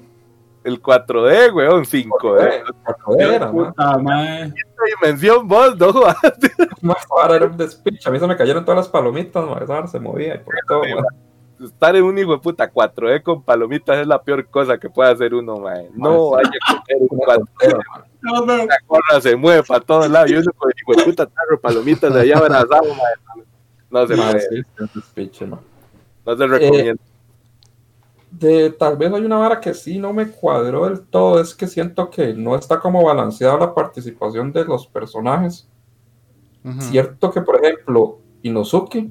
El 0.65 0.83
4D, 0.83 1.55
weón, 1.55 1.85
5D. 1.85 2.65
4D 2.85 3.35
era. 3.35 3.51
Puta 3.53 3.99
madre. 3.99 4.53
Dimensión 5.01 5.47
vos, 5.47 5.77
no 5.78 5.93
jugaste. 5.93 6.51
Más 6.83 7.07
ahora 7.09 7.37
era 7.37 7.47
un 7.47 7.57
despiche. 7.57 8.09
A 8.09 8.12
mí 8.12 8.19
se 8.19 8.27
me 8.27 8.37
cayeron 8.37 8.65
todas 8.65 8.78
las 8.78 8.89
palomitas, 8.89 9.45
vara 9.66 9.87
se 9.87 10.01
movía 10.01 10.35
y 10.35 10.39
por 10.39 10.55
todo, 10.66 10.81
man. 10.81 11.05
Estar 11.62 11.97
en 11.97 12.05
un 12.05 12.19
hijo 12.19 12.33
de 12.33 12.39
puta 12.39 12.70
4D 12.70 13.23
con 13.23 13.43
palomitas 13.43 13.99
es 13.99 14.07
la 14.07 14.23
peor 14.23 14.47
cosa 14.49 14.78
que 14.78 14.91
puede 14.91 15.11
hacer 15.11 15.33
uno, 15.35 15.57
man. 15.59 15.87
No 15.95 16.35
Ah, 16.35 16.43
vaya 16.43 16.51
a 16.69 16.83
comer 16.83 16.97
un 17.01 17.09
Una 17.19 17.27
4D. 17.35 17.39
tontera, 17.39 17.78
man. 17.91 18.05
No, 18.20 18.47
no. 18.47 18.57
La 18.66 18.77
gorra 18.87 19.20
se 19.20 19.37
mueve 19.37 19.62
para 19.62 19.81
todos 19.81 20.11
lados 20.11 20.31
y 20.31 20.35
uno 20.35 20.51
con 20.57 20.70
el 20.70 20.77
hijo 20.81 21.01
de 21.01 21.05
puta 21.11 21.27
tarro 21.27 21.61
palomitas 21.61 22.12
de 22.12 22.20
allá 22.20 22.39
abrazado, 22.39 22.83
man. 22.89 23.45
No 23.91 24.07
se 24.07 24.16
despiche, 24.95 25.47
man. 25.47 25.61
no 26.27 26.37
se 26.37 26.47
recomienda. 26.47 27.03
de 28.33 28.70
tal 28.70 28.97
vez 28.99 29.12
hay 29.15 29.24
una 29.24 29.39
vara 29.39 29.61
que 29.61 29.73
sí 29.73 29.99
no 29.99 30.12
me 30.12 30.27
cuadró 30.31 30.87
del 30.89 31.01
todo, 31.07 31.41
es 31.41 31.55
que 31.55 31.66
siento 31.66 32.11
que 32.11 32.35
no 32.35 32.55
está 32.57 32.78
como 32.81 33.03
balanceada 33.03 33.57
la 33.59 33.74
participación 33.74 34.53
de 34.53 34.65
los 34.66 34.87
personajes. 34.87 35.66
Cierto 36.81 37.31
que, 37.31 37.41
por 37.43 37.65
ejemplo, 37.65 38.19
Inosuke 38.43 39.09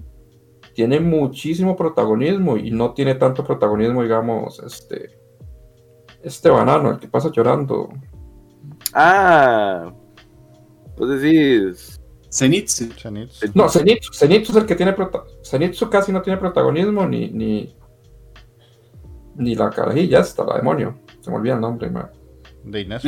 tiene 0.75 0.99
muchísimo 0.99 1.75
protagonismo 1.75 2.57
y 2.57 2.69
no 2.69 2.93
tiene 2.93 3.15
tanto 3.15 3.43
protagonismo, 3.45 4.03
digamos, 4.03 4.59
este, 4.59 5.17
este 6.21 6.49
banano, 6.49 6.91
el 6.91 6.99
que 6.99 7.07
pasa 7.07 7.31
llorando. 7.31 7.89
Ah, 8.93 9.91
vos 10.97 11.09
decís. 11.09 11.99
Zenitsu. 12.29 12.89
No, 13.53 13.69
Zenitsu, 13.69 14.11
Zenitsu 14.13 14.51
es 14.51 14.57
el 14.57 14.65
que 14.65 14.75
tiene 14.75 14.93
prota- 14.93 15.23
Zenitsu 15.41 15.89
casi 15.89 16.11
no 16.11 16.21
tiene 16.21 16.37
protagonismo 16.37 17.07
ni, 17.07 17.29
ni, 17.29 17.73
ni 19.35 19.55
la 19.55 19.69
carajilla 19.69 20.19
esta, 20.19 20.43
la 20.43 20.57
demonio. 20.57 20.99
Se 21.21 21.31
me 21.31 21.37
olvida 21.37 21.53
el 21.53 21.61
nombre, 21.61 21.89
man. 21.89 22.11
De 22.65 22.81
Inés. 22.81 23.05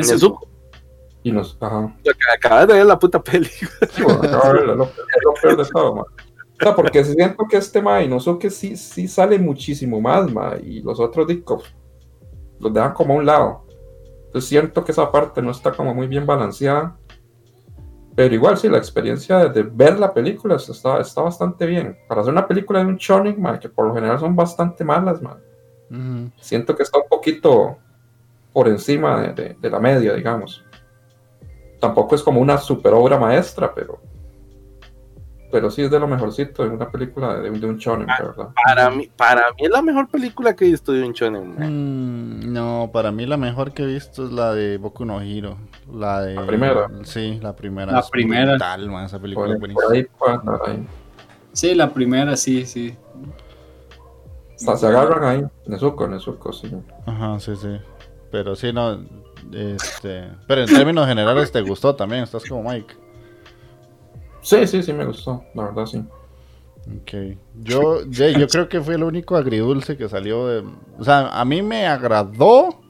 Y 1.23 1.31
nos, 1.34 1.57
ajá. 1.60 1.94
Acabas 2.38 2.68
de 2.69 2.76
ver 2.76 2.85
la 2.85 2.98
puta 2.98 3.22
peli. 3.22 3.49
Sí, 3.89 4.03
bueno, 4.03 4.22
acabo 4.23 4.53
de 4.53 4.53
verlo, 4.53 4.72
es 4.72 4.77
lo, 4.77 4.85
lo 4.85 5.34
peor 5.41 5.57
de 5.57 5.69
todo, 5.69 5.95
ma. 5.95 6.03
O 6.59 6.63
sea, 6.63 6.75
porque 6.75 7.03
siento 7.03 7.45
que 7.47 7.57
este 7.57 7.81
ma 7.81 8.01
Inosuke 8.01 8.49
sí, 8.49 8.75
sí 8.75 9.07
sale 9.07 9.38
muchísimo 9.38 10.01
más, 10.01 10.31
ma, 10.31 10.55
y 10.61 10.81
los 10.81 10.99
otros 10.99 11.27
discos 11.27 11.63
los 12.59 12.73
dejan 12.73 12.93
como 12.93 13.13
a 13.13 13.17
un 13.17 13.25
lado. 13.25 13.65
Entonces 14.25 14.49
siento 14.49 14.84
que 14.84 14.91
esa 14.91 15.11
parte 15.11 15.41
no 15.41 15.51
está 15.51 15.71
como 15.71 15.93
muy 15.93 16.07
bien 16.07 16.25
balanceada. 16.25 16.97
Pero 18.15 18.34
igual 18.34 18.57
sí, 18.57 18.67
la 18.67 18.79
experiencia 18.79 19.38
de, 19.38 19.49
de 19.49 19.61
ver 19.71 19.99
la 19.99 20.11
película 20.11 20.55
está, 20.55 20.99
está 20.99 21.21
bastante 21.21 21.67
bien. 21.67 21.95
Para 22.07 22.21
hacer 22.21 22.34
una 22.34 22.47
película 22.47 22.79
de 22.79 22.88
un 22.88 22.97
shonen, 22.97 23.39
ma, 23.39 23.59
que 23.59 23.69
por 23.69 23.85
lo 23.88 23.93
general 23.93 24.19
son 24.19 24.35
bastante 24.35 24.84
malas, 24.84 25.21
ma, 25.21 25.38
siento 26.41 26.75
que 26.75 26.81
está 26.84 26.97
un 26.97 27.07
poquito 27.07 27.77
por 28.51 28.67
encima 28.67 29.21
de, 29.21 29.34
de- 29.34 29.53
de 29.53 29.69
la 29.69 29.79
media, 29.79 30.13
digamos. 30.13 30.65
Tampoco 31.79 32.15
es 32.15 32.23
como 32.23 32.41
una 32.41 32.57
super 32.57 32.93
obra 32.95 33.19
maestra, 33.19 33.71
pero 33.73 34.01
pero 35.52 35.72
sí 35.72 35.82
es 35.82 35.91
de 35.91 35.99
lo 35.99 36.07
mejorcito 36.07 36.65
en 36.65 36.74
una 36.74 36.90
película 36.91 37.36
de, 37.36 37.49
de 37.49 37.68
un 37.68 37.78
shonen, 37.78 38.07
de 38.07 38.26
verdad. 38.26 38.49
Para 38.65 38.90
mí, 38.90 39.10
para 39.15 39.44
mí 39.53 39.65
es 39.65 39.69
la 39.69 39.82
mejor 39.82 40.10
película 40.10 40.56
que 40.56 40.65
he 40.65 40.72
visto 40.72 40.91
de 40.91 41.03
un 41.03 41.14
shonen. 41.14 41.56
Mm, 41.57 42.53
no, 42.53 42.90
para 42.91 43.11
mí 43.11 43.26
la 43.26 43.38
mejor 43.38 43.72
que 43.74 43.84
he 43.84 43.86
visto 43.86 44.26
es 44.26 44.32
la 44.32 44.53
de 44.53 44.78
Boku 44.78 45.06
no 45.06 45.22
Hero. 45.22 45.57
La 45.91 46.22
de. 46.22 46.36
¿La 46.36 46.45
primera? 46.45 46.90
Sí, 47.03 47.40
la 47.41 47.56
primera. 47.56 47.91
La 47.91 47.99
es 47.99 48.10
primera. 48.10 48.52
brutal, 48.52 48.90
man, 48.90 49.06
esa 49.06 49.19
película 49.19 49.57
Por, 49.57 49.69
es 49.69 50.07
por 50.07 50.30
ahí 50.30 50.76
ahí. 50.76 50.88
Sí, 51.53 51.74
la 51.76 51.94
primera, 51.94 52.36
sí, 52.36 52.65
sí. 52.65 52.95
Hasta 54.56 54.78
se 54.78 54.88
agarran 54.88 55.24
ahí. 55.24 55.44
Nezuko, 55.65 56.07
Nezuko, 56.07 56.52
sí. 56.52 56.72
Ajá, 57.06 57.40
sí, 57.40 57.56
sí. 57.56 57.80
Pero 58.32 58.56
sí, 58.56 58.74
no. 58.74 58.99
Este. 59.53 60.30
Pero 60.48 60.61
en 60.61 60.68
términos 60.68 61.07
generales 61.07 61.52
te 61.52 61.61
gustó 61.61 61.95
también. 61.95 62.24
Estás 62.24 62.44
como 62.44 62.69
Mike. 62.69 63.06
Sí, 64.48 64.65
sí, 64.65 64.82
sí 64.82 64.94
me 64.94 65.03
gustó, 65.03 65.44
la 65.53 65.65
verdad 65.65 65.86
sí. 65.86 65.98
Ok. 67.02 67.38
Yo, 67.64 68.06
yo 68.06 68.48
creo 68.48 68.69
que 68.69 68.80
fue 68.80 68.95
el 68.95 69.03
único 69.03 69.36
agridulce 69.36 69.98
que 69.98 70.07
salió 70.07 70.48
de. 70.48 70.64
O 70.98 71.03
sea, 71.03 71.28
a 71.28 71.44
mí 71.44 71.61
me 71.61 71.86
agradó. 71.86 72.82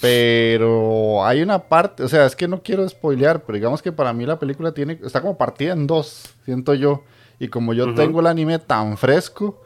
Pero 0.00 1.26
hay 1.26 1.42
una 1.42 1.58
parte, 1.58 2.04
o 2.04 2.08
sea, 2.08 2.24
es 2.24 2.36
que 2.36 2.46
no 2.46 2.62
quiero 2.62 2.88
spoilear, 2.88 3.42
pero 3.42 3.56
digamos 3.56 3.82
que 3.82 3.90
para 3.90 4.12
mí 4.12 4.24
la 4.24 4.38
película 4.38 4.70
tiene, 4.70 4.96
está 5.02 5.20
como 5.20 5.36
partida 5.36 5.72
en 5.72 5.88
dos, 5.88 6.36
siento 6.44 6.72
yo. 6.74 7.02
Y 7.40 7.48
como 7.48 7.74
yo 7.74 7.92
tengo 7.94 8.20
el 8.20 8.28
anime 8.28 8.60
tan 8.60 8.96
fresco, 8.96 9.60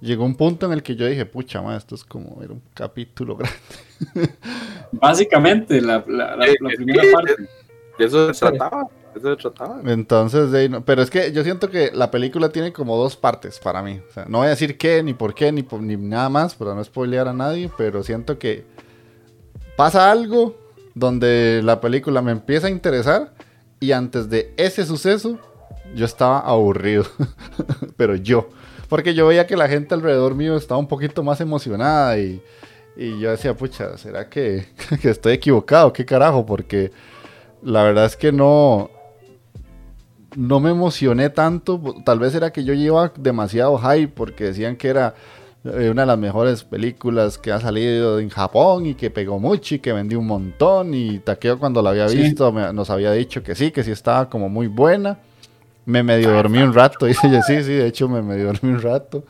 llegó 0.00 0.24
un 0.24 0.34
punto 0.34 0.66
en 0.66 0.72
el 0.72 0.82
que 0.82 0.96
yo 0.96 1.06
dije, 1.06 1.24
pucha, 1.24 1.62
ma, 1.62 1.76
esto 1.76 1.94
es 1.94 2.02
como 2.02 2.42
era 2.42 2.52
un 2.52 2.62
capítulo 2.74 3.36
grande. 3.36 4.34
Básicamente, 4.90 5.80
la, 5.80 6.04
la, 6.08 6.36
la, 6.36 6.46
primera 6.74 7.04
parte. 7.12 7.48
De 7.96 8.04
eso 8.04 8.34
se 8.34 8.40
trataba. 8.40 8.88
Entonces, 9.84 10.50
de 10.50 10.82
pero 10.84 11.02
es 11.02 11.10
que 11.10 11.32
yo 11.32 11.42
siento 11.44 11.70
que 11.70 11.90
la 11.92 12.10
película 12.10 12.48
tiene 12.50 12.72
como 12.72 12.96
dos 12.96 13.16
partes 13.16 13.58
para 13.58 13.82
mí. 13.82 14.00
O 14.08 14.12
sea, 14.12 14.26
no 14.28 14.38
voy 14.38 14.48
a 14.48 14.50
decir 14.50 14.78
qué, 14.78 15.02
ni 15.02 15.14
por 15.14 15.34
qué, 15.34 15.52
ni 15.52 15.62
nada 15.96 16.28
más, 16.28 16.54
para 16.54 16.74
no 16.74 16.82
spoilear 16.82 17.28
a 17.28 17.32
nadie, 17.32 17.70
pero 17.76 18.02
siento 18.02 18.38
que 18.38 18.64
pasa 19.76 20.10
algo 20.10 20.56
donde 20.94 21.60
la 21.62 21.80
película 21.80 22.22
me 22.22 22.32
empieza 22.32 22.68
a 22.68 22.70
interesar 22.70 23.34
y 23.80 23.92
antes 23.92 24.30
de 24.30 24.54
ese 24.56 24.84
suceso 24.86 25.38
yo 25.94 26.04
estaba 26.04 26.40
aburrido. 26.40 27.04
pero 27.96 28.16
yo. 28.16 28.48
Porque 28.88 29.14
yo 29.14 29.26
veía 29.26 29.46
que 29.46 29.56
la 29.56 29.68
gente 29.68 29.94
alrededor 29.94 30.34
mío 30.34 30.56
estaba 30.56 30.78
un 30.78 30.88
poquito 30.88 31.22
más 31.22 31.40
emocionada 31.40 32.18
y, 32.18 32.40
y 32.96 33.18
yo 33.18 33.30
decía, 33.30 33.54
pucha, 33.54 33.98
¿será 33.98 34.28
que, 34.28 34.66
que 35.02 35.10
estoy 35.10 35.34
equivocado? 35.34 35.92
¿Qué 35.92 36.04
carajo? 36.04 36.46
Porque 36.46 36.92
la 37.62 37.82
verdad 37.82 38.06
es 38.06 38.16
que 38.16 38.32
no, 38.32 38.90
no 40.36 40.60
me 40.60 40.70
emocioné 40.70 41.30
tanto. 41.30 41.80
Tal 42.04 42.18
vez 42.18 42.34
era 42.34 42.52
que 42.52 42.62
yo 42.64 42.74
llevaba 42.74 43.12
demasiado 43.18 43.78
hype 43.78 44.08
porque 44.08 44.44
decían 44.44 44.76
que 44.76 44.88
era 44.88 45.14
eh, 45.64 45.88
una 45.90 46.02
de 46.02 46.06
las 46.06 46.18
mejores 46.18 46.62
películas 46.62 47.38
que 47.38 47.50
ha 47.50 47.58
salido 47.60 48.20
en 48.20 48.28
Japón 48.28 48.86
y 48.86 48.94
que 48.94 49.10
pegó 49.10 49.40
mucho 49.40 49.74
y 49.74 49.78
que 49.80 49.92
vendió 49.92 50.18
un 50.20 50.26
montón. 50.28 50.94
Y 50.94 51.18
Takeo 51.18 51.58
cuando 51.58 51.82
la 51.82 51.90
había 51.90 52.08
Sí. 52.08 52.18
visto 52.18 52.52
me- 52.52 52.72
nos 52.72 52.88
había 52.90 53.10
dicho 53.12 53.42
que 53.42 53.54
sí, 53.56 53.70
que 53.72 53.82
sí 53.82 53.90
estaba 53.90 54.28
como 54.30 54.48
muy 54.48 54.68
buena. 54.68 55.18
Me 55.86 56.02
medio 56.02 56.30
dormí 56.32 56.58
un 56.62 56.72
rato, 56.74 57.06
dice 57.06 57.30
yo, 57.30 57.40
sí, 57.42 57.62
sí, 57.64 57.72
de 57.72 57.86
hecho 57.86 58.08
me 58.08 58.20
medio 58.22 58.46
dormí 58.46 58.70
un 58.70 58.80
rato. 58.82 59.24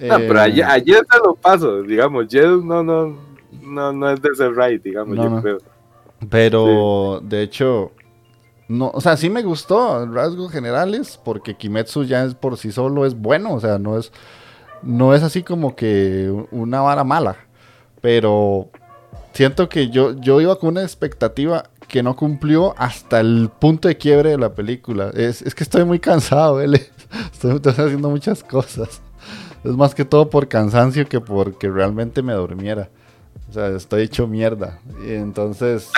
No, 0.00 0.16
pero 0.16 0.38
Eh, 0.38 0.42
ayer, 0.42 0.64
ayer 0.64 1.06
se 1.10 1.18
lo 1.18 1.34
paso, 1.34 1.82
digamos. 1.82 2.26
Jess 2.28 2.46
no, 2.64 2.82
no, 2.82 3.16
no, 3.62 3.92
no 3.92 4.10
es 4.10 4.20
de 4.22 4.28
ese 4.30 4.48
right, 4.50 4.82
digamos, 4.82 5.16
No, 5.16 5.24
yo 5.24 5.30
no. 5.30 5.42
creo. 5.42 5.58
Pero 6.30 7.20
de 7.22 7.42
hecho, 7.42 7.92
no, 8.72 8.90
o 8.94 9.00
sea, 9.02 9.18
sí 9.18 9.28
me 9.28 9.42
gustó 9.42 10.06
rasgos 10.06 10.50
generales, 10.50 11.20
porque 11.22 11.54
Kimetsu 11.54 12.04
ya 12.04 12.24
es 12.24 12.34
por 12.34 12.56
sí 12.56 12.72
solo 12.72 13.04
es 13.04 13.14
bueno, 13.14 13.52
o 13.52 13.60
sea, 13.60 13.78
no 13.78 13.98
es, 13.98 14.12
no 14.82 15.14
es 15.14 15.22
así 15.22 15.42
como 15.42 15.76
que 15.76 16.32
una 16.50 16.80
vara 16.80 17.04
mala. 17.04 17.36
Pero 18.00 18.70
siento 19.34 19.68
que 19.68 19.90
yo, 19.90 20.12
yo 20.18 20.40
iba 20.40 20.58
con 20.58 20.70
una 20.70 20.82
expectativa 20.82 21.64
que 21.86 22.02
no 22.02 22.16
cumplió 22.16 22.74
hasta 22.78 23.20
el 23.20 23.50
punto 23.58 23.88
de 23.88 23.98
quiebre 23.98 24.30
de 24.30 24.38
la 24.38 24.54
película. 24.54 25.10
Es, 25.12 25.42
es 25.42 25.54
que 25.54 25.64
estoy 25.64 25.84
muy 25.84 26.00
cansado, 26.00 26.60
L. 26.62 26.80
Estoy, 27.30 27.60
haciendo 27.62 28.08
muchas 28.08 28.42
cosas. 28.42 29.02
Es 29.64 29.72
más 29.72 29.94
que 29.94 30.06
todo 30.06 30.30
por 30.30 30.48
cansancio 30.48 31.06
que 31.06 31.20
porque 31.20 31.68
realmente 31.68 32.22
me 32.22 32.32
durmiera. 32.32 32.88
O 33.50 33.52
sea, 33.52 33.68
estoy 33.68 34.04
hecho 34.04 34.26
mierda. 34.26 34.78
Y 35.06 35.12
entonces... 35.12 35.90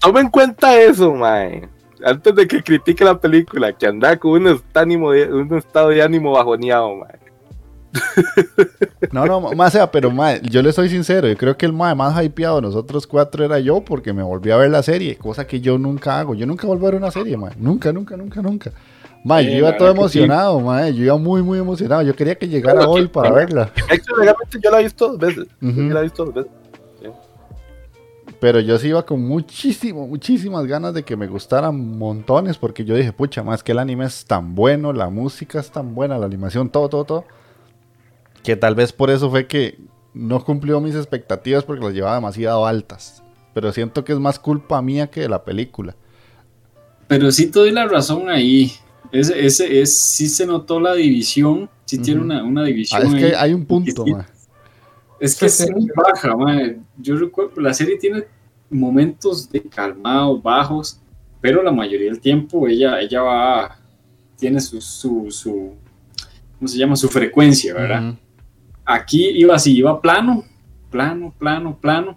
Tome 0.00 0.20
en 0.20 0.30
cuenta 0.30 0.76
eso, 0.76 1.14
mae. 1.14 1.68
Antes 2.04 2.34
de 2.34 2.46
que 2.46 2.62
critique 2.62 3.04
la 3.04 3.18
película, 3.20 3.72
que 3.72 3.86
anda 3.86 4.16
con 4.18 4.32
un, 4.32 4.46
estado 4.48 4.82
ánimo 4.82 5.12
de- 5.12 5.32
un 5.32 5.56
estado 5.56 5.88
de 5.90 6.02
ánimo 6.02 6.32
bajoneado, 6.32 6.94
mae. 6.96 7.18
No, 9.12 9.26
no, 9.26 9.40
más 9.40 9.72
sea, 9.72 9.90
pero 9.90 10.10
mae, 10.10 10.40
yo 10.48 10.62
le 10.62 10.72
soy 10.72 10.88
sincero, 10.88 11.26
yo 11.28 11.36
creo 11.36 11.56
que 11.56 11.66
el 11.66 11.72
mae 11.72 11.94
más 11.94 12.22
hypeado 12.24 12.56
de 12.56 12.62
nosotros 12.62 13.06
cuatro 13.06 13.44
era 13.44 13.58
yo 13.58 13.80
porque 13.80 14.12
me 14.12 14.22
volví 14.22 14.50
a 14.50 14.56
ver 14.56 14.70
la 14.70 14.82
serie, 14.82 15.16
cosa 15.16 15.46
que 15.46 15.60
yo 15.60 15.76
nunca 15.78 16.18
hago. 16.20 16.34
Yo 16.34 16.46
nunca 16.46 16.66
vuelvo 16.66 16.86
a 16.86 16.90
ver 16.92 17.00
una 17.00 17.10
serie, 17.10 17.36
mae. 17.36 17.52
Nunca, 17.58 17.92
nunca, 17.92 18.16
nunca, 18.16 18.40
nunca. 18.42 18.70
Mae, 19.24 19.44
yo 19.44 19.50
Eh, 19.50 19.58
iba 19.58 19.76
todo 19.76 19.90
sí. 19.92 19.98
emocionado, 19.98 20.60
mae. 20.60 20.94
Yo 20.94 21.04
iba 21.04 21.16
muy, 21.18 21.42
muy 21.42 21.58
emocionado. 21.58 22.02
Yo 22.02 22.14
quería 22.14 22.36
que 22.36 22.48
llegara 22.48 22.76
Bueno, 22.86 22.90
hoy 22.92 23.02
que- 23.02 23.08
para 23.08 23.32
verla. 23.32 23.70
Hecho, 23.90 24.16
legalmente 24.16 24.58
yo 24.62 24.70
la 24.70 24.80
he 24.80 24.82
visto 24.84 25.08
dos 25.08 25.18
veces. 25.18 25.46
Yo 25.60 25.82
la 25.94 26.00
he 26.00 26.02
visto 26.04 26.24
dos 26.24 26.34
veces. 26.34 26.52
Pero 28.40 28.58
yo 28.60 28.78
sí 28.78 28.88
iba 28.88 29.04
con 29.04 29.22
muchísimo, 29.26 30.06
muchísimas 30.06 30.64
ganas 30.66 30.94
de 30.94 31.02
que 31.04 31.14
me 31.16 31.26
gustaran 31.26 31.98
montones 31.98 32.56
porque 32.56 32.84
yo 32.86 32.94
dije, 32.96 33.12
pucha, 33.12 33.42
más 33.42 33.62
que 33.62 33.72
el 33.72 33.78
anime 33.78 34.06
es 34.06 34.24
tan 34.24 34.54
bueno, 34.54 34.92
la 34.94 35.10
música 35.10 35.60
es 35.60 35.70
tan 35.70 35.94
buena, 35.94 36.16
la 36.18 36.24
animación, 36.26 36.70
todo, 36.70 36.88
todo, 36.88 37.04
todo. 37.04 37.24
Que 38.42 38.56
tal 38.56 38.74
vez 38.74 38.92
por 38.94 39.10
eso 39.10 39.28
fue 39.30 39.46
que 39.46 39.78
no 40.14 40.42
cumplió 40.42 40.80
mis 40.80 40.94
expectativas 40.94 41.64
porque 41.64 41.84
las 41.84 41.92
llevaba 41.92 42.14
demasiado 42.14 42.66
altas. 42.66 43.22
Pero 43.52 43.72
siento 43.72 44.04
que 44.04 44.12
es 44.14 44.18
más 44.18 44.38
culpa 44.38 44.80
mía 44.80 45.08
que 45.10 45.20
de 45.20 45.28
la 45.28 45.44
película. 45.44 45.94
Pero 47.08 47.30
sí 47.32 47.46
te 47.48 47.58
doy 47.58 47.72
la 47.72 47.86
razón 47.86 48.30
ahí. 48.30 48.72
Ese, 49.12 49.44
ese 49.44 49.82
es, 49.82 49.98
sí 49.98 50.28
se 50.28 50.46
notó 50.46 50.80
la 50.80 50.94
división. 50.94 51.68
Sí 51.84 51.98
tiene 51.98 52.20
una, 52.22 52.42
una 52.44 52.62
Ah, 52.62 52.64
división. 52.66 53.16
que 53.18 53.26
ahí. 53.26 53.32
hay 53.36 53.52
un 53.52 53.66
punto, 53.66 54.04
Sí. 54.06 54.12
Es 55.20 55.38
que 55.38 55.48
Sí, 55.50 55.64
es 55.64 55.86
baja, 55.94 56.34
mae. 56.34 56.80
Yo 56.96 57.16
recuerdo, 57.16 57.60
la 57.60 57.74
serie 57.74 57.98
tiene 57.98 58.24
momentos 58.70 59.50
de 59.50 59.60
calmados, 59.60 60.42
bajos, 60.42 61.00
pero 61.40 61.62
la 61.62 61.70
mayoría 61.70 62.10
del 62.10 62.20
tiempo 62.20 62.66
ella, 62.66 62.98
ella 63.00 63.22
va, 63.22 63.78
tiene 64.36 64.60
su, 64.60 64.80
su, 64.80 65.30
su, 65.30 65.74
¿cómo 66.58 66.68
se 66.68 66.78
llama? 66.78 66.96
Su 66.96 67.08
frecuencia, 67.08 67.74
¿verdad? 67.74 68.14
Aquí 68.86 69.28
iba 69.28 69.54
así, 69.54 69.76
iba 69.76 70.00
plano, 70.00 70.44
plano, 70.90 71.34
plano, 71.38 71.78
plano. 71.78 72.16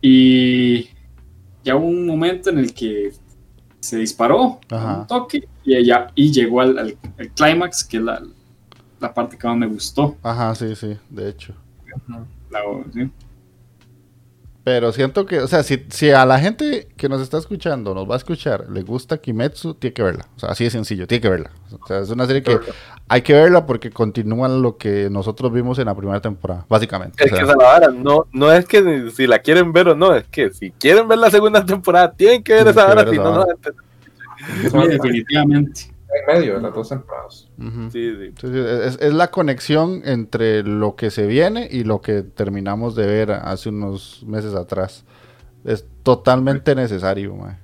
Y 0.00 0.88
ya 1.62 1.76
hubo 1.76 1.86
un 1.86 2.06
momento 2.06 2.48
en 2.48 2.58
el 2.58 2.72
que 2.72 3.12
se 3.80 3.98
disparó 3.98 4.58
Ajá. 4.70 5.00
un 5.00 5.06
toque 5.06 5.48
y, 5.64 5.74
ella, 5.74 6.10
y 6.14 6.32
llegó 6.32 6.62
al, 6.62 6.78
al, 6.78 6.96
al 7.18 7.28
clímax, 7.32 7.84
que 7.84 7.98
es 7.98 8.02
la, 8.02 8.22
la 9.00 9.12
parte 9.14 9.36
que 9.38 9.46
más 9.46 9.56
me 9.56 9.66
gustó. 9.66 10.16
Ajá, 10.22 10.54
sí, 10.54 10.74
sí, 10.76 10.96
de 11.10 11.28
hecho. 11.28 11.54
La- 12.50 12.60
¿sí? 12.92 13.10
Pero 14.64 14.92
siento 14.92 15.24
que, 15.24 15.40
o 15.40 15.46
sea, 15.48 15.62
si, 15.62 15.86
si 15.88 16.10
a 16.10 16.26
la 16.26 16.38
gente 16.38 16.88
que 16.96 17.08
nos 17.08 17.22
está 17.22 17.38
escuchando, 17.38 17.94
nos 17.94 18.08
va 18.08 18.14
a 18.14 18.18
escuchar, 18.18 18.66
le 18.68 18.82
gusta 18.82 19.16
Kimetsu, 19.16 19.72
tiene 19.74 19.94
que 19.94 20.02
verla. 20.02 20.26
O 20.36 20.38
sea, 20.40 20.50
así 20.50 20.64
de 20.64 20.70
sencillo, 20.70 21.06
tiene 21.06 21.22
que 21.22 21.28
verla. 21.30 21.50
O 21.80 21.86
sea, 21.86 22.00
es 22.00 22.10
una 22.10 22.26
serie 22.26 22.42
que 22.42 22.58
hay 23.08 23.22
que 23.22 23.32
verla 23.32 23.64
porque 23.64 23.90
continúan 23.90 24.60
lo 24.60 24.76
que 24.76 25.08
nosotros 25.08 25.50
vimos 25.54 25.78
en 25.78 25.86
la 25.86 25.94
primera 25.94 26.20
temporada, 26.20 26.66
básicamente. 26.68 27.24
Es 27.24 27.32
O 27.32 27.34
que 27.34 27.36
sea, 27.36 27.50
es 27.50 27.56
la 27.58 27.64
vara, 27.64 27.88
no, 27.88 28.26
no 28.32 28.52
es 28.52 28.66
que 28.66 28.82
ni- 28.82 29.10
si 29.10 29.26
la 29.26 29.38
quieren 29.38 29.72
ver 29.72 29.88
o 29.88 29.94
no, 29.96 30.14
es 30.14 30.24
que 30.28 30.50
si 30.50 30.70
quieren 30.72 31.08
ver 31.08 31.18
la 31.18 31.30
segunda 31.30 31.64
temporada, 31.64 32.12
tienen 32.12 32.42
que 32.42 32.52
ver 32.52 32.64
Tienen 32.64 32.78
esa 32.78 32.94
vara, 32.94 33.10
si 33.10 33.16
no, 33.16 33.46
no 34.74 34.86
definitivamente. 34.86 35.90
En 36.10 36.34
medio 36.34 36.54
de 36.54 36.62
las 36.62 36.74
dos 36.74 36.88
temporadas. 36.88 37.48
Sí, 37.58 37.90
sí. 37.90 38.32
Sí, 38.40 38.46
sí, 38.46 38.58
es, 38.58 38.98
es 39.00 39.12
la 39.12 39.30
conexión 39.30 40.02
entre 40.04 40.62
lo 40.62 40.96
que 40.96 41.10
se 41.10 41.26
viene 41.26 41.68
y 41.70 41.84
lo 41.84 42.00
que 42.00 42.22
terminamos 42.22 42.94
de 42.94 43.06
ver 43.06 43.32
hace 43.32 43.68
unos 43.68 44.24
meses 44.26 44.54
atrás. 44.54 45.04
Es 45.64 45.84
totalmente 46.02 46.74
necesario, 46.74 47.34
mae. 47.34 47.56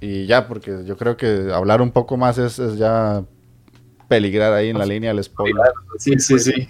Y 0.00 0.26
ya, 0.26 0.48
porque 0.48 0.84
yo 0.84 0.96
creo 0.96 1.16
que 1.16 1.50
hablar 1.52 1.82
un 1.82 1.90
poco 1.90 2.16
más 2.16 2.38
es, 2.38 2.58
es 2.58 2.78
ya 2.78 3.22
peligrar 4.08 4.52
ahí 4.52 4.70
en 4.70 4.78
la 4.78 4.86
línea 4.86 5.12
del 5.12 5.22
spoiler. 5.22 5.72
Sí, 5.98 6.18
sí, 6.18 6.38
sí. 6.38 6.68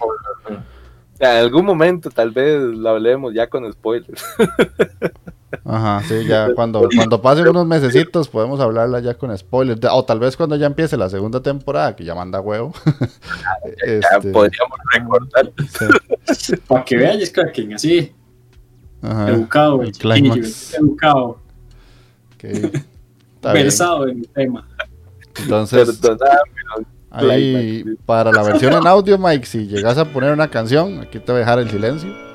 En 1.21 1.27
algún 1.27 1.67
momento 1.67 2.11
tal 2.11 2.31
vez 2.31 2.61
lo 2.61 2.89
hablemos 2.89 3.35
ya 3.35 3.47
con 3.47 3.71
spoilers. 3.73 4.25
Ajá, 5.73 6.03
sí, 6.09 6.25
ya 6.27 6.53
cuando, 6.53 6.89
cuando 6.97 7.23
pasen 7.23 7.47
unos 7.47 7.65
mesecitos 7.65 8.29
podemos 8.29 8.59
hablarla 8.59 8.99
ya 8.99 9.15
con 9.15 9.37
spoilers. 9.39 9.81
O 9.93 10.05
tal 10.05 10.19
vez 10.19 10.37
cuando 10.37 10.57
ya 10.57 10.67
empiece 10.67 10.97
la 10.97 11.09
segunda 11.09 11.41
temporada, 11.41 11.95
que 11.95 12.03
ya 12.05 12.13
manda 12.15 12.41
huevo. 12.41 12.73
Ya 12.85 14.09
Este, 14.17 14.33
podríamos 14.33 14.79
recordar. 14.93 15.53
sí, 16.37 16.57
Para 16.67 16.85
que 16.85 16.97
vean, 16.97 17.21
es 17.21 17.31
cracking, 17.31 17.75
así, 17.75 18.13
ajá, 19.01 19.31
educado, 19.31 19.83
el 19.83 19.93
educado, 20.77 21.39
ok, 22.35 22.45
está 22.45 23.53
bien. 23.53 23.65
versado 23.65 24.09
en 24.09 24.19
el 24.19 24.29
tema. 24.29 24.69
Entonces, 25.41 25.99
Perdonad, 25.99 26.39
ahí 27.11 27.85
para 28.07 28.33
la 28.33 28.43
versión 28.43 28.73
en 28.73 28.87
audio, 28.89 29.19
Mike, 29.19 29.47
si 29.47 29.69
llegas 29.69 29.99
a 29.99 30.05
poner 30.05 30.33
una 30.33 30.49
canción, 30.49 30.99
aquí 30.99 31.21
te 31.21 31.31
voy 31.31 31.37
a 31.37 31.45
dejar 31.45 31.59
el 31.61 31.71
silencio.「 31.71 32.30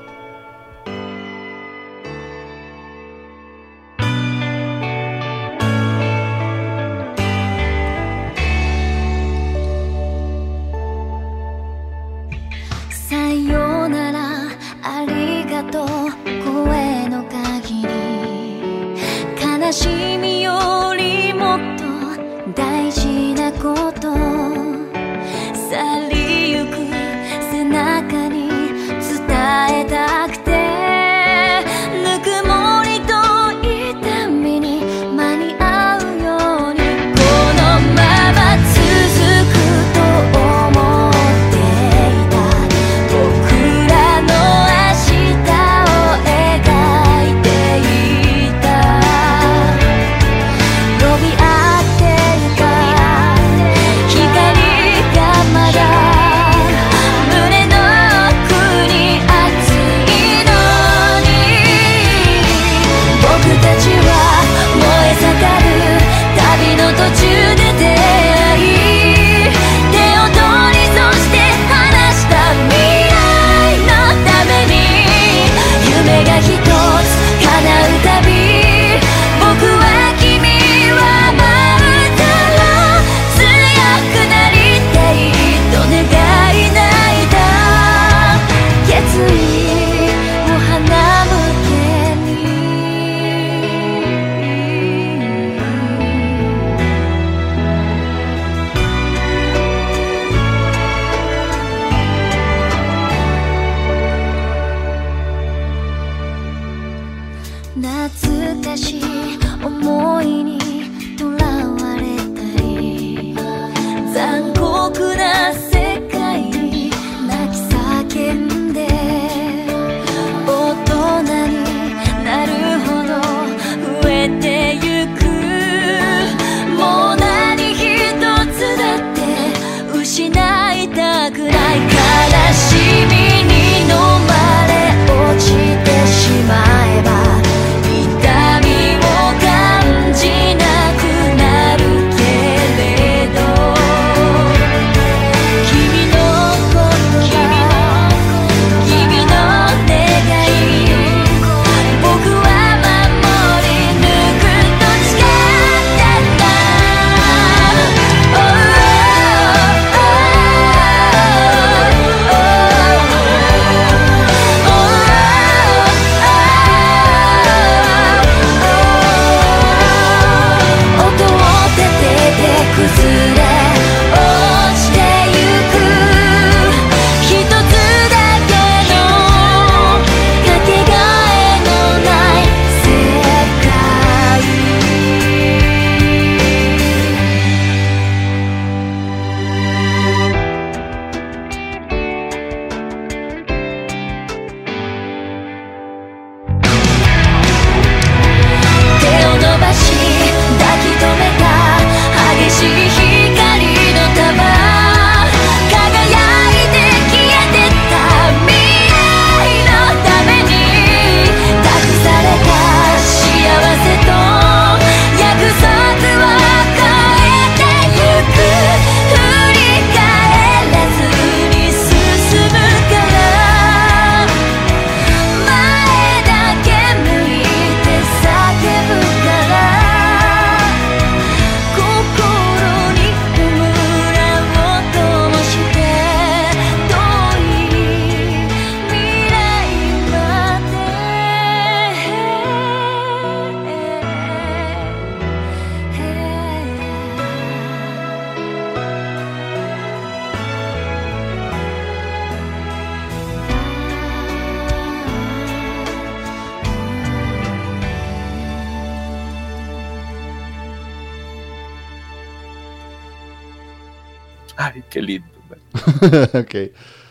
ok. 266.34 266.54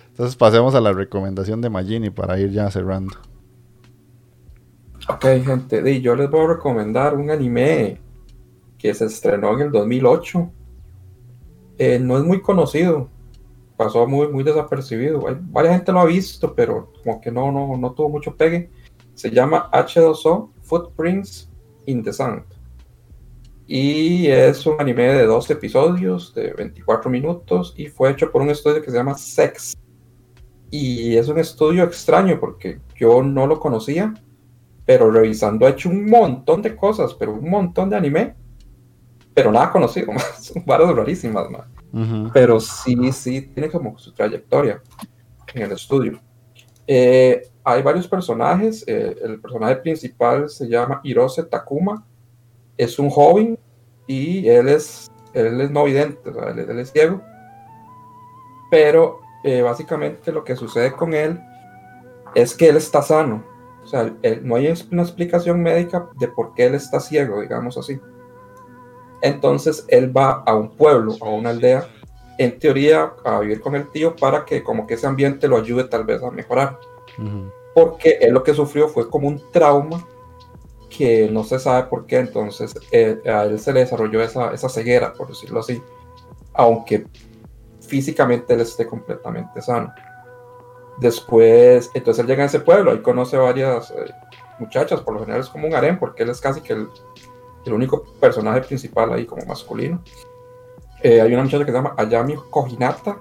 Entonces 0.10 0.36
pasemos 0.38 0.76
a 0.76 0.82
la 0.82 0.94
recomendación 0.94 1.62
de 1.62 1.70
Magini 1.70 2.10
para 2.10 2.40
ir 2.40 2.52
ya 2.52 2.72
cerrando. 2.72 3.16
Ok, 5.08 5.26
gente, 5.46 6.02
yo 6.02 6.16
les 6.16 6.30
voy 6.30 6.46
a 6.46 6.54
recomendar 6.54 7.16
un 7.16 7.30
anime 7.30 8.00
que 8.78 8.94
se 8.94 9.06
estrenó 9.06 9.54
en 9.54 9.68
el 9.68 9.72
2008. 9.72 10.50
Eh, 11.78 12.00
no 12.00 12.18
es 12.18 12.24
muy 12.24 12.42
conocido, 12.42 13.10
pasó 13.78 14.08
muy, 14.08 14.30
muy 14.30 14.44
desapercibido. 14.44 15.26
Hay, 15.28 15.68
gente 15.68 15.92
lo 15.92 16.00
ha 16.00 16.06
visto, 16.06 16.56
pero 16.56 16.92
como 17.04 17.20
que 17.22 17.32
no, 17.32 17.52
no, 17.52 17.78
no 17.78 17.92
tuvo 17.92 18.10
mucho 18.10 18.36
pegue. 18.36 18.70
Se 19.14 19.30
llama 19.30 19.70
H2O 19.72 20.50
Footprints 20.62 21.50
in 21.86 22.04
the 22.04 22.14
Sand. 22.14 22.55
Y 23.68 24.28
es 24.28 24.66
un 24.66 24.80
anime 24.80 25.04
de 25.14 25.26
dos 25.26 25.50
episodios 25.50 26.34
de 26.36 26.54
24 26.54 27.10
minutos 27.10 27.74
y 27.76 27.88
fue 27.88 28.12
hecho 28.12 28.32
por 28.32 28.42
un 28.42 28.50
estudio 28.50 28.82
que 28.82 28.92
se 28.92 28.98
llama 28.98 29.18
Sex. 29.18 29.76
Y 30.70 31.16
es 31.16 31.28
un 31.30 31.40
estudio 31.40 31.84
extraño 31.84 32.40
porque 32.40 32.80
yo 32.96 33.24
no 33.24 33.48
lo 33.48 33.60
conocía, 33.60 34.14
pero 34.86 35.10
revisando 35.10 35.66
ha 35.66 35.70
hecho 35.70 35.90
un 35.90 36.08
montón 36.08 36.62
de 36.62 36.76
cosas, 36.76 37.16
pero 37.16 37.34
un 37.34 37.50
montón 37.50 37.90
de 37.90 37.96
anime, 37.96 38.36
pero 39.34 39.52
nada 39.52 39.72
conocido, 39.72 40.12
son 40.40 40.64
varas 40.66 40.96
rarísimas. 40.96 41.48
Ujú. 41.92 42.30
pero 42.34 42.60
sí, 42.60 43.12
sí, 43.14 43.42
tiene 43.42 43.70
como 43.70 43.98
su 43.98 44.14
trayectoria 44.14 44.82
en 45.54 45.62
el 45.64 45.72
estudio. 45.72 46.20
Eh, 46.86 47.42
hay 47.64 47.82
varios 47.82 48.08
personajes, 48.08 48.84
eh, 48.86 49.16
el 49.24 49.40
personaje 49.40 49.78
principal 49.78 50.50
se 50.50 50.68
llama 50.68 51.00
Hirose 51.04 51.44
Takuma, 51.44 52.06
es 52.78 53.00
un 53.00 53.10
joven 53.10 53.58
y 54.08 54.48
él 54.50 54.70
es, 54.70 55.10
él 55.34 55.62
es 55.62 55.72
no 55.72 55.84
vidente, 55.86 56.30
o 56.30 56.34
sea, 56.34 56.50
él, 56.50 56.60
él 56.60 56.80
es 56.80 56.92
ciego, 56.92 57.22
pero 58.72 59.20
eh, 59.44 59.62
básicamente 59.62 60.32
lo 60.32 60.44
que 60.44 60.56
sucede 60.56 60.92
con 60.94 61.14
él 61.14 61.40
es 62.34 62.56
que 62.56 62.70
él 62.70 62.78
está 62.78 63.02
sano, 63.02 63.44
o 63.84 63.88
sea, 63.88 64.14
él- 64.22 64.42
no 64.44 64.56
hay 64.56 64.74
una 64.92 65.04
explicación 65.04 65.62
médica 65.62 66.10
de 66.18 66.28
por 66.28 66.54
qué 66.54 66.66
él 66.66 66.76
está 66.76 67.00
ciego, 67.00 67.42
digamos 67.42 67.78
así. 67.78 68.00
Entonces 69.22 69.86
él 69.88 70.16
va 70.16 70.44
a 70.46 70.56
un 70.56 70.70
pueblo, 70.76 71.16
a 71.22 71.30
una 71.30 71.52
aldea, 71.52 71.88
en 72.38 72.60
teoría 72.60 73.14
a 73.24 73.40
vivir 73.40 73.62
con 73.62 73.76
el 73.76 73.90
tío 73.92 74.16
para 74.16 74.44
que 74.46 74.62
como 74.64 74.86
que 74.86 74.96
ese 74.96 75.08
ambiente 75.08 75.48
lo 75.48 75.58
ayude 75.58 75.86
tal 75.86 76.04
vez 76.04 76.22
a 76.22 76.30
mejorar. 76.32 76.78
Porque 77.74 78.18
él 78.22 78.34
lo 78.34 78.44
que 78.44 78.54
sufrió 78.54 78.88
fue 78.90 79.10
como 79.10 79.28
un 79.28 79.42
trauma 79.52 80.06
que 80.98 81.30
no 81.30 81.44
se 81.44 81.60
sabe 81.60 81.88
por 81.88 82.06
qué, 82.06 82.18
entonces 82.18 82.74
eh, 82.92 83.20
a 83.26 83.44
él 83.44 83.60
se 83.60 83.74
le 83.74 83.82
desarrolló 83.82 84.22
esa, 84.22 84.54
esa 84.54 84.70
ceguera, 84.70 85.14
por 85.14 85.28
decirlo 85.28 85.60
así, 85.60 85.82
aunque 86.54 87.06
físicamente 87.82 88.54
él 88.54 88.62
esté 88.62 88.88
completamente 88.88 89.62
sano. 89.62 89.94
Después, 91.00 91.92
entonces 91.94 92.22
él 92.22 92.28
llega 92.28 92.44
a 92.44 92.48
ese 92.48 92.60
pueblo, 92.60 92.92
ahí 92.92 93.00
conoce 93.00 93.38
varias 93.38 93.92
eh, 93.92 94.12
muchachas, 94.60 95.02
por 95.02 95.16
lo 95.16 95.20
general 95.22 95.42
es 95.42 95.50
como 95.50 95.68
un 95.68 95.76
harem, 95.76 96.00
porque 96.00 96.24
él 96.24 96.30
es 96.30 96.40
casi 96.40 96.62
que 96.62 96.74
el, 96.74 96.88
el 97.66 97.74
único 97.74 98.04
personaje 98.20 98.62
principal 98.62 99.12
ahí 99.12 99.26
como 99.26 99.46
masculino. 99.46 100.02
Eh, 101.04 101.22
hay 101.22 101.34
una 101.34 101.44
muchacha 101.44 101.66
que 101.66 101.72
se 101.72 101.78
llama 101.78 101.94
Ayami 101.98 102.36
Kojinata. 102.50 103.20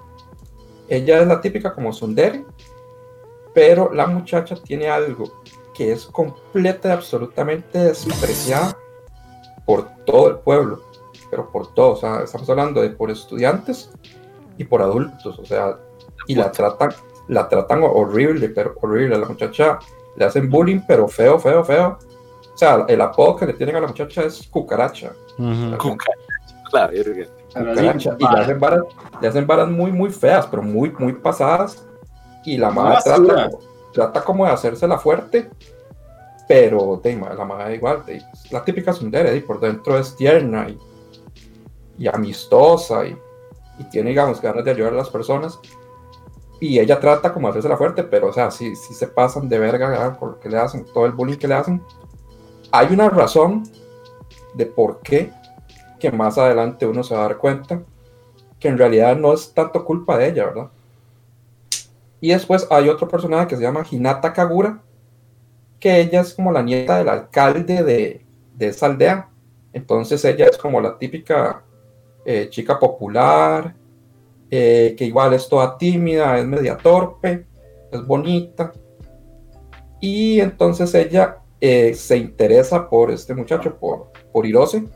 Ella 0.88 1.20
es 1.20 1.26
la 1.26 1.40
típica 1.40 1.74
como 1.74 1.92
Sundere, 1.92 2.44
pero 3.52 3.92
la 3.92 4.06
muchacha 4.06 4.56
tiene 4.56 4.88
algo 4.88 5.42
que 5.74 5.92
es 5.92 6.06
completa 6.06 6.88
y 6.88 6.92
absolutamente 6.92 7.78
despreciada 7.78 8.76
por 9.64 9.88
todo 10.04 10.28
el 10.28 10.36
pueblo, 10.36 10.82
pero 11.30 11.50
por 11.50 11.72
todo, 11.74 11.92
o 11.92 11.96
sea, 11.96 12.22
estamos 12.22 12.48
hablando 12.48 12.80
de 12.80 12.90
por 12.90 13.10
estudiantes 13.10 13.90
y 14.56 14.64
por 14.64 14.82
adultos, 14.82 15.38
o 15.38 15.44
sea, 15.44 15.78
y 16.26 16.34
la 16.34 16.52
tratan, 16.52 16.90
la 17.28 17.48
tratan 17.48 17.82
horrible, 17.82 18.48
pero 18.50 18.74
horrible, 18.80 19.16
a 19.16 19.18
la 19.18 19.26
muchacha 19.26 19.78
le 20.16 20.24
hacen 20.24 20.48
bullying, 20.48 20.80
pero 20.86 21.08
feo, 21.08 21.38
feo, 21.38 21.64
feo. 21.64 21.98
O 22.54 22.56
sea, 22.56 22.84
el 22.88 23.00
apodo 23.00 23.36
que 23.36 23.46
le 23.46 23.54
tienen 23.54 23.76
a 23.76 23.80
la 23.80 23.88
muchacha 23.88 24.22
es 24.22 24.46
cucaracha. 24.48 25.12
Así, 25.36 25.76
cucaracha, 27.52 28.16
y 28.18 28.34
le 28.34 28.40
hacen 28.40 28.60
varas, 28.60 28.82
le 29.20 29.28
hacen 29.28 29.46
varas 29.46 29.68
muy, 29.68 29.92
muy 29.92 30.10
feas, 30.10 30.46
pero 30.46 30.62
muy, 30.62 30.90
muy 30.98 31.14
pasadas. 31.14 31.84
Y 32.44 32.58
la 32.58 32.70
madre 32.70 32.98
basura. 33.06 33.34
trata, 33.34 33.56
trata 33.94 34.22
como 34.22 34.44
de 34.44 34.52
hacérsela 34.52 34.98
fuerte, 34.98 35.48
pero 36.46 37.00
de, 37.02 37.16
la 37.16 37.44
madre 37.44 37.76
igual, 37.76 38.04
de- 38.04 38.22
la 38.50 38.62
típica 38.64 38.92
sundere, 38.92 39.34
y 39.36 39.40
por 39.40 39.60
dentro 39.60 39.98
es 39.98 40.14
tierna 40.16 40.68
y, 40.68 40.78
y 41.98 42.08
amistosa 42.08 43.06
y, 43.06 43.16
y 43.78 43.84
tiene, 43.84 44.10
digamos, 44.10 44.42
ganas 44.42 44.64
de 44.64 44.72
ayudar 44.72 44.92
a 44.92 44.96
las 44.96 45.08
personas. 45.08 45.58
Y 46.60 46.78
ella 46.78 47.00
trata 47.00 47.32
como 47.32 47.46
de 47.46 47.52
hacérsela 47.52 47.76
fuerte, 47.76 48.04
pero, 48.04 48.28
o 48.28 48.32
sea, 48.32 48.50
sí, 48.50 48.74
sí 48.76 48.94
se 48.94 49.06
pasan 49.06 49.48
de 49.48 49.58
verga 49.58 49.88
¿verdad? 49.88 50.18
por 50.18 50.30
lo 50.32 50.40
que 50.40 50.48
le 50.48 50.58
hacen, 50.58 50.84
todo 50.92 51.06
el 51.06 51.12
bullying 51.12 51.36
que 51.38 51.48
le 51.48 51.54
hacen. 51.54 51.82
Hay 52.72 52.92
una 52.92 53.08
razón 53.08 53.64
de 54.54 54.66
por 54.66 55.00
qué 55.00 55.32
que 55.98 56.10
más 56.10 56.36
adelante 56.36 56.86
uno 56.86 57.02
se 57.02 57.14
va 57.14 57.20
a 57.24 57.28
dar 57.28 57.38
cuenta 57.38 57.82
que 58.58 58.68
en 58.68 58.78
realidad 58.78 59.16
no 59.16 59.32
es 59.32 59.52
tanto 59.52 59.84
culpa 59.84 60.16
de 60.18 60.28
ella, 60.28 60.46
¿verdad? 60.46 60.70
Y 62.24 62.28
después 62.28 62.66
hay 62.70 62.88
otro 62.88 63.06
personaje 63.06 63.48
que 63.48 63.56
se 63.56 63.60
llama 63.60 63.84
Hinata 63.90 64.32
Kagura, 64.32 64.80
que 65.78 66.00
ella 66.00 66.22
es 66.22 66.32
como 66.32 66.50
la 66.52 66.62
nieta 66.62 66.96
del 66.96 67.10
alcalde 67.10 67.82
de, 67.82 68.24
de 68.54 68.66
esa 68.66 68.86
aldea. 68.86 69.28
Entonces 69.74 70.24
ella 70.24 70.46
es 70.46 70.56
como 70.56 70.80
la 70.80 70.96
típica 70.96 71.62
eh, 72.24 72.48
chica 72.48 72.78
popular, 72.78 73.74
eh, 74.50 74.94
que 74.96 75.04
igual 75.04 75.34
es 75.34 75.46
toda 75.46 75.76
tímida, 75.76 76.38
es 76.38 76.46
media 76.46 76.78
torpe, 76.78 77.44
es 77.92 78.06
bonita. 78.06 78.72
Y 80.00 80.40
entonces 80.40 80.94
ella 80.94 81.40
eh, 81.60 81.92
se 81.92 82.16
interesa 82.16 82.88
por 82.88 83.10
este 83.10 83.34
muchacho, 83.34 83.76
por, 83.78 84.12
por 84.32 84.46
Hirose. 84.46 84.86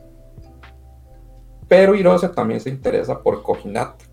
Pero 1.68 1.94
Hirose 1.94 2.30
también 2.30 2.60
se 2.60 2.70
interesa 2.70 3.22
por 3.22 3.42
Kojinata. 3.42 4.07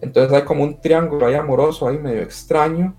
Entonces 0.00 0.32
hay 0.32 0.42
como 0.42 0.64
un 0.64 0.80
triángulo 0.80 1.26
ahí 1.26 1.34
amoroso, 1.34 1.88
ahí 1.88 1.98
medio 1.98 2.22
extraño. 2.22 2.94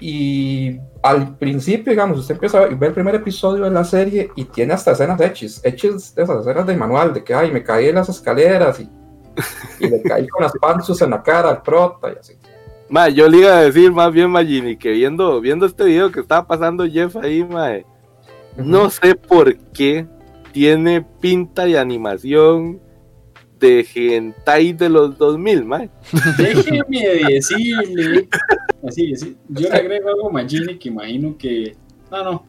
Y 0.00 0.78
al 1.02 1.36
principio, 1.36 1.92
digamos, 1.92 2.18
usted 2.18 2.34
empieza 2.34 2.58
a 2.58 2.66
ver 2.66 2.88
el 2.88 2.92
primer 2.92 3.14
episodio 3.14 3.64
de 3.64 3.70
la 3.70 3.84
serie 3.84 4.30
y 4.34 4.44
tiene 4.44 4.74
hasta 4.74 4.92
escenas 4.92 5.20
hechis, 5.20 5.60
hechis 5.64 6.14
de 6.14 6.24
esas 6.24 6.40
escenas 6.40 6.66
de 6.66 6.76
manual, 6.76 7.14
de 7.14 7.22
que, 7.22 7.34
ay, 7.34 7.50
me 7.52 7.62
caí 7.62 7.88
en 7.88 7.94
las 7.96 8.08
escaleras 8.08 8.80
y, 8.80 8.88
y 9.80 9.88
le 9.88 10.02
caí 10.02 10.26
con 10.28 10.42
las 10.42 10.52
panzas 10.60 11.00
en 11.02 11.10
la 11.10 11.22
cara 11.22 11.50
al 11.50 11.62
prota 11.62 12.12
y 12.12 12.18
así. 12.18 12.34
Ma, 12.88 13.08
yo 13.08 13.28
le 13.28 13.38
iba 13.38 13.56
a 13.56 13.62
decir 13.62 13.92
más 13.92 14.12
bien, 14.12 14.30
Magini, 14.30 14.76
que 14.76 14.90
viendo, 14.90 15.40
viendo 15.40 15.64
este 15.66 15.84
video 15.84 16.10
que 16.10 16.20
estaba 16.20 16.46
pasando 16.46 16.86
Jeff 16.86 17.16
ahí, 17.16 17.42
mae, 17.42 17.86
no 18.56 18.90
sé 18.90 19.14
por 19.14 19.56
qué 19.72 20.06
tiene 20.52 21.02
pinta 21.20 21.64
de 21.64 21.78
animación 21.78 22.80
de 23.58 23.86
hentai 23.94 24.72
de 24.72 24.88
los 24.88 25.16
2000, 25.18 25.64
mae. 25.64 25.90
Déjeme 26.36 27.08
decirle. 27.28 28.28
Así, 28.86 29.12
así. 29.14 29.36
Yo 29.48 29.68
le 29.68 29.74
agrego 29.76 30.08
algo 30.08 30.28
a 30.28 30.32
Magini 30.32 30.78
que 30.78 30.88
imagino 30.88 31.36
que. 31.38 31.74
No, 32.10 32.22
no. 32.24 32.46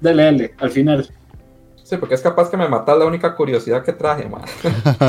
Dale, 0.00 0.24
dale, 0.24 0.54
al 0.58 0.70
final. 0.70 1.04
Sí, 1.04 1.12
Sí, 1.84 1.96
porque 1.98 2.14
es 2.14 2.22
capaz 2.22 2.48
que 2.48 2.56
me 2.56 2.68
mata 2.68 2.94
la 2.94 3.04
única 3.04 3.34
curiosidad 3.34 3.84
que 3.84 3.92
traje, 3.92 4.26
man. 4.28 4.42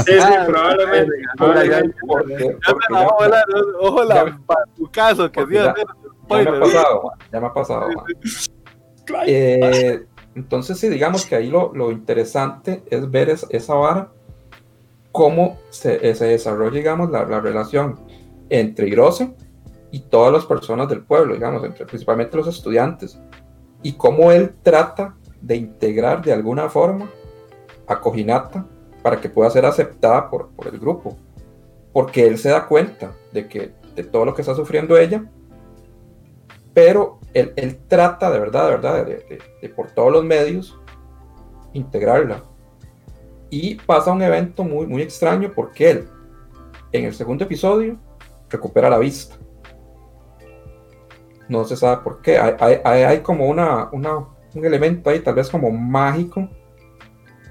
sí, 0.06 0.12
Ah, 0.22 0.44
probablemente. 0.48 1.12
probablemente. 1.38 1.96
Porque, 2.06 2.34
Ya 2.34 2.58
porque 2.68 2.86
me 2.90 2.96
la 2.96 3.02
ya- 3.02 3.08
ojo 3.08 3.26
la, 3.28 3.44
ojo 3.80 4.04
la 4.04 4.16
ya- 4.16 4.40
pa- 4.46 4.64
tu 4.76 4.92
caso, 4.92 5.32
que 5.32 5.40
porque 5.42 5.56
sí, 5.58 5.64
ya- 5.64 5.76
ya 5.76 6.52
me 6.52 6.58
ha 6.58 6.60
pasado, 6.60 7.04
man, 7.04 7.20
ya 7.32 7.40
me 7.40 7.48
ha 7.48 7.54
pasado. 7.54 7.88
man. 7.90 8.06
Eh, 9.28 10.04
entonces, 10.36 10.80
sí, 10.80 10.90
digamos 10.90 11.26
que 11.26 11.36
ahí 11.36 11.50
lo, 11.50 11.72
lo 11.74 11.92
interesante 11.92 12.84
es 12.90 13.10
ver 13.10 13.30
es- 13.30 13.46
esa 13.52 13.76
vara, 13.76 14.12
cómo 15.14 15.60
se, 15.70 16.10
eh, 16.10 16.16
se 16.16 16.26
desarrolla, 16.26 16.76
digamos, 16.76 17.10
la, 17.12 17.24
la 17.24 17.40
relación 17.40 18.00
entre 18.50 18.90
Hirose 18.90 19.34
y 19.92 20.00
todas 20.02 20.34
las 20.34 20.46
personas 20.46 20.90
del 20.90 21.04
pueblo, 21.04 21.36
digamos, 21.36 21.64
entre 21.64 21.86
principalmente 21.86 22.36
los 22.36 22.48
estudiantes, 22.48 23.18
y 23.84 23.94
cómo 23.94 24.32
él 24.32 24.56
trata 24.64 25.16
de 25.40 25.56
integrar 25.56 26.24
de 26.24 26.34
alguna 26.34 26.68
forma 26.68 27.10
a 27.88 28.00
Kojinata 28.02 28.66
para 29.04 29.22
que 29.22 29.30
pueda 29.30 29.50
ser 29.52 29.66
aceptada 29.66 30.30
por, 30.30 30.50
por 30.50 30.68
el 30.68 30.80
grupo, 30.80 31.16
porque 31.94 32.26
él 32.26 32.38
se 32.40 32.50
da 32.50 32.66
cuenta 32.66 33.14
de 33.32 33.48
que 33.48 33.72
de 33.96 34.04
todo 34.04 34.26
lo 34.26 34.34
que 34.34 34.42
está 34.42 34.56
sufriendo 34.56 34.98
ella, 34.98 35.30
pero 36.74 37.20
él, 37.36 37.54
él 37.56 37.78
trata 37.88 38.32
de 38.32 38.40
verdad, 38.40 38.66
de 38.66 38.72
verdad, 38.72 39.06
de, 39.06 39.16
de- 39.18 39.42
de 39.62 39.70
por 39.70 39.92
todos 39.92 40.12
los 40.12 40.24
medios 40.26 40.76
integrarla. 41.74 42.44
Y 43.56 43.76
pasa 43.76 44.12
un 44.12 44.24
evento 44.24 44.64
muy, 44.64 44.88
muy 44.88 45.04
extraño 45.04 45.52
porque 45.54 45.92
él, 45.92 46.08
en 46.92 47.06
el 47.06 47.14
segundo 47.14 47.44
episodio, 47.44 48.00
recupera 48.50 48.90
la 48.90 48.98
vista. 48.98 49.36
No 51.48 51.64
se 51.64 51.78
sabe 51.78 52.02
por 52.04 52.20
qué. 52.24 52.40
Hay, 52.40 52.78
hay- 52.84 53.20
como 53.20 53.46
una, 53.46 53.92
un 53.92 54.66
elemento 54.66 55.12
ahí, 55.12 55.20
tal 55.20 55.36
vez 55.36 55.52
como 55.52 55.70
mágico, 55.70 56.50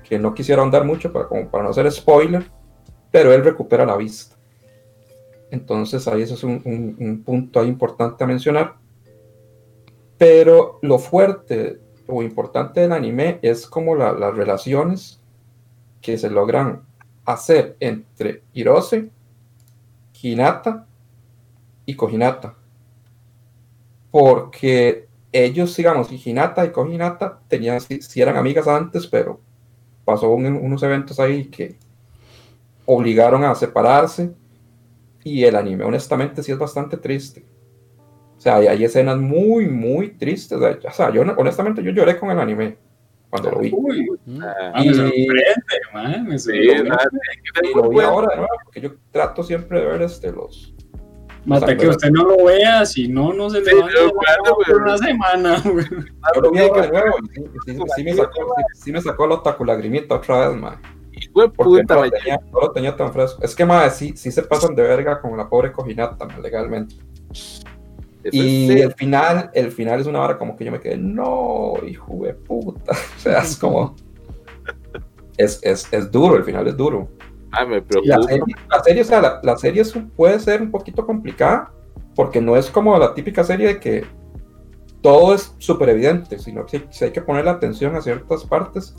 que 0.02 0.18
no 0.18 0.34
quisiera 0.34 0.60
ahondar 0.60 0.84
mucho 0.84 1.12
para, 1.12 1.28
como 1.28 1.48
para 1.48 1.62
no 1.62 1.70
hacer 1.70 1.88
spoiler. 1.92 2.50
pero 3.12 3.32
él 3.32 3.44
recupera 3.44 3.84
la 3.86 3.96
vista. 3.96 4.34
Entonces 5.52 6.08
ahí 6.08 6.22
eso 6.22 6.34
es 6.34 6.42
un, 6.42 6.62
un- 6.64 6.96
un 6.98 7.22
punto 7.22 7.60
ahí 7.60 7.68
importante 7.68 8.24
a 8.24 8.26
mencionar. 8.26 8.74
Pero 10.18 10.80
lo 10.82 10.98
fuerte 10.98 11.78
o 12.08 12.22
importante 12.24 12.80
del 12.80 12.90
anime 12.92 13.38
es 13.42 13.68
como 13.68 13.94
la- 13.94 14.12
las 14.14 14.34
relaciones 14.34 15.22
que 16.02 16.18
se 16.18 16.28
logran 16.28 16.82
hacer 17.24 17.76
entre 17.80 18.42
Hirose, 18.52 19.08
Hinata 20.20 20.86
y 21.86 21.94
Kohinata. 21.94 22.56
Porque 24.10 25.08
ellos, 25.32 25.74
digamos, 25.76 26.10
Hinata 26.10 26.64
y 26.64 26.70
Kohinata 26.70 27.40
tenían, 27.48 27.80
si, 27.80 28.20
eran 28.20 28.36
amigas 28.36 28.68
antes, 28.68 29.06
pero 29.06 29.40
pasó 30.04 30.30
un- 30.30 30.46
unos 30.46 30.82
eventos 30.82 31.18
ahí 31.20 31.46
que 31.46 31.76
obligaron 32.86 33.44
a 33.44 33.54
separarse. 33.54 34.32
Y 35.24 35.44
el 35.44 35.56
anime, 35.56 35.84
honestamente, 35.84 36.42
sí 36.42 36.52
es 36.52 36.58
bastante 36.58 36.96
triste. 36.96 37.44
O 38.38 38.40
sea, 38.40 38.56
hay, 38.56 38.66
hay 38.66 38.84
escenas 38.84 39.18
muy, 39.18 39.68
muy 39.68 40.10
tristes. 40.10 40.58
O 40.58 40.92
sea, 40.92 41.12
yo 41.12 41.22
honestamente 41.22 41.82
yo 41.82 41.92
lloré 41.92 42.18
con 42.18 42.30
el 42.30 42.40
anime 42.40 42.76
cuando 43.32 43.50
lo 43.50 43.59
vi. 43.60 43.72
Uy, 43.74 44.06
Ah, 44.42 44.72
me 44.76 44.84
Y- 44.90 44.94
sorprende, 44.94 45.78
man, 45.94 46.26
me 46.26 46.38
sí, 46.38 46.50
sorprende. 46.50 46.90
nada, 46.90 47.09
Y 47.62 47.74
lo 47.74 47.82
vi 47.88 47.94
bueno. 47.94 48.09
ahora 48.10 48.28
de 48.30 48.36
nuevo, 48.36 48.54
porque 48.64 48.80
yo 48.82 48.90
trato 49.10 49.42
siempre 49.42 49.80
de 49.80 49.86
ver 49.86 50.02
este, 50.02 50.30
los, 50.30 50.74
Hasta 51.50 51.74
que 51.76 51.88
usted 51.88 52.10
no 52.10 52.24
lo 52.24 52.44
vea, 52.44 52.84
si 52.84 53.09
no, 53.09 53.32
no 53.32 53.48
se 53.48 53.60
le 53.62 53.70
Sí, 53.70 53.76
va 53.76 53.86
a 53.86 54.54
por 54.66 54.82
una 54.82 54.98
semana, 54.98 55.56
güey. 55.64 55.86
Yo 56.34 56.40
lo 56.42 56.50
vi 56.50 56.59
de 56.59 56.68
nuevo 56.68 57.16
sí, 57.34 57.42
sí- 57.66 57.78
sí 57.96 58.04
me 58.04 58.14
sacó, 58.14 58.54
sí, 58.74 58.80
sí 58.84 58.92
me 58.92 59.00
sacó 59.00 59.26
la 59.26 59.34
otaku 59.36 59.64
lagrimita 59.64 60.14
otra 60.16 60.48
vez, 60.48 60.60
man. 60.60 60.80
Porque 61.32 61.82
no 61.88 61.94
lo, 62.02 62.10
tenía, 62.10 62.38
no 62.52 62.60
lo 62.60 62.70
tenía 62.72 62.94
tan 62.96 63.12
fresco. 63.12 63.42
Es 63.42 63.54
que, 63.54 63.64
madre, 63.64 63.90
sí, 63.90 64.12
sí 64.16 64.30
se 64.30 64.42
pasan 64.42 64.74
de 64.74 64.82
verga 64.82 65.20
con 65.20 65.36
la 65.36 65.48
pobre 65.48 65.72
cojinata, 65.72 66.26
man, 66.26 66.42
legalmente. 66.42 66.96
Y 68.31 68.70
el 68.81 68.93
final, 68.94 69.51
el 69.55 69.73
final 69.73 70.01
es 70.01 70.07
una 70.07 70.20
hora 70.20 70.39
como 70.39 70.57
que 70.57 70.65
yo 70.65 70.73
me 70.73 70.81
quedé, 70.81 70.97
no, 70.97 71.74
hijo 71.86 72.24
de 72.24 72.35
puta. 72.35 72.93
O 73.16 73.20
sea, 73.20 73.40
es 73.40 73.57
como. 73.57 73.97
Es, 75.36 75.61
es, 75.62 75.89
es 75.93 76.11
duro, 76.11 76.36
el 76.36 76.44
final 76.44 76.69
es 76.69 76.77
duro. 76.77 77.09
Ah, 77.51 77.65
me 77.65 77.78
Y 77.78 78.09
la 78.09 78.20
preocupa. 78.20 78.23
serie, 78.23 78.55
la 78.70 78.82
serie, 78.82 79.03
o 79.03 79.05
sea, 79.05 79.20
la, 79.20 79.40
la 79.43 79.57
serie 79.57 79.82
puede 80.16 80.39
ser 80.40 80.62
un 80.62 80.70
poquito 80.70 81.05
complicada, 81.05 81.73
porque 82.15 82.40
no 82.40 82.57
es 82.57 82.70
como 82.70 82.97
la 82.99 83.15
típica 83.15 83.44
serie 83.44 83.69
de 83.69 83.81
que 83.81 84.05
todo 85.01 85.35
es 85.35 85.55
súper 85.59 85.89
evidente, 85.90 86.39
sino 86.39 86.65
que 86.65 86.89
hay 87.01 87.11
que 87.11 87.23
ponerle 87.23 87.51
atención 87.51 87.97
a 87.97 88.03
ciertas 88.03 88.44
partes 88.44 88.94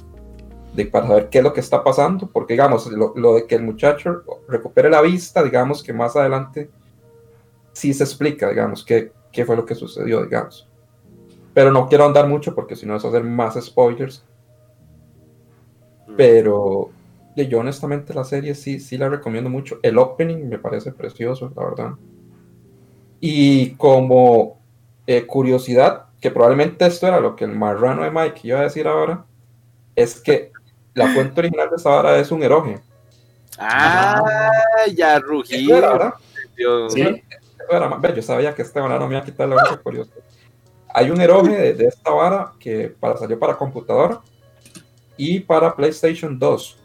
de, 0.76 0.86
para 0.86 1.08
saber 1.08 1.30
qué 1.30 1.38
es 1.38 1.44
lo 1.44 1.54
que 1.54 1.62
está 1.62 1.84
pasando, 1.84 2.30
porque 2.32 2.54
digamos, 2.54 2.88
lo, 2.88 3.14
lo 3.16 3.36
de 3.36 3.48
que 3.48 3.56
el 3.56 3.64
muchacho 3.64 4.22
recupere 4.48 4.90
la 4.90 5.02
vista, 5.02 5.44
digamos 5.44 5.82
que 5.82 5.94
más 5.94 6.16
adelante 6.16 6.70
sí 7.74 7.94
se 7.94 8.04
explica, 8.04 8.50
digamos, 8.50 8.86
qué, 8.86 9.12
qué 9.32 9.45
fue 9.45 9.56
lo 9.56 9.66
que 9.66 9.76
sucedió, 9.76 10.24
digamos. 10.24 10.70
Pero 11.54 11.72
no 11.72 11.88
quiero 11.88 12.06
andar 12.06 12.28
mucho 12.28 12.56
porque 12.56 12.76
si 12.76 12.86
no 12.86 12.95
es 12.95 13.06
hacer 13.06 13.24
más 13.24 13.64
spoilers. 13.64 14.24
Pero 16.16 16.90
de 17.36 17.48
yo 17.48 17.60
honestamente 17.60 18.14
la 18.14 18.24
serie 18.24 18.56
sí, 18.56 18.80
sí 18.80 18.98
la 18.98 19.10
recomiendo 19.10 19.50
mucho. 19.50 19.80
El 19.82 19.98
opening 19.98 20.48
me 20.48 20.60
parece 20.60 20.91
precioso, 20.91 21.52
la 21.56 21.64
verdad. 21.64 21.91
Y 23.20 23.72
como 23.76 24.60
eh, 25.08 25.26
curiosidad, 25.26 26.06
que 26.20 26.32
probablemente 26.32 26.86
esto 26.86 27.08
era 27.08 27.20
lo 27.20 27.36
que 27.36 27.45
el 27.45 27.52
marrano 27.52 28.04
de 28.04 28.12
Mike 28.12 28.41
iba 28.44 28.60
a 28.60 28.64
decir 28.64 28.88
ahora, 28.88 29.26
es 29.95 30.20
que 30.20 30.52
la 30.94 31.08
fuente 31.14 31.40
original 31.40 31.70
de 31.70 31.76
esa 31.76 31.90
vara 31.90 32.18
es 32.18 32.32
un 32.32 32.44
eroge. 32.44 32.80
Ah, 33.58 34.62
ya 34.95 35.20
rugí. 35.20 35.72
Era, 35.72 35.91
¿verdad? 35.91 36.14
Dios. 36.56 36.94
Sí. 36.94 37.24
Era 37.69 37.88
más- 37.90 38.15
yo 38.15 38.22
sabía 38.22 38.53
que 38.53 38.61
este 38.61 38.80
banano 38.80 39.07
me 39.07 39.15
iba 39.15 39.22
a 39.22 39.26
quitar 39.26 39.48
la 39.48 39.56
única 39.56 39.77
curiosidad. 39.77 40.18
Hay 40.94 41.10
un 41.10 41.19
eroge 41.22 41.56
de, 41.56 41.73
de 41.73 41.85
esta 41.88 42.11
vara 42.11 42.52
que 42.60 42.94
para, 42.99 43.18
salió 43.18 43.40
para 43.40 43.56
computadora 43.57 44.22
y 45.18 45.40
para 45.40 45.76
PlayStation 45.76 46.38
2, 46.38 46.77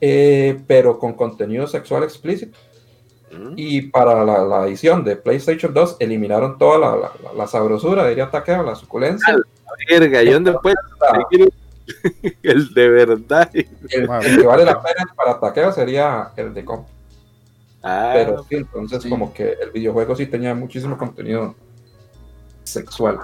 eh, 0.00 0.60
pero 0.66 0.98
con 0.98 1.12
contenido 1.12 1.66
sexual 1.66 2.02
explícito. 2.04 2.58
Mm. 3.32 3.52
Y 3.56 3.82
para 3.82 4.24
la, 4.24 4.42
la 4.44 4.66
edición 4.66 5.04
de 5.04 5.14
PlayStation 5.14 5.72
2 5.72 5.98
eliminaron 6.00 6.58
toda 6.58 6.78
la, 6.78 6.96
la, 6.96 7.32
la- 7.36 7.46
sabrosura, 7.46 8.08
diría 8.08 8.28
Takeo, 8.30 8.64
la 8.64 8.74
suculencia. 8.74 9.36
Verga, 9.88 10.22
¿y 10.22 10.30
dónde 10.30 10.52
puede 10.60 10.74
La- 11.00 11.24
seguir 11.30 11.52
el 12.42 12.74
de 12.74 12.88
verdad? 12.88 13.50
el, 13.54 13.68
el 13.90 14.40
que 14.40 14.46
vale 14.46 14.64
la 14.64 14.82
pena 14.82 15.08
para 15.16 15.38
Takeo 15.38 15.70
sería 15.72 16.32
el 16.36 16.52
de 16.54 16.64
comp. 16.64 16.88
Ah, 17.82 18.10
Pero 18.14 18.44
sí, 18.48 18.56
entonces 18.56 19.02
sí. 19.02 19.08
como 19.08 19.32
que 19.32 19.52
el 19.52 19.70
videojuego 19.70 20.14
sí 20.14 20.26
tenía 20.26 20.54
muchísimo 20.54 20.98
contenido 20.98 21.54
sexual. 22.64 23.18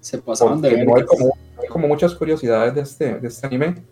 Se 0.00 0.18
pasaban 0.18 0.60
de 0.60 0.70
ver. 0.70 0.86
no 0.86 0.96
hay 0.96 1.04
como, 1.04 1.36
hay 1.60 1.68
como 1.68 1.88
muchas 1.88 2.14
curiosidades 2.14 2.74
de 2.74 2.80
este, 2.82 3.14
de 3.18 3.28
este 3.28 3.46
anime. 3.46 3.82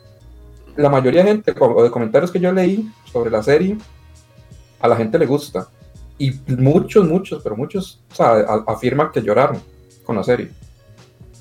La 0.77 0.89
mayoría 0.91 1.23
de 1.23 1.31
gente, 1.31 1.55
o 1.59 1.83
de 1.83 1.91
comentarios 1.91 2.31
que 2.31 2.41
yo 2.41 2.53
leí 2.53 2.91
sobre 3.11 3.31
la 3.31 3.43
serie, 3.43 3.77
a 4.81 4.89
la 4.89 4.97
gente 4.97 5.19
le 5.19 5.27
gusta. 5.27 5.69
Y 6.19 6.33
muchos, 6.59 7.07
muchos, 7.09 7.43
pero 7.43 7.57
muchos 7.57 8.01
o 8.13 8.15
sea, 8.15 8.33
afirman 8.67 9.11
que 9.11 9.23
lloraron 9.23 9.61
con 10.05 10.17
la 10.17 10.23
serie. 10.23 10.51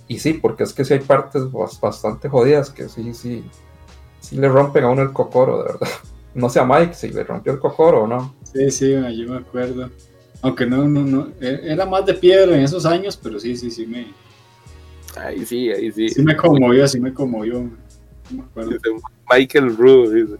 Y 0.07 0.19
sí, 0.19 0.33
porque 0.33 0.63
es 0.63 0.73
que 0.73 0.83
sí 0.83 0.93
hay 0.93 0.99
partes 0.99 1.43
bas- 1.43 1.79
bastante 1.79 2.27
jodidas 2.29 2.69
que 2.69 2.89
sí, 2.89 3.13
sí, 3.13 3.43
sí 4.19 4.35
le 4.37 4.49
rompen 4.49 4.83
a 4.85 4.89
uno 4.89 5.01
el 5.01 5.11
cocoro, 5.13 5.57
de 5.59 5.63
verdad. 5.73 5.87
No 6.33 6.49
sé 6.49 6.61
a 6.61 6.65
Mike 6.65 6.93
si 6.93 7.09
le 7.09 7.25
rompió 7.25 7.51
el 7.51 7.59
cocoro 7.59 8.03
o 8.03 8.07
no. 8.07 8.33
Sí, 8.53 8.71
sí, 8.71 8.91
yo 8.91 9.29
me 9.31 9.37
acuerdo. 9.37 9.89
Aunque 10.41 10.65
no, 10.65 10.87
no, 10.87 11.01
no. 11.03 11.27
e- 11.39 11.61
Era 11.63 11.85
más 11.85 12.05
de 12.05 12.13
piedra 12.15 12.55
en 12.55 12.63
esos 12.63 12.85
años, 12.85 13.17
pero 13.21 13.39
sí, 13.39 13.55
sí, 13.55 13.69
sí 13.71 13.85
me, 13.85 14.07
ahí 15.17 15.45
sí, 15.45 15.69
ahí 15.71 15.91
sí. 15.91 16.09
sí 16.09 16.21
me 16.23 16.35
conmovió, 16.35 16.87
sí 16.87 16.99
me 16.99 17.13
conmovió. 17.13 17.61
ma. 17.61 17.77
No 18.29 18.37
me 18.37 18.43
acuerdo. 18.43 18.69
Dice 18.71 18.89
Michael 19.29 19.77
Rue, 19.77 20.13
dice. 20.13 20.35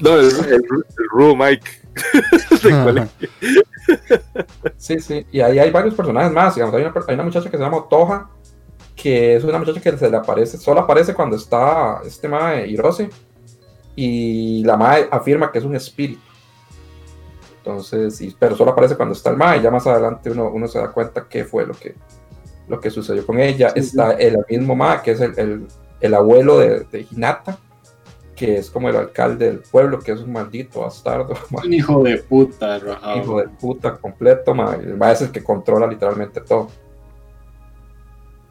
No, 0.00 0.18
el, 0.18 0.26
el, 0.26 0.54
el 0.54 0.62
Rue 1.12 1.36
Mike. 1.36 1.70
Sí, 4.76 4.98
sí, 5.00 5.24
y 5.32 5.40
ahí 5.40 5.58
hay 5.58 5.70
varios 5.70 5.94
personajes 5.94 6.32
más, 6.32 6.54
digamos, 6.54 6.74
hay 6.74 6.82
una, 6.82 6.92
hay 7.06 7.14
una 7.14 7.22
muchacha 7.24 7.48
que 7.50 7.56
se 7.56 7.62
llama 7.62 7.84
Toja, 7.88 8.28
que 8.94 9.36
es 9.36 9.44
una 9.44 9.58
muchacha 9.58 9.80
que 9.80 9.96
se 9.96 10.10
le 10.10 10.16
aparece, 10.16 10.58
solo 10.58 10.80
aparece 10.80 11.14
cuando 11.14 11.36
está 11.36 12.00
este 12.04 12.28
mae 12.28 12.66
Hirose, 12.68 13.08
y 13.94 14.64
la 14.64 14.76
mae 14.76 15.08
afirma 15.10 15.50
que 15.52 15.58
es 15.58 15.64
un 15.64 15.76
espíritu. 15.76 16.20
Entonces, 17.66 18.20
y- 18.20 18.36
pero 18.38 18.54
solo 18.56 18.70
aparece 18.70 18.94
cuando 18.96 19.12
está 19.12 19.30
el 19.30 19.36
mae, 19.36 19.58
y 19.58 19.62
ya 19.62 19.72
más 19.72 19.84
adelante 19.88 20.30
uno, 20.30 20.50
uno 20.50 20.68
se 20.68 20.78
da 20.78 20.92
cuenta 20.92 21.26
qué 21.28 21.44
fue 21.44 21.66
lo 21.66 21.74
que, 21.74 21.96
lo 22.68 22.78
que 22.78 22.90
sucedió 22.90 23.26
con 23.26 23.40
ella. 23.40 23.70
Sí, 23.70 23.80
está 23.80 24.12
el 24.12 24.36
mismo 24.48 24.76
mae, 24.76 25.02
que 25.02 25.10
es 25.10 25.20
el, 25.20 25.36
el- 25.38 25.66
el 26.00 26.14
abuelo 26.14 26.58
de, 26.58 26.80
de 26.84 27.06
Hinata, 27.10 27.58
que 28.36 28.58
es 28.58 28.70
como 28.70 28.88
el 28.88 28.94
alcalde 28.96 29.46
del 29.46 29.60
pueblo, 29.60 29.98
que 29.98 30.12
es 30.12 30.20
un 30.20 30.30
maldito 30.32 30.80
bastardo. 30.82 31.34
mae 31.50 31.66
Un 31.66 31.72
hijo 31.72 32.02
de 32.04 32.18
puta, 32.18 32.78
rajado. 32.78 33.16
hijo 33.20 33.38
de 33.40 33.48
puta 33.48 33.96
completo, 33.96 34.54
ma, 34.54 34.74
el 34.74 34.96
ma 34.96 35.10
es 35.10 35.22
el 35.22 35.32
que 35.32 35.42
controla 35.42 35.88
literalmente 35.88 36.40
todo. 36.42 36.68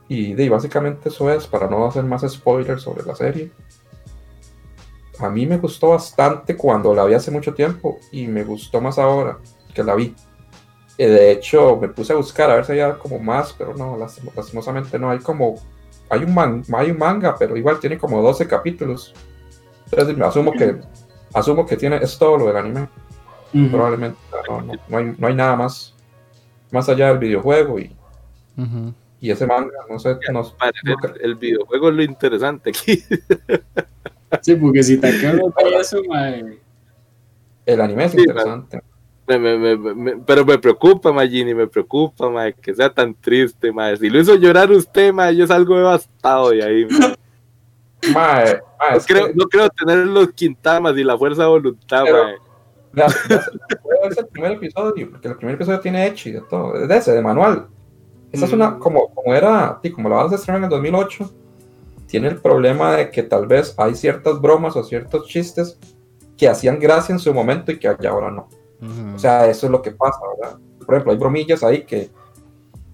Y 0.09 0.33
de, 0.33 0.49
básicamente 0.49 1.07
eso 1.09 1.31
es, 1.31 1.47
para 1.47 1.69
no 1.69 1.85
hacer 1.85 2.03
más 2.03 2.29
spoilers 2.29 2.81
sobre 2.81 3.03
la 3.05 3.15
serie. 3.15 3.51
A 5.19 5.29
mí 5.29 5.45
me 5.45 5.57
gustó 5.57 5.89
bastante 5.89 6.55
cuando 6.57 6.93
la 6.93 7.05
vi 7.05 7.13
hace 7.13 7.31
mucho 7.31 7.53
tiempo 7.53 7.97
y 8.11 8.27
me 8.27 8.43
gustó 8.43 8.81
más 8.81 8.97
ahora 8.99 9.37
que 9.73 9.83
la 9.83 9.95
vi. 9.95 10.13
Eh, 10.97 11.07
de 11.07 11.31
hecho, 11.31 11.77
me 11.77 11.89
puse 11.89 12.13
a 12.13 12.15
buscar 12.15 12.49
a 12.49 12.55
ver 12.55 12.65
si 12.65 12.71
había 12.73 12.97
como 12.97 13.19
más, 13.19 13.53
pero 13.57 13.73
no, 13.75 13.97
lastim- 13.97 14.31
lastimosamente 14.35 14.97
no. 14.97 15.09
Hay 15.11 15.19
como, 15.19 15.55
hay 16.09 16.23
un, 16.23 16.33
man- 16.33 16.63
hay 16.73 16.91
un 16.91 16.97
manga, 16.97 17.35
pero 17.37 17.57
igual 17.57 17.79
tiene 17.79 17.97
como 17.97 18.21
12 18.21 18.47
capítulos. 18.47 19.13
Entonces 19.91 20.17
me 20.17 20.25
asumo 20.25 20.51
que, 20.53 20.77
asumo 21.33 21.65
que 21.65 21.77
tiene, 21.77 21.97
es 21.97 22.17
todo 22.17 22.37
lo 22.37 22.47
del 22.47 22.57
anime 22.57 22.89
Ujú. 23.53 23.69
probablemente 23.71 24.17
no, 24.49 24.61
no, 24.61 24.73
no 24.87 24.97
hay, 24.97 25.15
no 25.17 25.27
hay 25.27 25.35
nada 25.35 25.55
más 25.55 25.93
más 26.71 26.89
allá 26.89 27.09
del 27.09 27.19
videojuego 27.19 27.77
y, 27.79 27.95
Ujú. 28.57 28.93
y 29.21 29.31
ese 29.31 29.45
manga, 29.45 29.71
no 29.89 29.99
sé, 29.99 30.17
no, 30.33 30.43
creo- 30.97 31.15
el 31.21 31.35
videojuego 31.35 31.89
es 31.89 31.95
lo 31.95 32.03
interesante 32.03 32.71
aquí. 32.71 33.03
Sí, 34.41 34.55
porque 34.55 34.83
si 34.83 34.97
te 34.97 35.11
ve 35.11 35.41
eso, 35.79 35.97
el 37.65 37.81
anime 37.81 38.05
es 38.05 38.11
Sí, 38.11 38.19
interesante. 38.19 38.81
Me- 39.27 39.39
me- 39.39 39.57
me- 39.57 39.95
me- 39.95 40.17
pero 40.17 40.45
me 40.45 40.59
preocupa, 40.59 41.11
Magini, 41.11 41.55
me 41.55 41.65
preocupa, 41.65 42.29
ma, 42.29 42.51
que 42.51 42.75
sea 42.75 42.93
tan 42.93 43.15
triste, 43.15 43.71
ma. 43.71 43.95
Si 43.95 44.07
lo 44.07 44.19
hizo 44.19 44.35
llorar 44.35 44.69
usted, 44.71 45.11
ma, 45.11 45.31
yo 45.31 45.47
salgo 45.47 45.75
devastado 45.77 46.51
de 46.51 46.63
ahí. 46.63 46.85
ma. 46.85 47.15
Mae, 48.13 48.61
mae, 48.79 48.91
No 48.91 48.97
es 48.97 49.05
creo, 49.07 49.27
que- 49.27 49.33
no 49.33 49.45
creo 49.45 49.67
tener 49.69 50.05
los 50.05 50.31
quintamas 50.33 50.95
y 50.95 51.03
la 51.03 51.17
fuerza 51.17 51.41
de 51.41 51.47
voluntad, 51.49 52.03
Pero- 52.03 52.23
ma. 52.23 52.31
ya- 52.93 53.07
ya 53.29 53.41
se- 53.41 53.51
puede 53.81 53.99
verse 54.03 54.19
el 54.21 54.27
primer 54.27 54.51
episodio, 54.51 55.09
porque 55.09 55.27
el 55.27 55.35
primer 55.37 55.55
episodio 55.55 55.79
tiene 55.79 56.05
hecho 56.05 56.29
y 56.29 56.33
de 56.33 56.41
todo, 56.41 56.75
es 56.79 56.87
de 56.87 56.97
ese, 56.97 57.11
de 57.13 57.21
manual. 57.23 57.65
Esa 58.31 58.45
es 58.45 58.53
una, 58.53 58.71
Mm. 58.71 58.79
como, 58.79 59.07
como 59.11 59.33
era, 59.33 59.79
sí, 59.81 59.89
como 59.91 60.07
la 60.07 60.17
vas 60.17 60.31
a 60.33 60.35
estrenar 60.35 60.59
en 60.59 60.63
el 60.65 60.69
2008, 60.69 61.31
tiene 62.15 62.29
el 62.29 62.37
problema 62.37 62.95
de 62.95 63.11
que 63.11 63.23
tal 63.23 63.45
vez 63.45 63.75
hay 63.77 63.93
ciertas 63.93 64.39
bromas 64.39 64.73
o 64.77 64.83
ciertos 64.85 65.27
chistes 65.27 65.77
que 66.37 66.47
hacían 66.47 66.79
gracia 66.79 67.11
en 67.11 67.19
su 67.19 67.33
momento 67.33 67.73
y 67.73 67.77
que 67.77 67.93
ya 67.99 68.09
ahora 68.09 68.31
no. 68.31 68.47
Ujú. 68.81 69.15
O 69.15 69.19
sea, 69.19 69.49
eso 69.49 69.65
es 69.65 69.71
lo 69.73 69.81
que 69.81 69.91
pasa, 69.91 70.17
¿verdad? 70.39 70.57
Por 70.85 70.95
ejemplo, 70.95 71.11
hay 71.11 71.17
bromillas 71.17 71.61
ahí 71.61 71.83
que 71.83 72.09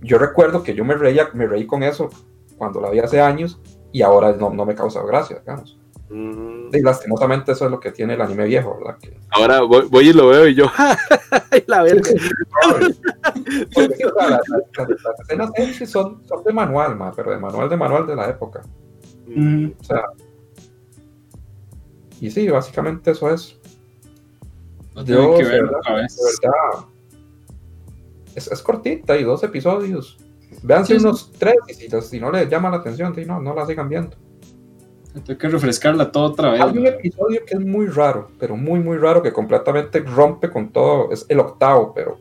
yo 0.01 0.17
recuerdo 0.17 0.63
que 0.63 0.73
yo 0.73 0.83
me 0.83 0.95
reía, 0.95 1.29
me 1.33 1.45
reí 1.45 1.67
con 1.67 1.83
eso 1.83 2.09
cuando 2.57 2.81
la 2.81 2.89
vi 2.89 2.97
hace 2.97 3.21
años 3.21 3.61
y 3.91 4.01
ahora 4.01 4.31
no, 4.31 4.49
no 4.49 4.65
me 4.65 4.73
causa 4.73 5.03
gracia, 5.03 5.37
digamos. 5.37 5.77
Mm. 6.09 6.75
Y 6.75 6.81
lastimosamente 6.81 7.51
eso 7.51 7.65
es 7.65 7.71
lo 7.71 7.79
que 7.79 7.91
tiene 7.91 8.15
el 8.15 8.21
anime 8.21 8.45
viejo, 8.45 8.75
¿verdad? 8.79 8.97
Que, 8.99 9.19
Ahora 9.29 9.61
voy, 9.61 9.87
voy 9.87 10.09
y 10.09 10.13
lo 10.13 10.29
veo 10.29 10.47
y 10.47 10.55
yo, 10.55 10.65
¡ay, 11.51 11.63
la 11.67 11.83
verga! 11.83 12.09
Porque, 13.73 13.95
sí, 13.95 14.03
o 14.03 14.13
sea, 14.13 14.29
las, 14.29 14.41
las- 14.49 14.89
las 14.89 15.19
escenas 15.21 15.51
son, 15.89 16.21
son 16.27 16.43
de 16.43 16.53
manual, 16.53 16.95
ma, 16.97 17.11
pero 17.15 17.29
de 17.31 17.37
manual 17.37 17.69
de 17.69 17.77
manual 17.77 18.07
de 18.07 18.15
la 18.15 18.27
época. 18.29 18.61
Mm. 19.35 19.71
O 19.79 19.83
sea, 19.83 20.03
y 22.19 22.29
sí, 22.29 22.47
básicamente 22.49 23.11
eso 23.11 23.33
es. 23.33 23.57
No 24.95 25.03
tengo 25.03 25.37
que 25.37 25.43
ver 25.43 25.63
verdad, 25.63 25.79
otra 25.79 25.95
de 25.95 26.01
vez. 26.03 26.17
verdad, 26.41 26.85
es, 28.35 28.47
es 28.51 28.61
cortita 28.61 29.17
y 29.17 29.23
dos 29.23 29.43
episodios. 29.43 30.17
Véanse 30.63 30.93
Sí, 30.93 30.99
sí. 30.99 31.05
unos 31.05 31.31
tres 31.31 31.55
y 31.69 31.73
si, 31.73 31.89
si 32.01 32.19
no 32.19 32.31
les 32.31 32.49
llama 32.49 32.69
la 32.69 32.77
atención, 32.77 33.15
sí, 33.15 33.25
no, 33.25 33.39
no 33.41 33.55
la 33.55 33.65
sigan 33.65 33.89
viendo. 33.89 34.15
Tengo 35.25 35.37
que 35.37 35.49
refrescarla 35.49 36.11
toda 36.11 36.27
otra 36.27 36.51
vez. 36.51 36.61
Hay 36.61 36.77
un 36.77 36.87
episodio 36.87 37.41
que 37.45 37.55
es 37.55 37.59
muy 37.59 37.87
raro, 37.87 38.29
pero 38.39 38.55
muy, 38.55 38.79
muy 38.79 38.97
raro, 38.97 39.21
que 39.21 39.33
completamente 39.33 39.99
rompe 39.99 40.49
con 40.49 40.71
todo. 40.71 41.11
Es 41.11 41.25
el 41.27 41.39
octavo, 41.39 41.93
pero 41.93 42.17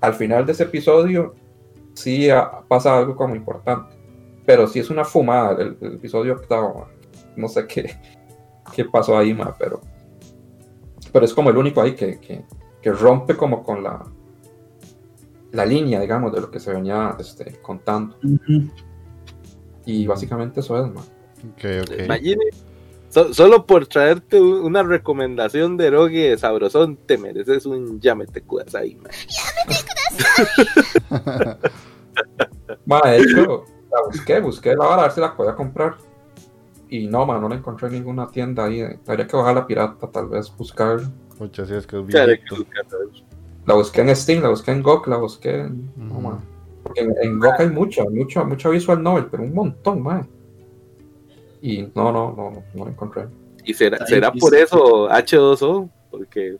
al 0.00 0.14
final 0.14 0.44
de 0.44 0.52
ese 0.52 0.64
episodio 0.64 1.34
sí 1.94 2.28
pasa 2.68 2.98
algo 2.98 3.16
como 3.16 3.34
importante. 3.34 3.94
Pero 4.46 4.66
sí 4.66 4.78
es 4.78 4.90
una 4.90 5.04
fumada 5.04 5.60
el, 5.62 5.76
el 5.80 5.94
episodio 5.94 6.34
octavo. 6.34 6.88
No 7.36 7.48
sé 7.48 7.66
qué, 7.66 7.96
qué 8.74 8.84
pasó 8.84 9.16
ahí, 9.16 9.32
ma, 9.34 9.54
pero, 9.58 9.80
pero 11.12 11.24
es 11.24 11.32
como 11.32 11.50
el 11.50 11.56
único 11.56 11.80
ahí 11.80 11.94
que, 11.94 12.18
que, 12.20 12.44
que 12.82 12.92
rompe 12.92 13.36
como 13.36 13.62
con 13.62 13.82
la, 13.82 14.04
la 15.52 15.64
línea, 15.66 16.00
digamos, 16.00 16.32
de 16.32 16.40
lo 16.40 16.50
que 16.50 16.60
se 16.60 16.72
venía 16.72 17.16
este, 17.18 17.58
contando. 17.62 18.16
Y 19.86 20.06
básicamente 20.06 20.60
eso 20.60 20.84
es, 20.84 20.92
ma. 20.92 21.00
Ok, 21.00 21.64
ok. 21.82 22.00
Imagine, 22.04 22.44
so- 23.08 23.34
solo 23.34 23.66
por 23.66 23.86
traerte 23.86 24.40
una 24.40 24.82
recomendación 24.82 25.76
de 25.76 25.86
Eroge 25.88 26.38
sabrosón, 26.38 26.96
te 26.96 27.18
mereces 27.18 27.66
un 27.66 28.00
llámete 28.00 28.42
ahí, 28.74 28.96
man. 28.96 29.10
Ma, 32.86 33.00
de 33.04 33.18
hecho, 33.18 33.64
la 33.94 34.06
busqué, 34.06 34.40
busqué 34.40 34.74
la 34.76 34.86
vara 34.86 35.02
a 35.02 35.04
ver 35.06 35.12
si 35.12 35.20
la 35.20 35.36
podía 35.36 35.54
comprar. 35.54 35.94
Y 36.88 37.06
no, 37.06 37.24
ma, 37.26 37.38
no 37.38 37.48
la 37.48 37.56
encontré 37.56 37.88
en 37.88 37.94
ninguna 37.94 38.28
tienda 38.28 38.66
ahí. 38.66 38.82
Habría 39.06 39.26
que 39.26 39.36
bajar 39.36 39.54
la 39.54 39.66
pirata, 39.66 40.06
tal 40.10 40.28
vez 40.28 40.54
buscarla. 40.56 41.10
Pucha, 41.38 41.66
sí, 41.66 41.74
es 41.74 41.86
que 41.86 41.96
es 41.98 42.02
buscarlo. 42.06 42.36
La 43.66 43.74
busqué 43.74 44.02
en 44.02 44.14
Steam, 44.14 44.42
la 44.42 44.50
busqué 44.50 44.70
en 44.72 44.82
GOG, 44.82 45.08
la 45.08 45.16
busqué 45.16 45.60
en... 45.60 45.90
No, 45.96 46.14
Ujú. 46.14 46.20
ma. 46.20 46.38
Porque 46.82 47.00
en, 47.00 47.14
en 47.22 47.38
GOG 47.40 47.54
hay 47.60 47.70
mucha, 47.70 48.04
mucha, 48.04 48.44
mucha 48.44 48.68
visual 48.68 49.02
novel, 49.02 49.26
pero 49.30 49.42
un 49.42 49.54
montón, 49.54 50.02
ma. 50.02 50.26
Y 51.62 51.82
no, 51.94 52.12
no, 52.12 52.34
no, 52.36 52.50
no, 52.50 52.62
no 52.74 52.84
la 52.84 52.90
encontré. 52.90 53.26
Y 53.64 53.72
será, 53.72 54.04
será 54.06 54.30
por 54.32 54.54
eso 54.54 55.08
H2O, 55.08 55.88
porque 56.10 56.58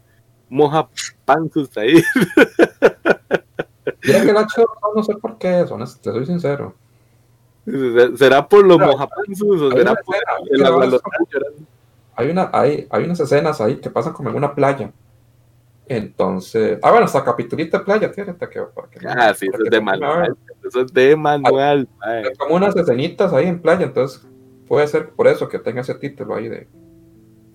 moja 0.49 0.89
panzus 1.27 1.77
ahí. 1.77 2.03
Mira 4.03 4.23
que 4.23 4.31
el 4.31 4.37
H 4.37 4.65
no 4.95 5.03
sé 5.03 5.15
por 5.17 5.37
qué 5.39 5.63
honest- 5.67 6.01
te 6.01 6.11
soy 6.11 6.25
sincero. 6.25 6.75
¿Será 8.17 8.47
por 8.49 8.65
los 8.67 8.77
Claro. 8.77 8.93
mojapanzus 8.93 9.61
o 9.63 9.71
será 9.73 9.95
por 9.95 10.15
escena, 10.15 10.71
el 10.91 11.01
hay, 12.17 12.31
una, 12.31 12.51
hay, 12.53 12.87
hay 12.91 13.05
unas 13.05 13.19
escenas 13.21 13.61
ahí 13.61 13.77
que 13.77 13.91
pasan 13.91 14.13
como 14.13 14.31
en 14.31 14.37
una 14.37 14.55
playa. 14.55 14.93
Entonces, 15.87 16.79
ah, 16.83 16.91
bueno, 16.91 17.05
hasta 17.07 17.25
capitulito 17.25 17.79
de 17.79 17.85
playa, 17.85 18.11
tiene 18.11 18.35
que, 18.37 18.61
Ah, 19.07 19.35
sí, 19.35 19.49
eso 19.53 19.63
es 19.65 19.71
ver. 19.71 19.83
manual. 19.83 20.37
Eso 20.67 20.81
es 20.83 20.93
de 20.93 21.15
manual. 21.17 21.89
Hay 22.01 22.33
como 22.39 22.55
unas 22.55 22.75
escenitas 22.77 23.33
ahí 23.33 23.47
en 23.47 23.61
playa, 23.61 23.85
entonces 23.85 24.27
puede 24.67 24.87
ser 24.87 25.11
por 25.11 25.27
eso 25.27 25.49
que 25.49 25.59
tenga 25.59 25.83
ese 25.83 25.95
título 25.95 26.35
ahí 26.37 26.49
de. 26.49 26.69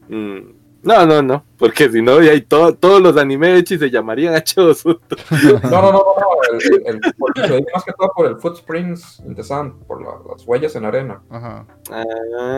Mm. 0.09 0.58
No, 0.81 1.05
no, 1.05 1.21
no, 1.21 1.43
porque 1.57 1.89
si 1.89 2.01
no, 2.01 2.21
ya 2.21 2.31
hay 2.31 2.41
todo- 2.41 2.73
todos 2.73 3.01
los 3.01 3.17
anime 3.17 3.57
hechos 3.57 3.79
se 3.79 3.89
llamarían 3.91 4.33
H2O. 4.35 4.99
No, 5.63 5.69
no, 5.69 5.91
no, 5.91 5.91
no, 5.91 6.01
no, 6.15 6.27
el, 6.53 6.85
el- 6.87 6.95
el- 7.05 7.13
por- 7.17 7.33
se 7.35 7.41
dice 7.57 7.65
más 7.73 7.83
que 7.83 7.91
todo 7.99 8.11
por 8.15 8.25
el 8.27 8.37
footprints 8.37 9.21
in 9.25 9.35
the 9.35 9.43
sand, 9.43 9.73
por 9.87 10.01
la- 10.01 10.17
las 10.31 10.47
huellas 10.47 10.75
en 10.77 10.85
arena, 10.85 11.21
Ajá. 11.29 11.65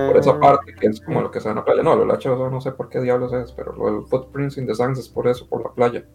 por 0.07 0.17
esa 0.17 0.39
parte 0.39 0.75
que 0.75 0.85
es 0.87 1.01
como 1.01 1.21
lo 1.21 1.31
que 1.31 1.39
se 1.39 1.47
ve 1.47 1.53
en 1.53 1.55
la 1.57 1.65
playa. 1.65 1.81
No, 1.81 1.95
lo 1.95 2.01
del 2.01 2.11
H2O 2.11 2.51
no 2.51 2.61
sé 2.61 2.71
por 2.73 2.89
qué 2.89 3.01
diablos 3.01 3.33
es, 3.33 3.51
pero 3.53 3.73
lo 3.75 3.85
del 3.91 4.05
footprints 4.07 4.57
in 4.59 4.67
the 4.67 4.75
sand 4.75 4.97
es 4.97 5.09
por 5.09 5.27
eso, 5.27 5.47
por 5.47 5.63
la 5.63 5.71
playa. 5.71 6.05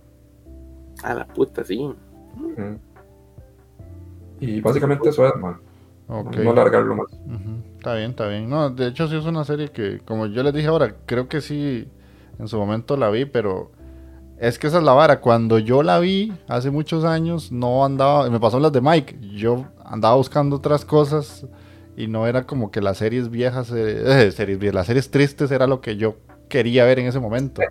A 1.03 1.13
la 1.13 1.27
puta, 1.27 1.65
sí. 1.65 1.93
Y 4.41 4.61
básicamente 4.61 5.09
eso 5.09 5.27
es, 5.27 5.35
man. 5.37 5.59
Ok. 6.09 6.37
No 6.37 6.51
alargarlo 6.53 6.95
más. 6.95 7.07
Ujú, 7.13 7.63
Está 7.79 7.95
bien, 7.95 8.11
está 8.11 8.29
bien. 8.29 8.49
No, 8.49 8.71
de 8.71 8.87
hecho 8.89 9.09
sí 9.09 9.17
es 9.17 9.25
una 9.25 9.45
serie 9.45 9.71
que, 9.71 10.01
como 10.05 10.27
yo 10.27 10.43
les 10.43 10.53
dije 10.55 10.69
ahora, 10.69 10.95
creo 11.07 11.29
que 11.29 11.41
sí, 11.41 11.89
en 12.39 12.49
su 12.49 12.59
momento 12.59 12.97
la 12.97 13.11
vi, 13.11 13.25
pero 13.25 13.71
es 14.39 14.59
que 14.59 14.67
esa 14.67 14.79
es 14.79 14.85
la 14.85 14.93
vara. 14.93 15.21
Cuando 15.21 15.59
yo 15.59 15.83
la 15.83 15.99
vi 15.99 16.33
hace 16.49 16.71
muchos 16.71 17.05
años, 17.05 17.51
no 17.53 17.85
andaba, 17.85 18.29
me 18.31 18.41
pasó 18.41 18.61
las 18.61 18.73
de 18.73 18.81
Mike, 18.81 19.19
yo 19.35 19.67
andaba 19.85 20.17
buscando 20.17 20.57
otras 20.57 20.85
cosas 20.85 21.47
y 21.97 22.07
no 22.09 22.27
era 22.27 22.45
como 22.45 22.71
que 22.71 22.81
las 22.81 22.99
series 22.99 23.31
viejas, 23.31 23.71
eh, 23.73 24.03
eh, 24.27 24.33
series 24.33 24.59
viejas, 24.59 24.75
las 24.75 24.87
series 24.87 25.11
tristes 25.11 25.51
era 25.51 25.67
lo 25.67 25.81
que 25.81 25.97
yo 25.97 26.17
quería 26.49 26.85
ver 26.85 26.99
en 26.99 27.07
ese 27.07 27.21
momento. 27.21 27.63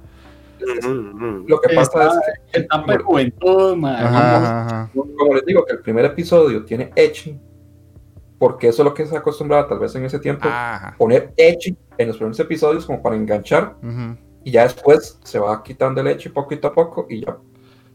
Ujú, 0.60 0.90
ujú. 0.90 1.46
Lo 1.48 1.60
que 1.60 1.76
pasa 1.76 2.08
es 2.08 2.40
que, 2.52 2.62
Etapa 2.62 2.94
de 2.94 3.04
juventud, 3.04 3.78
como 5.18 5.34
les 5.36 5.46
digo, 5.46 5.64
que 5.66 5.74
el 5.74 5.80
primer 5.80 6.06
episodio 6.06 6.66
tiene 6.66 6.92
Echi, 6.96 7.38
porque 8.40 8.70
eso 8.70 8.82
es 8.82 8.86
lo 8.86 8.94
que 8.94 9.06
se 9.06 9.16
acostumbraba 9.16 9.68
tal 9.68 9.80
vez 9.80 9.94
en 9.96 10.06
ese 10.06 10.18
tiempo, 10.20 10.48
Ajá. 10.48 10.96
poner 10.98 11.34
Echi 11.38 11.78
en 11.98 12.08
los 12.08 12.18
primeros 12.18 12.40
episodios 12.40 12.86
como 12.86 13.02
para 13.02 13.16
enganchar 13.16 13.76
Ujú. 13.82 14.18
Y 14.46 14.52
ya 14.52 14.64
después 14.64 15.20
se 15.24 15.38
va 15.40 15.62
quitando 15.62 16.00
el 16.00 16.08
Echi 16.08 16.30
poquito 16.30 16.70
a 16.70 16.74
poco 16.74 17.06
y 17.10 17.26
ya 17.26 17.36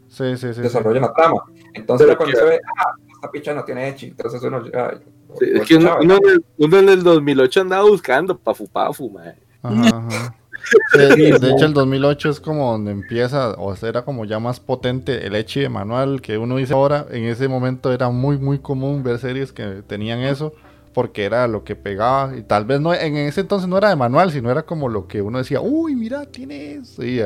Sí, 0.09 0.35
sí, 0.35 0.53
sí. 0.53 0.61
desarrollan 0.61 1.03
la 1.03 1.13
trama. 1.13 1.41
Entonces 1.73 2.05
Pero 2.05 2.13
ya 2.13 2.17
cuando 2.17 2.33
que- 2.33 2.39
se 2.39 2.45
ve, 2.45 2.59
ah, 2.77 2.91
esta 3.15 3.31
picha 3.31 3.53
no 3.53 3.63
tiene 3.63 3.87
Echi, 3.89 4.07
entonces 4.07 4.43
uno 4.43 4.63
ya... 4.69 4.99
Es 5.39 5.65
que 5.65 5.75
uno, 5.77 5.95
uno 6.01 6.17
en 6.17 6.29
el, 6.29 6.45
uno 6.57 6.77
en 6.79 6.89
el 6.89 7.01
2008 7.03 7.61
andaba 7.61 7.83
buscando 7.89 8.37
pafu 8.37 8.67
pafu, 8.67 9.09
mae. 9.09 9.35
Ajá, 9.63 10.35
de 10.93 11.51
hecho, 11.51 11.65
el 11.65 11.73
2008 11.73 12.29
es 12.29 12.39
como 12.41 12.71
donde 12.73 12.91
empieza, 12.91 13.51
o 13.57 13.73
sea, 13.75 13.87
era 13.89 14.03
como 14.03 14.25
ya 14.25 14.39
más 14.39 14.59
potente 14.59 15.25
el 15.25 15.35
Echi 15.35 15.61
de 15.61 15.69
manual 15.69 16.21
que 16.21 16.37
uno 16.37 16.57
dice 16.57 16.73
ahora. 16.73 17.05
En 17.09 17.23
ese 17.23 17.47
momento 17.47 17.91
era 17.93 18.09
muy, 18.09 18.37
muy 18.37 18.59
común 18.59 19.03
ver 19.03 19.17
series 19.19 19.53
que 19.53 19.81
tenían 19.87 20.19
eso, 20.19 20.53
porque 20.93 21.23
era 21.25 21.47
lo 21.47 21.63
que 21.63 21.75
pegaba. 21.75 22.35
Y 22.35 22.43
tal 22.43 22.65
vez 22.65 22.79
no, 22.79 22.93
en 22.93 23.15
ese 23.17 23.41
entonces 23.41 23.67
no 23.67 23.77
era 23.77 23.89
de 23.89 23.95
manual, 23.95 24.31
sino 24.31 24.51
era 24.51 24.63
como 24.63 24.89
lo 24.89 25.07
que 25.07 25.21
uno 25.21 25.37
decía, 25.37 25.61
uy, 25.61 25.95
mira, 25.95 26.25
tiene 26.25 26.73
eso. 26.73 27.03
Y, 27.03 27.21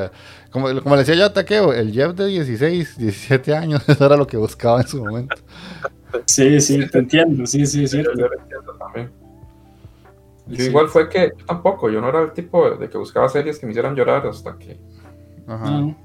como, 0.51 0.67
como 0.81 0.95
le 0.95 1.01
decía 1.01 1.15
yo 1.15 1.25
a 1.25 1.33
Taqueo, 1.33 1.73
el 1.73 1.91
Jeff 1.91 2.13
de 2.13 2.27
16, 2.27 2.97
17 2.97 3.55
años, 3.55 3.83
eso 3.89 4.05
era 4.05 4.17
lo 4.17 4.27
que 4.27 4.37
buscaba 4.37 4.81
en 4.81 4.87
su 4.87 5.03
momento. 5.03 5.35
Sí, 6.25 6.59
sí, 6.61 6.87
te 6.89 6.99
entiendo. 6.99 7.45
Sí, 7.45 7.65
sí, 7.65 7.83
es 7.83 7.91
Yo, 7.91 8.03
lo 8.03 8.33
entiendo 8.39 8.73
también. 8.77 9.11
Yo 10.47 10.55
Sí. 10.57 10.69
igual 10.69 10.87
fue 10.89 11.09
que, 11.09 11.31
yo 11.37 11.45
tampoco, 11.45 11.89
yo 11.89 11.99
no 12.01 12.09
era 12.09 12.21
el 12.21 12.31
tipo 12.31 12.69
de, 12.69 12.77
de 12.77 12.89
que 12.89 12.97
buscaba 12.97 13.27
series 13.29 13.57
que 13.57 13.65
me 13.65 13.71
hicieran 13.71 13.95
llorar 13.95 14.25
hasta 14.27 14.57
que 14.57 14.79
Ajá. 15.47 15.69
No. 15.71 16.04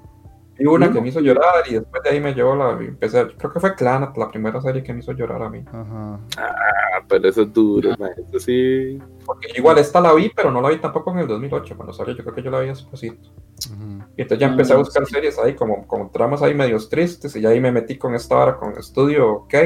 Vi 0.60 0.66
una 0.66 0.92
que 0.92 1.00
me 1.00 1.08
hizo 1.08 1.20
llorar 1.20 1.64
y 1.68 1.74
después 1.74 2.02
de 2.02 2.10
ahí 2.10 2.20
me 2.20 2.34
llevó 2.34 2.54
la, 2.54 2.72
empecé, 2.72 3.26
creo 3.36 3.52
que 3.52 3.58
fue 3.60 3.74
Clanat, 3.74 4.16
la 4.16 4.28
primera 4.28 4.60
serie 4.60 4.82
que 4.82 4.92
me 4.92 5.00
hizo 5.00 5.12
llorar 5.12 5.42
a 5.42 5.48
mí. 5.50 5.64
Ajá. 5.66 6.20
Ah, 6.38 7.02
pero 7.08 7.28
eso 7.28 7.42
es 7.42 7.52
duro, 7.52 7.90
mae. 7.98 8.12
Eso 8.28 8.38
sí. 8.38 8.98
Porque 9.24 9.48
igual 9.56 9.78
esta 9.78 10.00
la 10.00 10.12
vi, 10.12 10.30
pero 10.34 10.50
no 10.50 10.60
la 10.60 10.68
vi 10.68 10.76
tampoco 10.78 11.10
en 11.12 11.18
el 11.20 11.26
2008, 11.26 11.76
cuando 11.76 11.92
salió, 11.92 12.14
yo 12.14 12.22
creo 12.22 12.34
que 12.34 12.42
yo 12.42 12.50
la 12.50 12.60
vi 12.60 12.68
hace 12.68 12.84
poquito. 12.84 13.30
ujú. 13.72 14.04
Y 14.16 14.22
entonces 14.22 14.38
ya 14.38 14.46
Ah, 14.46 14.50
empecé 14.50 14.72
a 14.74 14.76
buscar 14.76 15.06
sí. 15.06 15.14
series 15.14 15.38
ahí, 15.38 15.54
como, 15.54 15.86
como 15.86 16.10
tramas 16.10 16.42
ahí 16.42 16.54
medios 16.54 16.88
tristes, 16.88 17.34
y 17.36 17.40
ya 17.40 17.48
ahí 17.48 17.60
me 17.60 17.72
metí 17.72 17.96
con 17.98 18.14
esta 18.14 18.36
hora 18.36 18.56
con 18.56 18.76
Estudio 18.78 19.46
K. 19.48 19.58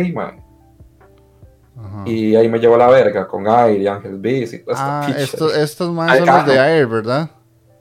Ajá. 1.76 2.02
Y 2.06 2.36
ahí 2.36 2.48
me 2.48 2.58
llevó 2.60 2.76
la 2.76 2.88
verga 2.88 3.26
con 3.26 3.46
Air 3.48 3.80
y 3.80 3.86
Ángel 3.88 4.18
Beast 4.18 4.54
y 4.54 4.58
toda 4.64 4.74
esta 4.76 5.00
Ah, 5.02 5.06
picha. 5.06 5.18
estos, 5.20 5.56
estos 5.56 5.92
más 5.92 6.10
Ay, 6.12 6.18
son 6.20 6.28
los 6.28 6.46
de. 6.46 6.56
Air, 6.56 6.86
¿verdad? 6.86 7.30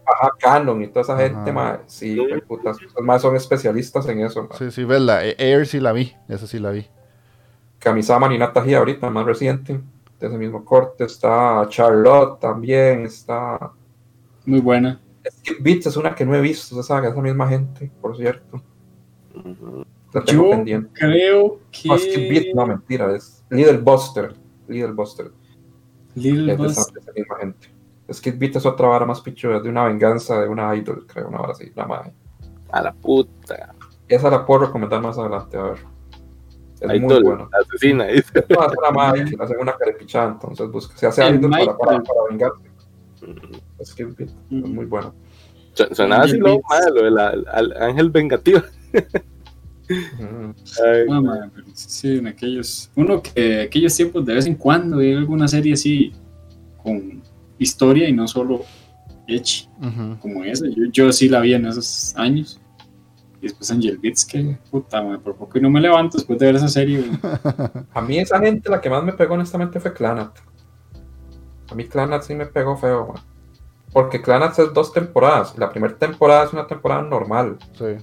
Ajá, 0.06 0.32
Canon 0.40 0.82
y 0.82 0.88
toda 0.88 1.02
esa 1.02 1.18
gente, 1.18 1.52
mae. 1.52 1.80
Sí, 1.88 2.18
putas, 2.48 2.78
más 3.02 3.22
son 3.22 3.36
especialistas 3.36 4.08
en 4.08 4.20
eso. 4.22 4.48
Sí, 4.58 4.70
sí, 4.72 4.84
ves 4.84 5.02
la 5.02 5.24
Air 5.24 5.66
sí 5.66 5.80
la 5.80 5.92
vi, 5.94 6.14
esa 6.28 6.46
sí 6.48 6.60
la 6.60 6.72
vi. 6.72 6.86
Kamisama 7.80 8.28
Ninata 8.30 8.66
Hi 8.66 8.74
ahorita, 8.76 9.10
más 9.10 9.26
reciente, 9.26 9.80
de 10.20 10.28
ese 10.28 10.38
mismo 10.38 10.64
corte. 10.64 11.04
Está 11.06 11.66
Charlotte 11.70 12.40
también, 12.40 13.06
está... 13.06 13.72
Muy 14.46 14.60
buena. 14.60 15.00
Skip 15.30 15.62
Beats 15.62 15.86
es 15.88 15.96
una 15.98 16.14
que 16.14 16.26
no 16.26 16.36
he 16.36 16.42
visto, 16.42 16.76
esa 16.80 16.96
saga, 16.96 17.10
esa 17.10 17.22
misma 17.22 17.48
gente, 17.48 17.90
por 18.02 18.16
cierto. 18.18 18.62
La 20.14 20.24
tengo 20.24 20.44
Yo 20.44 20.50
pendiente. 20.52 20.90
creo 20.94 21.60
que. 21.72 21.88
No, 21.88 21.98
Skip 21.98 22.30
Beats, 22.30 22.56
no, 22.56 22.68
mentira, 22.68 23.16
es 23.16 23.44
Little 23.50 23.78
Buster. 23.78 24.34
Little 24.68 24.92
Buster. 24.92 25.32
Little 26.16 26.52
Es 26.54 26.58
de 26.60 26.66
esa, 26.68 26.82
Boss. 26.82 26.94
de 26.94 27.00
esa 27.00 27.12
misma 27.14 27.38
gente. 27.40 27.73
Skid 28.14 28.38
Beat 28.38 28.56
es 28.58 28.66
otra 28.66 28.88
vara 28.88 29.06
más 29.06 29.22
pichuda, 29.22 29.60
de 29.60 29.70
una 29.70 29.86
venganza 29.86 30.42
de 30.42 30.48
una 30.48 30.76
idol, 30.76 31.06
creo, 31.08 31.28
una 31.28 31.40
vara 31.40 31.54
así, 31.54 31.72
la 31.76 31.86
madre. 31.86 32.14
A 32.72 32.82
la 32.82 32.94
puta. 32.94 33.74
Esa 34.08 34.30
la 34.30 34.46
puedo 34.46 34.66
recomendar 34.66 35.02
más 35.02 35.18
adelante, 35.18 35.58
a 35.58 35.64
ver. 35.64 35.78
Es 36.80 36.90
Ahí 36.90 37.00
muy 37.00 37.22
bueno. 37.24 37.50
la 37.52 37.60
asesina, 37.60 38.06
dice. 38.08 38.46
No, 38.50 38.66
es 38.66 38.74
una 38.78 38.92
madre 38.92 39.26
que 39.26 39.38
le 39.38 39.44
hacen 39.44 39.58
una 39.60 39.74
carepichada, 39.78 40.32
entonces 40.32 40.70
busca, 40.70 40.98
se 40.98 41.08
hace 41.08 41.26
El 41.26 41.36
idol 41.40 41.52
para, 41.52 41.78
para, 41.78 42.04
para 42.04 42.20
vengarse. 42.30 42.64
Skid 43.84 44.08
Beat, 44.18 44.30
es 44.30 44.70
muy 44.70 44.86
bueno. 44.86 45.14
Sonaba 45.92 46.24
así 46.24 46.38
lo 46.38 46.62
malo, 46.70 47.08
el 47.08 47.74
ángel 47.78 48.10
vengativo. 48.12 48.62
Mm. 49.90 50.52
Ay, 50.86 51.06
No, 51.10 51.22
madre, 51.22 51.50
pero 51.54 51.68
sí, 51.74 52.18
en 52.18 52.28
aquellos. 52.28 52.90
Uno 52.96 53.22
que 53.22 53.62
aquellos 53.62 53.96
tiempos 53.96 54.26
de 54.26 54.34
vez 54.34 54.46
en 54.46 54.56
cuando 54.56 54.98
veía 54.98 55.18
alguna 55.18 55.48
serie 55.48 55.74
así 55.74 56.14
con 56.82 57.22
historia 57.64 58.08
y 58.08 58.14
no 58.14 58.28
solo 58.28 58.62
Ujú. 59.28 60.18
como 60.20 60.44
esa. 60.44 60.66
Yo, 60.68 60.84
yo 60.92 61.12
sí 61.12 61.30
la 61.30 61.40
vi 61.40 61.54
en 61.54 61.66
esos 61.66 62.14
años. 62.16 62.60
Y 63.42 63.48
después 63.48 63.70
Angel 63.72 63.98
Beats, 63.98 64.26
que 64.26 64.58
puta, 64.72 65.02
madre, 65.02 65.20
por 65.20 65.36
poco 65.36 65.58
y 65.58 65.62
no 65.62 65.70
me 65.70 65.82
levanto 65.82 66.18
después 66.18 66.40
de 66.40 66.46
ver 66.46 66.56
esa 66.56 66.70
serie. 66.70 67.04
A 67.94 68.02
mí 68.02 68.18
esa 68.18 68.40
gente 68.40 68.70
la 68.70 68.80
que 68.80 68.90
más 68.90 69.04
me 69.04 69.14
pegó 69.14 69.34
honestamente 69.34 69.80
fue 69.80 69.94
Clanat. 69.94 70.38
A 71.70 71.76
mí 71.76 71.86
Clanat 71.86 72.24
sí 72.24 72.36
me 72.36 72.46
pegó 72.46 72.78
feo, 72.78 73.08
man. 73.08 73.24
Porque 73.92 74.22
Clanat 74.22 74.58
es 74.60 74.74
dos 74.74 74.94
temporadas. 74.94 75.58
La 75.58 75.70
primera 75.70 75.96
temporada 75.96 76.46
es 76.46 76.54
una 76.54 76.66
temporada 76.68 77.02
normal. 77.02 77.58
Sí. 77.78 77.98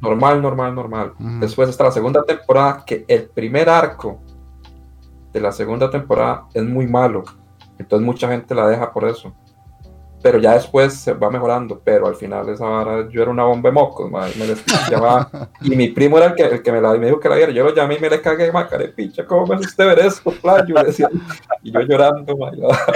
Normal, 0.00 0.40
normal, 0.40 0.74
normal. 0.74 1.12
Después 1.40 1.68
está 1.68 1.84
la 1.84 1.90
segunda 1.90 2.22
temporada, 2.24 2.84
que 2.86 3.04
el 3.08 3.24
primer 3.24 3.68
arco 3.68 4.20
de 5.32 5.40
la 5.40 5.50
segunda 5.50 5.90
temporada 5.90 6.46
es 6.54 6.62
muy 6.62 6.86
malo. 6.86 7.24
Entonces 7.78 8.04
mucha 8.04 8.28
gente 8.28 8.54
la 8.54 8.68
deja 8.68 8.92
por 8.92 9.04
eso. 9.08 9.34
Pero 10.22 10.38
ya 10.38 10.54
después 10.54 10.94
se 10.94 11.12
va 11.12 11.30
mejorando. 11.30 11.80
Pero 11.84 12.06
al 12.06 12.14
final 12.14 12.48
esa 12.48 12.64
vara, 12.64 13.08
yo 13.10 13.20
era 13.20 13.30
una 13.30 13.44
bomba 13.44 13.68
de 13.68 13.74
mocos, 13.74 14.10
ma, 14.10 14.28
y, 14.30 14.38
me 14.38 14.46
les 14.46 14.64
llamaba- 14.90 15.50
y 15.60 15.76
mi 15.76 15.88
primo 15.88 16.16
era 16.16 16.28
el 16.28 16.34
que, 16.34 16.44
el 16.44 16.62
que 16.62 16.72
me, 16.72 16.80
la, 16.80 16.94
me 16.94 17.06
dijo 17.06 17.20
que 17.20 17.28
la 17.28 17.36
viera. 17.36 17.52
Yo 17.52 17.64
lo 17.64 17.74
llamé 17.74 17.96
y 17.96 18.00
me 18.00 18.08
le 18.08 18.22
cagué, 18.22 18.50
ma, 18.50 18.66
picha, 18.96 19.26
¿cómo 19.26 19.46
me 19.46 19.56
hace 19.56 19.66
usted 19.66 19.86
ver 19.86 19.98
eso, 19.98 20.30
playo? 20.40 20.74
Y 21.62 21.70
yo 21.72 21.80
llorando, 21.80 22.36
ma, 22.36 22.50
y 22.54 22.56
la 22.60 22.68
vara. 22.68 22.92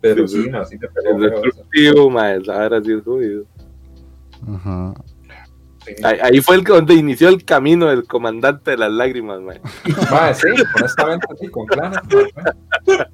Pero 0.00 0.26
sí, 0.26 0.42
sí 0.42 0.50
me 0.78 0.88
pegó 0.88 1.24
es 1.24 1.30
feo, 1.30 1.42
destructivo, 1.42 2.10
vara 2.10 2.82
sí 2.82 2.92
es 2.92 3.04
jodido. 3.04 3.44
Ajá. 4.52 4.94
sí. 5.86 5.94
Ahí, 6.02 6.18
ahí 6.22 6.40
fue 6.40 6.56
el, 6.56 6.64
donde 6.64 6.94
inició 6.94 7.28
el 7.28 7.44
camino 7.44 7.86
del 7.86 8.04
comandante 8.04 8.72
de 8.72 8.76
las 8.78 8.90
lágrimas, 8.90 9.40
mae. 9.40 9.60
Ma, 10.10 10.34
sí, 10.34 10.48
honestamente, 10.76 11.26
sí, 11.40 11.48
con 11.48 11.66
Planet, 11.66 12.00
ma, 12.36 13.06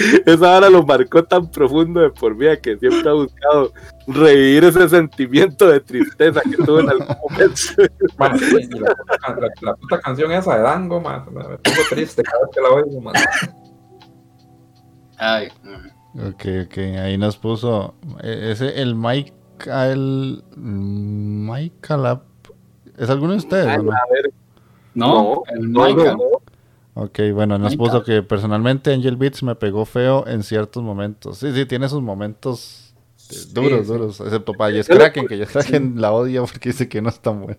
Esa 0.26 0.56
hora 0.56 0.70
lo 0.70 0.82
marcó 0.84 1.22
tan 1.24 1.50
profundo 1.50 2.00
de 2.00 2.10
por 2.10 2.36
vida 2.36 2.56
que 2.58 2.76
siempre 2.78 3.08
ha 3.08 3.12
buscado 3.14 3.72
revivir 4.06 4.64
ese 4.64 4.88
sentimiento 4.88 5.68
de 5.68 5.80
tristeza 5.80 6.40
que 6.42 6.56
tuvo 6.56 6.80
en 6.80 6.90
algún 6.90 7.06
momento. 7.30 7.56
Sí, 7.56 7.74
la, 7.78 8.94
puta, 8.94 9.18
can- 9.20 9.40
la, 9.40 9.48
la 9.60 9.74
puta 9.76 10.00
canción 10.00 10.32
esa 10.32 10.56
de 10.56 10.62
Dango, 10.62 11.00
man, 11.00 11.24
me, 11.32 11.42
pongo 11.42 11.58
triste 11.90 12.22
cada 12.22 12.38
vez 12.42 12.50
que 12.54 12.60
la 12.60 12.68
oigo, 12.70 13.00
man. 13.00 13.14
Ay. 15.18 15.48
Ok, 16.14 16.44
ok. 16.66 16.78
Ahí 17.02 17.18
nos 17.18 17.36
puso. 17.36 17.94
eh, 18.22 18.50
Ese, 18.52 18.80
el 18.80 18.94
Mike. 18.94 19.32
El. 19.66 20.42
Mike 20.56 21.96
Lap. 21.96 22.22
¿Es 22.96 23.08
alguno 23.10 23.32
de 23.32 23.38
ustedes 23.38 23.82
no? 23.82 23.92
A 23.92 23.98
ver, 24.12 24.30
no, 24.94 25.06
No, 25.06 25.42
el 25.48 25.72
no, 25.72 26.39
Ok, 27.02 27.18
bueno, 27.32 27.56
nos 27.56 27.76
puso 27.76 28.02
que 28.04 28.22
personalmente 28.22 28.92
Angel 28.92 29.16
Beats 29.16 29.42
me 29.42 29.54
pegó 29.54 29.86
feo 29.86 30.26
en 30.26 30.42
ciertos 30.42 30.82
momentos. 30.82 31.38
Sí, 31.38 31.50
sí, 31.54 31.64
tiene 31.64 31.88
sus 31.88 32.02
momentos 32.02 32.94
eh, 33.30 33.36
duros, 33.54 33.86
sí. 33.86 33.92
duros. 33.92 34.20
Excepto 34.20 34.52
para 34.52 34.72
Jess 34.72 34.86
Kraken, 34.86 35.26
que 35.26 35.38
Jess 35.38 35.48
Kraken 35.50 35.94
la 35.98 36.12
odia 36.12 36.42
porque 36.42 36.68
dice 36.68 36.90
que 36.90 37.00
no 37.00 37.08
es 37.08 37.18
tan 37.18 37.40
bueno. 37.40 37.56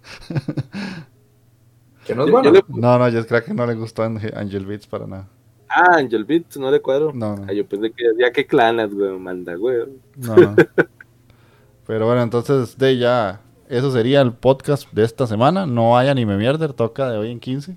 Que 2.06 2.14
no 2.16 2.22
es 2.24 2.28
Yo- 2.28 2.32
bueno. 2.34 2.44
yo 2.44 2.52
le- 2.52 2.64
No, 2.68 3.00
no, 3.00 3.12
Jess 3.12 3.26
Kraken 3.26 3.56
no 3.56 3.66
le 3.66 3.74
gustó 3.74 4.04
Ange- 4.04 4.32
Angel 4.36 4.66
Beats 4.66 4.86
para 4.86 5.08
nada. 5.08 5.28
Ah, 5.70 5.96
Angel 5.98 6.24
Beats, 6.26 6.58
no 6.58 6.70
le 6.70 6.80
cuadro. 6.82 7.12
No, 7.14 7.36
no. 7.36 7.52
Yo 7.52 7.66
pensé 7.66 7.92
que 7.92 8.10
decía 8.10 8.32
que 8.32 8.46
clanas, 8.46 8.94
güey, 8.94 9.18
manda, 9.18 9.56
güey. 9.56 9.78
No, 10.18 10.36
no. 10.36 10.56
Pero 11.88 12.06
bueno, 12.06 12.22
entonces 12.22 12.78
de 12.78 12.98
ya, 12.98 13.42
eso 13.70 13.92
sería 13.92 14.22
el 14.22 14.34
podcast 14.34 14.92
de 14.92 15.04
esta 15.04 15.26
semana. 15.26 15.66
No 15.66 15.98
hay 15.98 16.10
anime 16.10 16.38
mierder, 16.38 16.74
toca 16.74 17.10
de 17.10 17.18
hoy 17.18 17.32
en 17.32 17.40
15. 17.40 17.76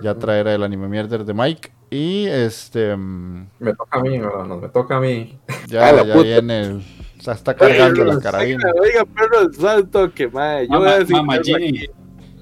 Ya 0.00 0.14
traerá 0.14 0.54
el 0.54 0.62
anime 0.62 0.88
mierder 0.88 1.24
de 1.24 1.34
Mike. 1.34 1.72
Y 1.90 2.26
este, 2.26 2.96
mm, 2.96 3.48
Me 3.58 3.74
toca 3.74 3.98
a 3.98 4.02
mí, 4.02 4.18
¿verdad? 4.18 4.44
No, 4.46 4.56
me 4.56 4.68
toca 4.68 4.96
a 4.96 5.00
mí. 5.00 5.38
ya, 5.66 5.94
ya 6.04 6.14
puta. 6.14 6.22
viene 6.22 6.62
el. 6.62 6.76
O 7.18 7.22
sea, 7.22 7.34
está 7.34 7.54
cargando 7.54 8.04
la 8.04 8.18
carabina. 8.18 8.64
Oiga, 8.80 9.02
oiga, 9.02 9.04
perro 9.04 9.52
santo, 9.52 10.12
que 10.12 10.26
madre. 10.28 10.68
Yo 10.68 10.78
voy 10.78 10.88
a 10.88 10.98
decir. 10.98 11.90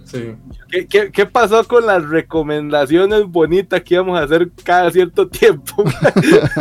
Sí. 0.05 0.35
¿Qué, 0.71 0.87
qué, 0.87 1.13
qué 1.13 1.27
pasó 1.27 1.63
con 1.67 1.87
las 1.87 2.09
recomendaciones 2.09 3.27
bonitas 3.27 3.81
que 3.83 3.95
íbamos 3.95 4.19
a 4.19 4.25
hacer 4.25 4.51
cada 4.65 4.91
cierto 4.91 5.29
tiempo? 5.29 5.85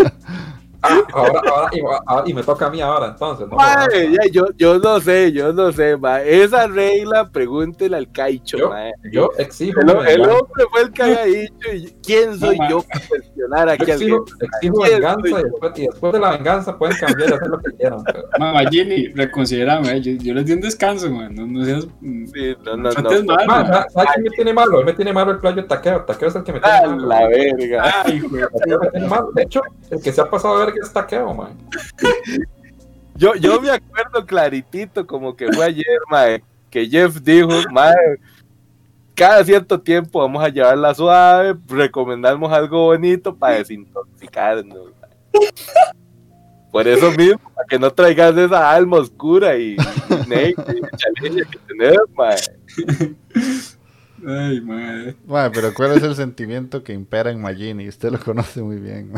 Ah, 0.81 1.01
ahora, 1.14 1.41
ahora, 1.51 1.69
y, 1.73 1.80
ahora- 2.06 2.23
y 2.30 2.34
me 2.34 2.41
toca 2.43 2.68
a 2.68 2.69
mí 2.69 2.80
ahora, 2.80 3.07
entonces. 3.07 3.47
¿no? 3.49 3.57
Mae, 3.57 4.11
ya, 4.11 4.31
yo, 4.31 4.45
yo 4.57 4.80
no 4.80 4.99
sé, 5.01 5.31
yo 5.34 5.51
no 5.51 5.72
sé, 5.73 5.97
mae. 5.97 6.41
Esa 6.43 6.68
regla, 6.68 7.30
pregúntele 7.30 7.97
al 7.97 8.10
Caicho, 8.11 8.57
Yo-. 8.57 8.72
Yo 9.11 9.30
exijo. 9.38 9.81
El, 9.81 9.89
el 10.07 10.22
hombre 10.22 10.64
fue 10.72 10.81
el 10.84 10.91
que 10.93 11.03
había 11.03 11.23
dicho, 11.26 11.69
y 11.73 11.95
¿quién 12.03 12.39
soy 12.39 12.57
No, 12.60 12.69
yo 12.69 12.81
para 12.84 13.06
cuestionar 13.07 13.68
Yo 13.68 13.73
aquí 13.73 13.84
al 13.84 13.89
exijo, 14.01 14.26
exijo 14.39 14.73
¿Quién 14.81 14.93
venganza 14.93 15.27
y 15.27 15.31
yo? 15.31 15.38
después, 15.38 15.72
y 15.76 15.81
después 15.88 16.14
de 16.14 16.19
la 16.19 16.31
venganza 16.31 16.77
pueden 16.77 16.97
cambiar 16.97 17.30
y 17.30 17.34
hacer 17.34 17.47
lo 17.49 17.60
que 17.60 17.72
quieran. 17.77 18.03
Pero, 18.06 18.23
Mamá 18.39 18.60
Ginny, 18.69 19.07
reconsiderame, 19.10 20.01
yo, 20.01 20.11
yo 20.14 20.34
les 20.34 20.45
di 20.45 20.53
un 20.53 20.61
descanso, 20.61 21.10
man. 21.11 21.35
No, 21.35 21.45
no 21.45 21.65
seas. 21.65 21.88
Sí, 22.01 22.56
no, 22.65 22.77
no, 22.77 22.89
no 22.91 23.01
no. 23.01 23.23
mal, 23.35 23.47
Ma, 23.47 23.64
man. 23.64 23.68
¿sabes 23.68 23.93
¿sabes 23.93 24.10
quién 24.14 24.23
me 24.23 24.30
tiene 24.30 24.53
malo? 24.53 24.80
Él 24.80 24.85
me 24.85 24.93
tiene 24.93 25.11
malo 25.14 25.31
el 25.31 25.39
playo 25.39 25.65
taqueo. 25.65 26.06
Taqueo 26.06 26.30
es 26.30 26.35
el 26.35 26.43
que 26.43 26.53
me 26.53 26.60
tiene 26.61 26.88
malo. 26.88 27.06
la 27.07 27.27
verga. 27.27 27.93
Ay, 28.06 28.14
hijo 28.15 28.30
de- 28.30 28.41
me 28.81 28.89
tiene 28.91 29.07
malo. 29.07 29.31
De 29.34 29.43
hecho, 29.43 29.61
el 29.91 30.01
que 30.01 30.11
se 30.14 30.22
ha 30.22 30.30
pasado 30.30 30.56
a 30.56 30.65
ver 30.65 30.69
que 30.74 30.80
es 30.80 30.91
taqueo, 30.91 31.34
man. 31.34 31.58
Yo, 33.16 33.36
yo 33.36 33.60
me 33.60 33.70
acuerdo 33.70 34.26
claritito 34.26 35.06
como 35.06 35.36
que 35.36 35.52
fue 35.52 35.66
ayer, 35.66 36.00
mae, 36.10 36.44
que 36.70 36.88
Jeff 36.88 37.20
dijo, 37.22 37.50
mae, 37.72 37.94
cada 39.14 39.44
cierto 39.44 39.80
tiempo 39.80 40.20
vamos 40.20 40.44
a 40.44 40.50
llevarla 40.50 40.94
suave, 40.94 41.58
recomendamos 41.68 42.52
algo 42.52 42.86
bonito 42.86 43.36
para 43.36 43.56
desintoxicarnos. 43.56 44.94
mae. 45.02 45.50
Por 46.72 46.88
eso 46.88 47.12
mismo, 47.12 47.40
para 47.54 47.68
que 47.68 47.80
no 47.80 47.91
traigas 47.91 48.38
esa 48.38 48.72
alma 48.72 48.98
oscura 48.98 49.58
y, 49.58 49.76
y 49.76 50.50
y 51.28 51.46
que 51.46 51.60
tenés, 51.68 51.98
mae. 52.16 52.38
Ay, 54.28 54.62
madre. 54.62 55.16
Bueno, 55.26 55.52
pero 55.54 55.74
¿cuál 55.74 55.91
es 55.94 56.04
el 56.04 56.16
sentimiento 56.16 56.84
que 56.84 56.94
impera 56.94 57.32
en 57.32 57.41
Magini? 57.41 57.88
Usted 57.88 58.12
lo 58.12 58.20
conoce 58.20 58.62
muy 58.62 58.78
bien. 58.78 59.12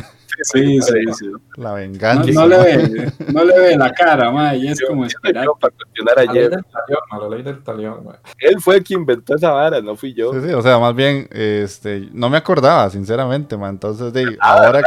Sí, 0.54 0.82
sí, 0.82 0.94
sí. 1.18 1.26
La 1.58 1.70
No, 1.70 1.76
venganza. 1.76 2.32
no 2.32 2.48
le 2.48 2.58
ve, 2.58 3.12
no 3.34 3.44
le 3.44 3.60
ve 3.60 3.78
la 3.78 3.92
cara, 3.94 4.32
madre, 4.32 4.58
y 4.58 4.68
es 4.70 4.82
como 4.82 5.06
esperar. 5.06 5.46
Yo 5.46 5.56
para 5.60 5.74
cuestionar 5.76 6.20
a 6.20 6.24
La 6.26 6.34
ley 6.34 6.44
del 6.50 6.64
talión, 6.66 7.00
ma, 7.12 7.20
la 7.20 7.30
ley 7.30 7.44
del 7.44 7.64
talión, 7.64 8.06
man. 8.06 8.16
Él 8.40 8.56
fue 8.60 8.78
el 8.78 8.84
que 8.84 8.94
inventó 8.94 9.36
esa 9.36 9.52
vara, 9.52 9.82
no 9.82 9.96
fui 9.96 10.14
yo. 10.14 10.34
Sí, 10.34 10.48
sí, 10.48 10.54
o 10.54 10.62
sea, 10.62 10.80
más 10.80 10.96
bien, 10.96 11.28
este, 11.32 12.10
no 12.14 12.30
me 12.30 12.38
acordaba, 12.38 12.90
sinceramente, 12.90 13.58
man. 13.58 13.72
Entonces, 13.72 14.12
de, 14.14 14.38
Ah, 14.40 14.64
ahora 14.66 14.82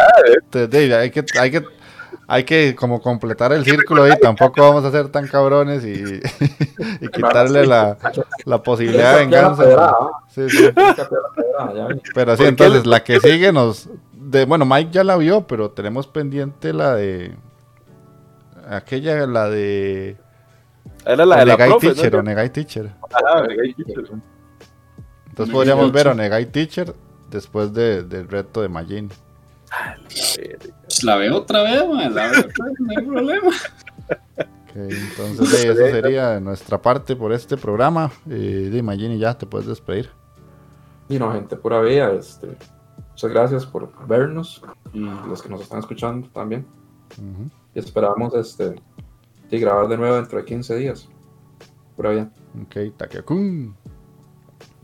te- 0.50 0.66
de, 0.66 0.94
hay 0.94 1.10
que, 1.10 1.24
hay 1.38 1.50
que, 1.50 1.64
hay 2.26 2.44
que 2.44 2.74
como 2.74 3.00
completar 3.00 3.52
el 3.52 3.64
círculo 3.64 4.08
y 4.08 4.18
tampoco 4.18 4.62
vamos 4.62 4.84
a 4.84 4.90
ser 4.90 5.08
tan 5.08 5.26
cabrones 5.28 5.84
y, 5.84 6.20
y 7.00 7.08
quitarle 7.08 7.66
la, 7.66 7.98
la 8.44 8.62
posibilidad 8.62 9.14
de 9.14 9.20
venganza. 9.20 9.64
Sí, 10.28 10.48
sí. 10.48 10.70
Pero 12.14 12.36
sí, 12.36 12.36
¿Por 12.36 12.36
qué 12.36 12.48
entonces 12.48 12.86
la 12.86 13.04
que 13.04 13.20
sigue 13.20 13.52
nos, 13.52 13.88
de, 14.12 14.44
bueno, 14.44 14.64
Mike 14.64 14.90
ya 14.92 15.04
la 15.04 15.16
vio, 15.16 15.46
pero 15.46 15.70
tenemos 15.70 16.06
pendiente 16.06 16.72
la 16.72 16.94
de, 16.94 17.34
aquella, 18.68 19.26
la 19.26 19.48
de 19.48 20.16
Era 21.04 21.26
la 21.26 21.36
de 21.38 21.46
la 21.46 21.54
Onegai 21.54 21.68
profe, 21.70 21.86
Teacher, 21.88 22.12
¿no? 22.12 22.18
Onegai 22.20 22.50
Teacher. 22.50 22.90
Ajá, 23.12 23.40
Onegai 23.42 23.74
Teacher. 23.74 24.04
Entonces 25.28 25.52
podríamos 25.52 25.92
ver. 25.92 26.08
Onegai 26.08 26.46
Teacher 26.46 26.94
después 27.30 27.72
de, 27.72 28.02
del 28.04 28.28
reto 28.28 28.62
de 28.62 28.68
Majin. 28.68 29.10
Pues 30.94 31.02
la 31.02 31.16
veo 31.16 31.38
otra 31.38 31.64
vez, 31.64 31.88
madre, 31.88 32.10
la 32.10 32.30
veo 32.30 32.40
otra 32.42 32.66
vez, 32.66 32.74
no 32.78 32.90
hay 32.90 33.04
problema. 33.04 33.48
Ok, 34.38 34.76
entonces 34.76 35.64
eso 35.64 35.86
sería 35.88 36.30
de 36.30 36.40
nuestra 36.40 36.80
parte 36.80 37.16
por 37.16 37.32
este 37.32 37.56
programa. 37.56 38.12
Eh, 38.30 38.70
de 38.70 38.80
Magini 38.80 39.18
ya 39.18 39.36
te 39.36 39.44
puedes 39.44 39.66
despedir. 39.66 40.08
Y 41.08 41.18
no, 41.18 41.32
gente, 41.32 41.56
pura 41.56 41.80
vida. 41.80 42.12
Este, 42.12 42.56
muchas 43.10 43.30
gracias 43.30 43.66
por 43.66 44.06
vernos 44.06 44.62
y 44.92 45.00
los 45.00 45.42
que 45.42 45.48
nos 45.48 45.62
están 45.62 45.80
escuchando 45.80 46.28
también. 46.28 46.64
Y 47.74 47.78
esperamos 47.80 48.32
este, 48.34 48.76
sí, 49.50 49.58
grabar 49.58 49.88
de 49.88 49.96
nuevo 49.96 50.14
dentro 50.14 50.38
de 50.38 50.44
15 50.44 50.76
días. 50.76 51.08
Pura 51.96 52.10
vida. 52.10 52.30
Ok, 52.62 52.96
Takekun. 52.96 53.74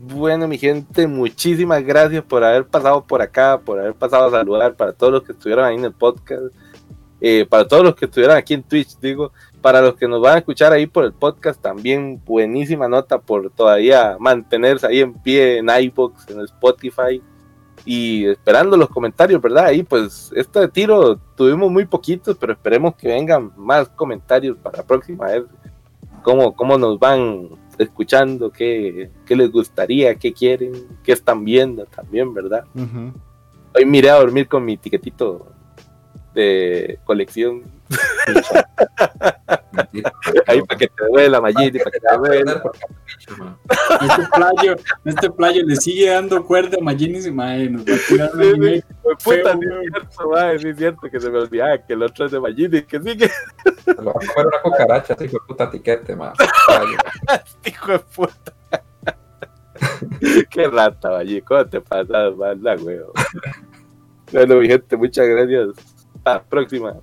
Bueno, 0.03 0.47
mi 0.47 0.57
gente, 0.57 1.05
muchísimas 1.05 1.83
gracias 1.83 2.23
por 2.23 2.43
haber 2.43 2.65
pasado 2.65 3.03
por 3.05 3.21
acá, 3.21 3.61
por 3.63 3.79
haber 3.79 3.93
pasado 3.93 4.25
a 4.25 4.31
saludar 4.31 4.73
para 4.75 4.93
todos 4.93 5.13
los 5.13 5.21
que 5.21 5.33
estuvieron 5.33 5.63
ahí 5.63 5.75
en 5.75 5.85
el 5.85 5.93
podcast. 5.93 6.55
Eh, 7.19 7.45
para 7.47 7.67
todos 7.67 7.83
los 7.83 7.93
que 7.93 8.05
estuvieran 8.05 8.35
aquí 8.35 8.55
en 8.55 8.63
Twitch, 8.63 8.97
digo, 8.99 9.31
para 9.61 9.79
los 9.79 9.93
que 9.93 10.07
nos 10.07 10.19
van 10.19 10.37
a 10.37 10.37
escuchar 10.39 10.73
ahí 10.73 10.87
por 10.87 11.05
el 11.05 11.13
podcast, 11.13 11.61
también 11.61 12.19
buenísima 12.25 12.87
nota 12.87 13.19
por 13.19 13.51
todavía 13.51 14.17
mantenerse 14.19 14.87
ahí 14.87 15.01
en 15.01 15.13
pie 15.13 15.59
en 15.59 15.69
iBox, 15.69 16.31
en 16.31 16.41
Spotify 16.41 17.21
y 17.85 18.25
esperando 18.25 18.77
los 18.77 18.89
comentarios, 18.89 19.39
¿verdad? 19.39 19.65
Ahí 19.65 19.83
pues 19.83 20.31
este 20.35 20.67
tiro 20.69 21.17
tuvimos 21.35 21.71
muy 21.71 21.85
poquitos, 21.85 22.35
pero 22.39 22.53
esperemos 22.53 22.95
que 22.95 23.07
vengan 23.07 23.51
más 23.55 23.87
comentarios 23.89 24.57
para 24.57 24.77
la 24.77 24.83
próxima 24.83 25.27
vez. 25.27 25.43
Cómo, 26.23 26.55
cómo 26.55 26.79
nos 26.79 26.97
van 26.97 27.49
escuchando, 27.81 28.51
qué, 28.51 29.09
qué 29.25 29.35
les 29.35 29.51
gustaría, 29.51 30.15
qué 30.15 30.33
quieren, 30.33 30.73
qué 31.03 31.11
están 31.11 31.43
viendo 31.43 31.85
también, 31.85 32.33
¿verdad? 32.33 32.65
Hoy 33.73 33.85
miré 33.85 34.09
a 34.09 34.15
dormir 34.15 34.47
con 34.47 34.65
mi 34.65 34.77
tiquetito 34.77 35.47
de 36.33 36.99
colección. 37.05 37.63
Ahí 40.47 40.61
para 40.61 40.77
que 40.77 40.87
te 40.87 41.05
duela, 41.09 41.41
Magini, 41.41 41.79
para 41.79 41.91
que 41.91 41.99
te 41.99 42.17
duela. 42.17 42.63
Este 44.01 44.27
playo, 44.35 44.75
este 45.05 45.29
playo 45.29 45.63
le 45.65 45.75
sigue 45.75 46.09
dando 46.09 46.43
cuerda 46.45 46.77
a 46.79 46.83
Maginis 46.83 47.25
y 47.25 47.31
mae, 47.31 47.69
nos 47.69 47.81
va 47.83 47.95
a 47.95 47.99
tirar 48.07 48.31
un 48.35 48.41
Sí, 48.41 48.53
sí. 48.61 48.83
Puta, 49.23 49.57
weón. 49.57 49.83
es 50.55 50.59
cierto, 50.59 50.59
sí 50.59 50.67
es 50.69 50.77
cierto 50.77 51.09
que 51.09 51.19
se 51.19 51.29
me 51.29 51.39
olvidaba 51.39 51.77
que 51.77 51.93
el 51.93 52.03
otro 52.03 52.25
es 52.25 52.31
de 52.31 52.39
Magini, 52.39 52.81
que 52.83 53.01
sí 53.01 53.17
que 53.17 53.29
Lo 53.85 54.05
va 54.05 54.11
a 54.11 54.33
comer 54.33 54.47
una 54.47 54.61
cucaracha, 54.61 55.15
hijo 55.19 55.39
de 55.39 55.45
puta 55.47 55.69
tiquete, 55.69 56.15
man. 56.15 56.33
hijo 57.65 57.91
de 57.91 57.99
puta. 57.99 58.53
Qué 60.49 60.67
rata, 60.67 61.11
Magini, 61.11 61.41
¿cómo 61.41 61.65
te 61.65 61.81
pasas, 61.81 62.35
manda, 62.35 62.75
weón? 62.75 63.11
Bueno, 64.31 64.55
mi 64.55 64.67
gente, 64.67 64.95
muchas 64.95 65.27
gracias. 65.27 65.67
Hasta 66.15 66.33
la 66.33 66.43
próxima. 66.43 66.95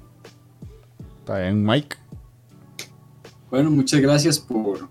Está 1.29 1.53
Mike. 1.53 1.95
Bueno, 3.51 3.71
muchas 3.71 4.01
gracias 4.01 4.39
por, 4.39 4.89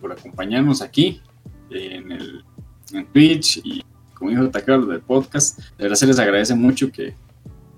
por 0.00 0.12
acompañarnos 0.12 0.80
aquí 0.80 1.20
en, 1.68 2.12
el, 2.12 2.44
en 2.92 3.06
Twitch 3.06 3.60
y 3.64 3.84
como 4.14 4.30
dijo 4.30 4.48
Takaro 4.50 4.86
del 4.86 5.00
podcast. 5.00 5.58
De 5.58 5.82
verdad 5.82 5.96
se 5.96 6.06
les 6.06 6.20
agradece 6.20 6.54
mucho 6.54 6.92
que, 6.92 7.16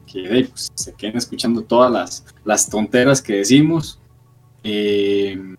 que 0.07 0.47
pues, 0.51 0.71
se 0.75 0.93
queden 0.93 1.17
escuchando 1.17 1.63
todas 1.63 1.91
las, 1.91 2.27
las 2.45 2.69
tonteras 2.69 3.23
que 3.23 3.37
decimos. 3.37 3.99
Eh, 4.63 5.57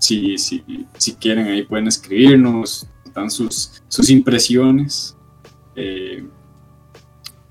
si, 0.00 0.36
si, 0.36 0.64
si 0.96 1.14
quieren 1.14 1.46
ahí 1.46 1.62
pueden 1.62 1.86
escribirnos, 1.86 2.88
dan 3.14 3.30
sus, 3.30 3.80
sus 3.86 4.10
impresiones 4.10 5.16
eh, 5.76 6.26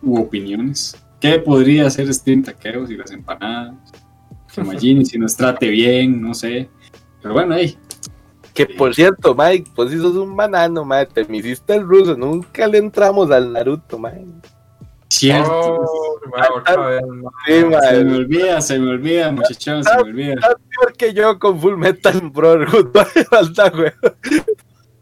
u 0.01 0.19
opiniones. 0.19 0.97
¿Qué 1.19 1.39
podría 1.39 1.87
hacer 1.87 2.13
Stream 2.13 2.43
Taqueros 2.43 2.91
y 2.91 2.95
las 2.97 3.11
empanadas? 3.11 3.75
que 4.53 4.63
Magini 4.63 5.05
si 5.05 5.19
nos 5.19 5.35
trate 5.35 5.69
bien, 5.69 6.21
no 6.21 6.33
sé. 6.33 6.69
Pero 7.21 7.33
bueno, 7.33 7.55
ahí. 7.55 7.77
Que 8.53 8.65
por 8.65 8.95
cierto, 8.95 9.35
Mike, 9.35 9.69
pues 9.75 9.91
si 9.91 9.97
sos 9.97 10.15
un 10.15 10.35
banano, 10.35 10.83
Mike, 10.83 11.11
te 11.13 11.25
me 11.25 11.37
hiciste 11.37 11.75
el 11.75 11.87
ruso, 11.87 12.17
nunca 12.17 12.67
le 12.67 12.79
entramos 12.79 13.29
al 13.29 13.53
Naruto, 13.53 13.99
Mike. 13.99 14.25
Cierto. 15.09 15.51
Oh, 15.51 16.19
se 17.47 18.03
me 18.03 18.15
olvida, 18.17 18.61
se 18.61 18.79
me 18.79 18.89
olvida, 18.89 19.31
muchachos, 19.31 19.85
se 19.85 19.95
me 19.95 20.01
olvida. 20.01 20.35
Peor 20.35 20.93
que 20.97 21.13
yo 21.13 21.37
con 21.39 21.59
Full 21.59 21.77
Metal 21.77 22.31
falta, 23.29 23.69
güey. 23.69 23.91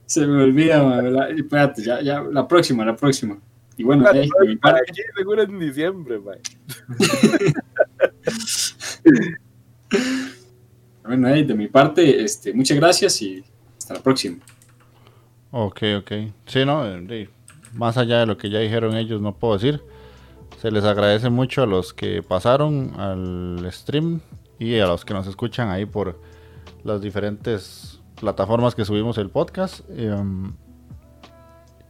Se 0.05 0.27
me 0.27 0.43
olvida, 0.43 0.83
ma, 0.83 1.01
¿verdad? 1.01 1.29
Y 1.35 1.39
Espérate, 1.39 1.81
ya, 1.81 2.01
ya, 2.01 2.21
la 2.21 2.47
próxima, 2.47 2.85
la 2.85 2.95
próxima. 2.95 3.39
Y 3.77 3.83
bueno, 3.83 4.05
mi 4.13 4.55
parte, 4.55 4.81
Aquí 4.89 5.01
seguro 5.15 5.41
en 5.43 5.59
diciembre, 5.59 6.17
bueno, 11.03 11.27
ahí, 11.27 11.43
de 11.43 11.53
mi 11.53 11.67
parte, 11.67 12.23
este, 12.23 12.53
muchas 12.53 12.77
gracias 12.77 13.21
y 13.21 13.43
hasta 13.77 13.95
la 13.95 13.99
próxima. 13.99 14.37
Ok, 15.51 15.81
ok. 15.99 16.11
Sí, 16.45 16.65
no, 16.65 16.85
eh, 16.85 17.05
sí. 17.07 17.29
más 17.73 17.97
allá 17.97 18.19
de 18.19 18.25
lo 18.25 18.37
que 18.37 18.49
ya 18.49 18.59
dijeron 18.59 18.95
ellos, 18.95 19.21
no 19.21 19.35
puedo 19.35 19.55
decir. 19.55 19.81
Se 20.61 20.71
les 20.71 20.85
agradece 20.85 21.29
mucho 21.29 21.63
a 21.63 21.65
los 21.65 21.93
que 21.93 22.23
pasaron 22.23 22.93
al 22.97 23.67
stream 23.71 24.21
y 24.57 24.79
a 24.79 24.87
los 24.87 25.03
que 25.05 25.13
nos 25.13 25.27
escuchan 25.27 25.69
ahí 25.69 25.85
por 25.85 26.19
las 26.83 27.01
diferentes 27.01 27.99
plataformas 28.19 28.73
que 28.73 28.85
subimos 28.85 29.17
el 29.17 29.29
podcast. 29.29 29.81
Um, 29.89 30.53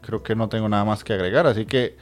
creo 0.06 0.24
que 0.24 0.36
no 0.36 0.50
tengo 0.50 0.70
nada 0.70 0.86
más 0.86 1.04
que 1.04 1.14
agregar, 1.14 1.48
así 1.48 1.66
que 1.66 1.98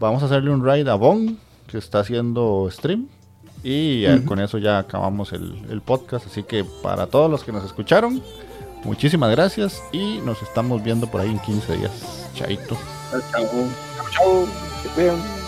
vamos 0.00 0.22
a 0.22 0.26
hacerle 0.26 0.50
un 0.50 0.64
raid 0.64 0.88
a 0.88 0.94
Bon, 0.94 1.38
que 1.66 1.78
está 1.78 2.00
haciendo 2.00 2.68
stream. 2.70 3.08
Y 3.62 4.06
con 4.26 4.40
eso 4.40 4.58
ya 4.58 4.78
acabamos 4.78 5.32
el, 5.32 5.54
el 5.70 5.80
podcast. 5.80 6.26
Así 6.26 6.42
que 6.42 6.64
para 6.82 7.06
todos 7.06 7.30
los 7.30 7.44
que 7.44 7.50
nos 7.50 7.64
escucharon, 7.64 8.22
muchísimas 8.84 9.30
gracias 9.30 9.82
y 9.90 10.18
nos 10.18 10.42
estamos 10.42 10.84
viendo 10.84 11.06
por 11.10 11.22
ahí 11.22 11.30
en 11.30 11.38
15 11.38 11.76
días. 11.78 12.28
Chaito. 12.34 12.76
Chao, 13.10 13.20
chao. 13.30 13.46
Chao, 14.12 14.46
que 14.96 15.43